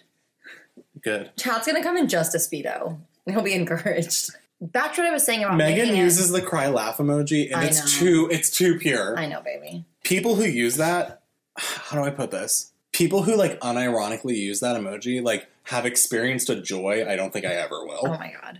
Good. 1.01 1.31
Chad's 1.37 1.65
gonna 1.67 1.83
come 1.83 1.97
in 1.97 2.07
just 2.07 2.35
a 2.35 2.37
speedo. 2.37 2.99
He'll 3.25 3.41
be 3.41 3.53
encouraged. 3.53 4.27
To 4.61 4.67
what 4.67 4.99
I 4.99 5.11
was 5.11 5.25
saying 5.25 5.43
about 5.43 5.57
Megan 5.57 5.77
making 5.87 5.95
it- 5.97 6.03
uses 6.03 6.29
the 6.31 6.41
cry 6.41 6.67
laugh 6.67 6.97
emoji, 6.97 7.47
and 7.47 7.55
I 7.55 7.65
it's 7.65 7.79
know. 7.99 8.05
too 8.05 8.29
it's 8.31 8.49
too 8.51 8.77
pure. 8.77 9.17
I 9.17 9.25
know, 9.27 9.41
baby. 9.41 9.85
people 10.03 10.35
who 10.35 10.43
use 10.45 10.77
that 10.77 11.21
how 11.57 11.97
do 11.97 12.03
i 12.03 12.09
put 12.09 12.31
this 12.31 12.71
people 12.93 13.23
who 13.23 13.35
like 13.35 13.59
unironically 13.59 14.37
use 14.37 14.61
that 14.61 14.79
emoji 14.79 15.21
like 15.21 15.47
have 15.63 15.85
experienced 15.85 16.49
a 16.49 16.55
joy 16.61 17.05
i 17.07 17.15
don't 17.15 17.33
think 17.33 17.45
i 17.45 17.49
ever 17.53 17.85
will 17.85 17.99
Oh 18.03 18.09
my 18.17 18.33
god. 18.41 18.59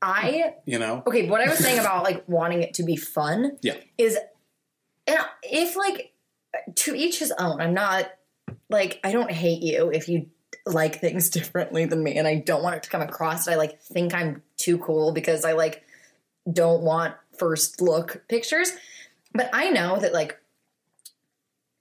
I 0.00 0.54
you 0.64 0.78
know 0.78 1.02
okay. 1.06 1.28
What 1.28 1.40
I 1.40 1.48
was 1.48 1.58
saying 1.58 1.78
about 1.78 2.02
like 2.04 2.24
wanting 2.28 2.62
it 2.62 2.74
to 2.74 2.82
be 2.82 2.96
fun 2.96 3.56
yeah 3.62 3.74
is, 3.98 4.16
and 5.06 5.18
if 5.42 5.76
like 5.76 6.12
to 6.74 6.94
each 6.94 7.18
his 7.18 7.32
own. 7.38 7.60
I'm 7.60 7.74
not 7.74 8.10
like 8.68 9.00
I 9.04 9.12
don't 9.12 9.30
hate 9.30 9.62
you 9.62 9.90
if 9.90 10.08
you 10.08 10.26
like 10.66 11.00
things 11.00 11.30
differently 11.30 11.84
than 11.84 12.02
me, 12.02 12.16
and 12.16 12.26
I 12.26 12.36
don't 12.36 12.62
want 12.62 12.76
it 12.76 12.82
to 12.84 12.90
come 12.90 13.02
across 13.02 13.44
that 13.44 13.52
I 13.52 13.56
like 13.56 13.80
think 13.82 14.14
I'm 14.14 14.42
too 14.56 14.78
cool 14.78 15.12
because 15.12 15.44
I 15.44 15.52
like 15.52 15.84
don't 16.50 16.82
want 16.82 17.14
first 17.38 17.80
look 17.80 18.24
pictures. 18.28 18.72
But 19.34 19.50
I 19.52 19.70
know 19.70 19.98
that 19.98 20.12
like 20.12 20.38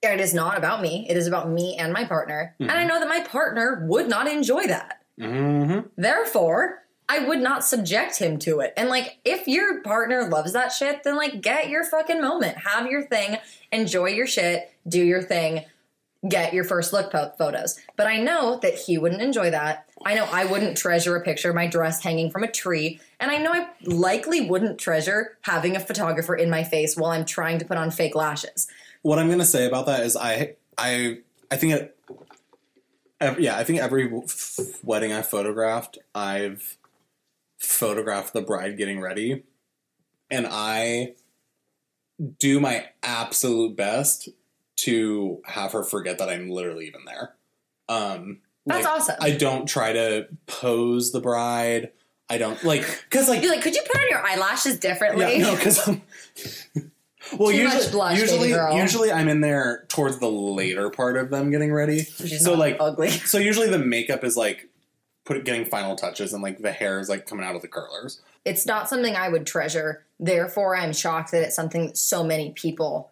it 0.02 0.20
is 0.20 0.34
not 0.34 0.58
about 0.58 0.82
me. 0.82 1.06
It 1.10 1.18
is 1.18 1.28
about 1.28 1.50
me 1.50 1.78
and 1.78 1.94
my 1.94 2.06
partner, 2.06 2.56
and 2.60 2.72
I 2.72 2.86
know 2.86 3.00
that 3.00 3.10
my 3.10 3.22
partner 3.22 3.86
would 3.88 4.08
not 4.08 4.28
enjoy 4.28 4.68
that. 4.68 5.02
mm-hmm. 5.20 5.88
Therefore, 5.98 6.82
I 7.12 7.20
would 7.28 7.40
not 7.40 7.66
subject 7.66 8.18
him 8.18 8.40
to 8.40 8.62
it. 8.62 8.74
And 8.78 8.88
like, 8.88 9.18
if 9.26 9.46
your 9.46 9.82
partner 9.82 10.30
loves 10.30 10.54
that 10.54 10.72
shit, 10.72 11.04
then 11.04 11.18
like, 11.18 11.42
get 11.42 11.68
your 11.68 11.84
fucking 11.84 12.22
moment, 12.22 12.58
have 12.60 12.88
your 12.88 13.02
thing, 13.02 13.38
enjoy 13.70 14.06
your 14.06 14.28
shit, 14.28 14.72
do 14.88 15.04
your 15.04 15.22
thing, 15.22 15.66
get 16.30 16.54
your 16.54 16.64
first 16.64 16.94
look 16.94 17.12
po- 17.12 17.34
photos. 17.38 17.78
But 17.98 18.08
I 18.08 18.16
know 18.18 18.60
that 18.62 18.76
he 18.76 18.98
wouldn't 18.98 19.22
enjoy 19.22 19.52
that. 19.52 19.90
I 20.06 20.16
know 20.16 20.24
I 20.32 20.46
wouldn't 20.46 20.78
treasure 20.78 21.18
a 21.18 21.22
picture 21.22 21.50
of 21.50 21.56
my 21.56 21.68
dress 21.68 22.02
hanging 22.02 22.32
from 22.32 22.44
a 22.44 22.52
tree. 22.52 23.02
And 23.20 23.30
I 23.30 23.40
know 23.40 23.52
I 23.52 23.68
likely 23.84 24.48
wouldn't 24.50 24.80
treasure 24.80 25.38
having 25.42 25.76
a 25.76 25.82
photographer 25.82 26.34
in 26.34 26.50
my 26.50 26.64
face 26.64 26.96
while 26.96 27.12
I'm 27.12 27.26
trying 27.26 27.60
to 27.60 27.66
put 27.66 27.76
on 27.78 27.92
fake 27.92 28.16
lashes. 28.16 28.68
what 29.02 29.20
i'm 29.20 29.30
gonna 29.30 29.44
say 29.44 29.66
about 29.66 29.88
that 29.88 30.02
is 30.02 30.16
i 30.16 30.54
i 30.78 31.18
i 31.50 31.56
think 31.56 31.74
it 31.74 31.98
yeah 33.40 33.58
i 33.58 33.64
think 33.64 33.80
every 33.80 34.12
wedding 34.84 35.12
i 35.12 35.22
photographed 35.22 35.98
i've 36.14 36.78
photographed 37.62 38.34
the 38.34 38.42
bride 38.42 38.78
getting 38.78 39.00
ready 39.00 39.44
and 40.30 40.48
i 40.50 41.14
do 42.40 42.60
my 42.60 42.86
absolute 43.04 43.76
best 43.76 44.30
to 44.76 45.42
have 45.46 45.72
her 45.72 45.84
forget 45.84 46.18
that 46.18 46.30
i'm 46.30 46.50
literally 46.50 46.88
even 46.88 47.02
there 47.06 47.36
um 47.90 48.40
That's 48.66 48.86
like, 48.86 48.94
awesome. 48.96 49.16
I 49.20 49.32
don't 49.32 49.68
try 49.68 49.94
to 49.94 50.28
pose 50.46 51.12
the 51.12 51.20
bride. 51.20 51.92
I 52.30 52.38
don't 52.38 52.64
like 52.64 52.86
because 53.10 53.28
like 53.28 53.42
You're 53.42 53.52
like, 53.52 53.62
could 53.62 53.76
you 53.76 53.82
put 53.82 54.00
on 54.00 54.08
your 54.10 54.26
eyelashes 54.26 54.80
differently? 54.80 55.38
yeah, 55.38 55.44
no, 55.44 55.56
because 55.56 55.86
I'm 55.88 56.02
Well, 57.38 57.52
Too 57.52 57.58
usually, 57.58 57.92
blush, 57.92 58.20
usually, 58.20 58.50
usually, 58.78 59.12
I'm 59.12 59.28
in 59.30 59.42
there 59.42 59.86
towards 59.90 60.20
the 60.20 60.30
later 60.30 60.90
part 60.90 61.18
of 61.18 61.30
them 61.30 61.52
getting 61.52 61.72
ready. 61.74 62.04
She's 62.04 62.44
so 62.44 62.56
like, 62.56 62.78
ugly. 62.80 63.10
so 63.10 63.38
usually 63.38 63.70
the 63.70 63.80
makeup 63.80 64.24
is 64.24 64.36
like 64.36 64.70
put 65.32 65.46
getting 65.46 65.66
final 65.66 65.96
touches, 65.96 66.34
and 66.34 66.44
like 66.44 66.60
the 66.62 66.72
hair 66.72 67.00
is 67.00 67.10
like 67.10 67.26
coming 67.26 67.46
out 67.46 67.56
of 67.56 67.62
the 67.62 67.68
curlers. 67.68 68.22
It's 68.46 68.66
not 68.66 68.90
something 68.90 69.16
I 69.16 69.30
would 69.30 69.46
treasure. 69.46 70.04
Therefore, 70.20 70.76
I'm 70.76 70.94
shocked 70.94 71.32
that 71.32 71.44
it's 71.44 71.56
something 71.56 71.88
that 71.88 71.98
so 71.98 72.24
many 72.24 72.52
people 72.52 73.12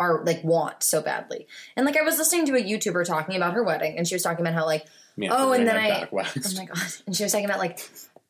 are 0.00 0.24
like 0.24 0.42
want 0.42 0.82
so 0.82 1.00
badly. 1.00 1.46
And 1.76 1.86
like 1.86 1.96
I 1.96 2.02
was 2.02 2.18
listening 2.18 2.46
to 2.46 2.54
a 2.56 2.62
YouTuber 2.62 3.04
talking 3.06 3.36
about 3.36 3.54
her 3.54 3.62
wedding, 3.62 3.96
and 3.96 4.06
she 4.08 4.14
was 4.14 4.22
talking 4.22 4.44
about 4.44 4.54
how 4.58 4.66
like 4.66 4.86
Me 5.16 5.28
Oh, 5.30 5.52
and 5.52 5.66
then 5.66 5.76
I- 5.76 6.08
Oh 6.12 6.30
my 6.56 6.64
god! 6.64 6.78
And 7.06 7.14
she 7.16 7.22
was 7.22 7.30
talking 7.32 7.44
about 7.44 7.58
like, 7.60 7.78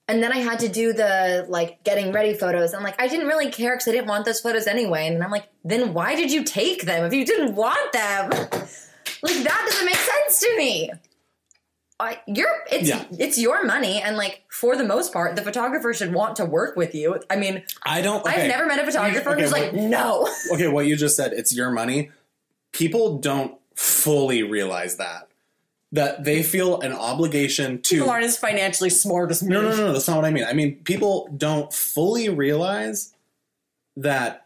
and 0.07 0.23
then 0.23 0.33
I 0.33 0.39
had 0.39 0.59
to 0.61 0.69
do 0.69 0.93
the 0.93 1.47
like 1.49 1.83
getting 1.85 2.13
ready 2.13 2.35
photos. 2.35 2.75
I'm 2.75 2.83
like, 2.83 3.01
I 3.01 3.09
didn't 3.09 3.27
really 3.27 3.51
care 3.51 3.75
because 3.75 3.89
I 3.89 3.93
didn't 3.93 4.09
want 4.09 4.27
those 4.27 4.41
photos 4.41 4.67
anyway. 4.67 5.07
And 5.07 5.23
I'm 5.25 5.31
like, 5.31 5.49
then 5.65 5.95
why 5.95 6.15
did 6.15 6.31
you 6.31 6.45
take 6.45 6.83
them 6.83 7.05
if 7.05 7.15
you 7.15 7.25
didn't 7.25 7.55
want 7.55 7.93
them? 7.93 8.31
like 9.23 9.37
that 9.45 9.67
doesn't 9.67 9.87
make 9.87 9.97
sense 9.97 10.41
to 10.41 10.57
me. 10.59 10.91
I, 12.01 12.21
you're 12.27 12.49
it's 12.73 12.89
Yeah. 12.89 13.05
it's 13.13 13.39
your 13.39 13.65
money, 13.65 14.03
and 14.03 14.17
like 14.17 14.43
for 14.49 14.77
the 14.77 14.83
most 14.85 15.13
part, 15.13 15.37
the 15.37 15.43
photographer 15.43 15.95
should 15.95 16.13
want 16.13 16.37
to 16.37 16.45
work 16.45 16.77
with 16.77 16.95
you. 16.95 17.21
I 17.31 17.37
mean, 17.37 17.63
I 17.85 18.03
don't. 18.03 18.25
Okay. 18.27 18.43
I've 18.43 18.49
never 18.49 18.67
met 18.67 18.81
a 18.81 18.85
photographer 18.85 19.31
Okay, 19.31 19.43
who's 19.43 19.53
what- 19.53 19.61
like, 19.63 19.75
no. 19.75 20.29
okay, 20.53 20.67
what 20.69 20.87
you 20.87 20.97
just 20.97 21.17
said, 21.17 21.33
it's 21.33 21.55
your 21.55 21.71
money. 21.71 22.11
People 22.73 23.19
don't 23.19 23.57
fully 23.77 24.43
realize 24.43 24.97
that. 24.97 25.29
That 25.93 26.25
they 26.25 26.43
feel 26.43 26.81
an 26.81 26.93
obligation 26.93 27.81
to. 27.83 27.95
People 27.95 28.11
aren't 28.11 28.25
as 28.25 28.37
financially 28.37 28.91
smart 28.91 29.31
as 29.31 29.45
me. 29.45 29.51
no, 29.55 29.63
no, 29.63 29.71
no, 29.71 29.77
no, 29.77 29.93
that's 29.93 30.09
not 30.09 30.17
what 30.17 30.25
I 30.25 30.31
mean. 30.33 30.45
I 30.45 30.53
mean, 30.53 30.77
people 30.83 31.29
don't 31.37 31.73
fully 31.73 32.29
realize 32.29 33.15
that 33.97 34.45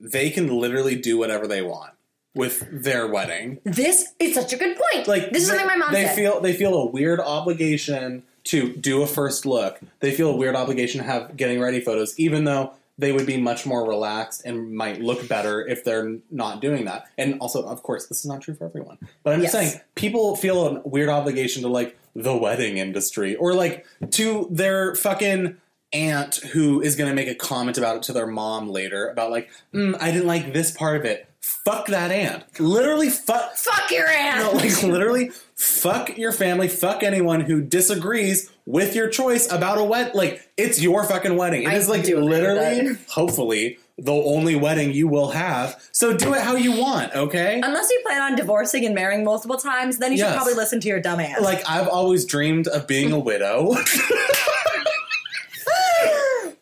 they 0.00 0.30
can 0.30 0.48
literally 0.48 0.96
do 0.96 1.16
whatever 1.16 1.46
they 1.46 1.62
want 1.62 1.92
with 2.34 2.66
their 2.70 3.06
wedding. 3.06 3.60
This 3.64 4.12
is 4.18 4.34
such 4.34 4.52
a 4.52 4.56
good 4.56 4.76
point. 4.92 5.06
Like 5.06 5.30
this 5.30 5.44
is 5.44 5.50
they, 5.50 5.56
something 5.58 5.66
my 5.78 5.84
mom 5.84 5.92
they 5.92 6.04
said. 6.06 6.16
feel 6.16 6.40
they 6.40 6.52
feel 6.52 6.74
a 6.74 6.86
weird 6.86 7.20
obligation 7.20 8.22
to 8.44 8.72
do 8.74 9.02
a 9.02 9.06
first 9.06 9.46
look. 9.46 9.80
They 10.00 10.10
feel 10.12 10.30
a 10.30 10.36
weird 10.36 10.54
obligation 10.56 10.98
to 11.00 11.06
have 11.06 11.36
getting 11.36 11.60
ready 11.60 11.80
photos, 11.80 12.18
even 12.18 12.44
though 12.44 12.74
they 12.98 13.10
would 13.10 13.26
be 13.26 13.36
much 13.40 13.66
more 13.66 13.88
relaxed 13.88 14.42
and 14.44 14.72
might 14.72 15.00
look 15.00 15.26
better 15.28 15.66
if 15.66 15.82
they're 15.82 16.16
not 16.30 16.60
doing 16.60 16.84
that. 16.84 17.06
And 17.18 17.40
also, 17.40 17.64
of 17.66 17.82
course, 17.82 18.06
this 18.06 18.18
is 18.20 18.26
not 18.26 18.40
true 18.42 18.54
for 18.54 18.66
everyone. 18.66 18.98
But 19.24 19.34
I'm 19.34 19.40
just 19.42 19.54
Yes. 19.54 19.70
saying, 19.72 19.82
people 19.96 20.36
feel 20.36 20.64
a 20.76 20.80
weird 20.86 21.08
obligation 21.08 21.62
to 21.62 21.68
like 21.68 21.96
the 22.14 22.36
wedding 22.36 22.78
industry 22.78 23.34
or 23.34 23.52
like 23.54 23.84
to 24.12 24.46
their 24.50 24.94
fucking 24.94 25.56
aunt 25.92 26.36
who 26.52 26.80
is 26.80 26.94
going 26.94 27.08
to 27.10 27.14
make 27.14 27.28
a 27.28 27.34
comment 27.34 27.78
about 27.78 27.96
it 27.96 28.02
to 28.04 28.12
their 28.12 28.26
mom 28.28 28.68
later 28.68 29.08
about 29.08 29.30
like, 29.30 29.50
mm, 29.72 29.96
I 30.00 30.10
didn't 30.12 30.26
like 30.28 30.52
this 30.52 30.70
part 30.70 30.96
of 30.96 31.04
it. 31.04 31.28
Fuck 31.64 31.86
that 31.86 32.10
aunt. 32.10 32.44
Literally, 32.60 33.08
fuck. 33.08 33.56
Fuck 33.56 33.90
your 33.90 34.06
ass. 34.06 34.42
No, 34.42 34.52
like 34.52 34.82
literally, 34.82 35.30
fuck 35.54 36.18
your 36.18 36.30
family, 36.32 36.68
fuck 36.68 37.02
anyone 37.02 37.40
who 37.40 37.62
disagrees 37.62 38.50
with 38.66 38.94
your 38.94 39.08
choice 39.08 39.50
about 39.50 39.78
a 39.78 39.84
wed. 39.84 40.14
Like 40.14 40.46
it's 40.58 40.82
your 40.82 41.04
fucking 41.04 41.36
wedding. 41.36 41.62
It 41.62 41.68
I 41.68 41.76
is 41.76 41.88
like 41.88 42.04
do 42.04 42.18
agree 42.18 42.28
with 42.28 42.38
literally, 42.42 42.98
hopefully, 43.08 43.78
the 43.96 44.12
only 44.12 44.56
wedding 44.56 44.92
you 44.92 45.08
will 45.08 45.30
have. 45.30 45.82
So 45.92 46.14
do 46.14 46.34
it 46.34 46.42
how 46.42 46.56
you 46.56 46.78
want, 46.78 47.14
okay? 47.14 47.62
Unless 47.62 47.90
you 47.90 48.02
plan 48.04 48.20
on 48.20 48.36
divorcing 48.36 48.84
and 48.84 48.94
marrying 48.94 49.24
multiple 49.24 49.56
times, 49.56 49.96
then 49.98 50.12
you 50.12 50.18
should 50.18 50.34
probably 50.34 50.54
listen 50.54 50.80
to 50.80 50.88
your 50.88 51.00
dumb 51.00 51.20
ass. 51.20 51.40
Like 51.40 51.62
I've 51.68 51.88
always 51.88 52.26
dreamed 52.26 52.68
of 52.68 52.86
being 52.86 53.10
a 53.10 53.18
widow. 53.18 53.74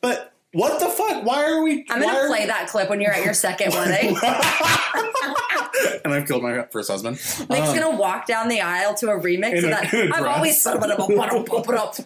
but 0.00 0.32
what 0.53 0.78
the 0.78 0.86
fuck? 0.88 1.11
Why 1.24 1.44
are 1.44 1.62
we? 1.62 1.84
I'm 1.90 2.00
gonna 2.00 2.26
play 2.28 2.40
we- 2.40 2.46
that 2.46 2.68
clip 2.68 2.88
when 2.90 3.00
you're 3.00 3.12
at 3.12 3.24
your 3.24 3.34
second 3.34 3.72
wedding. 3.74 4.16
and 6.04 6.12
I've 6.14 6.26
killed 6.26 6.42
my 6.42 6.64
first 6.70 6.90
husband. 6.90 7.16
Nick's 7.16 7.68
Um, 7.68 7.76
gonna 7.78 7.96
walk 7.96 8.26
down 8.26 8.48
the 8.48 8.60
aisle 8.60 8.94
to 8.96 9.10
a 9.10 9.18
remix 9.20 9.58
of 9.64 9.70
that. 9.70 9.92
in 9.92 10.10
a 10.12 10.14
I've 10.14 10.22
dress. 10.22 10.36
always 10.36 10.62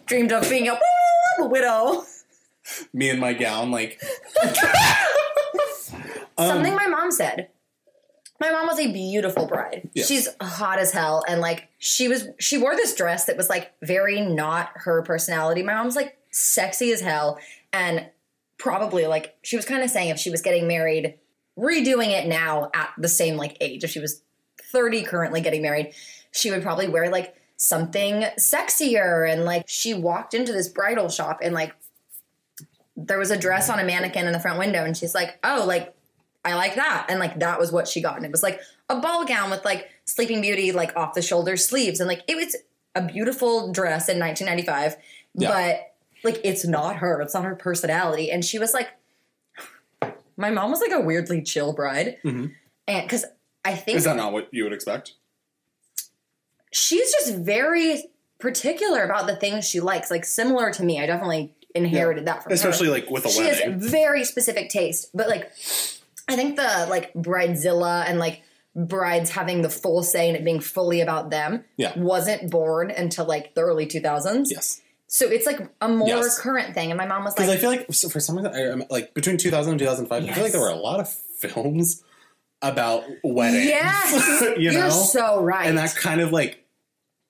dreamed 0.07 0.33
of 0.33 0.49
being 0.49 0.69
a 0.69 0.79
widow. 1.47 2.05
me 2.93 3.11
in 3.11 3.19
my 3.21 3.33
gown, 3.33 3.71
like 3.71 4.01
Something 6.39 6.75
my 6.75 6.87
mom 6.87 7.11
said. 7.11 7.49
My 8.39 8.51
mom 8.53 8.67
was 8.67 8.79
a 8.79 8.93
beautiful 8.93 9.47
bride. 9.47 9.89
Yes. 9.95 10.09
She's 10.09 10.29
hot 10.43 10.79
as 10.79 10.93
hell, 10.93 11.25
and 11.27 11.41
like 11.41 11.69
she 11.79 12.07
was, 12.09 12.29
she 12.39 12.59
wore 12.59 12.77
this 12.77 12.95
dress 12.95 13.25
that 13.27 13.37
was 13.39 13.49
like 13.49 13.73
very 13.83 14.21
not 14.21 14.71
her 14.75 15.01
personality. 15.03 15.63
My 15.63 15.73
mom's 15.75 15.97
like 15.97 16.19
sexy 16.31 16.93
as 16.93 17.01
hell, 17.01 17.39
and 17.73 18.07
probably 18.59 19.07
like 19.07 19.37
she 19.43 19.57
was 19.57 19.65
kind 19.65 19.83
of 19.83 19.91
saying 19.91 20.11
if 20.11 20.19
she 20.19 20.31
was 20.31 20.43
getting 20.43 20.67
married, 20.67 21.15
redoing 21.59 22.11
it 22.11 22.27
now 22.27 22.71
at 22.75 22.91
the 22.99 23.09
same 23.09 23.37
like 23.37 23.57
age, 23.61 23.85
if 23.85 23.91
she 23.91 24.01
was 24.01 24.23
thirty 24.73 25.03
currently 25.03 25.41
getting 25.41 25.63
married, 25.63 25.93
she 26.33 26.51
would 26.51 26.63
probably 26.63 26.89
wear 26.89 27.11
like 27.11 27.35
something 27.57 28.25
sexier, 28.39 29.31
and 29.31 29.45
like 29.45 29.65
she 29.67 29.95
walked 29.95 30.35
into 30.35 30.53
this 30.53 30.69
bridal 30.69 31.09
shop 31.09 31.41
and 31.43 31.55
like 31.55 31.75
there 32.97 33.19
was 33.19 33.31
a 33.31 33.39
dress 33.39 33.69
on 33.69 33.79
a 33.79 33.85
mannequin 33.85 34.27
in 34.27 34.33
the 34.33 34.41
front 34.41 34.59
window, 34.59 34.85
and 34.85 34.97
she's 34.97 35.15
like, 35.15 35.39
oh, 35.45 35.65
like 35.67 35.95
I 36.47 36.55
like 36.55 36.77
that. 36.77 37.07
And 37.09 37.19
like 37.19 37.41
that 37.41 37.59
was 37.59 37.73
what 37.73 37.89
she 37.89 38.01
got. 38.01 38.17
And 38.17 38.25
it 38.25 38.31
was 38.31 38.43
like 38.43 38.61
a 38.89 39.01
ball 39.01 39.25
gown 39.25 39.51
with 39.51 39.65
like 39.65 39.89
Sleeping 40.05 40.41
Beauty, 40.41 40.71
like 40.73 40.97
off 40.97 41.13
the 41.13 41.21
shoulder 41.21 41.57
sleeves. 41.57 41.99
And 41.99 42.09
like 42.09 42.23
it 42.29 42.37
was 42.37 42.57
a 42.95 43.03
beautiful 43.03 43.73
dress 43.73 44.09
in 44.09 44.21
1995. 44.21 44.97
Yeah. 45.35 45.49
But 45.51 45.96
like 46.25 46.41
it's 46.45 46.65
not 46.67 46.97
her. 46.97 47.21
It's 47.21 47.35
not 47.35 47.45
her 47.45 47.55
personality. 47.55 48.31
And 48.31 48.45
she 48.45 48.59
was 48.59 48.73
like, 48.75 48.89
my 50.37 50.51
mom 50.51 50.71
was 50.71 50.81
like 50.81 50.93
a 50.93 51.01
weirdly 51.01 51.43
chill 51.43 51.73
bride. 51.73 52.19
Mhm. 52.25 52.53
And 52.89 53.03
because 53.07 53.25
I 53.65 53.75
think 53.75 53.99
is 53.99 54.05
that 54.05 54.17
not 54.17 54.33
what 54.33 54.49
you 54.53 54.65
would 54.65 54.73
expect? 54.73 55.15
she's 56.73 57.11
just 57.13 57.35
very 57.37 58.05
particular 58.39 59.03
about 59.05 59.27
the 59.27 59.37
things 59.37 59.67
she 59.67 59.81
likes. 59.81 60.11
Like 60.11 60.25
similar 60.25 60.71
to 60.73 60.83
me. 60.83 61.01
I 61.01 61.07
definitely 61.07 61.55
inherited 61.75 62.27
that 62.27 62.43
from 62.43 62.51
her 62.51 62.55
Especially 62.55 62.89
like 62.89 63.09
with 63.11 63.25
a 63.27 63.29
she 63.31 63.41
wedding. 63.43 63.73
has 63.81 63.91
very 63.91 64.25
specific 64.25 64.71
taste 64.71 65.11
but 65.13 65.29
like 65.29 65.51
i 66.27 66.35
think 66.35 66.57
the 66.57 66.87
like 66.89 67.13
bridezilla 67.13 68.03
and 68.09 68.19
like 68.19 68.41
brides 68.75 69.29
having 69.29 69.61
the 69.61 69.69
full 69.69 70.03
say 70.03 70.29
and 70.29 70.39
it 70.39 70.43
being 70.43 70.59
fully 70.61 71.03
about 71.03 71.29
them 71.29 71.65
Yeah. 71.77 71.93
wasn't 71.99 72.51
born 72.51 72.91
until 72.91 73.27
like 73.27 73.55
the 73.55 73.61
early 73.61 73.87
2000s 73.87 74.47
yes. 74.51 74.81
So 75.09 75.27
it's 75.29 75.47
like 75.47 75.61
a 75.81 75.89
more 75.89 76.09
Yes. 76.09 76.39
current 76.39 76.75
thing 76.75 76.91
and 76.91 76.99
my 76.99 77.07
mom 77.07 77.25
was 77.25 77.33
like 77.39 77.47
Because 77.47 77.55
I 77.55 77.59
feel 77.59 77.71
like 77.71 77.87
so 77.93 78.09
for 78.09 78.21
some 78.21 78.37
reason, 78.37 78.53
I, 78.55 78.63
I'm- 78.69 78.85
like 78.91 79.15
between 79.15 79.37
2000 79.37 79.71
and 79.73 79.79
2005, 79.79 80.25
I 80.25 80.33
feel 80.33 80.43
like 80.43 80.53
there 80.53 80.61
were 80.61 80.69
a 80.69 80.75
lot 80.75 81.01
of 81.01 81.09
films 81.09 82.03
about 82.63 83.05
weddings. 83.23 83.67
yes 83.67 84.41
you 84.59 84.73
know, 84.73 84.79
you're 84.81 84.91
so 84.91 85.43
right 85.43 85.67
and 85.69 85.79
that 85.79 85.95
kind 85.95 86.21
of 86.21 86.33
like, 86.33 86.65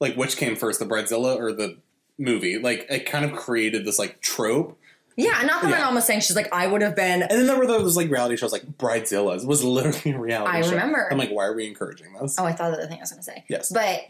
like 0.01 0.15
which 0.15 0.37
came 0.37 0.57
first, 0.57 0.79
the 0.79 0.87
Bridezilla 0.87 1.37
or 1.37 1.53
the 1.53 1.79
movie? 2.19 2.59
Like 2.59 2.87
it 2.89 3.07
kind 3.07 3.25
of 3.25 3.33
created 3.33 3.85
this 3.85 3.99
like 3.99 4.21
trope. 4.21 4.79
yeah 5.17 5.43
not 5.43 5.61
that 5.63 5.71
my 5.71 5.79
mom 5.79 5.95
was 5.97 6.05
saying 6.05 6.21
she's 6.21 6.37
like 6.37 6.51
i 6.53 6.67
would 6.67 6.81
have 6.83 6.95
been 6.97 7.23
And 7.23 7.31
then 7.31 7.47
there 7.47 7.57
were 7.59 7.67
those 7.67 7.97
like 7.97 8.11
reality 8.11 8.37
shows, 8.37 8.53
like 8.53 8.65
Bridezillas 8.79 9.47
was 9.47 9.63
literally 9.65 10.13
a 10.13 10.19
reality 10.19 10.53
show. 10.53 10.59
I 10.59 10.63
show. 10.63 10.71
remember. 10.71 11.09
I'm 11.11 11.19
like, 11.19 11.31
why 11.31 11.45
are 11.47 11.55
we 11.55 11.67
encouraging 11.67 12.15
this? 12.21 12.37
oh 12.39 12.45
i 12.47 12.53
thought 12.53 12.73
of 12.73 12.79
the 12.81 12.87
thing 12.89 12.99
i 12.99 13.01
was 13.01 13.11
going 13.11 13.21
to 13.21 13.25
say 13.25 13.45
Yes. 13.49 13.71
but 13.73 14.01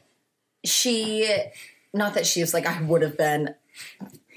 she 0.64 1.28
not 1.96 2.14
that 2.14 2.26
she 2.26 2.40
was 2.40 2.52
like 2.54 2.66
i 2.66 2.80
would 2.82 3.02
have 3.02 3.16
been 3.16 3.54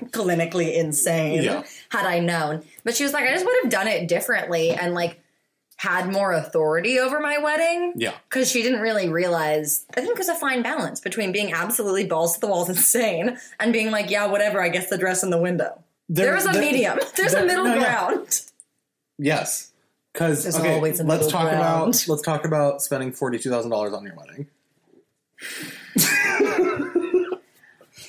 clinically 0.06 0.76
insane 0.76 1.44
Yeah. 1.44 1.64
had 1.90 2.06
I 2.06 2.20
known. 2.20 2.64
But 2.86 2.96
she 2.96 3.04
was 3.04 3.12
like, 3.12 3.26
I 3.28 3.34
just 3.34 3.46
would 3.46 3.56
have 3.64 3.70
done 3.72 3.88
it 3.88 4.08
differently 4.08 4.72
and 4.72 4.94
like 4.94 5.20
had 5.76 6.10
more 6.12 6.32
authority 6.32 7.00
over 7.00 7.20
my 7.20 7.38
wedding. 7.38 7.94
Yeah. 7.98 8.14
Because 8.30 8.50
she 8.50 8.62
didn't 8.64 8.80
really 8.80 9.10
realize, 9.10 9.86
I 9.98 10.02
think 10.02 10.12
it 10.14 10.18
was 10.18 10.30
a 10.30 10.36
fine 10.36 10.62
balance 10.62 11.02
between 11.02 11.34
being 11.34 11.52
absolutely 11.54 12.06
balls 12.06 12.36
to 12.36 12.40
the 12.40 12.48
walls 12.48 12.70
insane 12.76 13.38
and 13.60 13.74
being 13.74 13.92
like, 13.92 14.10
yeah, 14.10 14.26
whatever, 14.28 14.62
I 14.62 14.70
guess 14.70 14.90
the 14.90 14.98
dress 14.98 15.22
in 15.24 15.32
the 15.32 15.38
window. 15.38 15.84
There- 16.08 16.26
There's 16.32 16.46
a 16.46 16.50
there- 16.54 16.62
medium, 16.62 17.00
there's 17.18 17.34
there- 17.34 17.44
a 17.44 17.46
middle 17.48 17.66
no, 17.66 17.76
yeah. 17.76 17.80
ground. 18.08 18.42
Yes. 19.18 19.72
Because 20.14 20.44
There's 20.44 20.56
okay, 20.58 20.74
always 20.76 21.00
a 21.02 21.04
let's 21.04 21.28
talk 21.28 21.42
ground. 21.50 21.58
about 21.58 22.06
let's 22.08 22.22
talk 22.22 22.46
about 22.46 22.82
spending 22.82 23.12
forty 23.12 23.38
two 23.38 23.50
thousand 23.50 23.70
dollars 23.72 23.94
on 23.94 24.04
your 24.06 24.16
wedding. 24.16 24.48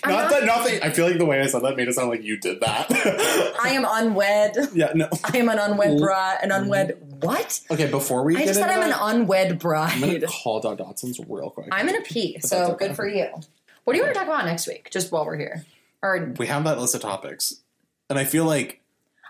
I'm 0.05 0.11
Not 0.13 0.23
not- 0.23 0.31
that, 0.31 0.45
not 0.47 0.65
that. 0.65 0.85
I 0.85 0.91
feel 0.91 1.07
like 1.07 1.19
the 1.19 1.27
way 1.27 1.41
I 1.41 1.47
said 1.47 1.63
that 1.63 1.77
made 1.77 1.89
it 1.89 1.95
sound 1.95 2.09
like 2.11 2.23
you 2.23 2.37
did 2.39 2.61
that. 2.61 2.87
I 3.63 3.71
am 3.71 3.85
unwed. 3.89 4.71
yeah, 4.75 4.93
no. 4.95 5.09
I 5.25 5.37
am 5.39 5.49
an 5.49 5.59
unwed 5.59 5.99
bride. 5.99 6.39
An 6.43 6.53
unwed 6.53 6.97
what? 7.23 7.61
Okay, 7.71 7.91
before 7.91 8.23
we 8.25 8.35
I 8.37 8.41
get 8.41 8.47
just 8.49 8.61
said 8.61 8.71
I'm 8.71 8.81
that, 8.81 8.99
an 9.01 9.17
unwed 9.21 9.59
bride. 9.59 9.93
I'm 9.95 10.01
gonna 10.01 10.27
call 10.27 10.61
Dot 10.61 10.79
Dotson's 10.79 11.21
real 11.29 11.51
quick. 11.51 11.69
I'm 11.71 11.87
gonna 11.87 12.01
pee, 12.03 12.35
that's 12.35 12.49
so 12.49 12.73
okay. 12.73 12.87
good 12.89 12.97
for 12.97 13.07
you. 13.07 13.27
What 13.85 13.93
do 13.95 13.99
you 13.99 14.03
want 14.05 14.15
to 14.15 14.19
talk 14.21 14.29
about 14.29 14.45
next 14.47 14.67
week? 14.67 14.91
Just 14.91 15.13
while 15.13 15.27
we're 15.27 15.37
here, 15.37 15.65
or 16.03 16.33
we 16.39 16.47
have 16.47 16.65
that 16.65 16.79
list 16.79 16.95
of 16.95 17.03
topics, 17.03 17.57
and 18.09 18.19
I 18.19 18.25
feel 18.25 18.45
like 18.47 18.81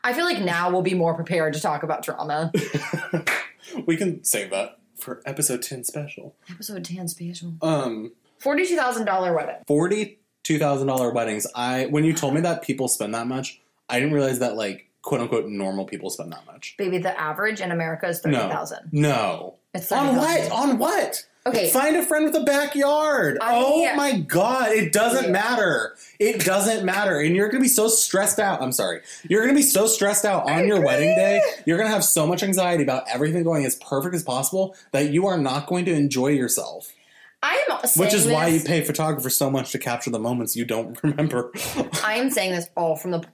I 0.05 0.12
feel 0.12 0.25
like 0.25 0.41
now 0.41 0.71
we'll 0.71 0.83
be 0.83 0.95
more 0.95 1.14
prepared 1.14 1.55
to 1.55 1.61
talk 1.61 1.83
about 1.83 2.03
drama. 2.05 2.53
we 3.87 3.97
can 3.97 4.23
save 4.25 4.51
that 4.51 4.79
for 4.99 5.21
episode 5.27 5.62
ten 5.62 5.83
special. 5.85 6.37
Episode 6.49 6.85
ten 6.85 7.09
special. 7.09 7.55
Um, 7.61 8.12
Forty-two 8.39 8.77
thousand 8.77 9.05
dollar 9.05 9.35
wedding. 9.35 9.57
forty 9.66 10.20
two 10.51 10.59
thousand 10.59 10.88
dollar 10.88 11.11
weddings. 11.12 11.46
I 11.55 11.86
when 11.86 12.03
you 12.03 12.12
told 12.12 12.34
me 12.34 12.40
that 12.40 12.62
people 12.62 12.88
spend 12.88 13.14
that 13.14 13.28
much, 13.28 13.61
I 13.88 14.01
didn't 14.01 14.14
realize 14.14 14.40
that 14.40 14.57
like 14.57 14.88
quote 15.03 15.20
unquote 15.20 15.46
normal 15.46 15.84
people 15.84 16.11
spend 16.11 16.32
that 16.32 16.44
much. 16.44 16.74
Baby, 16.76 16.98
the 16.98 17.18
average 17.18 17.61
in 17.61 17.70
America 17.70 18.09
is 18.09 18.18
thirty 18.20 18.36
No, 18.36 18.48
thousand. 18.48 18.88
no. 18.90 19.55
It's 19.72 19.92
On 19.92 20.16
what? 20.16 20.51
On 20.51 20.78
what? 20.78 21.24
Okay. 21.46 21.70
Find 21.70 21.94
a 21.96 22.05
friend 22.05 22.24
with 22.24 22.34
a 22.34 22.42
backyard. 22.42 23.38
I- 23.40 23.55
oh 23.55 23.94
my 23.94 24.18
god, 24.18 24.72
it 24.72 24.92
doesn't 24.92 25.30
matter. 25.30 25.94
It 26.18 26.44
doesn't 26.44 26.84
matter. 26.84 27.20
And 27.20 27.36
you're 27.36 27.46
going 27.48 27.62
to 27.62 27.64
be 27.64 27.68
so 27.68 27.86
stressed 27.86 28.40
out. 28.40 28.61
I'm 28.61 28.72
sorry. 28.72 29.01
You're 29.28 29.42
going 29.42 29.55
to 29.55 29.59
be 29.59 29.62
so 29.62 29.86
stressed 29.86 30.24
out 30.24 30.51
on 30.51 30.66
your 30.66 30.82
wedding 30.84 31.14
day. 31.14 31.40
You're 31.64 31.78
going 31.78 31.88
to 31.88 31.94
have 31.94 32.05
so 32.05 32.26
much 32.26 32.42
anxiety 32.42 32.82
about 32.82 33.05
everything 33.09 33.44
going 33.44 33.64
as 33.64 33.76
perfect 33.76 34.14
as 34.16 34.24
possible 34.24 34.74
that 34.90 35.11
you 35.12 35.28
are 35.28 35.38
not 35.38 35.66
going 35.68 35.84
to 35.86 35.92
enjoy 35.94 36.28
yourself. 36.28 36.92
I'm 37.43 37.59
saying 37.86 38.05
Which 38.07 38.14
is 38.14 38.26
why 38.26 38.49
you 38.49 38.61
pay 38.61 38.82
photographers 38.82 39.36
so 39.36 39.51
much 39.51 39.72
to 39.72 39.78
capture 39.78 40.11
the 40.11 40.18
moments 40.18 40.57
you 40.57 40.64
don't 40.64 41.01
remember. 41.03 41.51
I'm 42.05 42.30
saying 42.30 42.53
this 42.53 42.68
all 42.76 42.97
from 42.97 43.12
the 43.12 43.24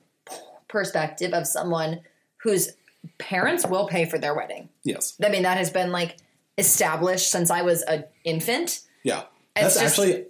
perspective 0.69 1.33
of 1.33 1.47
someone 1.47 2.01
whose 2.39 2.73
parents 3.19 3.67
will 3.67 3.89
pay 3.89 4.05
for 4.05 4.19
their 4.19 4.35
wedding. 4.35 4.69
yes. 4.85 5.15
I 5.25 5.29
mean, 5.29 5.43
that 5.43 5.57
has 5.59 5.71
been 5.71 5.91
like 5.93 6.17
established 6.59 7.31
since 7.31 7.51
I 7.51 7.63
was 7.63 7.83
an 7.83 8.05
infant. 8.25 8.81
Yeah. 9.03 9.25
It's 9.57 9.75
That's 9.75 9.97
just- 9.97 9.99
actually 9.99 10.27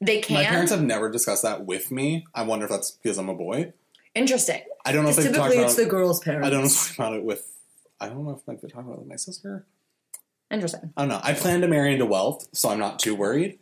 They 0.00 0.20
can. 0.20 0.34
my 0.34 0.44
parents 0.44 0.72
have 0.72 0.82
never 0.82 1.10
discussed 1.10 1.42
that 1.42 1.64
with 1.66 1.90
me. 1.90 2.26
I 2.34 2.42
wonder 2.42 2.64
if 2.66 2.70
that's 2.70 2.92
because 2.92 3.18
I'm 3.18 3.28
a 3.28 3.34
boy. 3.34 3.72
Interesting. 4.14 4.60
I 4.84 4.92
don't 4.92 5.04
know 5.04 5.10
if 5.10 5.16
they've 5.16 5.26
talked 5.26 5.36
Typically, 5.36 5.56
about 5.58 5.66
it's 5.66 5.76
the 5.76 5.86
girl's 5.86 6.20
parents. 6.20 6.46
I 6.46 6.50
don't 6.50 6.60
know 6.62 6.66
if 6.66 6.94
about 6.94 7.14
it 7.14 7.22
with 7.24 7.48
I 8.00 8.08
don't 8.08 8.24
know 8.24 8.32
if 8.32 8.46
like, 8.48 8.60
they're 8.60 8.68
talking 8.70 8.86
about 8.86 8.94
it 8.96 9.00
with 9.00 9.08
my 9.08 9.16
sister. 9.16 9.64
Interesting. 10.52 10.92
I 10.96 11.02
don't 11.02 11.08
know. 11.08 11.20
I 11.22 11.32
plan 11.32 11.62
to 11.62 11.68
marry 11.68 11.94
into 11.94 12.06
wealth, 12.06 12.46
so 12.52 12.68
I'm 12.68 12.78
not 12.78 12.98
too 12.98 13.14
worried. 13.14 13.58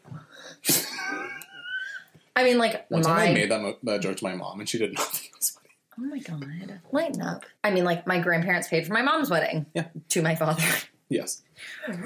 I 2.37 2.45
mean, 2.45 2.59
like 2.59 2.87
One 2.91 3.03
time 3.03 3.17
I 3.19 3.27
my. 3.29 3.33
made 3.35 3.51
that, 3.51 3.61
mo- 3.61 3.79
that 3.85 4.01
joke 4.01 4.17
to 4.19 4.25
my 4.25 4.35
mom, 4.35 4.61
and 4.61 4.69
she 4.69 4.79
did 4.79 4.93
not 4.97 5.07
think 5.07 5.27
it 5.31 5.37
was 5.37 5.51
funny. 5.51 5.69
Oh 5.99 6.03
my 6.05 6.19
god! 6.19 6.81
Lighten 6.93 7.23
up. 7.23 7.45
I 7.65 7.71
mean, 7.71 7.85
like 7.85 8.07
my 8.07 8.19
grandparents 8.21 8.69
paid 8.69 8.87
for 8.87 8.93
my 8.93 9.03
mom's 9.03 9.31
wedding. 9.31 9.67
Yeah. 9.75 9.89
To 10.11 10.23
my 10.23 10.35
father. 10.35 10.63
Yes. 11.09 11.43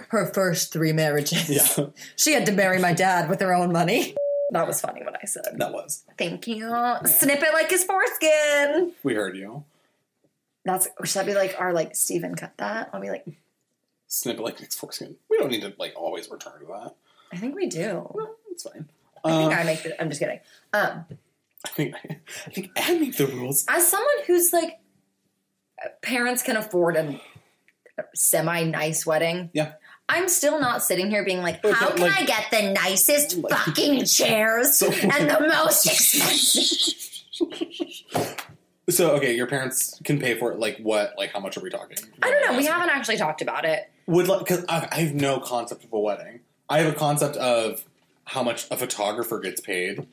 Her 0.09 0.33
first 0.33 0.73
three 0.73 0.93
marriages. 0.93 1.49
Yeah, 1.79 1.87
She 2.17 2.33
had 2.33 2.47
to 2.47 2.53
marry 2.53 2.79
my 2.79 2.95
dad 2.95 3.29
with 3.29 3.39
her 3.43 3.53
own 3.55 3.71
money. 3.71 4.15
That 4.51 4.67
was 4.67 4.81
funny 4.81 5.03
what 5.05 5.17
I 5.23 5.27
said. 5.27 5.45
that 5.57 5.73
was. 5.75 6.05
Thank 6.17 6.47
you. 6.49 6.69
Snip 7.05 7.43
it 7.43 7.53
like 7.53 7.69
his 7.71 7.85
foreskin. 7.85 8.93
We 9.03 9.15
heard 9.15 9.37
you. 9.37 9.65
That's 10.65 10.89
should 11.05 11.21
that 11.21 11.27
be 11.27 11.35
like 11.35 11.55
our 11.59 11.73
like 11.75 11.95
Steven 11.95 12.35
cut 12.35 12.55
that? 12.57 12.89
I'll 12.95 13.01
be 13.03 13.11
like, 13.11 13.27
Snip 14.15 14.39
like 14.39 14.61
Nick's 14.61 14.77
foreskin. 14.77 15.17
We 15.29 15.39
don't 15.39 15.51
need 15.51 15.63
to 15.63 15.75
like 15.77 15.95
always 15.97 16.31
return 16.31 16.61
to 16.61 16.67
that. 16.67 16.95
I 17.33 17.37
think 17.37 17.57
we 17.57 17.67
do. 17.67 18.09
Well, 18.15 18.37
it's 18.51 18.63
fine. 18.63 18.89
I 19.25 19.31
think 19.31 19.53
Uh, 19.53 19.57
I 19.57 19.65
make 19.65 19.83
the 19.83 20.01
I'm 20.01 20.09
just 20.09 20.21
kidding. 20.21 20.39
Um 20.73 21.05
I 21.65 21.69
think 21.71 21.95
I 22.47 22.51
think 22.51 22.71
I 22.77 22.97
make 22.99 23.17
the 23.17 23.27
rules. 23.27 23.65
as 23.69 23.89
someone 23.91 24.15
who's 24.29 24.53
like 24.53 24.79
parents 26.03 26.43
can 26.45 26.57
afford 26.57 26.97
a 26.97 27.21
semi 28.15 28.63
nice 28.65 29.05
wedding. 29.05 29.51
Yeah. 29.53 29.73
I'm 30.09 30.29
still 30.29 30.61
not 30.61 30.85
sitting 30.85 31.11
here 31.11 31.25
being 31.25 31.43
like, 31.43 31.65
how 31.67 31.91
can 31.91 32.03
like- 32.07 32.21
I 32.23 32.25
get 32.25 32.51
the 32.53 32.73
nicest 32.73 33.37
Like- 33.43 33.53
fucking 33.53 34.05
chairs 34.05 34.79
So- 34.79 34.93
and 34.93 35.29
the 35.29 35.41
most 35.49 35.87
expensive? 35.87 37.01
So 38.91 39.13
okay, 39.13 39.35
your 39.35 39.47
parents 39.47 39.99
can 40.05 40.21
pay 40.21 40.35
for 40.39 40.53
it. 40.53 40.59
Like 40.59 40.79
what? 40.79 41.15
Like 41.17 41.33
how 41.33 41.41
much 41.41 41.57
are 41.57 41.61
we 41.61 41.71
talking? 41.71 41.97
I 42.23 42.31
don't 42.31 42.47
know. 42.53 42.57
We 42.59 42.67
haven't 42.67 42.91
actually 42.91 43.17
talked 43.17 43.41
about 43.43 43.65
it. 43.65 43.91
Would 44.07 44.29
like 44.29 44.41
because 44.41 44.65
I, 44.69 44.89
I 44.93 44.97
have 45.01 45.15
no 45.15 45.41
concept 45.41 45.85
of 45.85 45.93
a 45.93 45.99
wedding. 45.99 46.41
I 46.69 46.81
have 46.81 46.93
a 46.93 46.97
concept 46.97 47.37
of 47.37 47.85
how 48.27 48.43
much 48.43 48.67
a 48.71 48.77
photographer 48.77 49.39
gets 49.41 49.61
paid. 49.61 50.07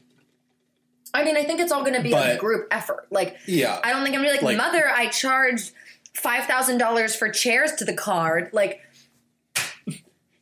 I 1.14 1.26
mean, 1.26 1.36
I 1.36 1.44
think 1.44 1.60
it's 1.60 1.72
all 1.74 1.82
going 1.82 1.96
to 1.96 2.02
be 2.02 2.14
a 2.14 2.38
group 2.38 2.68
effort. 2.72 3.08
Like, 3.12 3.36
Yeah, 3.46 3.80
I 3.84 3.92
don't 3.92 4.04
think 4.04 4.16
I'm 4.16 4.22
gonna 4.22 4.30
be 4.30 4.38
like, 4.38 4.42
Like- 4.42 4.58
mother, 4.58 4.88
I 4.90 5.08
charged 5.08 5.72
five 6.14 6.46
thousand 6.46 6.78
dollars 6.78 7.14
for 7.16 7.28
chairs 7.30 7.74
to 7.74 7.86
the 7.86 7.94
card. 7.94 8.50
Like, 8.54 8.80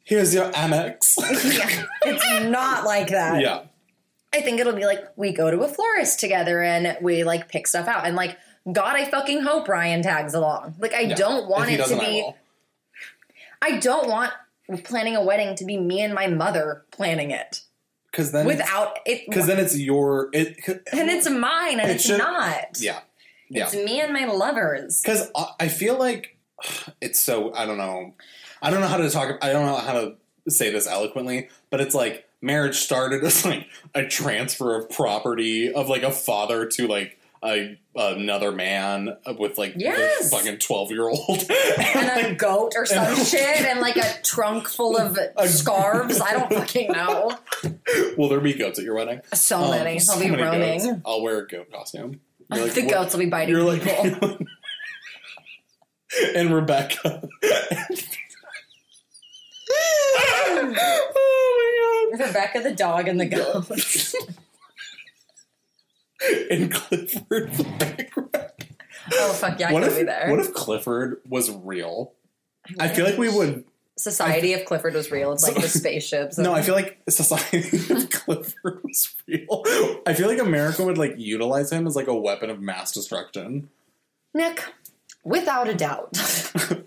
here's 0.04 0.34
your 0.34 0.52
Amex. 0.52 1.16
yeah, 1.58 1.86
it's 2.04 2.44
not 2.50 2.84
like 2.86 3.08
that. 3.10 3.42
yeah, 3.42 3.64
I 4.34 4.42
think 4.42 4.60
it'll 4.60 4.74
be 4.74 4.86
like 4.86 5.04
we 5.16 5.32
go 5.32 5.50
to 5.50 5.62
a 5.62 5.68
florist 5.68 6.20
together 6.20 6.62
and 6.62 6.98
we 7.02 7.24
like 7.24 7.50
pick 7.50 7.68
stuff 7.68 7.88
out 7.88 8.06
and 8.06 8.16
like 8.16 8.38
God, 8.72 8.96
I 8.96 9.06
fucking 9.06 9.42
hope 9.42 9.68
Ryan 9.68 10.04
tags 10.04 10.34
along. 10.34 10.76
Like, 10.80 10.94
I 10.94 11.00
yeah. 11.02 11.16
don't 11.16 11.50
want 11.50 11.70
it 11.70 11.78
to 11.78 11.78
doesn't, 11.78 12.00
I 12.00 12.06
be. 12.06 12.32
I 13.62 13.80
don't 13.80 14.08
want 14.08 14.32
planning 14.84 15.16
a 15.16 15.24
wedding 15.24 15.56
to 15.56 15.66
be 15.66 15.78
me 15.78 16.02
and 16.02 16.14
my 16.14 16.28
mother 16.28 16.86
planning 16.92 17.32
it 17.32 17.62
because 18.12 18.32
then 18.32 18.46
without 18.46 19.00
it. 19.06 19.24
because 19.28 19.48
then 19.48 19.60
it's 19.60 19.78
your 19.78 20.30
it. 20.34 20.58
and 20.92 21.10
it's 21.10 21.30
mine 21.30 21.80
and 21.80 21.90
It 21.90 21.96
it's 21.96 22.06
should- 22.06 22.20
not. 22.20 22.80
yeah, 22.80 23.00
yeah. 23.50 23.66
It's 23.66 23.76
me 23.76 24.00
and 24.02 24.14
my 24.14 24.26
lovers. 24.26 25.02
Because 25.02 25.32
I 25.36 25.48
I 25.62 25.68
feel 25.68 25.98
like 25.98 26.38
it's 27.02 27.20
so 27.22 27.54
I 27.54 27.66
don't 27.66 27.78
know. 27.78 28.14
I 28.62 28.70
don't 28.70 28.82
know 28.82 28.88
how 28.88 28.98
to 28.98 29.10
talk. 29.10 29.38
I 29.42 29.52
don't 29.52 29.66
know 29.66 29.78
how 29.78 29.94
to 29.94 30.16
say 30.52 30.70
this 30.72 30.86
eloquently, 30.88 31.50
but 31.70 31.82
it's 31.82 31.96
like 31.96 32.28
marriage 32.42 32.76
started 32.78 33.24
as 33.24 33.46
like 33.46 33.68
a 33.94 34.06
transfer 34.06 34.76
of 34.76 34.90
property 34.90 35.72
of 35.74 35.90
like 35.90 36.04
a 36.04 36.12
father 36.12 36.66
to 36.66 36.88
like 36.88 37.18
a 37.44 37.78
another 37.96 38.52
man 38.52 39.16
with 39.38 39.58
like 39.58 39.74
Yes. 39.78 40.30
fucking 40.30 40.58
twelve 40.60 40.92
year 40.92 41.08
old 41.08 41.30
and 41.80 42.26
a 42.28 42.36
goat 42.36 42.74
or 42.76 42.86
some 42.86 43.06
And- 43.06 43.28
shit 43.28 43.62
and 43.62 43.80
like 43.80 43.96
a 43.98 44.20
trunk 44.24 44.68
full 44.68 44.98
of 44.98 45.18
A- 45.38 45.48
scarves. 45.48 46.20
I 46.22 46.34
don't 46.34 46.52
fucking 46.54 46.92
know. 46.92 47.32
Will 48.18 48.30
there 48.30 48.42
be 48.42 48.54
goats 48.54 48.78
at 48.80 48.86
your 48.86 48.96
wedding? 48.96 49.22
So 49.34 49.58
Um, 49.58 49.72
many. 49.72 50.00
so 50.00 50.14
I'll 50.14 50.20
be 50.20 50.32
roaming. 50.32 50.84
goats. 50.84 51.02
I'll 51.06 51.22
wear 51.22 51.40
a 51.40 51.48
goat 51.48 51.72
costume. 51.72 52.20
Like, 52.50 52.74
the 52.74 52.82
what- 52.84 52.92
goats 52.92 53.14
will 53.14 53.20
be 53.22 53.30
biting 53.30 53.56
You're 53.56 53.64
like, 53.64 53.84
people. 53.84 54.38
and 56.36 56.54
Rebecca. 56.54 57.28
oh! 59.72 61.66
Rebecca 62.20 62.62
the 62.62 62.74
dog 62.74 63.08
and 63.08 63.20
the 63.20 63.26
goat. 63.26 63.66
And 66.52 66.70
Clifford 66.72 67.54
the 67.54 67.64
background. 67.80 68.52
oh 69.14 69.34
fuck 69.34 69.58
yeah, 69.58 69.70
I 69.70 69.74
what 69.74 69.84
could 69.84 69.92
if 69.94 69.98
be 70.00 70.04
there. 70.04 70.30
what 70.30 70.40
if 70.40 70.54
Clifford 70.54 71.22
was 71.26 71.50
real? 71.50 72.12
I 72.78 72.90
feel 72.90 73.06
like 73.06 73.18
we 73.18 73.30
would. 73.30 73.64
Society 73.98 74.54
of 74.54 74.66
Clifford 74.66 74.94
was 74.96 75.12
real. 75.12 75.32
It's 75.32 75.44
like 75.44 75.56
the 75.56 75.70
spaceships. 75.70 76.38
No, 76.38 76.54
I 76.54 76.62
feel 76.62 76.76
like 76.76 77.00
society 77.10 77.94
of 77.94 78.10
Clifford 78.10 78.82
was 78.84 79.16
real. 79.28 79.64
I 80.06 80.14
feel 80.14 80.28
like 80.28 80.40
America 80.40 80.84
would 80.84 80.98
like 80.98 81.16
utilize 81.18 81.72
him 81.72 81.88
as 81.88 81.96
like 81.96 82.08
a 82.08 82.16
weapon 82.16 82.50
of 82.50 82.60
mass 82.62 82.92
destruction. 82.92 83.70
Nick, 84.34 84.64
without 85.24 85.70
a 85.70 85.74
doubt. 85.74 86.18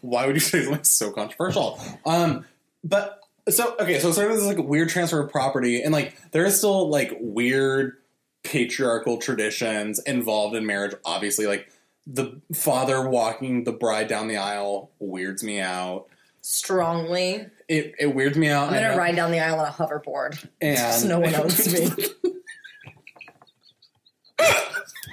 Why 0.03 0.27
would 0.27 0.37
you 0.37 0.41
say 0.41 0.63
something 0.65 0.85
so 0.85 1.11
controversial? 1.11 1.81
Um, 2.05 2.45
but 2.85 3.22
so 3.49 3.75
okay, 3.81 3.99
so 3.99 4.13
sort 4.13 4.31
of 4.31 4.37
this 4.37 4.47
like 4.47 4.59
weird 4.59 4.89
transfer 4.89 5.21
of 5.21 5.31
property, 5.31 5.83
and 5.83 5.93
like 5.93 6.17
there 6.33 6.45
is 6.45 6.57
still 6.57 6.89
like 6.89 7.17
weird 7.21 7.97
patriarchal 8.45 9.19
traditions 9.19 9.99
involved 10.01 10.55
in 10.55 10.67
marriage. 10.67 10.95
Obviously, 11.05 11.47
like 11.47 11.69
the 12.07 12.41
father 12.55 13.09
walking 13.09 13.65
the 13.65 13.73
bride 13.73 14.09
down 14.09 14.29
the 14.29 14.37
aisle 14.37 14.91
weirds 14.99 15.43
me 15.43 15.61
out. 15.61 16.07
Strongly. 16.41 17.47
It 17.69 17.95
it 17.99 18.15
weirds 18.15 18.37
me 18.37 18.49
out. 18.49 18.69
I'm 18.73 18.75
gonna 18.75 18.97
ride 18.97 19.17
down 19.17 19.31
the 19.31 19.41
aisle 19.41 19.61
on 19.61 19.69
a 19.69 19.71
hoverboard. 19.71 20.47
and 20.61 20.95
So 20.95 21.09
no 21.09 21.21
one 21.21 21.35
owns 21.35 21.73
me. 21.73 21.89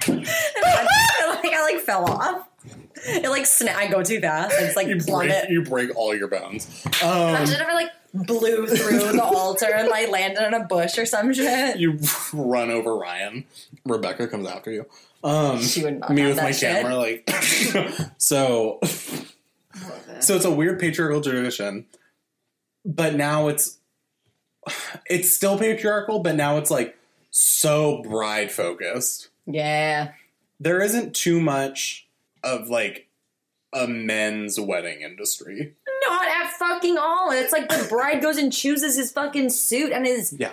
I, 0.06 1.40
like 1.42 1.52
I 1.54 1.62
like 1.72 1.80
fell 1.84 2.04
off. 2.04 2.48
It 3.06 3.28
like 3.28 3.44
sna- 3.44 3.74
I 3.74 3.86
go 3.88 4.02
too 4.02 4.20
fast. 4.20 4.54
It's 4.58 4.76
like 4.76 4.88
you 4.88 4.96
plummet. 4.98 5.30
break 5.30 5.50
you 5.50 5.62
break 5.64 5.96
all 5.96 6.14
your 6.14 6.28
bones. 6.28 6.84
Um, 7.02 7.30
Imagine 7.30 7.60
if 7.60 7.66
I 7.66 7.74
like 7.74 7.90
blew 8.12 8.66
through 8.66 9.12
the 9.12 9.22
altar 9.34 9.66
and 9.72 9.88
like 9.88 10.08
landed 10.10 10.46
in 10.46 10.54
a 10.54 10.64
bush 10.64 10.98
or 10.98 11.06
some 11.06 11.32
shit. 11.32 11.78
you 11.78 11.98
run 12.32 12.70
over 12.70 12.96
Ryan. 12.96 13.44
Rebecca 13.84 14.26
comes 14.28 14.46
after 14.48 14.70
you. 14.70 14.86
Um, 15.22 15.60
She 15.62 15.84
would 15.84 16.00
not 16.00 16.10
me 16.10 16.26
with 16.26 16.36
my 16.38 16.50
shit. 16.52 16.82
camera, 16.82 16.96
like 16.96 17.28
so. 18.18 18.80
So 20.20 20.36
it's 20.36 20.44
a 20.44 20.50
weird 20.50 20.78
patriarchal 20.80 21.20
tradition, 21.22 21.86
but 22.84 23.14
now 23.14 23.48
it's 23.48 23.78
it's 25.06 25.30
still 25.34 25.58
patriarchal, 25.58 26.20
but 26.20 26.34
now 26.36 26.58
it's 26.58 26.70
like 26.70 26.96
so 27.30 28.02
bride 28.02 28.50
focused. 28.52 29.28
Yeah. 29.46 30.12
There 30.58 30.82
isn't 30.82 31.14
too 31.14 31.40
much 31.40 32.06
of 32.42 32.68
like 32.68 33.06
a 33.72 33.86
men's 33.86 34.58
wedding 34.58 35.02
industry. 35.02 35.74
Not 36.08 36.26
at 36.26 36.50
fucking 36.52 36.98
all. 36.98 37.30
It's 37.30 37.52
like 37.52 37.68
the 37.68 37.86
bride 37.88 38.20
goes 38.22 38.36
and 38.36 38.52
chooses 38.52 38.96
his 38.96 39.12
fucking 39.12 39.50
suit 39.50 39.92
and 39.92 40.04
his 40.06 40.34
Yeah, 40.38 40.52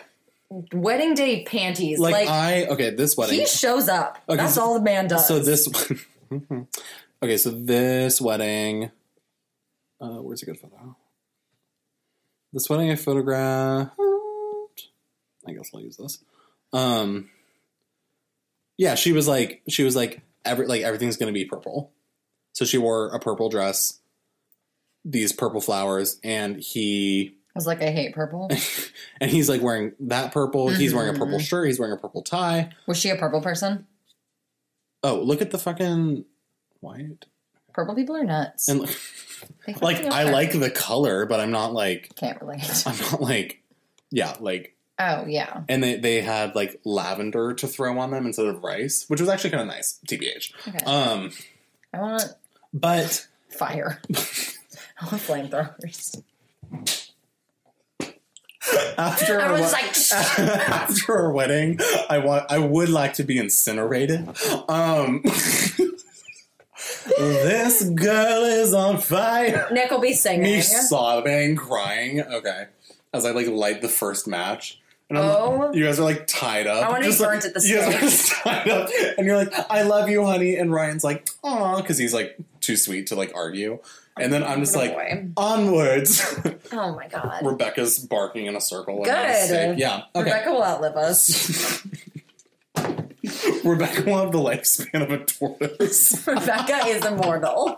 wedding 0.73 1.13
day 1.15 1.43
panties. 1.45 1.99
like, 1.99 2.13
Like, 2.13 2.27
I 2.29 2.65
okay 2.67 2.91
this 2.91 3.17
wedding. 3.17 3.39
he 3.39 3.45
shows 3.47 3.89
up. 3.89 4.19
Okay, 4.29 4.37
That's 4.37 4.55
so- 4.55 4.61
all 4.63 4.73
the 4.75 4.81
man 4.81 5.07
does. 5.07 5.27
So 5.27 5.39
this 5.39 5.67
okay, 7.23 7.37
so 7.37 7.49
this 7.51 8.21
wedding. 8.21 8.91
Uh, 9.99 10.21
where's 10.21 10.43
a 10.43 10.45
good 10.45 10.59
photo? 10.59 10.95
This 12.53 12.69
wedding 12.69 12.91
I 12.91 12.95
photographed. 12.95 13.91
I 15.47 15.53
guess 15.53 15.71
I'll 15.73 15.81
use 15.81 15.97
this. 15.97 16.19
Um, 16.73 17.29
yeah, 18.77 18.95
she 18.95 19.11
was 19.11 19.27
like, 19.27 19.61
she 19.69 19.83
was 19.83 19.95
like, 19.95 20.21
every 20.45 20.67
like 20.67 20.81
everything's 20.83 21.17
going 21.17 21.27
to 21.27 21.33
be 21.33 21.45
purple. 21.45 21.91
So 22.57 22.65
she 22.65 22.79
wore 22.79 23.09
a 23.09 23.19
purple 23.19 23.49
dress, 23.49 23.99
these 25.05 25.31
purple 25.31 25.61
flowers, 25.61 26.19
and 26.23 26.55
he 26.57 27.35
I 27.55 27.57
was 27.59 27.67
like, 27.67 27.83
I 27.83 27.91
hate 27.91 28.15
purple. 28.15 28.49
and 29.21 29.29
he's 29.29 29.47
like 29.47 29.61
wearing 29.61 29.91
that 29.99 30.31
purple. 30.31 30.69
He's 30.69 30.91
wearing 30.91 31.15
a 31.15 31.19
purple 31.19 31.37
Mhm. 31.37 31.41
shirt. 31.47 31.67
He's 31.67 31.77
wearing 31.77 31.93
a 31.93 32.01
purple 32.01 32.23
tie. 32.23 32.71
Was 32.87 32.97
she 32.97 33.11
a 33.11 33.15
purple 33.15 33.41
person? 33.41 33.85
Oh, 35.03 35.21
look 35.21 35.43
at 35.43 35.51
the 35.51 35.59
fucking 35.59 36.25
white. 36.79 37.25
Purple 37.73 37.93
people 37.93 38.15
are 38.15 38.23
nuts. 38.23 38.67
And 38.69 38.79
like 39.81 40.03
I 40.05 40.23
over. 40.23 40.31
like 40.31 40.51
the 40.59 40.71
color, 40.71 41.27
but 41.27 41.39
I'm 41.39 41.51
not 41.51 41.73
like 41.73 42.11
Can't 42.15 42.41
relate. 42.41 42.63
I'm 42.87 42.97
not 43.11 43.21
like 43.21 43.61
yeah, 44.09 44.35
like 44.39 44.73
Oh 44.97 45.27
yeah. 45.27 45.61
and 45.69 45.83
they 45.83 45.97
they 45.97 46.21
had 46.21 46.55
like 46.55 46.81
lavender 46.85 47.53
to 47.53 47.67
throw 47.67 47.99
on 47.99 48.09
them 48.09 48.25
instead 48.25 48.47
of 48.47 48.63
rice, 48.63 49.05
which 49.09 49.19
was 49.19 49.29
actually 49.29 49.51
kind 49.51 49.61
of 49.61 49.67
nice, 49.67 49.99
TBH. 50.07 50.53
Okay. 50.69 50.83
Um 50.85 51.31
I 51.93 51.99
want 52.01 52.23
but 52.79 53.27
fire. 53.49 54.01
I 54.99 55.05
want 55.05 55.21
flamethrowers. 55.21 56.21
after 58.97 59.39
our 59.39 59.53
was 59.53 59.71
like, 59.71 59.95
after 60.39 61.15
our 61.17 61.31
wedding, 61.31 61.79
I 62.09 62.17
want 62.19 62.45
I 62.51 62.57
would 62.59 62.89
like 62.89 63.13
to 63.15 63.23
be 63.23 63.37
incinerated. 63.37 64.27
Um 64.67 65.23
This 67.17 67.83
girl 67.89 68.43
is 68.43 68.73
on 68.73 68.97
fire. 68.99 69.67
Nick 69.71 69.89
will 69.91 69.99
be 69.99 70.13
singing. 70.13 70.43
Me 70.43 70.61
sobbing, 70.61 71.55
crying. 71.55 72.21
Okay. 72.21 72.65
As 73.13 73.25
I 73.25 73.31
like 73.31 73.47
light 73.47 73.81
the 73.81 73.87
first 73.89 74.27
match. 74.27 74.79
And 75.09 75.17
I'm, 75.17 75.23
Oh. 75.25 75.71
you 75.73 75.85
guys 75.85 75.99
are 75.99 76.03
like 76.03 76.27
tied 76.27 76.67
up. 76.67 76.85
I 76.85 76.89
wanna 76.89 77.01
be 77.01 77.07
Just, 77.07 77.19
like, 77.21 77.29
burnt 77.29 77.45
at 77.45 77.53
the 77.53 77.65
You 77.67 77.77
guys 77.77 78.29
are 78.31 78.35
tied 78.43 78.69
up. 78.69 78.89
And 79.17 79.25
you're 79.25 79.37
like, 79.37 79.53
I 79.71 79.83
love 79.83 80.09
you, 80.09 80.25
honey. 80.25 80.55
And 80.57 80.71
Ryan's 80.71 81.03
like, 81.03 81.29
aw, 81.43 81.77
because 81.81 81.97
he's 81.97 82.13
like 82.13 82.37
too 82.67 82.75
sweet 82.77 83.07
to 83.07 83.15
like 83.15 83.31
argue. 83.33 83.79
And 84.19 84.31
then 84.33 84.43
I'm 84.43 84.59
just 84.59 84.75
like, 84.75 84.95
onwards. 85.37 86.21
Oh 86.71 86.93
my 86.95 87.07
god. 87.07 87.45
Rebecca's 87.45 87.97
barking 87.97 88.45
in 88.47 88.55
a 88.55 88.59
circle. 88.61 89.01
Good. 89.03 89.79
Yeah. 89.79 90.03
Okay. 90.13 90.23
Rebecca 90.25 90.51
will 90.51 90.63
outlive 90.63 90.95
us. 90.97 91.81
Rebecca 93.63 94.03
will 94.03 94.17
have 94.19 94.31
the 94.31 94.37
lifespan 94.39 95.01
of 95.01 95.11
a 95.11 95.23
tortoise. 95.23 96.25
Rebecca 96.27 96.87
is 96.87 97.05
immortal. 97.05 97.75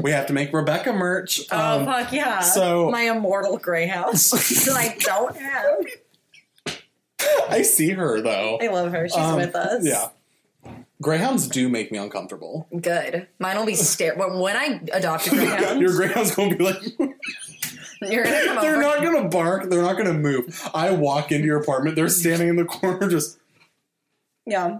we 0.00 0.10
have 0.12 0.26
to 0.26 0.32
make 0.32 0.52
Rebecca 0.52 0.92
merch. 0.92 1.40
oh 1.50 1.78
Um, 1.80 1.84
fuck 1.86 2.12
yeah! 2.12 2.40
so- 2.40 2.90
my 2.90 3.02
immortal 3.02 3.56
greyhound 3.58 4.14
that 4.14 4.74
I 4.76 4.96
don't 5.00 5.36
have. 5.36 6.78
I 7.48 7.62
see 7.62 7.90
her 7.90 8.20
though. 8.20 8.58
I 8.60 8.68
love 8.68 8.92
her. 8.92 9.08
She's 9.08 9.16
Um, 9.16 9.36
with 9.36 9.54
us. 9.54 9.84
Yeah. 9.84 10.08
Greyhounds 11.02 11.48
do 11.48 11.68
make 11.68 11.92
me 11.92 11.98
uncomfortable. 11.98 12.66
Good. 12.80 13.28
Mine 13.38 13.58
will 13.58 13.66
be 13.66 13.74
stare. 13.74 14.14
When, 14.14 14.38
when 14.38 14.56
I 14.56 14.80
adopt 14.94 15.26
a 15.26 15.30
greyhound, 15.30 15.80
Your 15.82 15.92
greyhound's 15.94 16.34
gonna 16.34 16.56
be 16.56 16.64
like, 16.64 16.80
you're 18.00 18.24
gonna 18.24 18.44
come 18.46 18.56
they're 18.62 18.74
over. 18.76 18.82
not 18.82 19.02
gonna 19.02 19.28
bark, 19.28 19.68
they're 19.68 19.82
not 19.82 19.96
gonna 19.98 20.14
move. 20.14 20.62
I 20.72 20.92
walk 20.92 21.30
into 21.32 21.46
your 21.46 21.60
apartment, 21.60 21.96
they're 21.96 22.08
standing 22.08 22.48
in 22.48 22.56
the 22.56 22.64
corner 22.64 23.08
just 23.10 23.38
yeah, 24.46 24.78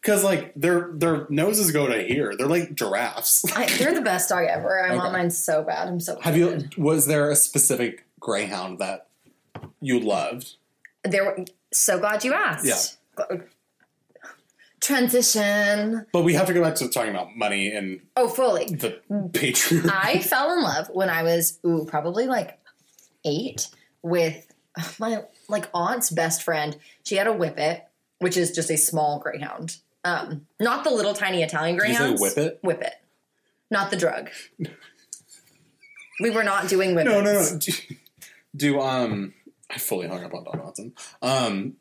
because 0.00 0.24
like 0.24 0.52
their 0.56 0.90
their 0.94 1.26
noses 1.28 1.70
go 1.70 1.86
to 1.86 2.02
here. 2.02 2.34
They're 2.36 2.46
like 2.46 2.74
giraffes. 2.74 3.44
I, 3.54 3.66
they're 3.78 3.94
the 3.94 4.00
best 4.00 4.28
dog 4.30 4.44
ever. 4.48 4.82
I 4.84 4.94
want 4.94 5.08
Okay. 5.08 5.12
mine 5.18 5.30
so 5.30 5.62
bad. 5.62 5.88
I'm 5.88 6.00
so. 6.00 6.18
Have 6.20 6.36
you 6.36 6.48
excited. 6.48 6.76
was 6.78 7.06
there 7.06 7.30
a 7.30 7.36
specific 7.36 8.06
greyhound 8.20 8.78
that 8.78 9.06
you 9.80 10.00
loved? 10.00 10.56
There. 11.04 11.24
were- 11.24 11.44
So 11.74 11.98
glad 11.98 12.24
you 12.24 12.32
asked. 12.32 12.96
Yeah. 13.18 13.36
Transition. 14.82 16.06
But 16.12 16.22
we 16.22 16.34
have 16.34 16.46
to 16.46 16.52
go 16.52 16.60
back 16.62 16.74
to 16.76 16.88
talking 16.88 17.10
about 17.10 17.36
money 17.36 17.72
and 17.72 18.00
Oh, 18.16 18.28
fully. 18.28 18.64
the 18.66 19.00
patriarchy. 19.10 19.88
I 19.92 20.18
fell 20.18 20.52
in 20.52 20.62
love 20.62 20.88
when 20.92 21.08
I 21.08 21.22
was 21.22 21.58
ooh 21.64 21.84
probably 21.88 22.26
like 22.26 22.58
eight 23.24 23.68
with 24.02 24.46
my 24.98 25.22
like 25.48 25.68
aunt's 25.72 26.10
best 26.10 26.42
friend. 26.42 26.76
She 27.04 27.14
had 27.16 27.26
a 27.26 27.32
whippet, 27.32 27.82
which 28.18 28.36
is 28.36 28.50
just 28.52 28.70
a 28.70 28.76
small 28.76 29.18
greyhound. 29.20 29.76
Um, 30.04 30.46
not 30.58 30.82
the 30.84 30.90
little 30.90 31.14
tiny 31.14 31.42
Italian 31.42 31.76
Did 31.78 31.88
you 31.88 31.94
say 31.94 31.98
greyhounds. 32.00 32.20
whippet? 32.20 32.60
Whippet, 32.62 32.94
not 33.70 33.90
the 33.90 33.96
drug. 33.96 34.30
we 36.20 36.30
were 36.30 36.42
not 36.44 36.68
doing 36.68 36.94
whippets. 36.94 37.04
No, 37.12 37.20
no, 37.20 37.32
no. 37.34 37.58
Do, 37.58 37.72
do 38.56 38.80
um 38.80 39.32
I 39.70 39.78
fully 39.78 40.08
hung 40.08 40.24
up 40.24 40.34
on 40.34 40.44
Don 40.44 40.58
Watson. 40.58 40.92
Um 41.22 41.74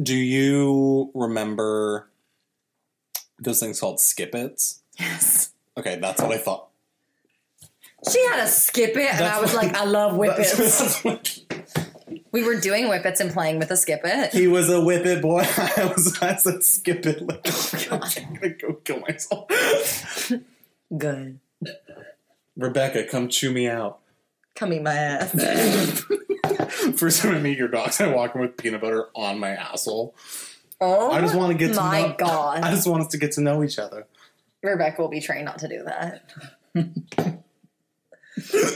do 0.00 0.16
you 0.16 1.10
remember 1.14 2.08
those 3.38 3.60
things 3.60 3.80
called 3.80 4.00
skippets? 4.00 4.80
Yes. 4.98 5.52
Okay, 5.76 5.96
that's 6.00 6.20
what 6.20 6.32
I 6.32 6.38
thought. 6.38 6.68
She 8.10 8.24
had 8.26 8.40
a 8.40 8.46
skip 8.46 8.96
it, 8.96 9.12
and 9.12 9.24
I 9.24 9.40
was 9.40 9.54
like, 9.54 9.74
I 9.74 9.84
love 9.84 10.16
whippets. 10.16 11.02
That's 11.02 11.40
we 12.30 12.42
were 12.42 12.60
doing 12.60 12.88
whippets 12.88 13.20
and 13.20 13.32
playing 13.32 13.58
with 13.58 13.70
a 13.70 13.76
skip 13.76 14.00
it. 14.04 14.32
he 14.32 14.46
was 14.46 14.68
a 14.68 14.80
whippet 14.80 15.22
boy. 15.22 15.40
I 15.56 15.92
was 15.94 16.18
I 16.20 16.36
said 16.36 16.62
skip 16.62 17.06
it 17.06 17.22
like 17.22 17.92
I'm 17.92 18.34
gonna 18.34 18.50
go 18.50 18.74
kill 18.74 19.00
myself. 19.00 20.32
Good. 20.96 21.38
Rebecca, 22.56 23.04
come 23.04 23.28
chew 23.28 23.52
me 23.52 23.68
out. 23.68 24.00
Come 24.54 24.72
eat 24.72 24.82
my 24.82 24.94
ass. 24.94 25.30
First 26.96 27.22
time 27.22 27.34
I 27.34 27.38
meet 27.38 27.58
your 27.58 27.68
dogs, 27.68 28.00
I 28.00 28.12
walk 28.12 28.34
in 28.34 28.40
with 28.40 28.56
peanut 28.56 28.80
butter 28.80 29.08
on 29.14 29.38
my 29.38 29.50
asshole. 29.50 30.14
Oh, 30.80 31.10
I 31.10 31.20
just 31.20 31.34
want 31.34 31.52
to 31.52 31.58
get 31.58 31.74
to 31.74 31.80
my 31.80 32.02
know 32.02 32.14
God. 32.18 32.62
I 32.62 32.70
just 32.70 32.86
want 32.86 33.02
us 33.02 33.08
to 33.08 33.18
get 33.18 33.32
to 33.32 33.40
know 33.40 33.62
each 33.64 33.78
other. 33.78 34.06
Rebecca 34.62 35.00
will 35.00 35.08
be 35.08 35.20
trained 35.20 35.44
not 35.44 35.58
to 35.58 35.68
do 35.68 35.82
that. 35.84 36.22
How 36.74 36.82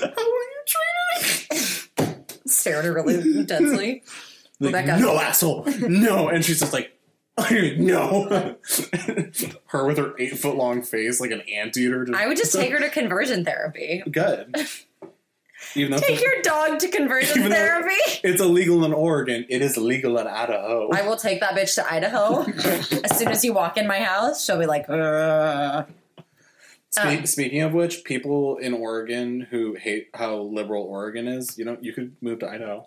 are 0.07 0.47
you 0.49 0.65
treating 0.67 2.09
me? 2.09 2.15
Stare 2.47 2.79
at 2.79 2.85
her 2.85 2.93
really 2.93 3.15
intensely. 3.39 4.03
Like, 4.61 4.75
Rebecca. 4.75 5.01
no 5.01 5.19
asshole, 5.19 5.67
no, 5.89 6.29
and 6.29 6.45
she's 6.45 6.61
just 6.61 6.73
like, 6.73 6.97
no. 7.51 8.57
her 9.67 9.87
with 9.87 9.99
her 9.99 10.15
eight 10.19 10.39
foot 10.39 10.57
long 10.57 10.83
face, 10.83 11.21
like 11.21 11.31
an 11.31 11.41
anteater. 11.43 12.05
Just, 12.05 12.19
I 12.19 12.27
would 12.27 12.37
just 12.37 12.53
take 12.53 12.71
her 12.73 12.79
to 12.79 12.91
conversion 12.91 13.45
therapy. 13.45 14.03
good. 14.11 14.55
Even 15.75 15.93
though 15.93 15.99
Take 15.99 16.21
your 16.21 16.43
dog 16.43 16.79
to 16.81 16.89
conversion 16.89 17.43
therapy. 17.51 17.95
it's 18.25 18.41
illegal 18.41 18.85
in 18.85 18.93
Oregon, 18.93 19.47
it 19.49 19.63
is 19.63 19.77
legal 19.77 20.19
in 20.19 20.27
Idaho. 20.27 20.89
I 20.93 21.03
will 21.07 21.17
take 21.17 21.41
that 21.41 21.55
bitch 21.55 21.75
to 21.77 21.91
Idaho. 21.93 22.43
as 23.05 23.19
soon 23.19 23.29
as 23.29 23.45
you 23.45 23.53
walk 23.53 23.77
in 23.77 23.87
my 23.87 24.01
house, 24.01 24.45
she'll 24.45 24.59
be 24.59 24.67
like, 24.67 24.87
"Ugh." 24.89 25.87
Spe- 26.91 27.01
um, 27.05 27.27
speaking 27.27 27.63
of 27.63 27.73
which, 27.73 28.05
people 28.05 28.59
in 28.59 28.75
Oregon 28.75 29.41
who 29.51 29.75
hate 29.75 30.09
how 30.15 30.37
liberal 30.37 30.85
Oregon 30.85 31.27
is, 31.27 31.57
you 31.57 31.65
know, 31.65 31.79
you 31.81 31.93
could 31.95 32.15
move 32.21 32.41
to 32.41 32.49
Idaho. 32.51 32.87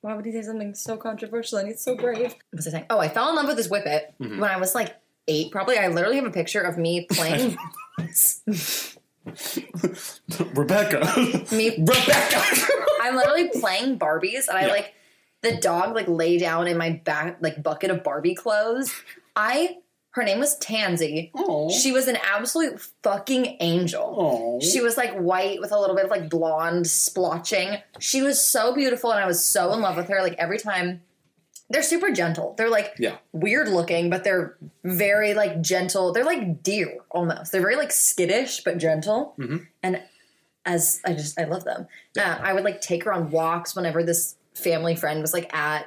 Why 0.00 0.14
would 0.14 0.24
he 0.24 0.30
say 0.32 0.42
something 0.42 0.74
so 0.74 0.96
controversial 0.96 1.58
and 1.58 1.66
he's 1.68 1.80
so 1.80 1.96
brave? 1.96 2.30
What 2.32 2.36
was 2.52 2.66
I 2.68 2.70
saying? 2.70 2.86
Oh, 2.90 2.98
I 3.00 3.08
fell 3.08 3.28
in 3.28 3.34
love 3.36 3.46
with 3.48 3.56
this 3.56 3.68
whippet 3.68 4.14
Mhm. 4.20 4.38
when 4.38 4.50
I 4.50 4.56
was 4.56 4.72
like 4.74 4.94
eight, 5.26 5.50
probably. 5.50 5.78
I 5.78 5.88
literally 5.88 6.16
have 6.16 6.24
a 6.26 6.30
picture 6.30 6.60
of 6.60 6.78
me 6.78 7.06
playing 7.10 7.56
Rebecca. 10.54 11.44
me 11.52 11.70
Rebecca. 11.78 12.42
I'm 13.02 13.16
literally 13.16 13.48
playing 13.60 13.98
Barbies, 13.98 14.48
and 14.48 14.56
I 14.58 14.62
Yeah. 14.66 14.72
like 14.72 14.94
the 15.42 15.56
dog 15.56 15.94
like 15.94 16.08
lay 16.08 16.38
down 16.38 16.66
in 16.66 16.76
my 16.76 16.90
back 17.04 17.38
like 17.40 17.62
bucket 17.62 17.90
of 17.90 18.02
Barbie 18.02 18.34
clothes. 18.34 18.92
I 19.34 19.78
her 20.10 20.22
name 20.24 20.38
was 20.40 20.56
Tansy. 20.58 21.30
Oh. 21.34 21.68
She 21.70 21.92
was 21.92 22.08
an 22.08 22.16
absolute 22.24 22.80
fucking 23.02 23.58
angel. 23.60 24.14
Oh. 24.18 24.60
She 24.60 24.80
was 24.80 24.96
like 24.96 25.12
white 25.14 25.60
with 25.60 25.72
a 25.72 25.78
little 25.78 25.94
bit 25.94 26.06
of 26.06 26.10
like 26.10 26.30
blonde 26.30 26.86
splotching. 26.86 27.82
She 28.00 28.22
was 28.22 28.40
so 28.40 28.74
beautiful, 28.74 29.12
and 29.12 29.22
I 29.22 29.26
was 29.26 29.44
so 29.44 29.74
in 29.74 29.82
love 29.82 29.96
with 29.96 30.08
her. 30.08 30.22
Like 30.22 30.34
every 30.38 30.58
time, 30.58 31.02
they're 31.70 31.82
super 31.82 32.10
gentle. 32.10 32.54
They're 32.56 32.70
like 32.70 32.94
Yeah. 32.98 33.16
weird 33.32 33.68
looking, 33.68 34.08
but 34.10 34.22
they're 34.24 34.56
very 34.84 35.34
like 35.34 35.60
gentle. 35.60 36.12
They're 36.12 36.24
like 36.24 36.62
deer 36.62 36.98
almost. 37.10 37.50
They're 37.52 37.60
very 37.60 37.76
like 37.76 37.90
skittish 37.92 38.62
but 38.64 38.78
gentle. 38.78 39.34
Mhm. 39.38 39.66
And 39.82 40.02
as 40.64 41.00
I 41.04 41.12
just 41.12 41.38
I 41.40 41.44
love 41.44 41.64
them. 41.64 41.86
Uh, 42.18 42.38
I 42.40 42.52
would 42.52 42.64
like 42.64 42.80
take 42.80 43.04
her 43.04 43.12
on 43.12 43.30
walks 43.30 43.74
whenever 43.74 44.02
this 44.04 44.36
family 44.54 44.94
friend 44.96 45.20
was 45.20 45.32
like 45.32 45.52
at 45.54 45.86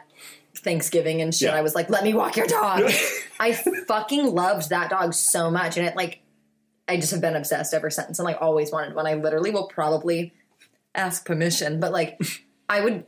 Thanksgiving 0.57 1.21
and 1.21 1.33
shit. 1.33 1.49
Yeah. 1.49 1.55
I 1.55 1.61
was 1.61 1.75
like, 1.75 1.89
"Let 1.89 2.03
me 2.03 2.13
walk 2.13 2.35
your 2.35 2.47
dog." 2.47 2.89
I 3.39 3.53
fucking 3.53 4.25
loved 4.33 4.69
that 4.69 4.89
dog 4.89 5.13
so 5.13 5.49
much, 5.49 5.77
and 5.77 5.85
it 5.87 5.95
like 5.95 6.19
I 6.87 6.97
just 6.97 7.11
have 7.11 7.21
been 7.21 7.35
obsessed 7.35 7.73
ever 7.73 7.89
since, 7.89 8.19
and 8.19 8.25
like 8.25 8.37
always 8.41 8.71
wanted 8.71 8.95
one. 8.95 9.07
I 9.07 9.13
literally 9.13 9.51
will 9.51 9.67
probably 9.67 10.33
ask 10.95 11.25
permission, 11.25 11.79
but 11.79 11.91
like 11.93 12.19
I 12.67 12.81
would 12.81 13.05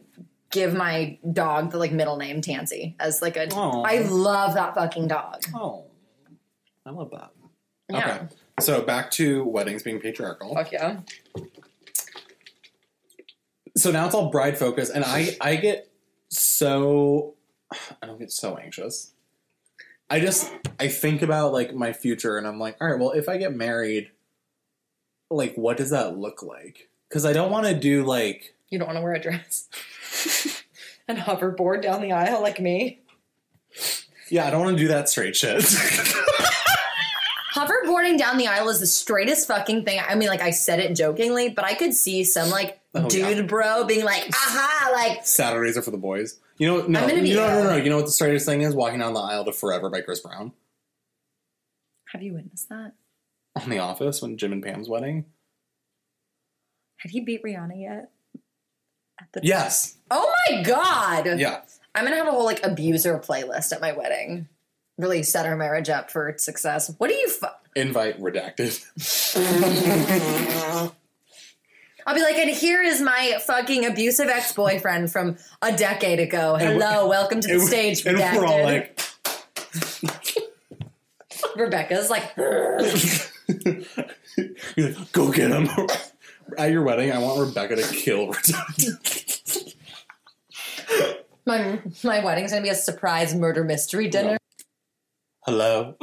give 0.52 0.74
my 0.74 1.18
dog 1.32 1.72
the 1.72 1.78
like 1.78 1.92
middle 1.92 2.18
name 2.18 2.42
Tansy 2.42 2.96
as 3.00 3.22
like 3.22 3.38
a. 3.38 3.48
Aw. 3.50 3.84
I 3.84 4.00
love 4.02 4.54
that 4.56 4.76
fucking 4.76 5.08
dog. 5.08 5.44
Oh. 5.54 5.86
I 6.86 6.90
love 6.92 7.12
that. 7.12 7.32
Yeah. 7.90 8.16
Okay. 8.16 8.28
So 8.60 8.82
back 8.82 9.12
to 9.12 9.44
weddings 9.44 9.84
being 9.84 10.00
patriarchal. 10.00 10.54
Fuck 10.56 10.72
yeah. 10.72 11.02
So 13.78 13.92
now 13.92 14.06
it's 14.06 14.16
all 14.16 14.30
bride 14.30 14.58
focus, 14.58 14.90
and 14.90 15.04
I 15.06 15.38
I 15.40 15.56
get 15.56 15.90
so 16.30 17.36
I 18.02 18.06
don't 18.06 18.20
get 18.20 18.32
so 18.32 18.58
anxious. 18.58 19.14
I 20.10 20.20
just 20.20 20.52
I 20.80 20.88
think 20.88 21.22
about 21.22 21.54
like 21.54 21.74
my 21.74 21.94
future 21.94 22.38
and 22.38 22.46
I'm 22.46 22.60
like, 22.60 22.76
all 22.82 22.88
right, 22.90 23.00
well, 23.00 23.12
if 23.12 23.30
I 23.30 23.38
get 23.38 23.56
married, 23.56 24.12
like 25.30 25.56
what 25.56 25.78
does 25.78 25.92
that 25.92 26.18
look 26.18 26.44
like? 26.44 26.90
Cuz 27.10 27.26
I 27.26 27.34
don't 27.34 27.52
want 27.52 27.68
to 27.68 27.74
do 27.74 28.04
like 28.04 28.56
You 28.70 28.78
don't 28.78 28.88
want 28.88 28.98
to 28.98 29.02
wear 29.02 29.14
a 29.14 29.20
dress 29.20 29.70
and 31.08 31.18
hoverboard 31.18 31.82
down 31.82 32.02
the 32.02 32.12
aisle 32.12 32.42
like 32.42 32.60
me. 32.60 33.02
yeah, 34.30 34.48
I 34.48 34.52
don't 34.52 34.62
want 34.64 34.78
to 34.78 34.84
do 34.84 34.90
that 34.90 35.10
straight 35.10 35.36
shit. 35.36 35.64
Hoverboarding 37.56 38.18
down 38.18 38.38
the 38.38 38.48
aisle 38.48 38.70
is 38.70 38.80
the 38.80 38.88
straightest 38.88 39.46
fucking 39.48 39.84
thing. 39.84 40.00
I 40.08 40.16
mean, 40.16 40.30
like 40.30 40.42
I 40.42 40.52
said 40.52 40.80
it 40.80 40.96
jokingly, 40.96 41.50
but 41.50 41.66
I 41.66 41.74
could 41.74 41.94
see 41.94 42.24
some 42.24 42.50
like 42.50 42.78
Oh, 42.94 43.08
dude 43.08 43.38
yeah. 43.38 43.42
bro 43.44 43.86
being 43.86 44.04
like, 44.04 44.28
aha, 44.30 44.92
like 44.94 45.26
Saturdays 45.26 45.78
are 45.78 45.82
for 45.82 45.92
the 45.92 45.98
boys. 45.98 46.40
You 46.58 46.68
know, 46.68 46.86
no, 46.88 47.00
I'm 47.00 47.08
gonna 47.10 47.22
be 47.22 47.30
you 47.30 47.36
know, 47.36 47.48
no, 47.48 47.64
no, 47.64 47.70
no. 47.72 47.76
You 47.78 47.90
know 47.90 47.96
what 47.96 48.06
the 48.06 48.12
straightest 48.12 48.46
thing 48.46 48.62
is? 48.62 48.76
Walking 48.76 49.00
down 49.00 49.14
the 49.14 49.22
aisle 49.22 49.46
to 49.46 49.54
"Forever" 49.54 49.90
by 49.90 50.02
Chris 50.02 50.20
Brown 50.20 50.52
have 52.12 52.22
you 52.22 52.34
witnessed 52.34 52.68
that? 52.68 52.92
on 53.56 53.70
The 53.70 53.80
Office 53.80 54.22
when 54.22 54.38
Jim 54.38 54.52
and 54.52 54.62
Pam's 54.62 54.90
wedding. 54.90 55.26
Had 56.98 57.12
he 57.12 57.22
beat 57.22 57.42
Rihanna 57.44 57.82
yet? 57.82 58.12
Yes, 59.42 59.96
Oh 60.10 60.34
my 60.50 60.62
god! 60.64 61.40
yeah. 61.40 61.62
I'm 61.96 62.04
gonna 62.06 62.16
have 62.18 62.28
a 62.28 62.32
whole 62.32 62.46
like 62.46 62.66
abuser 62.66 63.18
playlist 63.20 63.72
at 63.74 63.82
my 63.82 63.92
wedding. 63.94 64.48
Really 64.98 65.24
set 65.24 65.46
our 65.46 65.56
marriage 65.58 65.90
up 65.90 66.12
for 66.12 66.34
success. 66.38 66.94
What 66.98 67.08
do 67.10 67.14
you? 67.16 67.28
Fu- 67.30 67.48
Invite 67.76 68.20
redacted. 68.22 68.82
I'll 72.08 72.16
be 72.16 72.22
like, 72.22 72.36
and 72.38 72.50
here 72.50 72.82
is 72.82 73.00
my 73.02 73.38
fucking 73.46 73.86
abusive 73.86 74.28
ex 74.28 74.52
boyfriend 74.54 75.12
from 75.12 75.38
a 75.62 75.72
decade 75.76 76.20
ago. 76.20 76.56
Hello, 76.56 77.08
welcome 77.08 77.40
to 77.42 77.48
the 77.48 77.54
And- 77.56 77.64
stage. 77.68 78.06
and 78.06 78.18
we're 78.18 78.46
all 78.46 78.64
like, 78.64 79.00
Rebecca's 81.56 82.10
like, 82.10 82.36
like, 84.78 85.12
go 85.12 85.32
get 85.32 85.52
him. 85.52 85.70
At 86.58 86.72
your 86.72 86.84
wedding, 86.84 87.12
I 87.12 87.18
want 87.20 87.40
Rebecca 87.40 87.76
to 87.76 87.84
kill 87.94 88.34
my 91.46 91.80
my 92.04 92.24
wedding's 92.24 92.52
gonna 92.52 92.64
be 92.64 92.70
a 92.70 92.76
surprise 92.76 93.34
murder 93.36 93.64
mystery 93.64 94.08
dinner. 94.08 94.38
Hello. 95.46 95.96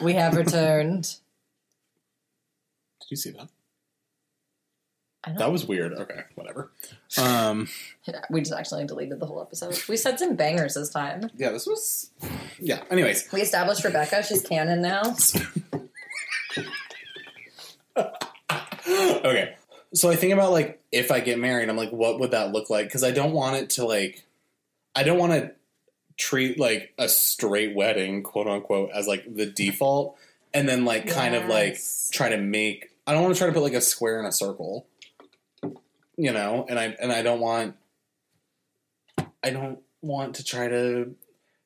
We 0.00 0.12
have 0.14 0.36
returned. 0.36 1.02
Did 3.00 3.10
you 3.10 3.16
see 3.16 3.30
that? 3.30 3.48
That 5.38 5.50
was 5.50 5.66
weird. 5.66 5.92
Okay, 5.94 6.20
whatever. 6.36 6.70
Um, 7.18 7.66
We 8.30 8.40
just 8.42 8.52
actually 8.52 8.86
deleted 8.86 9.18
the 9.18 9.26
whole 9.26 9.42
episode. 9.42 9.76
We 9.88 9.96
said 9.96 10.20
some 10.20 10.36
bangers 10.36 10.74
this 10.74 10.90
time. 10.90 11.30
yeah, 11.36 11.50
this 11.50 11.66
was. 11.66 12.10
Yeah. 12.60 12.82
Anyways, 12.90 13.28
We 13.32 13.40
established 13.42 13.82
Rebecca. 13.84 14.22
She's 14.22 14.42
canon 14.42 14.82
now. 14.82 15.02
okay. 18.86 19.56
So 19.96 20.10
I 20.10 20.16
think 20.16 20.34
about 20.34 20.52
like 20.52 20.80
if 20.92 21.10
I 21.10 21.20
get 21.20 21.38
married, 21.38 21.70
I'm 21.70 21.76
like, 21.76 21.90
what 21.90 22.20
would 22.20 22.32
that 22.32 22.52
look 22.52 22.68
like? 22.68 22.86
Because 22.86 23.02
I 23.02 23.12
don't 23.12 23.32
want 23.32 23.56
it 23.56 23.70
to 23.70 23.86
like, 23.86 24.24
I 24.94 25.02
don't 25.02 25.18
want 25.18 25.32
to 25.32 25.52
treat 26.18 26.60
like 26.60 26.92
a 26.98 27.08
straight 27.08 27.74
wedding, 27.74 28.22
quote 28.22 28.46
unquote, 28.46 28.90
as 28.94 29.06
like 29.06 29.24
the 29.34 29.46
default, 29.46 30.18
and 30.52 30.68
then 30.68 30.84
like 30.84 31.08
kind 31.08 31.34
of 31.34 31.46
like 31.46 31.78
try 32.10 32.28
to 32.28 32.36
make. 32.36 32.90
I 33.06 33.12
don't 33.12 33.22
want 33.22 33.34
to 33.34 33.38
try 33.38 33.46
to 33.46 33.54
put 33.54 33.62
like 33.62 33.72
a 33.72 33.80
square 33.80 34.20
in 34.20 34.26
a 34.26 34.32
circle, 34.32 34.86
you 36.16 36.32
know, 36.32 36.66
and 36.68 36.78
I 36.78 36.96
and 37.00 37.10
I 37.10 37.22
don't 37.22 37.40
want. 37.40 37.76
I 39.42 39.50
don't 39.50 39.78
want 40.02 40.34
to 40.36 40.44
try 40.44 40.68
to 40.68 41.14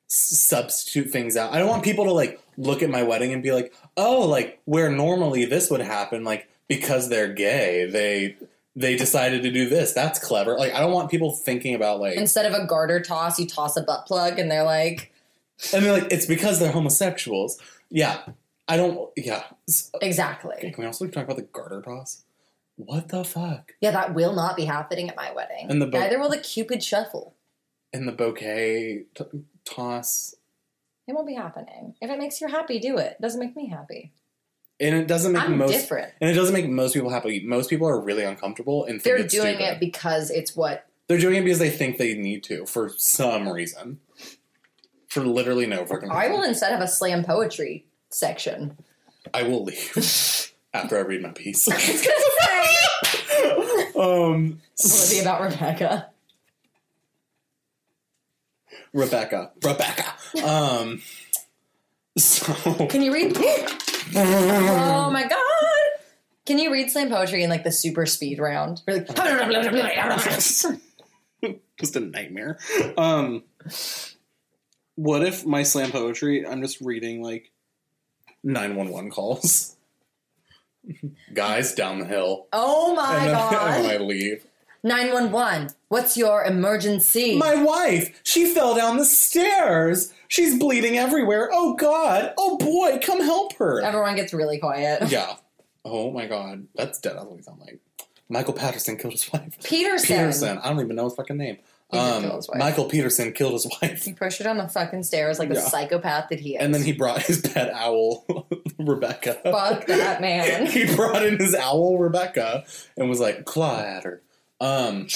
substitute 0.07 1.11
things 1.11 1.37
out. 1.37 1.53
I 1.53 1.59
don't 1.59 1.69
want 1.69 1.83
people 1.83 2.05
to 2.05 2.13
like 2.13 2.41
look 2.57 2.83
at 2.83 2.91
my 2.91 3.03
wedding 3.03 3.33
and 3.33 3.43
be 3.43 3.53
like, 3.53 3.73
"Oh, 3.97 4.27
like 4.27 4.61
where 4.67 4.91
normally 4.91 5.47
this 5.47 5.69
would 5.71 5.81
happen, 5.81 6.23
like 6.23 6.47
because 6.71 7.11
they're 7.11 7.33
gay, 7.35 7.85
they 7.85 8.37
they 8.75 8.97
decided 8.97 9.43
to 9.43 9.51
do 9.51 9.69
this. 9.69 9.93
That's 9.93 10.19
clever." 10.19 10.57
Like 10.57 10.73
I 10.73 10.81
don't 10.81 10.93
want 10.93 11.11
people 11.11 11.33
thinking 11.33 11.75
about 11.75 12.01
like 12.01 12.17
Instead 12.17 12.47
of 12.47 12.55
a 12.55 12.65
garter 12.67 13.01
toss, 13.01 13.39
you 13.39 13.47
toss 13.47 13.77
a 13.77 13.83
butt 13.83 14.07
plug, 14.07 14.39
and 14.39 14.51
they're 14.51 14.63
like, 14.65 15.13
and 15.75 15.85
they're 15.85 15.93
like 16.01 16.11
it's 16.11 16.25
because 16.25 16.59
they're 16.59 16.73
homosexuals. 16.73 17.59
Yeah. 17.91 18.21
I 18.69 18.77
don't 18.77 19.11
yeah. 19.17 19.43
S- 19.69 19.91
Okay, 19.97 20.07
exactly. 20.07 20.55
can 20.61 20.75
we 20.79 20.87
also 20.87 21.07
talk 21.09 21.25
about 21.25 21.37
the 21.37 21.43
garter 21.43 21.83
toss? 21.83 22.23
What 22.77 23.09
the 23.09 23.25
fuck? 23.25 23.73
Yeah, 23.81 23.91
that 23.91 24.15
will 24.15 24.33
not 24.33 24.57
be 24.57 24.65
happening 24.65 25.11
at 25.11 25.17
my 25.17 25.33
wedding. 25.33 25.67
And 25.69 25.83
the 25.83 25.87
bo- 25.87 25.99
Neither 25.99 26.19
will 26.21 26.31
the 26.31 26.39
Cupid 26.39 26.83
shuffle. 26.83 27.35
And 27.93 28.07
the 28.07 28.13
bouquet 28.13 29.07
t- 29.15 29.25
toss. 29.65 30.37
It 31.09 31.13
won't 31.15 31.27
be 31.27 31.35
happening. 31.35 31.97
If 32.01 32.09
it 32.09 32.19
makes 32.19 32.41
you 32.41 32.47
happy, 32.47 32.79
do 32.79 32.97
it. 32.97 33.17
It 33.19 33.21
doesn't 33.21 33.41
make 33.41 33.57
me 33.57 33.67
happy. 33.69 34.13
And 34.81 34.95
it 34.95 35.07
doesn't 35.07 35.33
make 35.33 35.43
I'm 35.43 35.59
most 35.59 35.73
different. 35.73 36.13
and 36.23 36.31
it 36.31 36.35
doesn't 36.35 36.55
make 36.55 36.67
most 36.69 36.95
people 36.95 37.11
happy. 37.11 37.41
Most 37.45 37.69
people 37.69 37.87
are 37.87 38.01
really 38.01 38.25
uncomfortable 38.25 38.85
and 38.87 39.01
think 39.03 39.05
They're 39.19 39.27
doing 39.27 39.57
stupid. 39.57 39.75
it 39.75 39.81
because 39.81 40.31
it's 40.31 40.57
what 40.57 40.87
They're 41.07 41.19
doing 41.19 41.37
it 41.37 41.45
because 41.45 41.59
they 41.59 41.69
think 41.71 41.99
they 41.99 42.15
need 42.15 42.43
to 42.45 42.65
for 42.67 42.89
some 42.97 43.49
reason. 43.49 44.01
For 45.09 45.21
literally 45.23 45.67
no 45.67 45.79
fucking 45.85 46.09
reason. 46.09 46.13
I 46.17 46.29
will 46.29 46.43
instead 46.45 46.71
have 46.73 46.81
a 46.81 46.89
slam 46.89 47.25
poetry 47.25 47.85
section. 48.11 48.79
I 49.35 49.43
will 49.43 49.65
leave 49.65 50.53
after 50.73 50.97
I 50.97 51.01
read 51.01 51.21
my 51.23 51.31
piece. 51.31 51.69
I 51.71 51.75
was 51.75 52.07
gonna 52.07 53.85
say, 53.85 53.87
um, 53.97 54.61
will 54.83 55.03
it 55.03 55.11
be 55.11 55.19
about 55.21 55.43
Rebecca? 55.43 56.07
Rebecca. 58.93 59.51
Rebecca. 59.63 60.15
Um, 60.45 61.03
so 62.19 62.87
Can 62.87 63.03
you 63.03 63.13
read? 63.13 63.37
Oh 64.17 65.11
my 65.11 65.23
god! 65.23 65.41
Can 66.47 66.59
you 66.59 66.73
read 66.73 66.91
slam 66.91 67.11
poetry 67.11 67.43
in 67.43 67.51
like 67.51 67.65
the 67.65 67.73
super 67.73 68.07
speed 68.07 68.39
round? 68.39 68.83
Just 71.79 71.97
a 71.97 72.01
nightmare. 72.01 72.59
Um, 72.99 73.45
what 74.97 75.23
if 75.23 75.47
my 75.47 75.63
slam 75.63 75.93
poetry? 75.93 76.47
I'm 76.47 76.61
just 76.61 76.81
reading 76.81 77.23
like 77.23 77.51
nine 78.43 78.77
one 78.77 78.91
one 78.91 79.11
calls. 79.11 79.77
Guys 81.35 81.75
down 81.75 82.01
the 82.01 82.05
hill, 82.05 82.49
oh 82.53 82.95
my 82.95 83.17
and 83.17 83.27
then, 83.29 83.37
and 83.43 83.53
then 83.85 83.87
I 83.87 83.99
god! 83.99 84.07
leave. 84.07 84.45
Nine 84.83 85.13
one 85.13 85.31
one. 85.31 85.71
What's 85.91 86.17
your 86.17 86.45
emergency? 86.45 87.37
My 87.37 87.57
wife, 87.63 88.21
she 88.25 88.55
fell 88.55 88.75
down 88.77 88.97
the 88.97 89.05
stairs. 89.05 90.13
She's 90.29 90.57
bleeding 90.59 90.97
everywhere. 90.97 91.51
Oh 91.53 91.75
God! 91.75 92.33
Oh 92.39 92.57
boy, 92.59 93.01
come 93.03 93.21
help 93.21 93.55
her. 93.57 93.83
Everyone 93.83 94.15
gets 94.17 94.33
really 94.33 94.59
quiet. 94.59 95.03
Yeah. 95.11 95.35
Oh 95.85 96.11
my 96.13 96.27
God, 96.27 96.69
that's 96.77 97.01
dead. 97.01 97.15
That's 97.17 97.25
what 97.27 97.37
he 97.39 97.43
sound 97.43 97.59
like. 97.61 97.81
Michael 98.29 98.55
Patterson 98.55 98.97
killed 98.97 99.15
his 99.15 99.33
wife. 99.33 99.57
Peterson. 99.65 100.07
Peterson. 100.17 100.59
I 100.59 100.69
don't 100.69 100.79
even 100.81 100.95
know 100.95 101.05
his 101.05 101.15
fucking 101.15 101.37
name. 101.37 101.57
He 101.91 101.99
did 101.99 102.07
Um, 102.07 102.23
his 102.37 102.49
wife. 102.49 102.59
Michael 102.61 102.85
Peterson 102.85 103.33
killed 103.33 103.55
his 103.55 103.67
wife. 103.83 104.05
He 104.05 104.13
pushed 104.13 104.39
her 104.39 104.45
down 104.45 104.59
the 104.59 104.69
fucking 104.69 105.03
stairs 105.03 105.41
like 105.41 105.49
Yeah. 105.53 105.59
psychopath 105.63 106.29
that 106.31 106.39
he 106.39 106.55
is. 106.55 106.63
And 106.63 106.73
then 106.73 106.83
he 106.85 106.93
brought 106.93 107.23
his 107.23 107.41
pet 107.41 107.73
owl, 107.75 108.25
Rebecca. 108.79 109.41
Fuck 109.43 109.87
that 109.87 110.21
man. 110.21 110.67
he 110.71 110.95
brought 110.95 111.27
in 111.27 111.39
his 111.41 111.57
owl, 111.57 111.99
Rebecca, 111.99 112.65
and 112.97 113.09
was 113.09 113.19
like, 113.19 113.45
claw 113.45 113.81
at 113.81 114.05
her. 114.05 114.23
Um, 114.61 115.09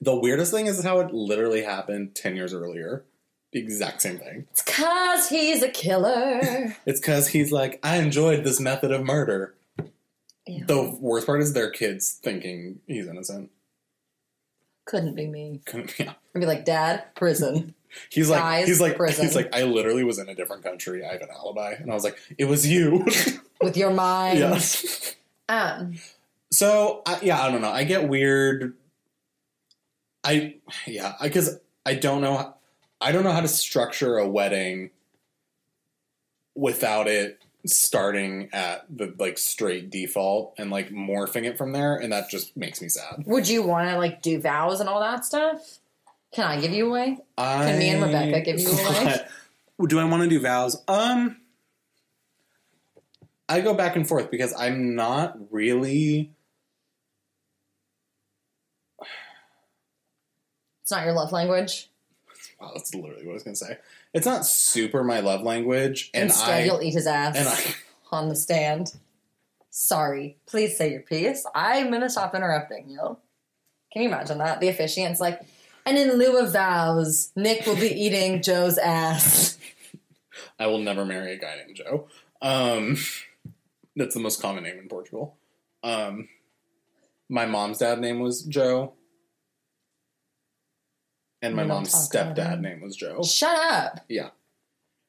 the 0.00 0.14
weirdest 0.14 0.52
thing 0.52 0.66
is 0.66 0.82
how 0.82 1.00
it 1.00 1.12
literally 1.14 1.62
happened 1.62 2.14
10 2.14 2.36
years 2.36 2.52
earlier. 2.52 3.04
The 3.52 3.60
exact 3.60 4.02
same 4.02 4.18
thing. 4.18 4.46
It's 4.50 4.62
cause 4.62 5.28
he's 5.28 5.62
a 5.62 5.68
killer. 5.68 6.74
It's 6.86 7.00
because 7.00 7.28
he's 7.28 7.52
like, 7.52 7.78
I 7.84 7.98
enjoyed 7.98 8.42
this 8.44 8.58
method 8.60 8.90
of 8.90 9.04
murder. 9.04 9.54
Ew. 10.46 10.64
The 10.66 10.96
worst 11.00 11.26
part 11.26 11.40
is 11.40 11.52
their 11.52 11.70
kids 11.70 12.18
thinking 12.22 12.80
he's 12.86 13.06
innocent. 13.06 13.50
Couldn't 14.86 15.14
be 15.14 15.26
me. 15.26 15.60
Couldn't- 15.64 15.98
Yeah. 15.98 16.14
I'd 16.34 16.40
be 16.40 16.46
like, 16.46 16.64
Dad, 16.64 17.04
prison. 17.14 17.74
He's 18.10 18.28
like, 18.28 18.40
Guys, 18.40 18.66
he's 18.66 18.80
like, 18.80 18.96
prison. 18.96 19.24
he's 19.24 19.36
like, 19.36 19.54
I 19.54 19.62
literally 19.62 20.02
was 20.02 20.18
in 20.18 20.28
a 20.28 20.34
different 20.34 20.64
country. 20.64 21.04
I 21.06 21.12
have 21.12 21.22
an 21.22 21.28
alibi, 21.30 21.74
and 21.78 21.92
I 21.92 21.94
was 21.94 22.02
like, 22.02 22.18
it 22.36 22.46
was 22.46 22.66
you. 22.66 23.06
With 23.62 23.76
your 23.76 23.92
mind. 23.92 24.40
yeah. 24.40 24.60
Um, 25.48 25.94
So 26.50 27.02
I, 27.06 27.20
yeah, 27.22 27.40
I 27.40 27.52
don't 27.52 27.62
know. 27.62 27.70
I 27.70 27.84
get 27.84 28.08
weird. 28.08 28.74
I 30.24 30.56
yeah, 30.86 31.14
because 31.22 31.58
I, 31.84 31.94
don't 31.94 32.20
know. 32.22 32.54
I 33.00 33.12
don't 33.12 33.24
know 33.24 33.32
how 33.32 33.40
to 33.40 33.48
structure 33.48 34.16
a 34.18 34.26
wedding 34.26 34.90
without 36.54 37.08
it 37.08 37.42
starting 37.66 38.48
at 38.52 38.84
the 38.94 39.14
like 39.18 39.38
straight 39.38 39.90
default 39.90 40.54
and 40.58 40.70
like 40.70 40.90
morphing 40.90 41.44
it 41.44 41.58
from 41.58 41.72
there, 41.72 41.96
and 41.96 42.12
that 42.12 42.30
just 42.30 42.56
makes 42.56 42.80
me 42.80 42.88
sad. 42.88 43.24
would 43.26 43.48
you 43.48 43.62
want 43.62 43.88
to 43.90 43.98
like 43.98 44.22
do 44.22 44.40
vows 44.40 44.80
and 44.80 44.88
all 44.88 45.00
that 45.00 45.24
stuff? 45.24 45.78
Can 46.32 46.46
I 46.46 46.60
give 46.60 46.72
you 46.72 46.88
away? 46.88 47.18
I, 47.38 47.64
Can 47.66 47.78
me 47.78 47.90
and 47.90 48.02
Rebecca 48.02 48.40
give 48.40 48.58
you 48.58 48.68
away? 48.70 49.20
Do 49.88 49.98
I 49.98 50.04
want 50.04 50.22
to 50.22 50.28
do 50.28 50.40
vows? 50.40 50.82
Um, 50.86 51.36
I 53.48 53.60
go 53.60 53.74
back 53.74 53.96
and 53.96 54.06
forth 54.06 54.30
because 54.30 54.54
I'm 54.54 54.94
not 54.94 55.36
really. 55.50 56.30
It's 60.84 60.90
not 60.90 61.06
your 61.06 61.14
love 61.14 61.32
language. 61.32 61.88
Wow, 62.60 62.72
that's 62.74 62.94
literally 62.94 63.24
what 63.24 63.30
I 63.30 63.34
was 63.34 63.42
gonna 63.42 63.56
say. 63.56 63.78
it's 64.12 64.26
not 64.26 64.44
super 64.44 65.02
my 65.02 65.20
love 65.20 65.40
language, 65.40 66.10
and 66.12 66.24
Instead, 66.24 66.50
I 66.50 66.64
you'll 66.64 66.82
eat 66.82 66.92
his 66.92 67.06
ass 67.06 67.38
and 67.38 67.48
I 67.48 67.74
on 68.14 68.28
the 68.28 68.36
stand. 68.36 68.94
Sorry. 69.70 70.36
Please 70.44 70.76
say 70.76 70.90
your 70.92 71.00
piece. 71.00 71.46
I'm 71.54 71.90
gonna 71.90 72.10
stop 72.10 72.34
interrupting 72.34 72.90
you. 72.90 73.16
Can 73.94 74.02
you 74.02 74.08
imagine 74.08 74.36
that? 74.38 74.60
The 74.60 74.68
officiant's 74.68 75.20
like, 75.20 75.40
and 75.86 75.96
in 75.96 76.18
lieu 76.18 76.38
of 76.38 76.52
vows, 76.52 77.32
Nick 77.34 77.64
will 77.64 77.76
be 77.76 77.88
eating 77.88 78.42
Joe's 78.42 78.76
ass. 78.76 79.56
I 80.58 80.66
will 80.66 80.80
never 80.80 81.06
marry 81.06 81.32
a 81.32 81.38
guy 81.38 81.56
named 81.64 81.76
Joe. 81.76 82.08
Um, 82.42 82.98
that's 83.96 84.12
the 84.12 84.20
most 84.20 84.42
common 84.42 84.64
name 84.64 84.78
in 84.78 84.88
Portugal. 84.88 85.38
Um, 85.82 86.28
my 87.30 87.46
mom's 87.46 87.78
dad 87.78 88.00
name 88.00 88.20
was 88.20 88.42
Joe, 88.42 88.92
and 91.44 91.54
my 91.54 91.64
mom's 91.64 91.92
stepdad 91.92 92.60
name 92.60 92.80
was 92.80 92.96
Joe. 92.96 93.22
Shut 93.22 93.56
up. 93.56 94.00
Yeah, 94.08 94.30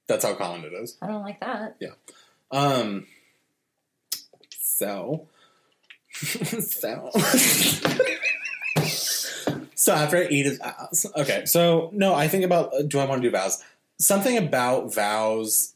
that's 0.07 0.25
how 0.25 0.33
common 0.35 0.65
it 0.65 0.73
is. 0.73 0.97
I 1.01 1.07
don't 1.07 1.23
like 1.23 1.39
that. 1.39 1.77
Yeah. 1.79 1.91
Um, 2.51 3.07
so, 4.59 5.27
so, 6.13 7.09
so 9.75 9.93
after 9.93 10.17
I 10.17 10.27
eat 10.29 10.45
his 10.45 10.59
ass, 10.59 11.05
okay. 11.15 11.45
So 11.45 11.89
no, 11.93 12.13
I 12.13 12.27
think 12.27 12.43
about 12.43 12.73
uh, 12.73 12.81
do 12.83 12.99
I 12.99 13.05
want 13.05 13.21
to 13.21 13.27
do 13.27 13.31
vows? 13.31 13.63
Something 13.97 14.37
about 14.37 14.93
vows. 14.93 15.73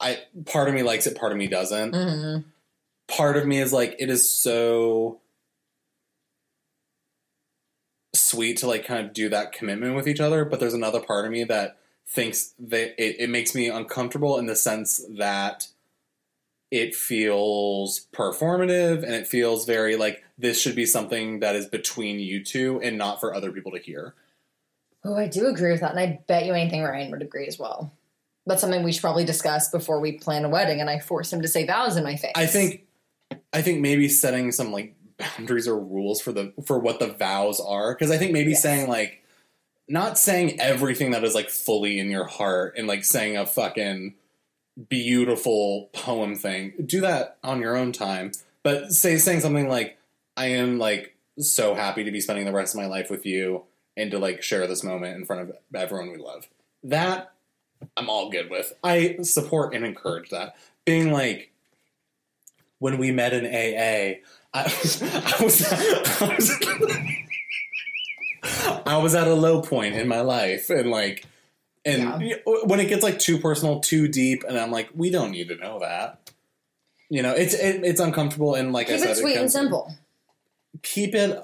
I 0.00 0.18
part 0.46 0.68
of 0.68 0.74
me 0.74 0.82
likes 0.82 1.06
it, 1.06 1.16
part 1.16 1.32
of 1.32 1.38
me 1.38 1.46
doesn't. 1.46 1.94
hmm 1.94 2.48
Part 3.06 3.36
of 3.36 3.46
me 3.46 3.60
is 3.60 3.72
like 3.72 3.96
it 3.98 4.08
is 4.08 4.30
so 4.34 5.20
sweet 8.14 8.58
to 8.58 8.66
like 8.66 8.86
kind 8.86 9.06
of 9.06 9.12
do 9.12 9.28
that 9.28 9.52
commitment 9.52 9.94
with 9.94 10.08
each 10.08 10.20
other, 10.20 10.44
but 10.44 10.60
there's 10.60 10.74
another 10.74 11.00
part 11.00 11.24
of 11.24 11.32
me 11.32 11.44
that 11.44 11.78
thinks 12.06 12.54
that 12.58 12.94
it, 13.02 13.16
it 13.20 13.30
makes 13.30 13.54
me 13.54 13.68
uncomfortable 13.68 14.38
in 14.38 14.46
the 14.46 14.56
sense 14.56 15.04
that 15.10 15.68
it 16.70 16.94
feels 16.94 18.06
performative 18.12 19.02
and 19.02 19.14
it 19.14 19.26
feels 19.26 19.64
very 19.64 19.96
like 19.96 20.24
this 20.36 20.60
should 20.60 20.74
be 20.74 20.86
something 20.86 21.40
that 21.40 21.54
is 21.54 21.66
between 21.66 22.18
you 22.18 22.42
two 22.42 22.80
and 22.82 22.98
not 22.98 23.20
for 23.20 23.34
other 23.34 23.52
people 23.52 23.72
to 23.72 23.78
hear. 23.78 24.14
Oh, 25.04 25.16
I 25.16 25.28
do 25.28 25.46
agree 25.46 25.70
with 25.70 25.80
that, 25.82 25.90
and 25.90 26.00
I 26.00 26.20
bet 26.26 26.46
you 26.46 26.54
anything 26.54 26.82
Ryan 26.82 27.10
would 27.10 27.22
agree 27.22 27.46
as 27.46 27.58
well. 27.58 27.92
That's 28.46 28.60
something 28.60 28.82
we 28.82 28.92
should 28.92 29.02
probably 29.02 29.24
discuss 29.24 29.70
before 29.70 30.00
we 30.00 30.12
plan 30.12 30.44
a 30.44 30.48
wedding, 30.48 30.80
and 30.80 30.88
I 30.88 30.98
force 30.98 31.32
him 31.32 31.42
to 31.42 31.48
say 31.48 31.66
vows 31.66 31.96
in 31.96 32.04
my 32.04 32.16
face. 32.16 32.32
I 32.34 32.46
think 32.46 32.86
I 33.52 33.62
think 33.62 33.80
maybe 33.80 34.08
setting 34.08 34.50
some 34.50 34.72
like 34.72 34.94
boundaries 35.36 35.68
or 35.68 35.78
rules 35.78 36.20
for 36.20 36.32
the 36.32 36.52
for 36.64 36.78
what 36.78 36.98
the 36.98 37.08
vows 37.08 37.60
are. 37.60 37.94
Because 37.94 38.10
I 38.10 38.18
think 38.18 38.32
maybe 38.32 38.50
Yes. 38.52 38.62
saying 38.62 38.88
like 38.88 39.22
not 39.88 40.18
saying 40.18 40.60
everything 40.60 41.10
that 41.10 41.24
is 41.24 41.34
like 41.34 41.50
fully 41.50 41.98
in 41.98 42.10
your 42.10 42.24
heart 42.24 42.74
and 42.76 42.86
like 42.86 43.04
saying 43.04 43.36
a 43.36 43.44
fucking 43.46 44.14
beautiful 44.88 45.90
poem 45.92 46.34
thing. 46.34 46.72
Do 46.84 47.00
that 47.02 47.38
on 47.44 47.60
your 47.60 47.76
own 47.76 47.92
time. 47.92 48.32
But 48.62 48.92
say 48.92 49.18
saying 49.18 49.40
something 49.40 49.68
like 49.68 49.98
I 50.36 50.46
am 50.46 50.78
like 50.78 51.16
so 51.38 51.74
happy 51.74 52.04
to 52.04 52.10
be 52.10 52.20
spending 52.20 52.44
the 52.44 52.52
rest 52.52 52.74
of 52.74 52.80
my 52.80 52.86
life 52.86 53.10
with 53.10 53.26
you 53.26 53.64
and 53.96 54.10
to 54.10 54.18
like 54.18 54.42
share 54.42 54.66
this 54.66 54.82
moment 54.82 55.16
in 55.16 55.24
front 55.24 55.42
of 55.42 55.56
everyone 55.74 56.10
we 56.10 56.18
love. 56.18 56.48
That 56.82 57.32
I'm 57.96 58.08
all 58.08 58.30
good 58.30 58.50
with. 58.50 58.72
I 58.82 59.18
support 59.22 59.74
and 59.74 59.84
encourage 59.84 60.30
that. 60.30 60.56
Being 60.84 61.12
like 61.12 61.50
when 62.78 62.98
we 62.98 63.12
met 63.12 63.32
in 63.32 63.44
AA, 63.46 64.20
I, 64.54 64.60
I 64.60 64.64
was, 65.42 65.62
I 66.22 66.36
was, 66.36 67.22
I 68.86 68.96
was 68.98 69.14
at 69.14 69.26
a 69.26 69.34
low 69.34 69.60
point 69.62 69.94
in 69.96 70.06
my 70.08 70.20
life, 70.20 70.70
and 70.70 70.90
like, 70.90 71.24
and 71.84 72.22
Yeah. 72.22 72.36
when 72.64 72.80
it 72.80 72.88
gets 72.88 73.02
like 73.02 73.18
too 73.18 73.38
personal, 73.38 73.80
too 73.80 74.06
deep, 74.08 74.44
and 74.46 74.58
I'm 74.58 74.70
like, 74.70 74.90
we 74.94 75.10
don't 75.10 75.30
need 75.32 75.48
to 75.48 75.56
know 75.56 75.80
that. 75.80 76.30
You 77.10 77.22
know, 77.22 77.32
it's 77.32 77.54
it, 77.54 77.84
it's 77.84 78.00
uncomfortable, 78.00 78.54
and 78.54 78.72
like 78.72 78.88
I 78.88 78.92
keep 78.92 79.00
said, 79.00 79.10
it 79.10 79.16
sweet 79.16 79.36
and 79.36 79.50
simple. 79.50 79.94
Keep 80.82 81.14
it. 81.14 81.38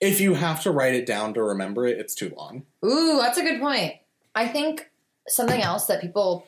If 0.00 0.20
you 0.20 0.34
have 0.34 0.62
to 0.62 0.70
write 0.70 0.94
it 0.94 1.06
down 1.06 1.34
to 1.34 1.42
remember 1.42 1.86
it, 1.86 1.98
it's 1.98 2.14
too 2.14 2.32
long. 2.36 2.64
Ooh, 2.84 3.18
that's 3.20 3.36
a 3.38 3.42
good 3.42 3.60
point. 3.60 3.94
I 4.34 4.46
think 4.46 4.90
something 5.26 5.60
else 5.60 5.86
that 5.86 6.00
people 6.00 6.46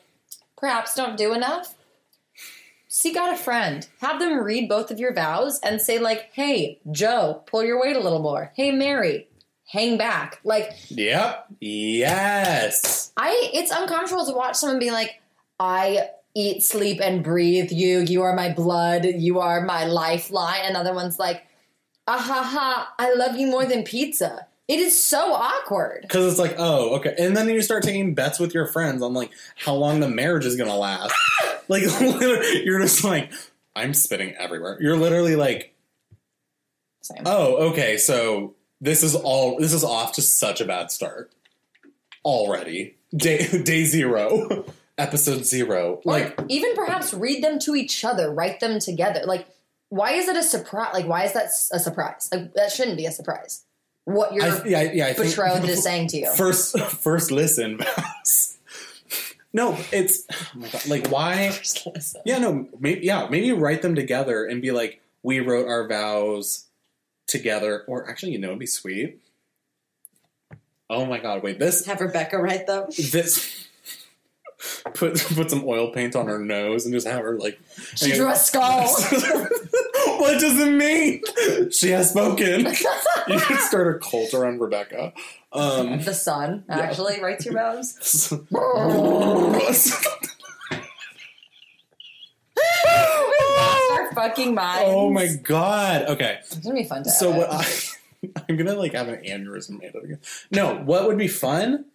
perhaps 0.57 0.95
don't 0.95 1.17
do 1.17 1.33
enough. 1.33 1.75
Seek 3.01 3.17
out 3.17 3.33
a 3.33 3.35
friend. 3.35 3.87
Have 3.99 4.19
them 4.19 4.43
read 4.43 4.69
both 4.69 4.91
of 4.91 4.99
your 4.99 5.11
vows 5.11 5.59
and 5.61 5.81
say, 5.81 5.97
like, 5.97 6.29
hey, 6.33 6.79
Joe, 6.91 7.41
pull 7.47 7.63
your 7.63 7.81
weight 7.81 7.95
a 7.95 7.99
little 7.99 8.21
more. 8.21 8.51
Hey, 8.55 8.69
Mary, 8.69 9.27
hang 9.67 9.97
back. 9.97 10.39
Like, 10.43 10.69
Yep. 10.89 11.47
Yes. 11.59 13.11
I 13.17 13.49
it's 13.55 13.71
uncomfortable 13.71 14.27
to 14.27 14.33
watch 14.33 14.55
someone 14.55 14.77
be 14.77 14.91
like, 14.91 15.19
I 15.59 16.09
eat, 16.35 16.61
sleep, 16.61 17.01
and 17.01 17.23
breathe 17.23 17.71
you. 17.71 18.01
You 18.01 18.21
are 18.21 18.35
my 18.35 18.53
blood. 18.53 19.03
You 19.05 19.39
are 19.39 19.61
my 19.61 19.85
lifeline. 19.85 20.65
Another 20.65 20.93
one's 20.93 21.17
like, 21.17 21.41
ah 22.07 22.19
ha 22.19 22.43
ha, 22.43 22.93
I 22.99 23.15
love 23.15 23.35
you 23.35 23.47
more 23.47 23.65
than 23.65 23.81
pizza. 23.83 24.45
It 24.67 24.79
is 24.79 25.03
so 25.03 25.33
awkward. 25.33 26.03
Because 26.03 26.31
it's 26.31 26.39
like, 26.39 26.53
oh, 26.59 26.97
okay. 26.97 27.15
And 27.17 27.35
then 27.35 27.49
you 27.49 27.63
start 27.63 27.81
taking 27.81 28.13
bets 28.13 28.39
with 28.39 28.53
your 28.53 28.67
friends 28.67 29.01
on 29.01 29.15
like 29.15 29.31
how 29.55 29.73
long 29.73 30.01
the 30.01 30.07
marriage 30.07 30.45
is 30.45 30.55
gonna 30.55 30.77
last. 30.77 31.15
like 31.71 31.83
you're 32.65 32.81
just 32.81 33.03
like, 33.03 33.31
I'm 33.75 33.93
spitting 33.93 34.35
everywhere. 34.37 34.77
You're 34.81 34.97
literally 34.97 35.35
like, 35.37 35.73
Same. 37.01 37.23
oh, 37.25 37.69
okay, 37.69 37.97
so 37.97 38.55
this 38.81 39.01
is 39.03 39.15
all 39.15 39.57
this 39.57 39.73
is 39.73 39.83
off 39.83 40.13
to 40.13 40.21
such 40.21 40.59
a 40.59 40.65
bad 40.65 40.91
start. 40.91 41.31
Already. 42.25 42.97
Day 43.15 43.47
day 43.63 43.85
zero. 43.85 44.65
Episode 44.97 45.45
zero. 45.45 46.01
Like 46.03 46.39
or 46.39 46.45
even 46.49 46.75
perhaps 46.75 47.13
read 47.13 47.43
them 47.43 47.57
to 47.59 47.75
each 47.75 48.03
other, 48.03 48.31
write 48.31 48.59
them 48.59 48.79
together. 48.79 49.21
Like, 49.25 49.47
why 49.89 50.11
is 50.11 50.27
it 50.27 50.35
a 50.35 50.43
surprise? 50.43 50.93
Like, 50.93 51.07
why 51.07 51.23
is 51.23 51.33
that 51.33 51.45
a 51.71 51.79
surprise? 51.79 52.29
Like, 52.31 52.53
that 52.53 52.71
shouldn't 52.71 52.97
be 52.97 53.05
a 53.05 53.11
surprise. 53.11 53.63
What 54.03 54.33
your 54.33 54.43
I, 54.43 54.63
yeah, 54.65 54.81
yeah, 54.81 55.05
I 55.07 55.13
betrothed 55.13 55.67
is 55.69 55.83
saying 55.83 56.09
to 56.09 56.17
you. 56.17 56.33
First 56.33 56.77
first 56.79 57.31
listen. 57.31 57.79
No, 59.53 59.77
it's 59.91 60.25
oh 60.31 60.47
my 60.55 60.69
God, 60.69 60.87
like 60.87 61.07
why 61.09 61.51
Yeah, 62.25 62.37
no, 62.37 62.67
maybe 62.79 63.05
yeah, 63.05 63.27
maybe 63.29 63.51
write 63.51 63.81
them 63.81 63.95
together 63.95 64.45
and 64.45 64.61
be 64.61 64.71
like, 64.71 65.01
we 65.23 65.39
wrote 65.39 65.67
our 65.67 65.87
vows 65.87 66.65
together. 67.27 67.83
Or 67.87 68.09
actually, 68.09 68.31
you 68.31 68.39
know, 68.39 68.49
it'd 68.49 68.59
be 68.59 68.65
sweet. 68.65 69.19
Oh 70.89 71.05
my 71.05 71.19
god, 71.19 71.43
wait, 71.43 71.59
this 71.59 71.85
Have 71.85 72.01
Rebecca 72.01 72.37
write 72.37 72.67
them. 72.67 72.87
this 73.11 73.67
put 74.93 75.17
put 75.19 75.49
some 75.49 75.63
oil 75.65 75.91
paint 75.91 76.15
on 76.15 76.27
her 76.27 76.39
nose 76.39 76.85
and 76.85 76.93
just 76.93 77.07
have 77.07 77.23
her 77.23 77.37
like 77.37 77.59
She 77.95 78.13
drew 78.13 78.29
a 78.29 78.35
skull. 78.35 78.87
what 80.21 80.39
does 80.39 80.59
it 80.59 80.71
mean? 80.71 81.71
She 81.71 81.89
has 81.89 82.11
spoken. 82.11 82.59
you 83.27 83.39
could 83.39 83.59
start 83.59 83.95
a 83.95 83.99
cult 83.99 84.35
around 84.35 84.59
Rebecca. 84.59 85.13
Um 85.51 85.99
the 86.03 86.13
sun 86.13 86.63
actually 86.69 87.19
writes 87.19 87.43
your 87.45 87.55
vows. 87.55 88.31
we 88.51 88.57
lost 88.61 90.05
our 93.91 94.13
fucking 94.13 94.53
minds. 94.53 94.83
oh 94.85 95.09
my 95.09 95.27
god. 95.27 96.03
Okay. 96.03 96.37
It's 96.41 96.59
gonna 96.59 96.75
be 96.75 96.83
fun 96.83 97.03
to 97.03 97.09
So 97.09 97.31
what 97.31 97.51
I 97.51 97.65
I'm 98.47 98.57
gonna 98.57 98.75
like 98.75 98.93
have 98.93 99.07
an 99.07 99.23
aneurysm 99.23 99.79
made 99.81 99.95
of 99.95 100.03
it. 100.07 100.19
No, 100.51 100.75
what 100.75 101.07
would 101.07 101.17
be 101.17 101.27
fun? 101.27 101.85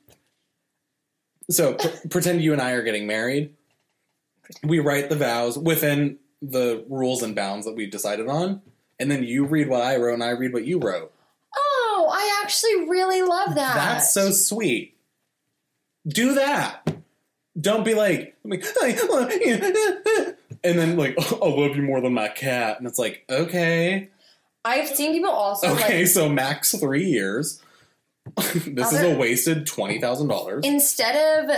So 1.49 1.75
pr- 1.75 2.09
pretend 2.09 2.43
you 2.43 2.53
and 2.53 2.61
I 2.61 2.73
are 2.73 2.83
getting 2.83 3.07
married. 3.07 3.55
We 4.65 4.81
write 4.81 5.11
the 5.11 5.17
vows 5.17 5.57
within 5.57 6.19
the 6.43 6.85
rules 6.89 7.23
and 7.23 7.35
bounds 7.35 7.67
that 7.67 7.75
we 7.75 7.87
decided 7.87 8.29
on, 8.29 8.63
and 8.99 9.11
then 9.11 9.25
you 9.25 9.45
read 9.45 9.69
what 9.69 9.83
I 9.83 9.97
wrote 9.97 10.15
and 10.15 10.25
I 10.25 10.31
read 10.31 10.53
what 10.53 10.65
you 10.65 10.79
wrote. 10.79 11.13
Oh, 11.57 12.09
I 12.13 12.41
actually 12.43 12.89
really 12.89 13.23
love 13.23 13.55
that. 13.55 13.75
That's 13.75 14.13
so 14.13 14.31
sweet. 14.31 14.97
Do 16.07 16.35
that. 16.35 16.87
Don't 17.59 17.85
be 17.85 17.95
like, 17.95 18.37
and 18.45 18.63
then 20.63 20.97
like, 20.97 21.17
I 21.33 21.47
love 21.47 21.77
you 21.77 21.83
more 21.83 22.01
than 22.01 22.15
my 22.15 22.29
cat, 22.29 22.79
and 22.79 22.87
it's 22.87 22.99
like, 22.99 23.25
okay, 23.31 24.11
I've 24.67 24.89
seen 24.89 25.13
people 25.13 25.31
also 25.31 25.69
okay, 25.75 26.01
like 26.01 26.09
so 26.09 26.29
max 26.29 26.75
three 26.75 27.07
years. 27.07 27.63
this 28.37 28.93
is 28.93 29.03
a 29.03 29.17
wasted 29.17 29.67
twenty 29.67 30.01
thousand 30.01 30.27
dollars. 30.29 30.65
instead 30.67 31.45
of 31.45 31.57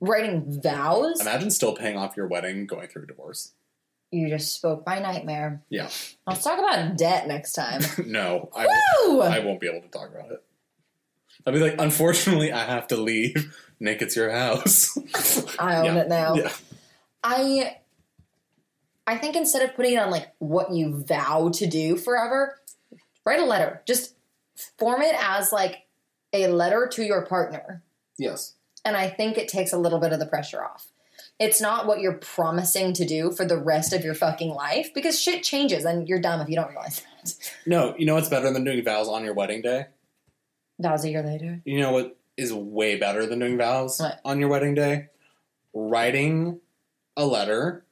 writing 0.00 0.60
vows, 0.62 1.20
Imagine 1.22 1.50
still 1.50 1.74
paying 1.74 1.96
off 1.96 2.16
your 2.16 2.26
wedding, 2.26 2.66
going 2.66 2.86
through 2.88 3.04
a 3.04 3.06
divorce. 3.06 3.52
You 4.14 4.28
just 4.28 4.54
spoke 4.54 4.86
my 4.86 4.98
nightmare. 4.98 5.62
Yeah, 5.68 5.88
Let's 6.26 6.42
talk 6.44 6.58
about 6.58 6.96
debt 6.96 7.26
next 7.28 7.52
time. 7.52 7.82
no, 8.06 8.48
I, 8.56 8.66
Woo! 9.06 9.20
I 9.20 9.40
won't 9.40 9.60
be 9.60 9.68
able 9.68 9.82
to 9.82 9.88
talk 9.88 10.10
about 10.14 10.30
it. 10.30 10.42
I'll 11.46 11.52
be 11.52 11.58
like, 11.60 11.74
unfortunately, 11.78 12.52
I 12.52 12.64
have 12.64 12.86
to 12.88 12.96
leave. 12.96 13.54
Nick, 13.80 14.00
it's 14.00 14.16
your 14.16 14.30
house. 14.30 14.96
I 15.58 15.76
own 15.76 15.84
Yeah. 15.86 15.96
it 15.96 16.08
now. 16.08 16.34
yeah, 16.34 16.52
I 17.22 17.76
I 19.06 19.18
think 19.18 19.36
instead 19.36 19.62
of 19.68 19.74
putting 19.76 19.94
it 19.94 19.98
on 19.98 20.10
like 20.10 20.28
what 20.38 20.72
you 20.72 21.02
vow 21.04 21.50
to 21.54 21.66
do 21.66 21.96
forever, 21.96 22.58
write 23.26 23.40
a 23.40 23.44
letter. 23.44 23.82
Just 23.86 24.14
form 24.78 25.02
it 25.02 25.14
as 25.20 25.52
like 25.52 25.82
a 26.32 26.46
letter 26.46 26.88
to 26.92 27.04
your 27.04 27.26
partner. 27.26 27.82
yes. 28.18 28.54
And 28.86 28.96
I 28.98 29.08
think 29.08 29.38
it 29.38 29.48
takes 29.48 29.72
a 29.72 29.78
little 29.78 29.98
bit 29.98 30.12
of 30.12 30.18
the 30.20 30.26
pressure 30.26 30.62
off. 30.62 30.86
It's 31.40 31.60
not 31.60 31.86
what 31.86 32.00
you're 32.00 32.14
promising 32.18 32.92
to 32.94 33.04
do 33.04 33.32
for 33.32 33.44
the 33.44 33.56
rest 33.58 33.92
of 33.92 34.04
your 34.04 34.14
fucking 34.14 34.50
life 34.50 34.94
because 34.94 35.20
shit 35.20 35.42
changes 35.42 35.84
and 35.84 36.08
you're 36.08 36.20
dumb 36.20 36.40
if 36.40 36.48
you 36.48 36.54
don't 36.56 36.68
realize 36.68 37.00
that. 37.22 37.34
No, 37.66 37.94
you 37.98 38.06
know 38.06 38.14
what's 38.14 38.28
better 38.28 38.52
than 38.52 38.64
doing 38.64 38.84
vows 38.84 39.08
on 39.08 39.24
your 39.24 39.34
wedding 39.34 39.60
day? 39.62 39.86
Was 40.78 41.04
a 41.04 41.10
year 41.10 41.22
later. 41.22 41.60
You 41.64 41.80
know 41.80 41.92
what 41.92 42.16
is 42.36 42.52
way 42.52 42.96
better 42.96 43.26
than 43.26 43.38
doing 43.40 43.56
vows 43.58 43.98
What? 44.00 44.20
on 44.24 44.38
your 44.38 44.48
wedding 44.48 44.74
day? 44.74 45.06
Writing 45.72 46.60
a 47.16 47.24
letter 47.26 47.84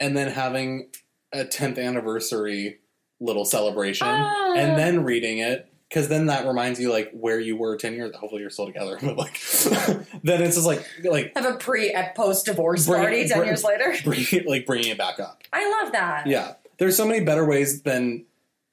and 0.00 0.16
then 0.16 0.30
having 0.32 0.88
a 1.32 1.44
10th 1.44 1.78
anniversary 1.78 2.78
little 3.20 3.44
celebration 3.44 4.06
Ah. 4.08 4.54
and 4.56 4.78
then 4.78 5.04
reading 5.04 5.38
it 5.38 5.72
because 5.88 6.08
then 6.08 6.26
that 6.26 6.46
reminds 6.46 6.80
you 6.80 6.90
like 6.92 7.10
where 7.12 7.38
you 7.40 7.56
were 7.56 7.76
10 7.76 7.94
years 7.94 8.14
hopefully 8.16 8.40
you're 8.40 8.50
still 8.50 8.66
together 8.66 8.98
but 9.02 9.16
like 9.16 9.40
then 10.22 10.42
it's 10.42 10.54
just 10.56 10.66
like 10.66 10.84
like 11.04 11.32
Have 11.36 11.46
a 11.46 11.56
pre 11.58 11.90
and 11.92 12.14
post 12.14 12.46
divorce 12.46 12.86
party 12.86 13.26
10 13.28 13.38
bring- 13.38 13.48
years 13.48 13.64
later. 13.64 13.94
bring 14.04 14.24
it, 14.32 14.46
like 14.46 14.66
bringing 14.66 14.88
it 14.90 14.98
back 14.98 15.20
up 15.20 15.42
I 15.52 15.82
love 15.82 15.92
that. 15.92 16.26
yeah 16.26 16.54
there's 16.78 16.96
so 16.96 17.06
many 17.06 17.24
better 17.24 17.44
ways 17.44 17.82
than 17.82 18.24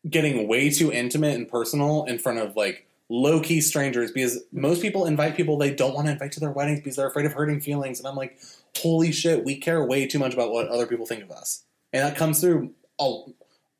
getting 0.09 0.47
way 0.47 0.69
too 0.69 0.91
intimate 0.91 1.35
and 1.35 1.47
personal 1.47 2.03
in 2.05 2.17
front 2.19 2.39
of 2.39 2.55
like 2.55 2.85
low-key 3.09 3.61
strangers 3.61 4.11
because 4.11 4.39
most 4.51 4.81
people 4.81 5.05
invite 5.05 5.35
people 5.37 5.57
they 5.57 5.73
don't 5.73 5.93
want 5.93 6.07
to 6.07 6.13
invite 6.13 6.31
to 6.31 6.39
their 6.39 6.51
weddings 6.51 6.79
because 6.79 6.95
they're 6.95 7.07
afraid 7.07 7.25
of 7.25 7.33
hurting 7.33 7.59
feelings 7.61 7.99
and 7.99 8.07
i'm 8.07 8.15
like 8.15 8.37
holy 8.77 9.11
shit 9.11 9.43
we 9.45 9.55
care 9.55 9.85
way 9.85 10.07
too 10.07 10.17
much 10.17 10.33
about 10.33 10.51
what 10.51 10.67
other 10.69 10.87
people 10.87 11.05
think 11.05 11.21
of 11.23 11.29
us 11.29 11.63
and 11.91 12.03
that 12.03 12.17
comes 12.17 12.41
through 12.41 12.71
al- 12.99 13.31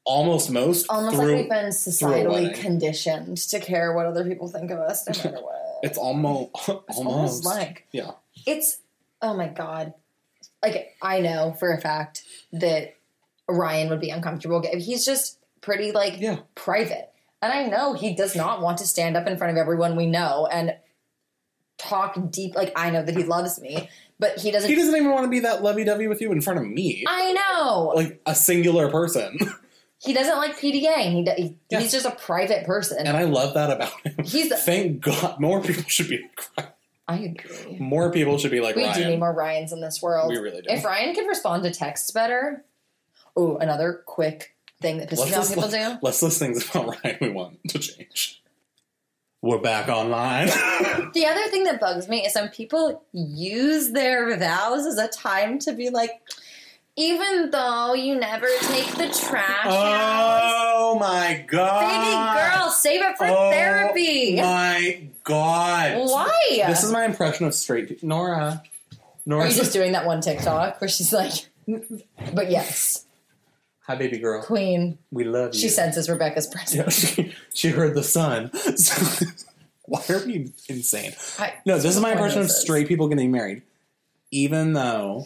almost 0.06 0.50
most 0.50 0.86
Almost 0.90 1.16
through 1.16 1.26
like 1.28 1.36
we've 1.36 1.50
been 1.50 1.70
societally 1.70 2.54
conditioned 2.54 3.38
to 3.38 3.60
care 3.60 3.94
what 3.94 4.06
other 4.06 4.26
people 4.26 4.48
think 4.48 4.72
of 4.72 4.80
us, 4.80 5.08
no 5.08 5.32
matter 5.32 5.44
what. 5.44 5.80
it's 5.84 5.98
almost 5.98 6.52
It's 6.68 6.98
almost 6.98 6.98
almost. 6.98 7.46
like 7.46 7.88
yeah. 7.92 8.12
it's 8.46 8.80
oh 9.22 9.34
my 9.34 9.48
god. 9.48 9.94
Like 10.62 10.96
i 11.02 11.20
know 11.20 11.56
for 11.60 11.74
a 11.74 11.82
fact 11.82 12.24
that 12.54 12.96
ryan 13.48 13.90
would 13.90 14.00
be 14.00 14.10
uncomfortable 14.10 14.64
he's 14.74 15.06
just 15.06 15.38
pretty 15.62 15.92
like 15.92 16.20
yeah. 16.20 16.40
private. 16.56 17.12
And 17.42 17.52
i 17.52 17.66
know 17.66 17.94
he 17.94 18.16
does 18.16 18.36
not 18.36 18.62
want 18.62 18.78
to 18.80 18.88
stand 18.88 19.18
up 19.18 19.28
in 19.28 19.38
front 19.38 19.52
of 19.52 19.58
everyone 19.58 19.96
we 19.96 20.08
know 20.08 20.48
and 20.52 20.76
talk 21.78 22.18
deep 22.32 22.56
like 22.56 22.72
i 22.78 22.90
know 22.90 23.04
that 23.04 23.18
he 23.18 23.24
loves 23.24 23.60
me 23.60 23.90
but 24.20 24.40
he 24.40 24.52
doesn't 24.52 24.70
he 24.70 24.76
doesn't 24.76 24.96
even 24.96 25.12
want 25.12 25.26
to 25.26 25.30
be 25.30 25.42
that 25.42 25.62
lovey-dovey 25.64 26.08
with 26.08 26.22
you 26.22 26.32
in 26.32 26.40
front 26.40 26.60
of 26.60 26.66
me. 26.66 27.04
I 27.08 27.34
know. 27.34 27.92
Like 27.94 28.22
a 28.26 28.34
singular 28.34 28.90
person 28.90 29.38
he 30.04 30.14
doesn't 30.14 30.38
like 30.38 30.58
pda 30.58 30.98
he, 30.98 31.24
he 31.44 31.56
Yeah. 31.70 31.80
he's 31.80 31.92
just 31.92 32.06
a 32.06 32.12
private 32.12 32.66
person 32.66 33.06
and 33.08 33.16
i 33.16 33.24
love 33.24 33.54
that 33.54 33.72
about 33.72 33.94
him 34.02 34.24
he's 34.26 34.52
thank 34.64 35.02
god 35.02 35.40
more 35.40 35.62
people 35.62 35.84
should 35.88 36.10
be 36.10 36.20
like 36.20 36.50
Ryan. 36.58 36.72
i 37.08 37.18
agree 37.20 37.78
more 37.80 38.12
people 38.12 38.38
should 38.38 38.52
be 38.52 38.60
like 38.62 38.76
we 38.76 38.84
Ryan. 38.84 39.02
do 39.04 39.10
need 39.10 39.20
more 39.20 39.34
ryans 39.34 39.72
in 39.72 39.82
this 39.82 40.02
world 40.02 40.30
we 40.30 40.38
really 40.38 40.62
do 40.62 40.70
If 40.70 40.84
Ryan 40.84 41.16
could 41.16 41.28
respond 41.28 41.64
to 41.64 41.72
texts 41.72 42.12
better, 42.12 42.64
oh, 43.36 43.58
another 43.58 44.02
quick 44.06 44.56
thing 44.82 44.98
that 44.98 45.10
pisses 45.10 45.26
me 45.26 45.34
off 45.36 45.48
people 45.48 45.70
do. 45.70 45.98
let's 46.02 46.22
list 46.22 46.40
things 46.40 46.70
about 46.70 46.98
Ryan 47.04 47.18
we 47.22 47.30
want 47.30 47.60
to 47.70 47.80
change 47.80 48.42
we're 49.42 49.58
back 49.60 49.90
online 49.90 50.48
The 51.14 51.26
other 51.26 51.48
thing 51.50 51.66
that 51.66 51.80
bugs 51.82 52.08
me 52.08 52.26
is 52.26 52.34
when 52.36 52.48
people 52.50 53.04
use 53.12 53.92
their 53.92 54.38
vows 54.38 54.86
as 54.86 54.98
a 54.98 55.08
time 55.10 55.60
to 55.60 55.74
be 55.74 55.90
like, 55.90 56.12
even 56.96 57.50
though 57.52 57.94
you 57.94 58.16
never 58.20 58.48
take 58.62 58.88
the 58.96 59.08
trash 59.10 59.66
oh 59.66 59.76
out, 59.76 60.42
oh 60.76 60.98
my 61.00 61.44
god 61.48 61.80
baby 61.82 62.40
girl, 62.60 62.70
save 62.70 63.02
it 63.02 63.18
for 63.18 63.26
Oh 63.26 63.50
therapy. 63.52 64.36
my 64.38 65.08
god 65.24 65.98
Why? 66.10 66.64
this 66.68 66.84
is 66.84 66.92
my 66.92 67.06
impression 67.06 67.46
of 67.48 67.54
straight 67.56 68.04
nora 68.04 68.62
nora 69.26 69.46
Are 69.46 69.48
you 69.48 69.56
just 69.56 69.74
doing 69.74 69.94
that 69.94 70.06
one 70.06 70.22
TikTok 70.22 70.80
where 70.82 70.88
she's 70.90 71.12
like, 71.14 71.34
but 72.34 72.52
yes, 72.52 73.06
hi 73.82 73.96
baby 73.96 74.20
girl 74.20 74.44
queen. 74.44 74.98
we 75.12 75.24
love 75.24 75.54
you 75.56 75.60
She 75.62 75.70
senses 75.70 76.10
Rebecca's 76.10 76.48
presence. 76.48 77.18
Yeah, 77.18 77.24
she, 77.32 77.36
she 77.54 77.70
heard 77.70 77.96
the 77.96 78.04
sun. 78.04 78.52
Why 79.86 80.02
are 80.10 80.26
we 80.26 80.54
insane? 80.70 81.14
I- 81.40 81.56
No, 81.66 81.76
this 81.78 81.96
is 81.96 82.02
my 82.02 82.12
impression 82.14 82.42
of 82.42 82.50
straight 82.52 82.88
people 82.88 83.08
getting 83.10 83.32
married. 83.32 83.64
Even 84.32 84.74
though 84.74 85.26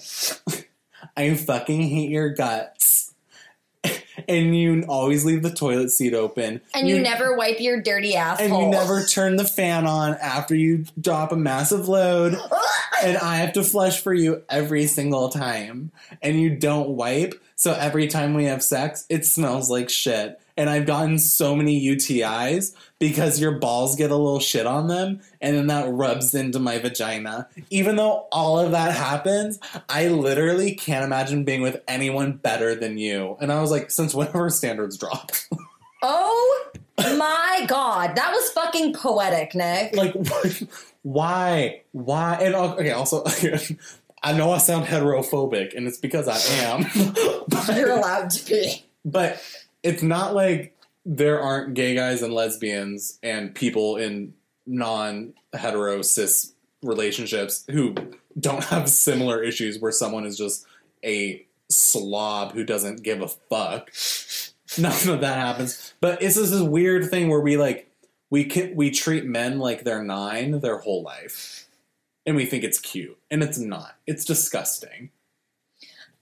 I 1.17 1.33
fucking 1.33 1.81
hate 1.81 2.09
your 2.09 2.29
guts, 2.29 3.13
and 4.27 4.55
you 4.55 4.85
always 4.87 5.25
leave 5.25 5.41
the 5.41 5.51
toilet 5.53 5.89
seat 5.89 6.13
open, 6.13 6.61
And 6.73 6.87
you, 6.87 6.99
never 6.99 7.35
wipe 7.35 7.59
your 7.59 7.81
dirty 7.81 8.15
asshole. 8.15 8.45
and 8.45 8.55
you 8.55 8.69
never 8.69 9.03
turn 9.03 9.35
the 9.35 9.43
fan 9.43 9.85
on 9.87 10.13
after 10.21 10.53
you 10.55 10.85
drop 11.01 11.31
a 11.31 11.35
massive 11.35 11.87
load, 11.87 12.33
and 13.03 13.17
I 13.17 13.37
have 13.37 13.53
to 13.53 13.63
flush 13.63 13.99
for 13.99 14.13
you 14.13 14.43
every 14.47 14.85
single 14.87 15.29
time, 15.29 15.91
and 16.21 16.39
you 16.39 16.55
don't 16.55 16.89
wipe. 16.89 17.33
So 17.55 17.73
every 17.73 18.07
time 18.07 18.35
we 18.35 18.45
have 18.45 18.61
sex, 18.63 19.05
it 19.09 19.25
smells 19.25 19.69
like 19.69 19.89
shit. 19.89 20.39
And 20.57 20.69
I've 20.69 20.85
gotten 20.85 21.19
so 21.19 21.55
many 21.55 21.79
UTIs 21.85 22.73
because 22.99 23.39
your 23.39 23.51
balls 23.59 23.95
get 23.95 24.09
a 24.09 24.15
little 24.15 24.39
shit 24.39 24.65
on 24.65 24.87
them, 24.87 25.21
and 25.39 25.55
then 25.55 25.67
that 25.67 25.87
rubs 25.89 26.33
into 26.33 26.57
my 26.59 26.79
vagina. 26.79 27.47
Even 27.69 27.95
though 27.95 28.27
all 28.31 28.59
of 28.59 28.71
that 28.71 28.95
happens, 28.95 29.59
I 29.87 30.07
literally 30.07 30.73
can't 30.73 31.05
imagine 31.05 31.43
being 31.43 31.61
with 31.61 31.81
anyone 31.87 32.33
better 32.33 32.73
than 32.73 32.97
you. 32.97 33.37
And 33.39 33.51
I 33.51 33.61
was 33.61 33.69
like, 33.71 33.91
since 33.91 34.15
whenever 34.15 34.49
standards 34.51 34.97
dropped, 34.97 35.47
Oh 36.01 36.69
my 36.97 37.65
god, 37.67 38.15
that 38.15 38.31
was 38.31 38.49
fucking 38.51 38.93
poetic, 38.93 39.53
Nick. 39.55 39.95
like, 39.95 40.15
why, 41.03 41.81
why? 41.91 42.37
And 42.41 42.55
uh, 42.55 42.73
okay, 42.75 42.91
also. 42.91 43.23
I 44.23 44.33
know 44.33 44.51
I 44.51 44.57
sound 44.57 44.87
heterophobic, 44.87 45.77
and 45.77 45.87
it's 45.87 45.99
because 45.99 46.27
I 46.27 46.37
am. 46.63 46.85
You're 47.77 47.91
allowed 47.91 48.31
to 48.31 48.45
be. 48.47 48.83
But 49.05 49.39
it's 49.87 50.03
not 50.03 50.35
like 50.35 50.75
there 51.05 51.39
aren't 51.41 51.73
gay 51.73 51.95
guys 51.95 52.21
and 52.21 52.33
lesbians 52.33 53.17
and 53.23 53.55
people 53.55 53.95
in 53.95 54.33
non 54.65 55.33
hetero 55.53 56.01
cis 56.01 56.53
relationships 56.83 57.63
who 57.71 57.95
don't 58.39 58.65
have 58.65 58.89
similar 58.89 59.41
issues 59.41 59.79
where 59.79 59.91
someone 59.91 60.25
is 60.25 60.37
just 60.37 60.65
a 61.05 61.45
slob 61.69 62.51
who 62.51 62.65
doesn't 62.65 63.01
give 63.01 63.21
a 63.21 63.27
fuck. 63.27 63.91
None 64.77 65.09
of 65.09 65.21
that 65.21 65.37
happens. 65.37 65.93
But 66.01 66.21
it's 66.21 66.35
just 66.35 66.51
this 66.51 66.61
weird 66.61 67.09
thing 67.09 67.29
where 67.29 67.39
we 67.39 67.55
like 67.55 67.89
we 68.29 68.43
can 68.43 68.75
we 68.75 68.91
treat 68.91 69.25
men 69.25 69.57
like 69.59 69.85
they're 69.85 70.03
nine 70.03 70.59
their 70.59 70.79
whole 70.79 71.01
life. 71.01 71.65
And 72.25 72.35
we 72.35 72.45
think 72.45 72.65
it's 72.65 72.79
cute. 72.79 73.17
And 73.31 73.41
it's 73.41 73.57
not. 73.57 73.95
It's 74.05 74.25
disgusting. 74.25 75.11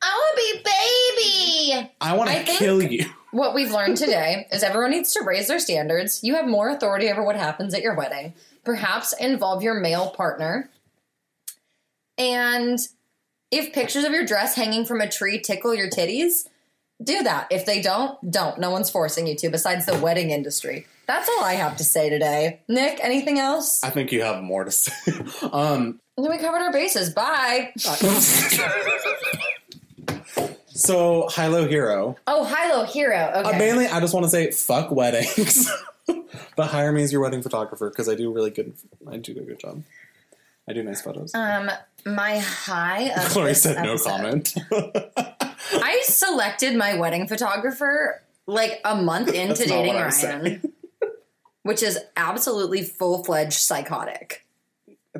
I 0.05 0.13
want 0.17 0.37
to 0.37 0.53
be 0.53 1.81
baby. 1.81 1.91
I 1.99 2.15
want 2.15 2.29
to 2.29 2.43
kill 2.43 2.81
you. 2.81 3.05
What 3.31 3.55
we've 3.55 3.71
learned 3.71 3.97
today 3.97 4.47
is 4.51 4.63
everyone 4.63 4.91
needs 4.91 5.13
to 5.13 5.23
raise 5.25 5.47
their 5.47 5.59
standards. 5.59 6.23
You 6.23 6.35
have 6.35 6.47
more 6.47 6.69
authority 6.69 7.09
over 7.09 7.23
what 7.23 7.35
happens 7.35 7.73
at 7.73 7.81
your 7.81 7.95
wedding. 7.95 8.33
Perhaps 8.63 9.13
involve 9.19 9.63
your 9.63 9.73
male 9.73 10.11
partner. 10.11 10.69
And 12.17 12.79
if 13.51 13.73
pictures 13.73 14.03
of 14.03 14.11
your 14.11 14.25
dress 14.25 14.55
hanging 14.55 14.85
from 14.85 15.01
a 15.01 15.09
tree 15.09 15.39
tickle 15.39 15.73
your 15.73 15.89
titties, 15.89 16.47
do 17.03 17.23
that. 17.23 17.47
If 17.51 17.65
they 17.65 17.81
don't, 17.81 18.31
don't. 18.31 18.59
No 18.59 18.71
one's 18.71 18.89
forcing 18.89 19.27
you 19.27 19.35
to, 19.37 19.49
besides 19.49 19.85
the 19.85 19.97
wedding 19.97 20.29
industry. 20.29 20.85
That's 21.07 21.27
all 21.29 21.43
I 21.43 21.53
have 21.53 21.77
to 21.77 21.83
say 21.83 22.09
today. 22.09 22.61
Nick, 22.67 22.99
anything 23.03 23.37
else? 23.37 23.83
I 23.83 23.89
think 23.89 24.11
you 24.11 24.21
have 24.21 24.41
more 24.43 24.63
to 24.63 24.71
say. 24.71 24.93
um, 25.51 25.99
Then 26.15 26.31
we 26.31 26.37
covered 26.37 26.61
our 26.61 26.71
bases. 26.71 27.09
Bye. 27.09 27.73
so, 30.75 31.27
Hilo 31.29 31.67
Hero. 31.67 32.17
Oh, 32.27 32.43
Hilo 32.43 32.85
Hero. 32.85 33.17
Uh, 33.33 33.43
Okay. 33.47 33.57
mainly, 33.57 33.87
I 33.87 33.99
just 33.99 34.13
want 34.13 34.25
to 34.25 34.29
say 34.29 34.51
fuck 34.51 34.91
weddings, 34.91 35.71
but 36.55 36.67
hire 36.67 36.91
me 36.91 37.03
as 37.03 37.11
your 37.11 37.21
wedding 37.21 37.41
photographer 37.41 37.89
because 37.89 38.09
I 38.09 38.15
do 38.15 38.31
really 38.31 38.51
good. 38.51 38.73
I 39.09 39.17
do 39.17 39.31
a 39.31 39.41
good 39.41 39.59
job. 39.59 39.83
I 40.67 40.73
do 40.73 40.83
nice 40.83 41.01
photos. 41.01 41.33
Um, 41.33 41.69
my 42.05 42.39
high. 42.39 43.09
Of 43.15 43.25
Chloe 43.29 43.53
said 43.53 43.83
no 43.83 43.97
comment. 43.97 44.53
I 44.71 46.01
selected 46.03 46.75
my 46.75 46.95
wedding 46.95 47.27
photographer 47.27 48.21
like 48.47 48.81
a 48.83 48.95
month 48.95 49.29
into 49.29 49.55
That's 49.55 49.65
dating 49.69 49.93
what 49.93 50.03
I 50.03 50.05
was 50.05 50.23
Ryan, 50.23 50.73
which 51.63 51.81
is 51.83 51.99
absolutely 52.17 52.83
full 52.83 53.23
fledged 53.23 53.59
psychotic. 53.59 54.45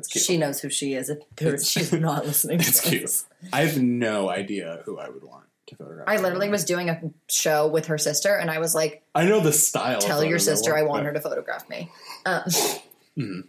She 0.08 0.36
knows 0.36 0.60
who 0.60 0.68
she 0.68 0.92
is. 0.92 1.10
If 1.38 1.62
she's 1.62 1.90
not 1.92 2.26
listening. 2.26 2.58
To 2.58 2.68
it's 2.68 2.80
cute. 2.80 3.10
I 3.52 3.62
have 3.62 3.80
no 3.80 4.28
idea 4.28 4.82
who 4.84 4.98
I 4.98 5.08
would 5.08 5.24
want 5.24 5.45
to 5.68 5.76
photograph. 5.76 6.08
I 6.08 6.16
literally 6.18 6.48
was 6.48 6.64
doing 6.64 6.88
a 6.90 7.00
show 7.28 7.66
with 7.68 7.86
her 7.86 7.98
sister, 7.98 8.34
and 8.36 8.50
I 8.50 8.58
was 8.58 8.74
like, 8.74 9.02
I 9.14 9.24
know 9.24 9.40
the 9.40 9.52
style. 9.52 10.00
"Tell 10.00 10.22
your 10.24 10.38
sister 10.38 10.76
I 10.76 10.82
want 10.82 11.04
her 11.06 11.12
to 11.12 11.20
photograph 11.20 11.68
me." 11.68 11.90
Um, 12.24 12.42
Mhm. 13.18 13.44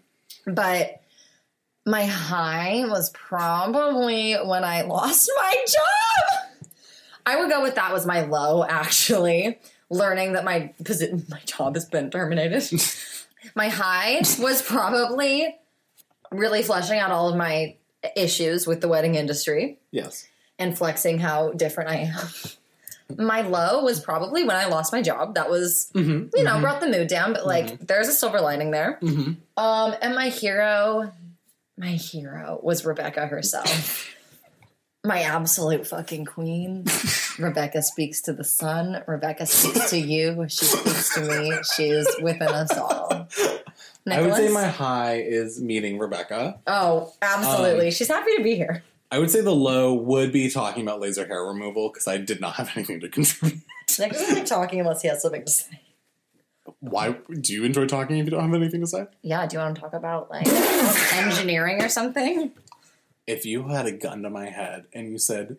But 0.45 1.01
my 1.85 2.05
high 2.05 2.85
was 2.87 3.09
probably 3.09 4.33
when 4.35 4.63
I 4.63 4.83
lost 4.83 5.29
my 5.35 5.65
job. 5.67 6.69
I 7.25 7.35
would 7.39 7.49
go 7.49 7.61
with 7.61 7.75
that 7.75 7.91
was 7.91 8.05
my 8.05 8.21
low, 8.21 8.63
actually. 8.63 9.59
Learning 9.89 10.33
that 10.33 10.43
my 10.45 10.73
my 11.29 11.39
job 11.45 11.75
has 11.75 11.85
been 11.85 12.09
terminated. 12.09 12.63
my 13.55 13.67
high 13.69 14.19
was 14.39 14.61
probably 14.61 15.55
really 16.31 16.61
fleshing 16.63 16.99
out 16.99 17.11
all 17.11 17.29
of 17.29 17.35
my 17.37 17.75
issues 18.15 18.65
with 18.67 18.79
the 18.81 18.87
wedding 18.87 19.15
industry 19.15 19.79
Yes. 19.91 20.27
And 20.59 20.77
flexing 20.77 21.19
how 21.19 21.51
different 21.51 21.89
I 21.89 21.95
am. 21.97 22.27
My 23.17 23.41
low 23.41 23.83
was 23.83 23.99
probably 24.01 24.43
when 24.43 24.55
I 24.57 24.65
lost 24.65 24.91
my 24.91 25.01
job. 25.01 25.35
That 25.35 25.49
was, 25.49 25.89
Mm-hmm. 25.93 26.35
you 26.35 26.43
know, 26.43 26.59
brought 26.59 26.81
the 26.81 26.87
mood 26.89 27.07
down, 27.07 27.33
but 27.33 27.45
like 27.47 27.79
there's 27.79 28.07
a 28.09 28.13
silver 28.13 28.41
lining 28.41 28.71
there. 28.71 28.99
Mm-hmm. 29.01 29.33
Um, 29.63 29.95
and 30.01 30.13
my 30.15 30.29
hero, 30.29 31.11
my 31.77 31.91
hero 31.91 32.59
was 32.61 32.83
Rebecca 32.85 33.27
herself. 33.27 34.13
my 35.05 35.21
absolute 35.21 35.87
fucking 35.87 36.25
queen. 36.25 36.83
Rebecca 37.39 37.81
speaks 37.81 38.19
to 38.23 38.33
the 38.33 38.43
sun. 38.43 39.01
Rebecca 39.07 39.45
speaks 39.45 39.91
to 39.91 39.97
you. 39.97 40.45
She 40.49 40.65
speaks 40.65 41.13
to 41.15 41.21
me. 41.21 41.53
She 41.75 41.89
is 41.89 42.07
within 42.21 42.49
us 42.49 42.75
all. 42.77 43.27
I 44.09 44.21
would 44.21 44.33
say 44.35 44.49
my 44.49 44.65
high 44.67 45.17
is 45.17 45.61
meeting 45.61 45.97
Rebecca. 45.97 46.59
Oh, 46.67 47.13
absolutely. 47.21 47.85
Um, 47.87 47.91
She's 47.91 48.07
happy 48.07 48.35
to 48.37 48.43
be 48.43 48.55
here. 48.55 48.83
I 49.11 49.19
would 49.19 49.31
say 49.31 49.41
the 49.41 49.55
low 49.55 49.93
would 49.93 50.33
be 50.33 50.49
talking 50.49 50.83
about 50.83 50.99
laser 50.99 51.25
hair 51.25 51.43
removal 51.43 51.89
because 51.89 52.07
I 52.07 52.17
did 52.17 52.41
not 52.41 52.55
have 52.57 52.71
anything 52.75 52.99
to 53.01 53.09
contribute. 53.09 53.61
Nick 53.99 54.11
doesn't 54.11 54.35
like 54.35 54.45
talking 54.45 54.79
unless 54.79 55.01
he 55.01 55.07
has 55.07 55.21
something 55.21 55.45
to 55.45 55.51
say. 55.51 55.81
Why 56.81 57.15
do 57.39 57.53
you 57.53 57.63
enjoy 57.63 57.87
talking 57.87 58.17
if 58.17 58.25
you 58.25 58.31
don't 58.31 58.43
have 58.43 58.53
anything 58.53 58.81
to 58.81 58.87
say? 58.87 59.07
Yeah, 59.21 59.45
do 59.47 59.55
you 59.55 59.61
want 59.61 59.75
to 59.75 59.81
talk 59.81 59.93
about 59.93 60.29
like 60.29 60.45
engineering 61.13 61.81
or 61.81 61.87
something? 61.87 62.51
If 63.25 63.45
you 63.45 63.69
had 63.69 63.85
a 63.85 63.91
gun 63.91 64.23
to 64.23 64.29
my 64.29 64.49
head 64.49 64.85
and 64.93 65.09
you 65.09 65.17
said, 65.17 65.57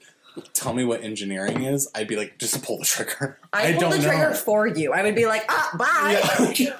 "Tell 0.53 0.75
me 0.75 0.85
what 0.85 1.03
engineering 1.03 1.65
is," 1.65 1.91
I'd 1.95 2.09
be 2.09 2.17
like, 2.17 2.39
"Just 2.39 2.63
pull 2.63 2.79
the 2.79 2.85
trigger." 2.85 3.39
I, 3.53 3.73
pull 3.73 3.91
the 3.91 3.99
trigger 3.99 4.31
know. 4.31 4.35
for 4.35 4.67
you. 4.67 4.93
I 4.93 5.03
would 5.03 5.15
be 5.15 5.27
like, 5.27 5.45
ah, 5.49 5.71
bye. 5.79 6.55
Yeah. 6.59 6.77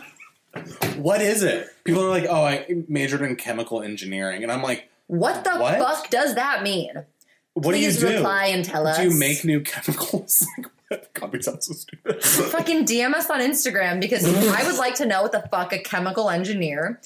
what 0.97 1.23
is 1.23 1.43
it? 1.43 1.69
People 1.85 2.05
are 2.05 2.11
like, 2.11 2.27
"Oh, 2.29 2.45
I 2.45 2.67
majored 2.87 3.23
in 3.23 3.35
chemical 3.37 3.83
engineering," 3.83 4.43
and 4.43 4.53
I'm 4.53 4.63
like, 4.63 4.91
What 5.09 5.45
the 5.45 5.57
What? 5.57 5.79
fuck 5.79 6.11
does 6.11 6.37
that 6.37 6.63
mean? 6.63 6.93
"What 7.55 7.65
Please 7.65 7.99
do 7.99 8.07
you 8.07 8.13
do? 8.13 8.17
reply 8.19 8.47
and 8.47 8.65
tell 8.65 8.87
us. 8.87 8.99
Do 8.99 9.05
you 9.05 9.19
make 9.19 9.45
new 9.45 9.61
chemicals?" 9.61 10.47
like, 10.91 11.13
copy 11.15 11.43
sounds 11.43 11.67
so 11.67 11.75
stupid. 11.75 12.23
fucking 12.23 12.87
DM 12.87 13.15
us 13.15 13.29
on 13.29 13.41
Instagram 13.41 14.01
because 14.01 14.25
I 14.25 14.65
would 14.65 14.77
like 14.77 14.95
to 14.97 15.07
know 15.07 15.23
what 15.23 15.33
the 15.33 15.47
fuck 15.51 15.73
a 15.73 15.79
chemical 15.79 16.31
engineer 16.31 17.01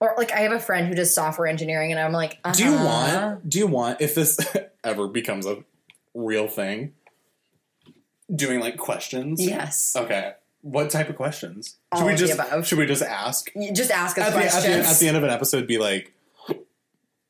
or 0.00 0.14
like 0.16 0.32
I 0.32 0.40
have 0.40 0.52
a 0.52 0.60
friend 0.60 0.86
who 0.86 0.94
does 0.94 1.14
software 1.14 1.46
engineering 1.46 1.90
and 1.90 2.00
I'm 2.00 2.12
like, 2.12 2.38
Do 2.52 2.64
you 2.64 2.74
uh-huh. 2.74 2.84
want? 2.84 3.48
Do 3.48 3.58
you 3.58 3.66
want 3.66 4.00
if 4.00 4.14
this 4.14 4.38
ever 4.84 5.08
becomes 5.08 5.46
a 5.46 5.64
real 6.14 6.48
thing? 6.48 6.94
Doing 8.34 8.60
like 8.60 8.76
questions? 8.76 9.44
Yes. 9.44 9.94
Okay. 9.96 10.32
What 10.60 10.90
type 10.90 11.08
of 11.08 11.16
questions? 11.16 11.76
All 11.92 12.00
should 12.00 12.06
we 12.06 12.14
just 12.14 12.34
above. 12.34 12.66
should 12.66 12.78
we 12.78 12.86
just 12.86 13.02
ask 13.02 13.50
just 13.72 13.90
ask 13.90 14.18
us 14.18 14.26
at 14.28 14.32
the, 14.32 14.44
at, 14.44 14.50
questions. 14.50 14.84
the, 14.84 14.90
at 14.90 14.98
the 14.98 15.08
end 15.08 15.16
of 15.16 15.22
an 15.24 15.30
episode? 15.30 15.66
Be 15.66 15.78
like, 15.78 16.12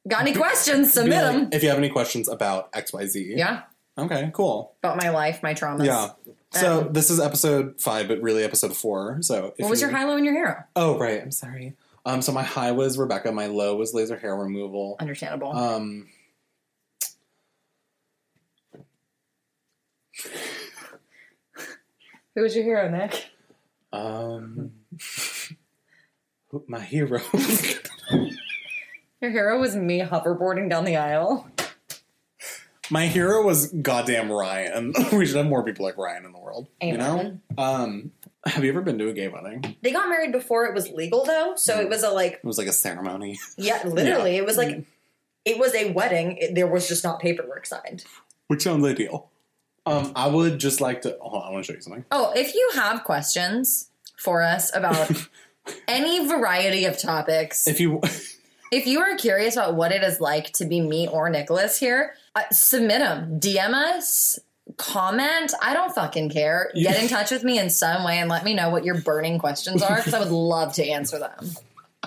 Got 0.09 0.22
any 0.22 0.32
questions? 0.35 0.93
Submit 0.93 1.22
like, 1.22 1.32
them. 1.32 1.48
if 1.52 1.62
you 1.62 1.68
have 1.68 1.78
any 1.78 1.90
questions 1.90 2.28
about 2.28 2.70
X 2.72 2.93
Y 2.93 3.06
Z. 3.06 3.35
Yeah. 3.36 3.62
Okay. 3.97 4.30
Cool. 4.32 4.72
About 4.82 4.97
my 4.97 5.10
life, 5.10 5.43
my 5.43 5.55
traumas. 5.55 5.85
Yeah. 5.85 6.10
So 6.52 6.80
Um, 6.86 6.93
this 6.93 7.10
is 7.10 7.20
episode 7.20 7.80
five, 7.80 8.09
but 8.09 8.22
really 8.22 8.43
episode 8.44 8.76
four. 8.76 9.18
So 9.20 9.55
if 9.59 9.62
What 9.64 9.70
was 9.70 9.80
you- 9.80 9.89
your 9.89 9.97
high, 9.97 10.05
low, 10.05 10.16
and 10.16 10.24
your 10.24 10.35
hero? 10.35 10.64
Oh 10.76 10.98
right. 10.98 11.20
I'm 11.20 11.30
sorry. 11.32 11.74
Um. 12.06 12.22
So 12.22 12.32
my 12.32 12.43
high 12.44 12.72
was 12.72 12.97
Rebecca. 12.97 13.32
My 13.32 13.47
low 13.47 13.76
was 13.76 13.93
laser 13.93 14.16
hair 14.16 14.35
removal. 14.35 14.97
Understandable. 15.01 15.52
Um. 15.52 16.06
Who 22.35 22.43
was 22.43 22.55
your 22.55 22.64
hero, 22.64 22.89
Nick? 22.90 23.26
Um. 23.93 24.72
my 26.66 26.80
hero. 26.80 27.20
Your 29.20 29.30
hero 29.30 29.58
was 29.58 29.74
me 29.74 30.00
hoverboarding 30.00 30.70
down 30.70 30.84
the 30.84 30.96
aisle. 30.96 31.48
My 32.90 33.06
hero 33.06 33.42
was 33.42 33.70
goddamn 33.72 34.30
Ryan. 34.32 34.94
we 35.12 35.26
should 35.26 35.36
have 35.36 35.46
more 35.46 35.62
people 35.62 35.84
like 35.84 35.98
Ryan 35.98 36.24
in 36.24 36.32
the 36.32 36.38
world. 36.38 36.68
You 36.80 36.96
know? 36.96 37.18
Amen. 37.18 37.42
Um 37.58 38.12
have 38.46 38.64
you 38.64 38.70
ever 38.70 38.80
been 38.80 38.98
to 38.98 39.08
a 39.08 39.12
gay 39.12 39.28
wedding? 39.28 39.76
They 39.82 39.90
got 39.92 40.08
married 40.08 40.32
before 40.32 40.64
it 40.66 40.74
was 40.74 40.88
legal, 40.90 41.24
though, 41.24 41.54
so 41.56 41.80
it 41.80 41.88
was 41.88 42.02
a 42.02 42.10
like 42.10 42.34
It 42.34 42.44
was 42.44 42.56
like 42.56 42.68
a 42.68 42.72
ceremony. 42.72 43.38
Yeah, 43.58 43.82
literally. 43.86 44.36
It 44.36 44.46
was 44.46 44.56
like 44.56 44.84
it 45.44 45.58
was 45.58 45.74
a 45.74 45.92
wedding. 45.92 46.36
It- 46.38 46.54
there 46.54 46.66
was 46.66 46.88
just 46.88 47.04
not 47.04 47.20
paperwork 47.20 47.66
signed. 47.66 48.04
Which 48.46 48.62
sounds 48.62 48.86
ideal. 48.86 49.28
Um, 49.84 50.12
I 50.16 50.28
would 50.28 50.58
just 50.58 50.80
like 50.80 51.02
to 51.02 51.16
hold 51.20 51.42
on, 51.42 51.48
I 51.48 51.52
want 51.52 51.64
to 51.64 51.72
show 51.72 51.76
you 51.76 51.82
something. 51.82 52.04
Oh, 52.10 52.32
if 52.34 52.54
you 52.54 52.70
have 52.74 53.04
questions 53.04 53.90
for 54.16 54.42
us 54.42 54.74
about 54.74 55.10
any 55.88 56.26
variety 56.26 56.84
of 56.86 56.98
topics, 56.98 57.66
If 57.66 57.80
you 57.80 58.00
if 58.70 58.86
you 58.86 59.00
are 59.00 59.16
curious 59.16 59.56
about 59.56 59.74
what 59.74 59.92
it 59.92 60.02
is 60.02 60.20
like 60.20 60.52
to 60.54 60.64
be 60.64 60.80
me 60.80 61.08
or 61.08 61.28
Nicholas 61.30 61.78
here, 61.78 62.14
uh, 62.34 62.42
submit 62.50 63.00
them. 63.00 63.40
DM 63.40 63.72
us. 63.74 64.38
Comment. 64.76 65.52
I 65.62 65.72
don't 65.72 65.94
fucking 65.94 66.28
care. 66.30 66.70
Get 66.74 67.02
in 67.02 67.08
touch 67.08 67.30
with 67.30 67.42
me 67.42 67.58
in 67.58 67.70
some 67.70 68.04
way 68.04 68.18
and 68.18 68.28
let 68.28 68.44
me 68.44 68.52
know 68.54 68.68
what 68.70 68.84
your 68.84 68.96
burning 69.00 69.38
questions 69.38 69.82
are 69.82 69.96
because 69.96 70.12
I 70.14 70.18
would 70.20 70.30
love 70.30 70.74
to 70.74 70.86
answer 70.86 71.18
them. 71.18 71.50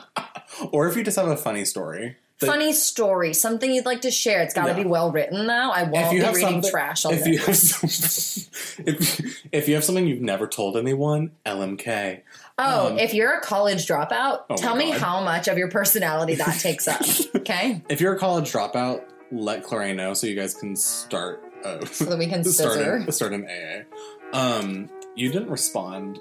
or 0.71 0.88
if 0.88 0.95
you 0.95 1.03
just 1.03 1.17
have 1.17 1.27
a 1.27 1.38
funny 1.38 1.65
story. 1.65 2.17
Funny 2.38 2.73
story, 2.73 3.35
something 3.35 3.71
you'd 3.71 3.85
like 3.85 4.01
to 4.01 4.09
share. 4.09 4.41
It's 4.41 4.55
got 4.55 4.63
to 4.63 4.69
Yeah. 4.71 4.77
be 4.83 4.85
well 4.85 5.11
written, 5.11 5.45
though. 5.45 5.53
I 5.71 5.83
won't 5.83 6.07
if 6.07 6.11
you 6.13 6.19
be 6.21 6.25
have 6.25 6.35
reading 6.35 6.63
trash 6.63 7.05
on 7.05 7.13
if 7.13 7.27
you 7.27 7.38
have 7.38 7.55
some, 7.55 7.88
if, 8.88 9.45
if 9.51 9.67
you 9.67 9.75
have 9.75 9.83
something 9.83 10.07
you've 10.07 10.21
never 10.21 10.47
told 10.47 10.75
anyone, 10.75 11.31
LMK. 11.45 12.21
Oh, 12.63 12.88
Um, 12.91 12.99
if 12.99 13.13
you're 13.13 13.33
a 13.38 13.41
college 13.41 13.88
dropout, 13.88 14.43
Oh 14.49 14.55
tell 14.55 14.75
me 14.75 14.91
how 14.91 15.23
much 15.23 15.47
of 15.47 15.57
your 15.57 15.69
personality 15.69 16.35
that 16.35 16.59
takes 16.59 16.88
up. 16.88 17.01
Okay, 17.35 17.81
If 17.89 17.99
you're 18.01 18.13
a 18.13 18.19
college 18.19 18.51
dropout, 18.51 19.03
let 19.31 19.63
Clarae 19.63 19.95
know 19.95 20.13
so 20.13 20.27
you 20.27 20.35
guys 20.35 20.53
can 20.53 20.75
start. 20.75 21.43
Uh, 21.65 21.83
so 21.85 22.05
that 22.05 22.17
we 22.17 22.27
can 22.27 22.43
start 22.45 22.73
scissor. 22.73 22.95
an, 22.95 23.11
start 23.11 23.33
an 23.33 23.47
AA. 23.47 24.38
Um, 24.38 24.89
you 25.15 25.31
didn't 25.31 25.49
respond 25.49 26.19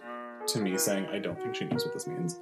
to 0.49 0.61
me 0.61 0.77
saying 0.79 1.07
I 1.07 1.19
don't 1.19 1.41
think 1.41 1.55
she 1.55 1.65
knows 1.65 1.85
what 1.85 1.95
this 1.95 2.07
means. 2.07 2.39